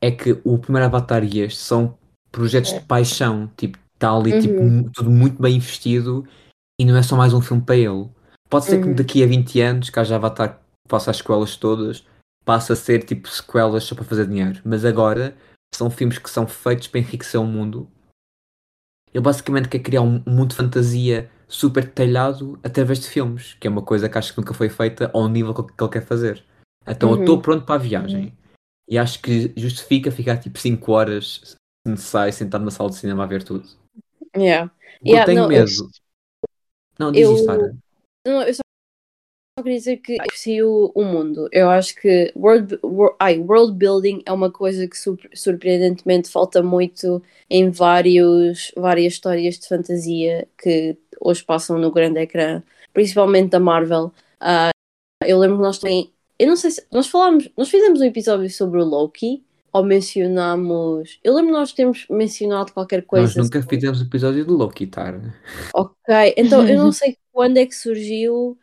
é 0.01 0.11
que 0.11 0.41
o 0.45 0.59
primeiro 0.59 0.87
Avatar 0.87 1.23
e 1.23 1.41
este 1.41 1.59
são 1.61 1.99
projetos 2.31 2.73
de 2.73 2.81
paixão. 2.81 3.51
Tipo, 3.57 3.79
está 3.95 4.11
ali 4.17 4.41
tipo, 4.41 4.63
Uhum. 4.63 4.71
mu- 4.71 4.91
tudo 4.91 5.11
muito 5.11 5.41
bem 5.43 5.57
investido 5.57 6.27
e 6.81 6.85
não 6.87 6.97
é 6.97 7.03
só 7.03 7.17
mais 7.17 7.35
um 7.35 7.41
filme 7.43 7.63
para 7.63 7.77
ele. 7.77 8.09
Pode 8.49 8.65
ser 8.65 8.79
que 8.81 8.89
Uhum. 8.89 8.95
daqui 8.95 9.23
a 9.23 9.27
20 9.27 9.61
anos, 9.61 9.91
que 9.91 9.99
haja 9.99 10.17
Avatar 10.17 10.55
que 10.57 10.63
faça 10.89 11.11
as 11.11 11.19
sequelas 11.19 11.57
todas, 11.57 12.05
passe 12.47 12.73
a 12.73 12.77
ser 12.77 13.05
tipo 13.05 13.29
sequelas 13.29 13.85
só 13.85 13.95
para 13.95 14.05
fazer 14.05 14.27
dinheiro. 14.27 14.61
Mas 14.65 14.85
agora 14.87 15.37
são 15.75 15.91
filmes 15.91 16.19
que 16.19 16.31
são 16.31 16.47
feitos 16.47 16.89
para 16.89 17.01
enriquecer 17.01 17.39
o 17.41 17.45
mundo. 17.45 17.89
Ele 19.13 19.23
basicamente 19.23 19.69
quer 19.69 19.79
criar 19.81 20.03
um 20.03 20.23
mundo 20.27 20.51
de 20.51 20.57
fantasia 20.57 21.31
super 21.47 21.85
detalhado 21.85 22.59
através 22.63 22.99
de 23.01 23.09
filmes, 23.09 23.55
que 23.61 23.67
é 23.67 23.71
uma 23.71 23.83
coisa 23.83 24.09
que 24.09 24.17
acho 24.17 24.33
que 24.33 24.41
nunca 24.41 24.55
foi 24.55 24.69
feita 24.71 25.11
ao 25.13 25.29
nível 25.29 25.53
que 25.53 25.83
ele 25.83 25.91
quer 25.91 26.05
fazer. 26.05 26.43
Então 26.87 27.11
eu 27.11 27.21
estou 27.21 27.37
Uhum. 27.37 27.43
pronto 27.43 27.67
para 27.67 27.75
a 27.75 27.79
viagem. 27.79 28.37
E 28.89 28.99
acho 28.99 29.21
que 29.21 29.53
justifica 29.57 30.11
ficar 30.11 30.39
tipo 30.39 30.59
5 30.59 30.93
horas, 30.93 31.41
se 31.45 31.57
necessário, 31.91 32.33
sentado 32.33 32.65
na 32.65 32.71
sala 32.71 32.91
de 32.91 32.97
cinema 32.97 33.25
a 33.25 33.27
ver 33.27 33.43
tudo. 33.43 33.69
Yeah. 34.37 34.73
Eu 35.03 35.09
Yeah, 35.09 35.27
tenho 35.27 35.43
não, 35.43 35.49
medo. 35.49 35.71
Não, 36.99 37.13
diz 37.13 37.23
eu- 37.29 37.35
isto. 37.35 37.47
Não, 38.27 38.43
eu 38.43 38.55
só 39.63 39.65
queria 39.65 39.79
dizer 39.79 39.97
que 39.99 40.21
aprecio 40.21 40.91
o 40.95 41.05
mundo. 41.05 41.49
Eu 41.53 41.71
acho 41.71 41.95
que 41.97 42.33
world, 42.37 42.79
wor- 42.83 43.15
ai, 43.21 43.39
world 43.39 43.73
building 43.77 44.23
é 44.27 44.33
uma 44.33 44.51
coisa 44.51 44.87
que 44.89 44.99
sur- 44.99 45.19
surpreendentemente 45.35 46.31
falta 46.31 46.63
muito 46.63 47.23
em 47.49 47.71
vários, 47.71 48.73
várias 48.77 49.15
histórias 49.15 49.59
de 49.59 49.69
fantasia 49.69 50.49
que 50.61 50.97
hoje 51.21 51.45
passam 51.45 51.79
no 51.79 51.91
grande 51.93 52.21
ecrã, 52.21 52.63
principalmente 52.93 53.51
da 53.51 53.61
Marvel. 53.61 54.13
Ah, 54.41 54.71
eu 55.25 55.39
lembro 55.39 55.57
que 55.59 55.63
nós 55.63 55.79
também, 55.79 56.11
eu 56.39 56.49
não 56.49 56.57
sei 56.57 56.71
se 56.73 56.85
nós 56.91 57.07
falámos, 57.07 57.49
nós 57.57 57.69
fizemos 57.69 58.01
um 58.01 58.05
episódio 58.05 58.51
sobre 58.51 58.81
o 58.81 58.85
Loki, 58.85 59.45
ou 59.73 59.83
mencionámos, 59.85 61.19
eu 61.25 61.35
lembro 61.35 61.53
que 61.53 61.59
nós 61.59 61.73
temos 61.73 62.07
mencionado 62.11 62.73
qualquer 62.73 63.03
coisa 63.03 63.27
Nós 63.27 63.37
nunca 63.37 63.61
sobre- 63.63 63.77
fizemos 63.77 64.01
episódio 64.03 64.45
de 64.45 64.51
Loki, 64.51 64.87
Tara. 64.87 65.35
Ok, 65.75 66.35
então 66.37 66.67
eu 66.67 66.77
não 66.77 66.93
sei 66.93 67.17
quando 67.33 67.57
é 67.57 67.65
que 67.67 67.75
surgiu. 67.75 68.59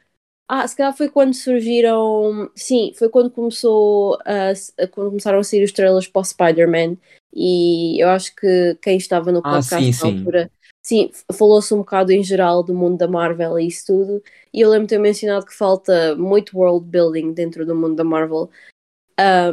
Ah, 0.51 0.67
se 0.67 0.75
calhar 0.75 0.97
foi 0.97 1.07
quando 1.09 1.35
surgiram. 1.35 2.49
Sim, 2.55 2.91
foi 2.97 3.07
quando 3.07 3.29
começou 3.29 4.17
a, 4.25 4.51
quando 4.89 5.09
começaram 5.09 5.37
a 5.37 5.43
sair 5.43 5.63
os 5.63 5.71
trailers 5.71 6.07
para 6.07 6.21
o 6.21 6.25
Spider-Man. 6.25 6.97
E 7.31 8.03
eu 8.03 8.09
acho 8.09 8.35
que 8.35 8.75
quem 8.81 8.97
estava 8.97 9.31
no 9.31 9.41
Ah, 9.43 9.51
podcast 9.51 9.85
sim, 9.85 9.93
na 9.93 10.11
sim. 10.11 10.17
altura. 10.17 10.51
Sim, 10.81 11.11
falou-se 11.33 11.71
um 11.71 11.79
bocado 11.79 12.11
em 12.11 12.23
geral 12.23 12.63
do 12.63 12.73
mundo 12.73 12.97
da 12.97 13.07
Marvel 13.07 13.59
e 13.59 13.67
isso 13.67 13.85
tudo. 13.85 14.23
E 14.51 14.61
eu 14.61 14.71
lembro 14.71 14.87
de 14.87 14.95
ter 14.95 14.99
mencionado 14.99 15.45
que 15.45 15.53
falta 15.53 16.15
muito 16.15 16.57
world 16.57 16.83
building 16.87 17.31
dentro 17.31 17.63
do 17.63 17.75
mundo 17.75 17.95
da 17.95 18.03
Marvel. 18.03 18.49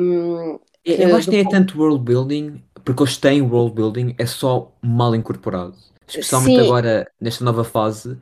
Um, 0.01 0.59
Eu, 0.83 1.15
acho 1.15 1.29
que 1.29 1.37
nem 1.37 1.45
é 1.45 1.51
tanto 1.51 1.79
world 1.79 2.03
building, 2.03 2.63
porque 2.83 3.03
eles 3.03 3.19
têm 3.19 3.43
world 3.43 3.75
building, 3.75 4.15
é 4.17 4.25
só 4.25 4.73
mal 4.81 5.15
incorporado. 5.15 5.77
Especialmente 6.09 6.55
Sim. 6.55 6.67
agora, 6.67 7.11
nesta 7.21 7.45
nova 7.45 7.65
fase, 7.65 8.17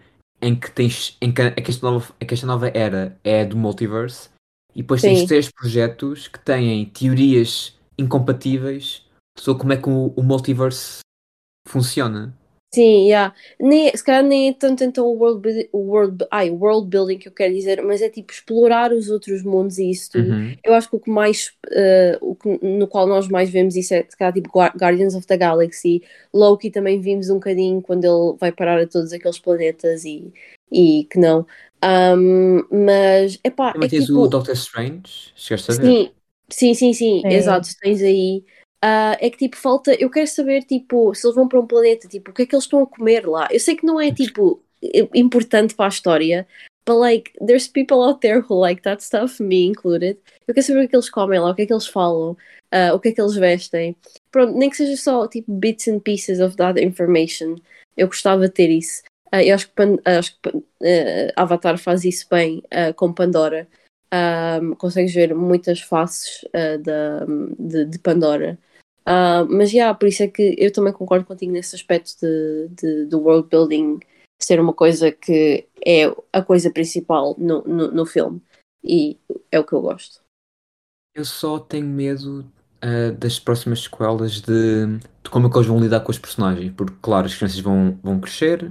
em 0.44 0.54
que 0.54 0.70
tens. 0.70 1.16
Em 1.20 1.32
que, 1.32 1.50
que 1.50 1.70
esta 1.70 1.90
nova, 1.90 2.14
que 2.20 2.34
esta 2.34 2.46
nova 2.46 2.68
era 2.68 3.18
é 3.24 3.44
do 3.44 3.56
multiverse, 3.56 4.28
e 4.74 4.82
depois 4.82 5.00
tens 5.00 5.20
Sim. 5.20 5.26
três 5.26 5.50
projetos 5.50 6.28
que 6.28 6.38
têm 6.38 6.84
teorias 6.86 7.78
incompatíveis 7.96 9.02
sobre 9.38 9.60
como 9.60 9.72
é 9.72 9.76
que 9.76 9.88
o, 9.88 10.12
o 10.14 10.22
multiverse 10.22 11.00
funciona. 11.66 12.36
Sim, 12.74 13.06
yeah. 13.08 13.32
Nem, 13.60 13.96
se 13.96 14.02
calhar 14.02 14.22
nem 14.24 14.48
é 14.48 14.52
tanto 14.52 14.82
então 14.82 15.06
o 15.06 15.16
world, 15.16 15.68
o 15.72 15.78
world, 15.78 16.26
ai, 16.30 16.50
world 16.50 16.88
building 16.88 17.18
que 17.18 17.28
eu 17.28 17.32
quero 17.32 17.54
dizer, 17.54 17.80
mas 17.84 18.02
é 18.02 18.08
tipo 18.10 18.32
explorar 18.32 18.92
os 18.92 19.08
outros 19.10 19.44
mundos 19.44 19.78
e 19.78 19.90
isso 19.90 20.10
tudo. 20.10 20.30
Uhum. 20.30 20.56
Eu 20.64 20.74
acho 20.74 20.90
que 20.90 20.96
o 20.96 21.00
que 21.00 21.10
mais, 21.10 21.52
eh, 21.70 22.18
o 22.20 22.34
que, 22.34 22.48
no 22.66 22.88
qual 22.88 23.06
nós 23.06 23.28
mais 23.28 23.48
vemos 23.50 23.76
isso 23.76 23.94
é 23.94 24.02
se 24.08 24.16
calhar 24.16 24.32
tipo 24.32 24.50
Gua- 24.50 24.72
Guardians 24.76 25.14
of 25.14 25.24
the 25.26 25.36
Galaxy. 25.36 26.02
Loki 26.32 26.68
também 26.70 27.00
vimos 27.00 27.30
um 27.30 27.34
bocadinho 27.34 27.80
quando 27.80 28.04
ele 28.04 28.36
vai 28.40 28.50
parar 28.50 28.80
a 28.80 28.86
todos 28.88 29.12
aqueles 29.12 29.38
planetas 29.38 30.04
e, 30.04 30.32
e 30.72 31.04
que 31.10 31.18
não. 31.18 31.46
Ahm, 31.80 32.62
mas, 32.72 33.38
epá, 33.44 33.76
é 33.80 33.88
tens 33.88 34.08
tipo. 34.08 34.20
o 34.22 34.26
Doctor 34.28 34.54
Strange, 34.56 35.32
chegaste 35.36 35.70
a 35.72 35.74
ver? 35.74 35.94
Sim, 35.94 36.14
sim, 36.50 36.74
sim, 36.74 36.92
sim, 36.94 37.24
Sim. 37.24 37.28
exato, 37.28 37.68
tens 37.80 38.00
aí. 38.02 38.44
Ah, 38.86 39.16
é 39.18 39.30
que 39.30 39.38
tipo, 39.38 39.56
falta. 39.56 39.94
Eu 39.94 40.10
quero 40.10 40.26
saber, 40.26 40.62
tipo, 40.64 41.14
se 41.14 41.26
eles 41.26 41.34
vão 41.34 41.48
para 41.48 41.58
um 41.58 41.66
planeta, 41.66 42.06
tipo, 42.06 42.30
o 42.30 42.34
que 42.34 42.42
é 42.42 42.46
que 42.46 42.54
eles 42.54 42.64
estão 42.64 42.82
a 42.82 42.86
comer 42.86 43.26
lá? 43.26 43.48
Eu 43.50 43.58
sei 43.58 43.76
que 43.76 43.86
não 43.86 43.98
é, 43.98 44.12
tipo, 44.12 44.62
importante 45.14 45.74
para 45.74 45.86
a 45.86 45.88
história, 45.88 46.46
but 46.86 46.98
like, 46.98 47.32
there's 47.46 47.66
people 47.66 47.96
out 48.02 48.20
there 48.20 48.40
who 48.46 48.60
like 48.60 48.82
that 48.82 49.02
stuff, 49.02 49.42
me 49.42 49.64
included. 49.66 50.18
Eu 50.46 50.52
quero 50.52 50.66
saber 50.66 50.84
o 50.84 50.88
que 50.88 50.96
eles 50.96 51.08
comem 51.08 51.40
lá, 51.40 51.50
o 51.50 51.54
que 51.54 51.62
é 51.62 51.66
que 51.66 51.72
eles 51.72 51.86
falam, 51.86 52.36
ah, 52.70 52.92
o 52.94 53.00
que 53.00 53.08
é 53.08 53.12
que 53.12 53.22
eles 53.22 53.36
vestem. 53.36 53.96
Pronto, 54.30 54.52
nem 54.52 54.68
que 54.68 54.76
seja 54.76 54.96
só, 54.98 55.26
tipo, 55.28 55.50
bits 55.50 55.88
and 55.88 56.00
pieces 56.00 56.38
of 56.40 56.54
that 56.56 56.78
information. 56.78 57.56
Eu 57.96 58.08
gostava 58.08 58.46
de 58.46 58.52
ter 58.52 58.68
isso. 58.68 59.02
Ah, 59.32 59.42
eu 59.42 59.54
acho 59.54 59.68
que, 59.68 59.82
acho 60.04 60.38
que 60.42 60.62
Avatar 61.36 61.78
faz 61.78 62.04
isso 62.04 62.26
bem 62.30 62.62
com 62.96 63.14
Pandora. 63.14 63.66
Um, 64.12 64.74
consegues 64.74 65.14
ver 65.14 65.34
muitas 65.34 65.80
faces 65.80 66.44
uh, 66.54 66.78
da, 66.82 67.24
de, 67.58 67.86
de 67.86 67.98
Pandora. 67.98 68.58
Uh, 69.06 69.44
mas 69.50 69.70
já, 69.70 69.92
por 69.92 70.08
isso 70.08 70.22
é 70.22 70.28
que 70.28 70.54
eu 70.58 70.72
também 70.72 70.92
concordo 70.92 71.26
contigo 71.26 71.52
nesse 71.52 71.76
aspecto 71.76 72.12
de, 72.20 72.68
de, 72.68 73.04
do 73.06 73.20
world 73.20 73.48
building 73.48 74.00
ser 74.40 74.58
uma 74.58 74.72
coisa 74.72 75.12
que 75.12 75.66
é 75.84 76.04
a 76.32 76.42
coisa 76.42 76.70
principal 76.70 77.34
no, 77.38 77.62
no, 77.62 77.90
no 77.90 78.06
filme. 78.06 78.42
E 78.82 79.18
é 79.50 79.58
o 79.58 79.64
que 79.64 79.72
eu 79.72 79.80
gosto. 79.80 80.22
Eu 81.14 81.24
só 81.24 81.58
tenho 81.58 81.86
medo 81.86 82.50
ah, 82.82 83.12
das 83.12 83.38
próximas 83.38 83.82
sequelas 83.82 84.40
de, 84.40 84.98
de 85.22 85.30
como 85.30 85.46
é 85.46 85.50
que 85.50 85.56
eles 85.56 85.68
vão 85.68 85.80
lidar 85.80 86.00
com 86.00 86.10
os 86.10 86.18
personagens, 86.18 86.72
porque 86.76 86.94
claro, 87.00 87.26
as 87.26 87.34
crianças 87.34 87.60
vão, 87.60 87.98
vão 88.02 88.20
crescer. 88.20 88.70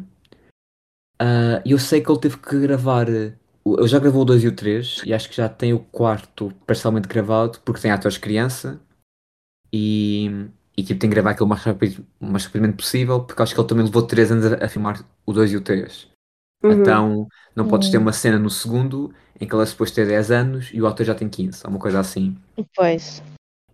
E 1.65 1.71
eu 1.71 1.79
sei 1.79 2.01
que 2.01 2.11
ele 2.11 2.19
teve 2.19 2.37
que 2.37 2.59
gravar. 2.59 3.07
Ele 3.07 3.87
já 3.87 3.97
gravou 3.97 4.23
o 4.23 4.25
2 4.25 4.43
e 4.43 4.47
o 4.47 4.55
3 4.55 5.01
e 5.05 5.13
acho 5.13 5.29
que 5.29 5.37
já 5.37 5.47
tem 5.47 5.73
o 5.73 5.79
quarto 5.79 6.51
parcialmente 6.67 7.07
gravado 7.07 7.59
porque 7.63 7.81
tem 7.81 7.91
atores 7.91 8.17
criança 8.17 8.79
e, 9.73 10.27
e 10.77 10.83
tipo, 10.83 10.99
tem 10.99 11.09
que 11.09 11.15
gravar 11.15 11.31
aquilo 11.31 11.47
o 11.47 11.49
mais 11.49 11.63
rápido, 11.63 12.05
o 12.21 12.27
mais 12.27 12.45
rapidamente 12.45 12.77
possível 12.77 13.23
porque 13.23 13.41
acho 13.41 13.55
que 13.55 13.59
ele 13.59 13.67
também 13.67 13.85
levou 13.85 14.03
3 14.03 14.31
anos 14.31 14.45
a, 14.45 14.65
a 14.65 14.69
filmar 14.69 15.03
o 15.25 15.33
2 15.33 15.51
e 15.53 15.57
o 15.57 15.61
3. 15.61 16.07
Uhum. 16.63 16.71
Então 16.71 17.27
não 17.55 17.67
podes 17.67 17.89
ter 17.89 17.97
Hum. 17.97 18.01
uma 18.01 18.13
cena 18.13 18.39
no 18.39 18.49
segundo 18.49 19.13
em 19.41 19.47
que 19.47 19.53
ela 19.53 19.63
é 19.63 19.65
suposto 19.65 19.95
ter 19.95 20.07
10 20.07 20.31
anos 20.31 20.69
e 20.73 20.81
o 20.81 20.87
autor 20.87 21.05
já 21.05 21.15
tem 21.15 21.27
15, 21.27 21.61
ou 21.65 21.71
uma 21.71 21.79
coisa 21.79 21.99
assim. 21.99 22.37
Pois. 22.75 23.21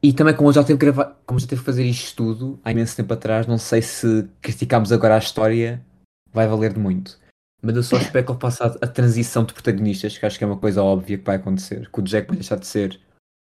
E 0.02 0.14
também 0.14 0.34
como 0.36 0.52
já 0.54 0.64
teve 0.64 0.80
que 0.80 0.86
gravar, 0.86 1.18
como 1.26 1.40
já 1.40 1.46
teve 1.48 1.62
que 1.62 1.66
fazer 1.66 1.84
isto 1.84 2.16
tudo 2.16 2.60
há 2.64 2.72
imenso 2.72 2.96
tempo 2.96 3.14
atrás, 3.14 3.46
não 3.46 3.58
sei 3.58 3.82
se 3.82 4.28
criticámos 4.42 4.92
agora 4.94 5.16
a 5.16 5.20
história 5.20 5.86
vai 6.32 6.48
valer 6.48 6.74
de 6.74 6.80
muito. 6.80 7.20
Mas 7.62 7.76
eu 7.76 7.84
só 7.84 7.98
espero 8.00 8.26
que 8.26 8.32
ele 8.32 8.40
faça 8.40 8.64
a, 8.66 8.86
a 8.86 8.88
transição 8.88 9.44
de 9.44 9.54
protagonistas, 9.54 10.18
que 10.18 10.26
acho 10.26 10.38
que 10.38 10.44
é 10.46 10.48
uma 10.48 10.58
coisa 10.58 10.82
óbvia 10.82 11.18
que 11.18 11.26
vai 11.26 11.36
acontecer. 11.36 11.90
Que 11.92 12.00
o 12.00 12.04
Jack 12.04 12.28
vai 12.30 12.38
deixar 12.38 12.56
de 12.58 12.66
ser 12.66 13.00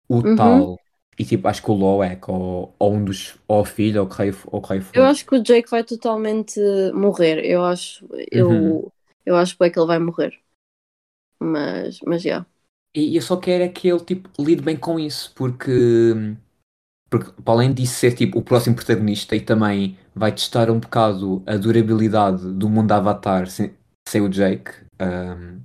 o 0.10 0.18
Uhum. 0.18 0.36
tal. 0.36 0.78
E 1.22 1.24
tipo, 1.24 1.48
acho 1.48 1.62
que 1.62 1.70
o 1.70 1.76
Loek, 1.76 2.32
ou, 2.32 2.74
ou 2.80 2.94
um 2.96 3.06
dos. 3.06 3.36
Ou 3.48 3.62
o 3.62 3.64
filho, 3.66 4.02
ou 4.02 4.08
o 4.08 4.10
que 4.10 4.18
rei, 4.18 4.34
ou 4.48 4.60
o 4.60 4.62
que 4.64 4.70
rei 4.70 4.82
for. 4.82 4.98
Eu 4.98 5.04
acho 5.06 5.24
que 5.24 5.36
o 5.36 5.44
Jake 5.44 5.70
vai 5.70 5.84
totalmente 5.84 6.60
morrer. 6.96 7.46
Eu 7.46 7.64
acho, 7.64 8.08
eu, 8.32 8.50
Uhum. 8.50 8.90
eu 9.24 9.36
acho 9.36 9.56
bem 9.60 9.72
que 9.72 9.78
ele 9.78 9.86
vai 9.86 10.00
morrer. 10.00 10.34
Mas, 11.40 12.00
mas 12.02 12.24
já. 12.24 12.44
E 12.96 13.16
eu 13.16 13.22
só 13.22 13.38
quero 13.38 13.64
é 13.64 13.70
que 13.70 13.88
ele 13.88 14.00
tipo, 14.04 14.30
lide 14.42 14.64
bem 14.64 14.76
com 14.76 15.00
isso, 15.00 15.32
porque, 15.36 16.16
porque 17.10 17.32
para 17.44 17.54
além 17.54 17.74
disso 17.74 17.96
ser 17.96 18.14
tipo, 18.16 18.40
o 18.40 18.44
próximo 18.44 18.76
protagonista 18.76 19.36
e 19.36 19.42
também 19.42 19.98
vai 20.16 20.32
testar 20.32 20.70
um 20.72 20.80
bocado 20.80 21.44
a 21.46 21.56
durabilidade 21.56 22.52
do 22.54 22.68
mundo 22.70 22.92
Avatar 22.92 23.48
sem, 23.48 23.74
sem 24.08 24.22
o 24.22 24.30
Jake, 24.30 24.72
um, 25.00 25.60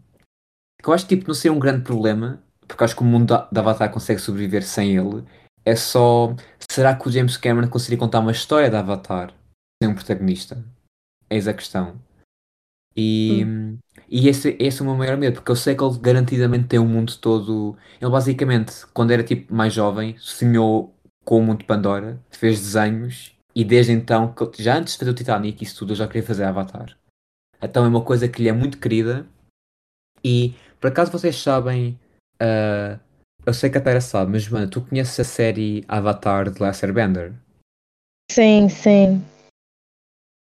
que 0.82 0.88
eu 0.88 0.94
acho 0.94 1.06
que 1.06 1.16
tipo, 1.16 1.28
não 1.28 1.34
seria 1.34 1.56
um 1.56 1.60
grande 1.60 1.82
problema, 1.82 2.42
porque 2.66 2.84
acho 2.84 2.96
que 2.96 3.02
o 3.02 3.06
mundo 3.06 3.26
da, 3.28 3.48
da 3.50 3.60
Avatar 3.60 3.90
consegue 3.92 4.20
sobreviver 4.20 4.64
sem 4.64 4.96
ele. 4.96 5.24
É 5.66 5.74
só 5.74 6.32
será 6.70 6.94
que 6.94 7.08
o 7.08 7.10
James 7.10 7.36
Cameron 7.36 7.68
conseguiria 7.68 7.98
contar 7.98 8.20
uma 8.20 8.30
história 8.30 8.70
de 8.70 8.76
Avatar 8.76 9.34
sem 9.82 9.90
um 9.90 9.94
protagonista? 9.96 10.64
Eis 11.28 11.48
a 11.48 11.52
questão. 11.52 12.00
E, 12.96 13.42
e 14.08 14.28
esse, 14.28 14.56
esse 14.60 14.80
é 14.80 14.82
o 14.82 14.86
meu 14.86 14.94
maior 14.94 15.16
medo, 15.16 15.34
porque 15.34 15.50
eu 15.50 15.56
sei 15.56 15.74
que 15.74 15.82
ele 15.82 15.98
garantidamente 15.98 16.68
tem 16.68 16.78
o 16.78 16.84
mundo 16.84 17.16
todo. 17.18 17.76
Ele 18.00 18.10
basicamente, 18.10 18.86
quando 18.94 19.10
era 19.10 19.24
tipo 19.24 19.52
mais 19.52 19.74
jovem, 19.74 20.16
sonhou 20.18 20.94
com 21.24 21.40
o 21.40 21.42
mundo 21.42 21.58
de 21.58 21.64
Pandora, 21.64 22.22
fez 22.30 22.60
desenhos 22.60 23.34
e 23.52 23.64
desde 23.64 23.90
então, 23.90 24.32
já 24.56 24.76
antes 24.76 24.92
de 24.92 25.00
fazer 25.00 25.10
o 25.10 25.14
Titanic 25.14 25.60
e 25.60 25.66
isso 25.66 25.78
tudo, 25.78 25.92
eu 25.92 25.96
já 25.96 26.06
queria 26.06 26.22
fazer 26.22 26.44
Avatar. 26.44 26.96
Então 27.60 27.84
é 27.84 27.88
uma 27.88 28.04
coisa 28.04 28.28
que 28.28 28.40
lhe 28.40 28.48
é 28.48 28.52
muito 28.52 28.78
querida. 28.78 29.26
E 30.22 30.54
por 30.80 30.88
acaso 30.88 31.10
vocês 31.10 31.36
sabem, 31.36 31.98
ah, 32.40 33.00
eu 33.46 33.54
sei 33.54 33.70
que 33.70 33.78
a 33.78 33.80
Tara 33.80 34.00
sabe, 34.00 34.32
mas 34.32 34.42
Joana, 34.42 34.68
tu 34.68 34.82
conheces 34.82 35.20
a 35.20 35.24
série 35.24 35.84
Avatar 35.86 36.50
de 36.50 36.60
Last 36.60 36.84
Airbender? 36.84 37.32
Sim, 38.30 38.68
sim. 38.68 39.24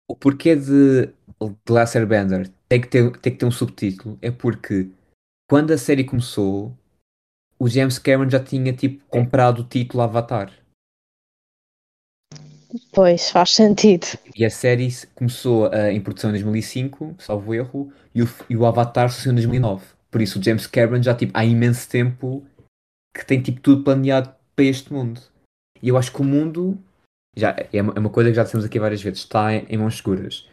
O 0.09 0.17
porquê 0.17 0.57
de 0.57 1.09
The 1.39 1.73
Last 1.73 1.99
Airbender 1.99 2.51
tem 2.69 2.81
que 2.81 2.89
ter, 2.89 3.11
tem 3.19 3.33
que 3.33 3.39
ter 3.39 3.47
um 3.47 3.51
subtítulo 3.51 4.19
é 4.23 4.31
porque 4.31 4.89
quando 5.49 5.73
a 5.73 5.79
série 5.79 6.05
começou, 6.05 6.75
o 7.59 7.69
James 7.69 7.99
Cameron 7.99 8.31
já 8.31 8.43
tinha 8.43 8.73
tipo 8.73 9.05
comprado 9.09 9.61
o 9.61 9.65
título 9.65 10.03
Avatar. 10.03 10.51
Pois, 12.93 13.31
faz 13.31 13.51
sentido. 13.51 14.07
E 14.35 14.45
a 14.45 14.51
série 14.51 14.89
começou 15.15 15.67
ah, 15.67 15.93
em 15.93 16.01
produção 16.01 16.31
em 16.31 16.33
2005, 16.35 17.17
salvo 17.19 17.55
erro, 17.55 17.93
e 18.15 18.23
o, 18.23 18.29
e 18.51 18.57
o 18.57 18.67
Avatar 18.67 19.11
saiu 19.11 19.33
em 19.33 19.37
2009. 19.37 19.85
Por 20.11 20.21
isso 20.23 20.39
o 20.39 20.43
James 20.43 20.67
Cameron 20.67 21.03
já 21.03 21.15
tipo, 21.15 21.33
há 21.35 21.45
imenso 21.45 21.89
tempo 21.89 22.45
que 23.17 23.25
tem 23.25 23.41
tipo 23.43 23.61
tudo 23.61 23.83
planeado 23.83 24.35
para 24.55 24.65
este 24.65 24.93
mundo. 24.93 25.21
E 25.83 25.89
eu 25.89 25.97
acho 25.97 26.13
que 26.13 26.21
o 26.21 26.25
mundo 26.25 26.79
já 27.37 27.55
é 27.73 27.83
uma, 27.83 27.93
é 27.93 28.09
coisa 28.11 28.31
que 28.31 28.37
já 28.37 28.43
dissemos 28.43 28.65
aqui 28.65 28.79
várias 28.79 29.03
vezes, 29.03 29.21
está 29.21 29.55
em, 29.55 29.67
em 29.69 29.79
mãos 29.79 29.97
seguras. 29.97 30.49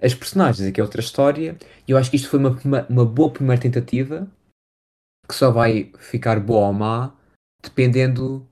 As 0.00 0.14
personagens 0.14 0.66
aqui 0.66 0.80
é 0.80 0.84
outra 0.84 1.00
história, 1.00 1.56
e 1.86 1.90
eu 1.90 1.98
acho 1.98 2.10
que 2.10 2.16
isto 2.16 2.28
foi 2.28 2.38
uma, 2.38 2.50
uma, 2.64 2.86
uma 2.88 3.04
boa 3.04 3.30
primeira 3.30 3.60
tentativa 3.60 4.30
que 5.28 5.34
só 5.34 5.50
vai 5.50 5.92
ficar 5.98 6.40
boa 6.40 6.66
ou 6.66 6.72
má 6.72 7.14
dependendo 7.62 8.46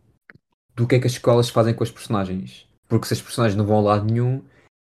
do 0.74 0.86
que 0.86 0.94
é 0.94 1.00
que 1.00 1.06
as 1.06 1.12
escolas 1.12 1.50
fazem 1.50 1.74
com 1.74 1.82
as 1.82 1.90
personagens. 1.90 2.66
Porque 2.88 3.06
se 3.06 3.14
as 3.14 3.22
personagens 3.22 3.56
não 3.56 3.66
vão 3.66 3.78
a 3.78 3.82
lado 3.82 4.04
nenhum, 4.04 4.42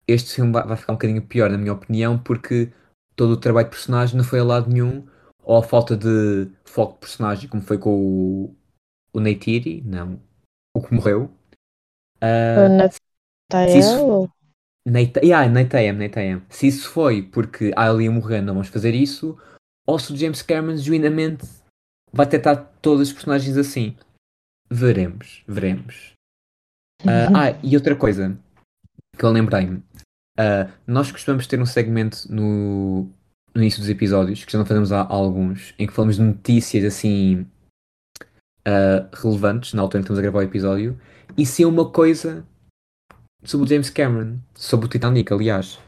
este 0.06 0.34
filme 0.34 0.52
vai 0.52 0.66
vai 0.66 0.76
ficar 0.76 0.92
um 0.92 0.96
bocadinho 0.96 1.22
pior, 1.22 1.50
na 1.50 1.58
minha 1.58 1.72
opinião, 1.72 2.18
porque 2.18 2.72
todo 3.16 3.32
o 3.32 3.36
trabalho 3.36 3.66
de 3.66 3.70
personagem 3.70 4.16
não 4.16 4.24
foi 4.24 4.40
a 4.40 4.44
lado 4.44 4.70
nenhum, 4.70 5.06
ou 5.42 5.56
a 5.56 5.62
falta 5.62 5.96
de 5.96 6.50
foco 6.64 6.94
de 6.94 7.00
personagem, 7.00 7.48
como 7.48 7.62
foi 7.62 7.78
com 7.78 7.90
o, 7.90 8.56
o 9.12 9.20
Neytiri, 9.20 9.82
não, 9.82 10.20
o 10.74 10.82
que 10.82 10.94
morreu. 10.94 11.30
Na 12.68 12.88
se 13.68 13.78
isso- 13.78 14.28
Neitayam. 15.98 16.42
Se 16.48 16.66
isso 16.66 16.90
foi 16.90 17.22
porque 17.22 17.72
há 17.76 17.88
ali 17.88 18.08
a 18.08 18.10
morrer, 18.10 18.40
não 18.40 18.54
vamos 18.54 18.68
fazer 18.68 18.94
isso, 18.94 19.38
ou 19.86 19.98
se 19.98 20.12
o 20.12 20.16
James 20.16 20.42
Cameron 20.42 20.76
genuinamente 20.76 21.46
vai 22.12 22.28
tentar 22.28 22.56
todos 22.56 23.08
os 23.08 23.12
personagens 23.12 23.56
assim. 23.56 23.96
Veremos, 24.70 25.44
veremos. 25.46 26.12
Ah, 27.06 27.50
ah, 27.50 27.60
e 27.62 27.76
outra 27.76 27.94
coisa 27.96 28.38
que 29.16 29.24
eu 29.24 29.30
lembrei-me. 29.30 29.82
Ah, 30.38 30.72
nós 30.86 31.12
costumamos 31.12 31.46
ter 31.46 31.60
um 31.60 31.66
segmento 31.66 32.32
no, 32.32 33.08
no 33.54 33.60
início 33.60 33.80
dos 33.80 33.88
episódios, 33.88 34.44
que 34.44 34.52
já 34.52 34.58
não 34.58 34.66
fazemos 34.66 34.92
há, 34.92 35.06
alguns, 35.06 35.74
em 35.78 35.86
que 35.86 35.92
falamos 35.92 36.16
de 36.16 36.22
notícias 36.22 36.84
assim 36.84 37.46
ah, 38.64 39.08
relevantes 39.12 39.74
na 39.74 39.82
altura 39.82 40.00
em 40.00 40.02
que 40.02 40.06
estamos 40.06 40.18
a 40.18 40.22
gravar 40.22 40.38
o 40.38 40.42
episódio. 40.42 40.98
E 41.36 41.44
é 41.62 41.66
uma 41.66 41.90
coisa 41.90 42.46
sobre 43.44 43.66
o 43.66 43.68
James 43.68 43.90
Cameron, 43.90 44.38
sobre 44.54 44.86
o 44.86 44.88
Titanic, 44.88 45.32
aliás. 45.32 45.78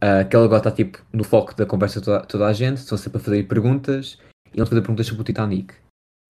Ah, 0.00 0.24
que 0.24 0.36
ele 0.36 0.44
agora 0.44 0.58
está 0.58 0.70
tipo 0.70 1.02
no 1.12 1.24
foco 1.24 1.54
da 1.54 1.64
conversa 1.64 2.00
toda, 2.00 2.20
toda 2.26 2.46
a 2.46 2.52
gente, 2.52 2.78
estão 2.78 2.98
sempre 2.98 3.18
a 3.18 3.24
fazer 3.24 3.42
perguntas 3.44 4.18
e 4.52 4.58
ele 4.58 4.66
fazer 4.66 4.80
perguntas 4.80 5.06
sobre 5.06 5.22
o 5.22 5.24
Titanic. 5.24 5.74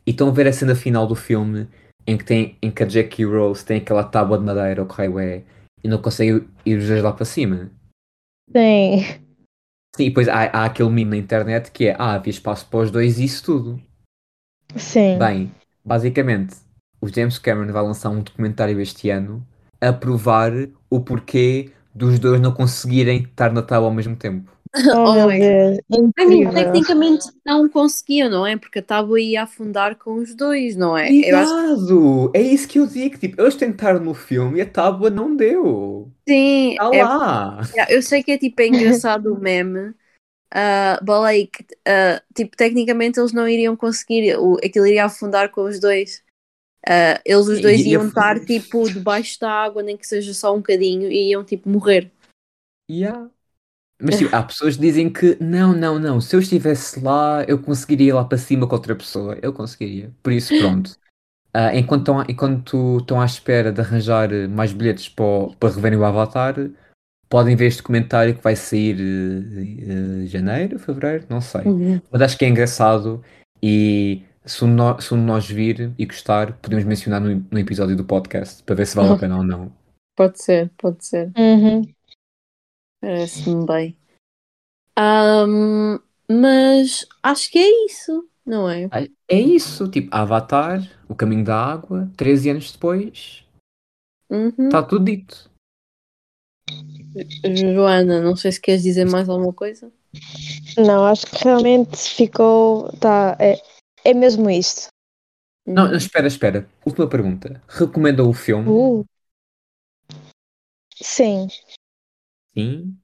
E 0.06 0.10
estão 0.10 0.28
a 0.28 0.32
ver 0.32 0.46
a 0.46 0.52
cena 0.52 0.74
final 0.74 1.06
do 1.06 1.14
filme 1.14 1.68
em 2.06 2.18
que, 2.18 2.24
tem, 2.24 2.58
em 2.60 2.70
que 2.70 2.82
a 2.82 2.88
Jackie 2.88 3.24
Rose 3.24 3.64
tem 3.64 3.78
aquela 3.78 4.04
tábua 4.04 4.38
de 4.38 4.44
madeira 4.44 4.82
ou 4.82 4.88
que 4.88 4.94
raio 4.94 5.18
é 5.18 5.42
e 5.82 5.88
não 5.88 6.00
consegue 6.00 6.46
ir 6.64 6.78
os 6.78 6.86
dois 6.86 7.02
lá 7.02 7.12
para 7.12 7.24
cima. 7.24 7.70
Sim. 8.50 9.23
Sim, 9.96 10.04
e 10.04 10.08
depois 10.08 10.28
há, 10.28 10.44
há 10.44 10.64
aquele 10.64 10.90
meme 10.90 11.10
na 11.10 11.16
internet 11.16 11.70
que 11.70 11.86
é 11.86 11.96
ah, 11.98 12.14
havia 12.14 12.30
espaço 12.30 12.66
para 12.66 12.80
os 12.80 12.90
dois 12.90 13.18
e 13.18 13.24
isso 13.24 13.44
tudo. 13.44 13.80
Sim. 14.76 15.18
Bem, 15.18 15.52
basicamente, 15.84 16.56
o 17.00 17.08
James 17.08 17.38
Cameron 17.38 17.72
vai 17.72 17.82
lançar 17.82 18.10
um 18.10 18.20
documentário 18.20 18.80
este 18.80 19.10
ano 19.10 19.46
a 19.80 19.92
provar 19.92 20.52
o 20.90 21.00
porquê 21.00 21.70
dos 21.94 22.18
dois 22.18 22.40
não 22.40 22.52
conseguirem 22.52 23.22
estar 23.22 23.52
na 23.52 23.62
tábua 23.62 23.88
ao 23.88 23.94
mesmo 23.94 24.16
tempo. 24.16 24.53
Oh, 24.92 25.14
Oh 25.14 25.28
my 25.28 25.38
Deus. 25.38 25.78
I 25.88 25.98
mean, 25.98 26.12
Incrível. 26.42 26.52
tecnicamente 26.52 27.26
não 27.46 27.68
conseguiam, 27.68 28.28
não 28.28 28.44
é? 28.44 28.56
Porque 28.56 28.80
a 28.80 28.82
tábua 28.82 29.20
ia 29.20 29.44
afundar 29.44 29.96
com 29.96 30.14
os 30.14 30.34
dois, 30.34 30.74
não 30.74 30.98
é? 30.98 31.06
Cuidado! 31.08 32.30
É 32.34 32.40
isso 32.42 32.66
que 32.66 32.80
eu 32.80 32.86
digo. 32.86 33.16
Tipo, 33.16 33.40
eles 33.40 33.54
tentaram 33.54 34.00
no 34.00 34.14
filme 34.14 34.58
e 34.58 34.62
a 34.62 34.66
tábua 34.66 35.10
não 35.10 35.36
deu. 35.36 36.10
sim. 36.28 36.76
É- 36.92 37.04
lá! 37.04 37.60
eu 37.88 38.02
sei 38.02 38.22
que 38.22 38.32
é 38.32 38.38
tipo 38.38 38.60
é 38.62 38.66
engraçado 38.66 39.32
o 39.32 39.38
meme. 39.38 39.94
ah, 40.52 40.98
but 41.00 41.20
like, 41.20 41.64
ah, 41.86 42.20
tipo, 42.34 42.56
tecnicamente 42.56 43.20
eles 43.20 43.32
não 43.32 43.48
iriam 43.48 43.76
conseguir, 43.76 44.36
o, 44.36 44.56
aquilo 44.56 44.86
iria 44.86 45.04
afundar 45.04 45.50
com 45.50 45.62
os 45.62 45.78
dois. 45.78 46.22
Ah, 46.86 47.20
eles 47.24 47.46
os 47.46 47.60
dois 47.60 47.80
e 47.80 47.90
iam 47.90 48.08
estar 48.08 48.40
tipo 48.40 48.88
debaixo 48.90 49.38
da 49.40 49.50
água, 49.50 49.82
nem 49.82 49.96
que 49.96 50.06
seja 50.06 50.34
só 50.34 50.52
um 50.52 50.58
bocadinho, 50.58 51.10
e 51.10 51.30
iam 51.30 51.44
tipo 51.44 51.68
morrer. 51.68 52.10
Yeah. 52.90 53.30
Mas 54.02 54.16
tipo, 54.18 54.34
há 54.34 54.42
pessoas 54.42 54.76
que 54.76 54.82
dizem 54.82 55.10
que 55.12 55.36
não, 55.40 55.72
não, 55.72 55.98
não. 55.98 56.20
Se 56.20 56.34
eu 56.36 56.40
estivesse 56.40 57.00
lá, 57.00 57.44
eu 57.48 57.58
conseguiria 57.58 58.08
ir 58.08 58.12
lá 58.12 58.24
para 58.24 58.38
cima 58.38 58.66
com 58.66 58.74
outra 58.74 58.94
pessoa. 58.94 59.38
Eu 59.42 59.52
conseguiria. 59.52 60.10
Por 60.22 60.32
isso, 60.32 60.52
pronto. 60.58 60.96
Ah, 61.52 61.74
enquanto, 61.76 62.00
estão, 62.02 62.20
à- 62.20 62.26
enquanto 62.28 62.98
estão 63.00 63.20
à 63.20 63.24
espera 63.26 63.72
de 63.72 63.80
arranjar 63.80 64.28
mais 64.48 64.72
bilhetes 64.72 65.08
para, 65.08 65.48
para 65.58 65.74
reverem 65.74 65.98
o 65.98 66.04
Avatar, 66.04 66.56
podem 67.28 67.56
ver 67.56 67.66
este 67.66 67.82
comentário 67.82 68.34
que 68.34 68.42
vai 68.42 68.56
sair 68.56 68.96
eh, 69.00 70.22
eh, 70.24 70.26
janeiro, 70.26 70.78
fevereiro, 70.78 71.26
não 71.28 71.40
sei. 71.40 71.62
Mas 72.10 72.22
acho 72.22 72.38
que 72.38 72.44
é 72.44 72.48
engraçado 72.48 73.22
e 73.62 74.22
se 74.44 74.64
um, 74.64 74.68
no- 74.68 75.00
se 75.00 75.14
um 75.14 75.18
de 75.18 75.24
nós 75.24 75.48
vir 75.48 75.92
e 75.98 76.06
gostar, 76.06 76.52
podemos 76.54 76.84
mencionar 76.84 77.20
no, 77.20 77.44
no 77.50 77.58
episódio 77.58 77.96
do 77.96 78.04
podcast 78.04 78.62
para 78.64 78.74
ver 78.74 78.86
se 78.86 78.96
vale 78.96 79.10
a 79.10 79.16
pena 79.18 79.36
ou 79.38 79.44
não. 79.44 79.72
Pode 80.16 80.42
ser, 80.42 80.70
pode 80.78 81.04
ser. 81.04 81.32
Uhum. 81.36 81.82
Parece-me 83.04 83.66
bem. 83.66 83.96
Ahm, 84.96 85.98
mas 86.26 87.06
acho 87.22 87.50
que 87.50 87.58
é 87.58 87.84
isso, 87.84 88.26
não 88.46 88.66
é? 88.70 88.88
É 89.28 89.38
isso, 89.38 89.90
tipo, 89.90 90.08
Avatar, 90.10 90.80
O 91.06 91.14
Caminho 91.14 91.44
da 91.44 91.54
Água, 91.54 92.10
13 92.16 92.48
anos 92.48 92.72
depois, 92.72 93.44
Uhum. 94.30 94.68
está 94.68 94.82
tudo 94.82 95.04
dito. 95.04 95.50
Joana, 97.74 98.22
não 98.22 98.34
sei 98.36 98.52
se 98.52 98.60
queres 98.60 98.82
dizer 98.82 99.04
mais 99.04 99.28
alguma 99.28 99.52
coisa. 99.52 99.92
Não, 100.78 101.04
acho 101.04 101.26
que 101.26 101.44
realmente 101.44 101.98
ficou. 101.98 102.90
Tá, 102.98 103.36
é, 103.38 103.60
é 104.02 104.14
mesmo 104.14 104.48
isto. 104.48 104.88
Não, 105.66 105.88
não, 105.88 105.94
espera, 105.94 106.26
espera. 106.26 106.66
Última 106.86 107.06
pergunta. 107.06 107.62
Recomenda 107.68 108.24
o 108.24 108.32
filme? 108.32 108.66
Uh. 108.66 109.04
Sim. 110.96 111.48
Sim. 112.56 112.98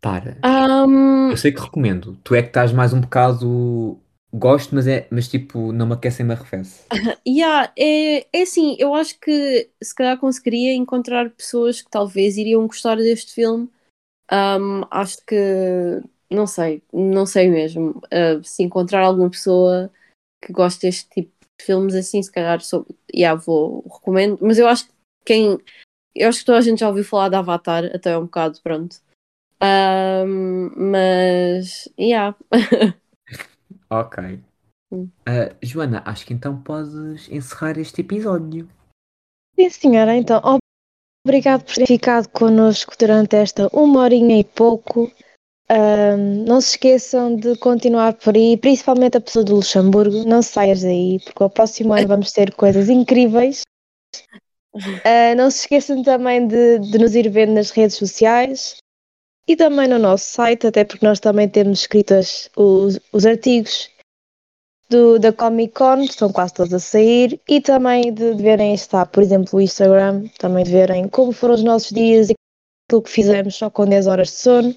Tara, 0.00 0.38
Um, 0.44 1.30
eu 1.30 1.36
sei 1.36 1.52
que 1.52 1.60
recomendo. 1.60 2.16
Tu 2.24 2.34
é 2.34 2.42
que 2.42 2.48
estás 2.48 2.72
mais 2.72 2.92
um 2.92 3.00
bocado. 3.00 3.98
Gosto, 4.32 4.74
mas 4.74 4.86
é, 4.86 5.08
mas 5.10 5.28
tipo, 5.28 5.72
não 5.72 5.86
me 5.86 5.94
aquece 5.94 6.22
nem 6.22 6.28
me 6.28 6.34
arrefece. 6.34 6.84
yeah, 7.26 7.72
é, 7.76 8.26
é 8.32 8.42
assim, 8.42 8.76
eu 8.78 8.94
acho 8.94 9.18
que 9.18 9.68
se 9.82 9.94
calhar 9.94 10.16
conseguiria 10.18 10.72
encontrar 10.74 11.30
pessoas 11.30 11.82
que 11.82 11.90
talvez 11.90 12.36
iriam 12.36 12.66
gostar 12.66 12.96
deste 12.96 13.34
filme. 13.34 13.68
Um, 14.32 14.82
acho 14.90 15.18
que 15.26 16.00
não 16.30 16.46
sei, 16.46 16.82
não 16.92 17.26
sei 17.26 17.50
mesmo. 17.50 18.00
Uh, 18.06 18.42
se 18.44 18.62
encontrar 18.62 19.02
alguma 19.02 19.28
pessoa 19.28 19.90
que 20.40 20.52
goste 20.52 20.82
deste 20.82 21.08
tipo 21.10 21.32
de 21.58 21.64
filmes 21.66 21.94
assim, 21.94 22.22
se 22.22 22.30
calhar 22.30 22.60
sou, 22.60 22.86
yeah, 23.14 23.38
vou 23.38 23.84
recomendo, 23.92 24.38
mas 24.40 24.58
eu 24.58 24.68
acho 24.68 24.86
que 24.86 24.92
quem 25.26 25.58
eu 26.14 26.28
acho 26.28 26.40
que 26.40 26.44
toda 26.44 26.58
a 26.58 26.62
gente 26.62 26.80
já 26.80 26.88
ouviu 26.88 27.04
falar 27.04 27.28
de 27.28 27.36
Avatar 27.36 27.84
até 27.94 28.16
um 28.16 28.22
bocado, 28.22 28.60
pronto. 28.62 28.96
Um, 29.62 30.70
mas 30.90 31.88
yeah. 31.98 32.36
Ok. 33.90 34.40
Ah, 35.26 35.54
Joana, 35.62 36.02
acho 36.04 36.26
que 36.26 36.32
então 36.32 36.60
podes 36.62 37.28
encerrar 37.28 37.78
este 37.78 38.00
episódio. 38.00 38.68
Sim, 39.58 39.70
senhora, 39.70 40.16
então, 40.16 40.40
obrigado 41.26 41.64
por 41.64 41.74
ter 41.74 41.86
ficado 41.86 42.28
connosco 42.28 42.94
durante 42.98 43.36
esta 43.36 43.68
uma 43.72 44.00
horinha 44.00 44.38
e 44.38 44.44
pouco. 44.44 45.12
Ahm, 45.68 46.44
não 46.46 46.60
se 46.60 46.70
esqueçam 46.70 47.36
de 47.36 47.56
continuar 47.58 48.14
por 48.14 48.34
aí, 48.34 48.56
principalmente 48.56 49.16
a 49.16 49.20
pessoa 49.20 49.44
do 49.44 49.54
Luxemburgo. 49.54 50.24
Não 50.24 50.42
saias 50.42 50.82
daí, 50.82 51.20
porque 51.24 51.42
ao 51.42 51.50
próximo 51.50 51.92
ano 51.92 52.08
vamos 52.08 52.32
ter 52.32 52.52
coisas 52.54 52.88
incríveis. 52.88 53.62
Ah, 55.04 55.34
não 55.34 55.50
se 55.50 55.60
esqueçam 55.60 56.02
também 56.02 56.46
de, 56.46 56.78
de 56.78 56.98
nos 56.98 57.14
ir 57.14 57.28
vendo 57.28 57.52
nas 57.52 57.70
redes 57.70 57.96
sociais 57.96 58.76
e 59.46 59.56
também 59.56 59.88
no 59.88 59.98
nosso 59.98 60.24
site, 60.26 60.66
até 60.66 60.84
porque 60.84 61.04
nós 61.04 61.18
também 61.18 61.48
temos 61.48 61.80
escritas 61.80 62.48
os, 62.56 63.00
os 63.12 63.26
artigos 63.26 63.90
do, 64.88 65.18
da 65.18 65.32
Comic 65.32 65.74
Con, 65.74 66.04
que 66.04 66.10
estão 66.10 66.32
quase 66.32 66.54
todos 66.54 66.72
a 66.72 66.78
sair, 66.78 67.40
e 67.48 67.60
também 67.60 68.12
de, 68.12 68.34
de 68.34 68.42
verem 68.42 68.74
está, 68.74 69.04
por 69.06 69.22
exemplo, 69.22 69.58
o 69.58 69.60
Instagram, 69.60 70.28
também 70.38 70.64
de 70.64 70.70
verem 70.70 71.08
como 71.08 71.32
foram 71.32 71.54
os 71.54 71.62
nossos 71.62 71.90
dias 71.90 72.30
e 72.30 72.34
aquilo 72.88 73.02
que 73.02 73.10
fizemos 73.10 73.54
só 73.54 73.70
com 73.70 73.86
10 73.86 74.06
horas 74.06 74.28
de 74.28 74.34
sono. 74.34 74.76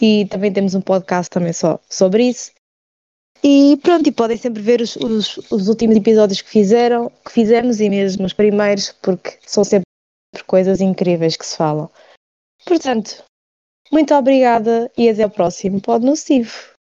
E 0.00 0.26
também 0.26 0.52
temos 0.52 0.74
um 0.74 0.80
podcast 0.80 1.30
também 1.30 1.52
só 1.52 1.80
sobre 1.88 2.28
isso. 2.28 2.52
E 3.42 3.76
pronto, 3.82 4.08
e 4.08 4.12
podem 4.12 4.36
sempre 4.36 4.62
ver 4.62 4.80
os, 4.80 4.96
os, 4.96 5.36
os 5.50 5.68
últimos 5.68 5.96
episódios 5.96 6.40
que 6.42 6.50
fizeram, 6.50 7.10
que 7.24 7.32
fizemos 7.32 7.80
e 7.80 7.88
mesmo 7.88 8.26
os 8.26 8.32
primeiros, 8.32 8.92
porque 9.02 9.38
são 9.46 9.62
sempre 9.62 9.86
coisas 10.46 10.80
incríveis 10.80 11.36
que 11.36 11.46
se 11.46 11.56
falam. 11.56 11.90
Portanto, 12.64 13.24
muito 13.92 14.14
obrigada 14.14 14.90
e 14.96 15.08
até 15.08 15.22
ao 15.22 15.30
próximo 15.30 15.80
Pode 15.80 16.04
Nocivo. 16.04 16.75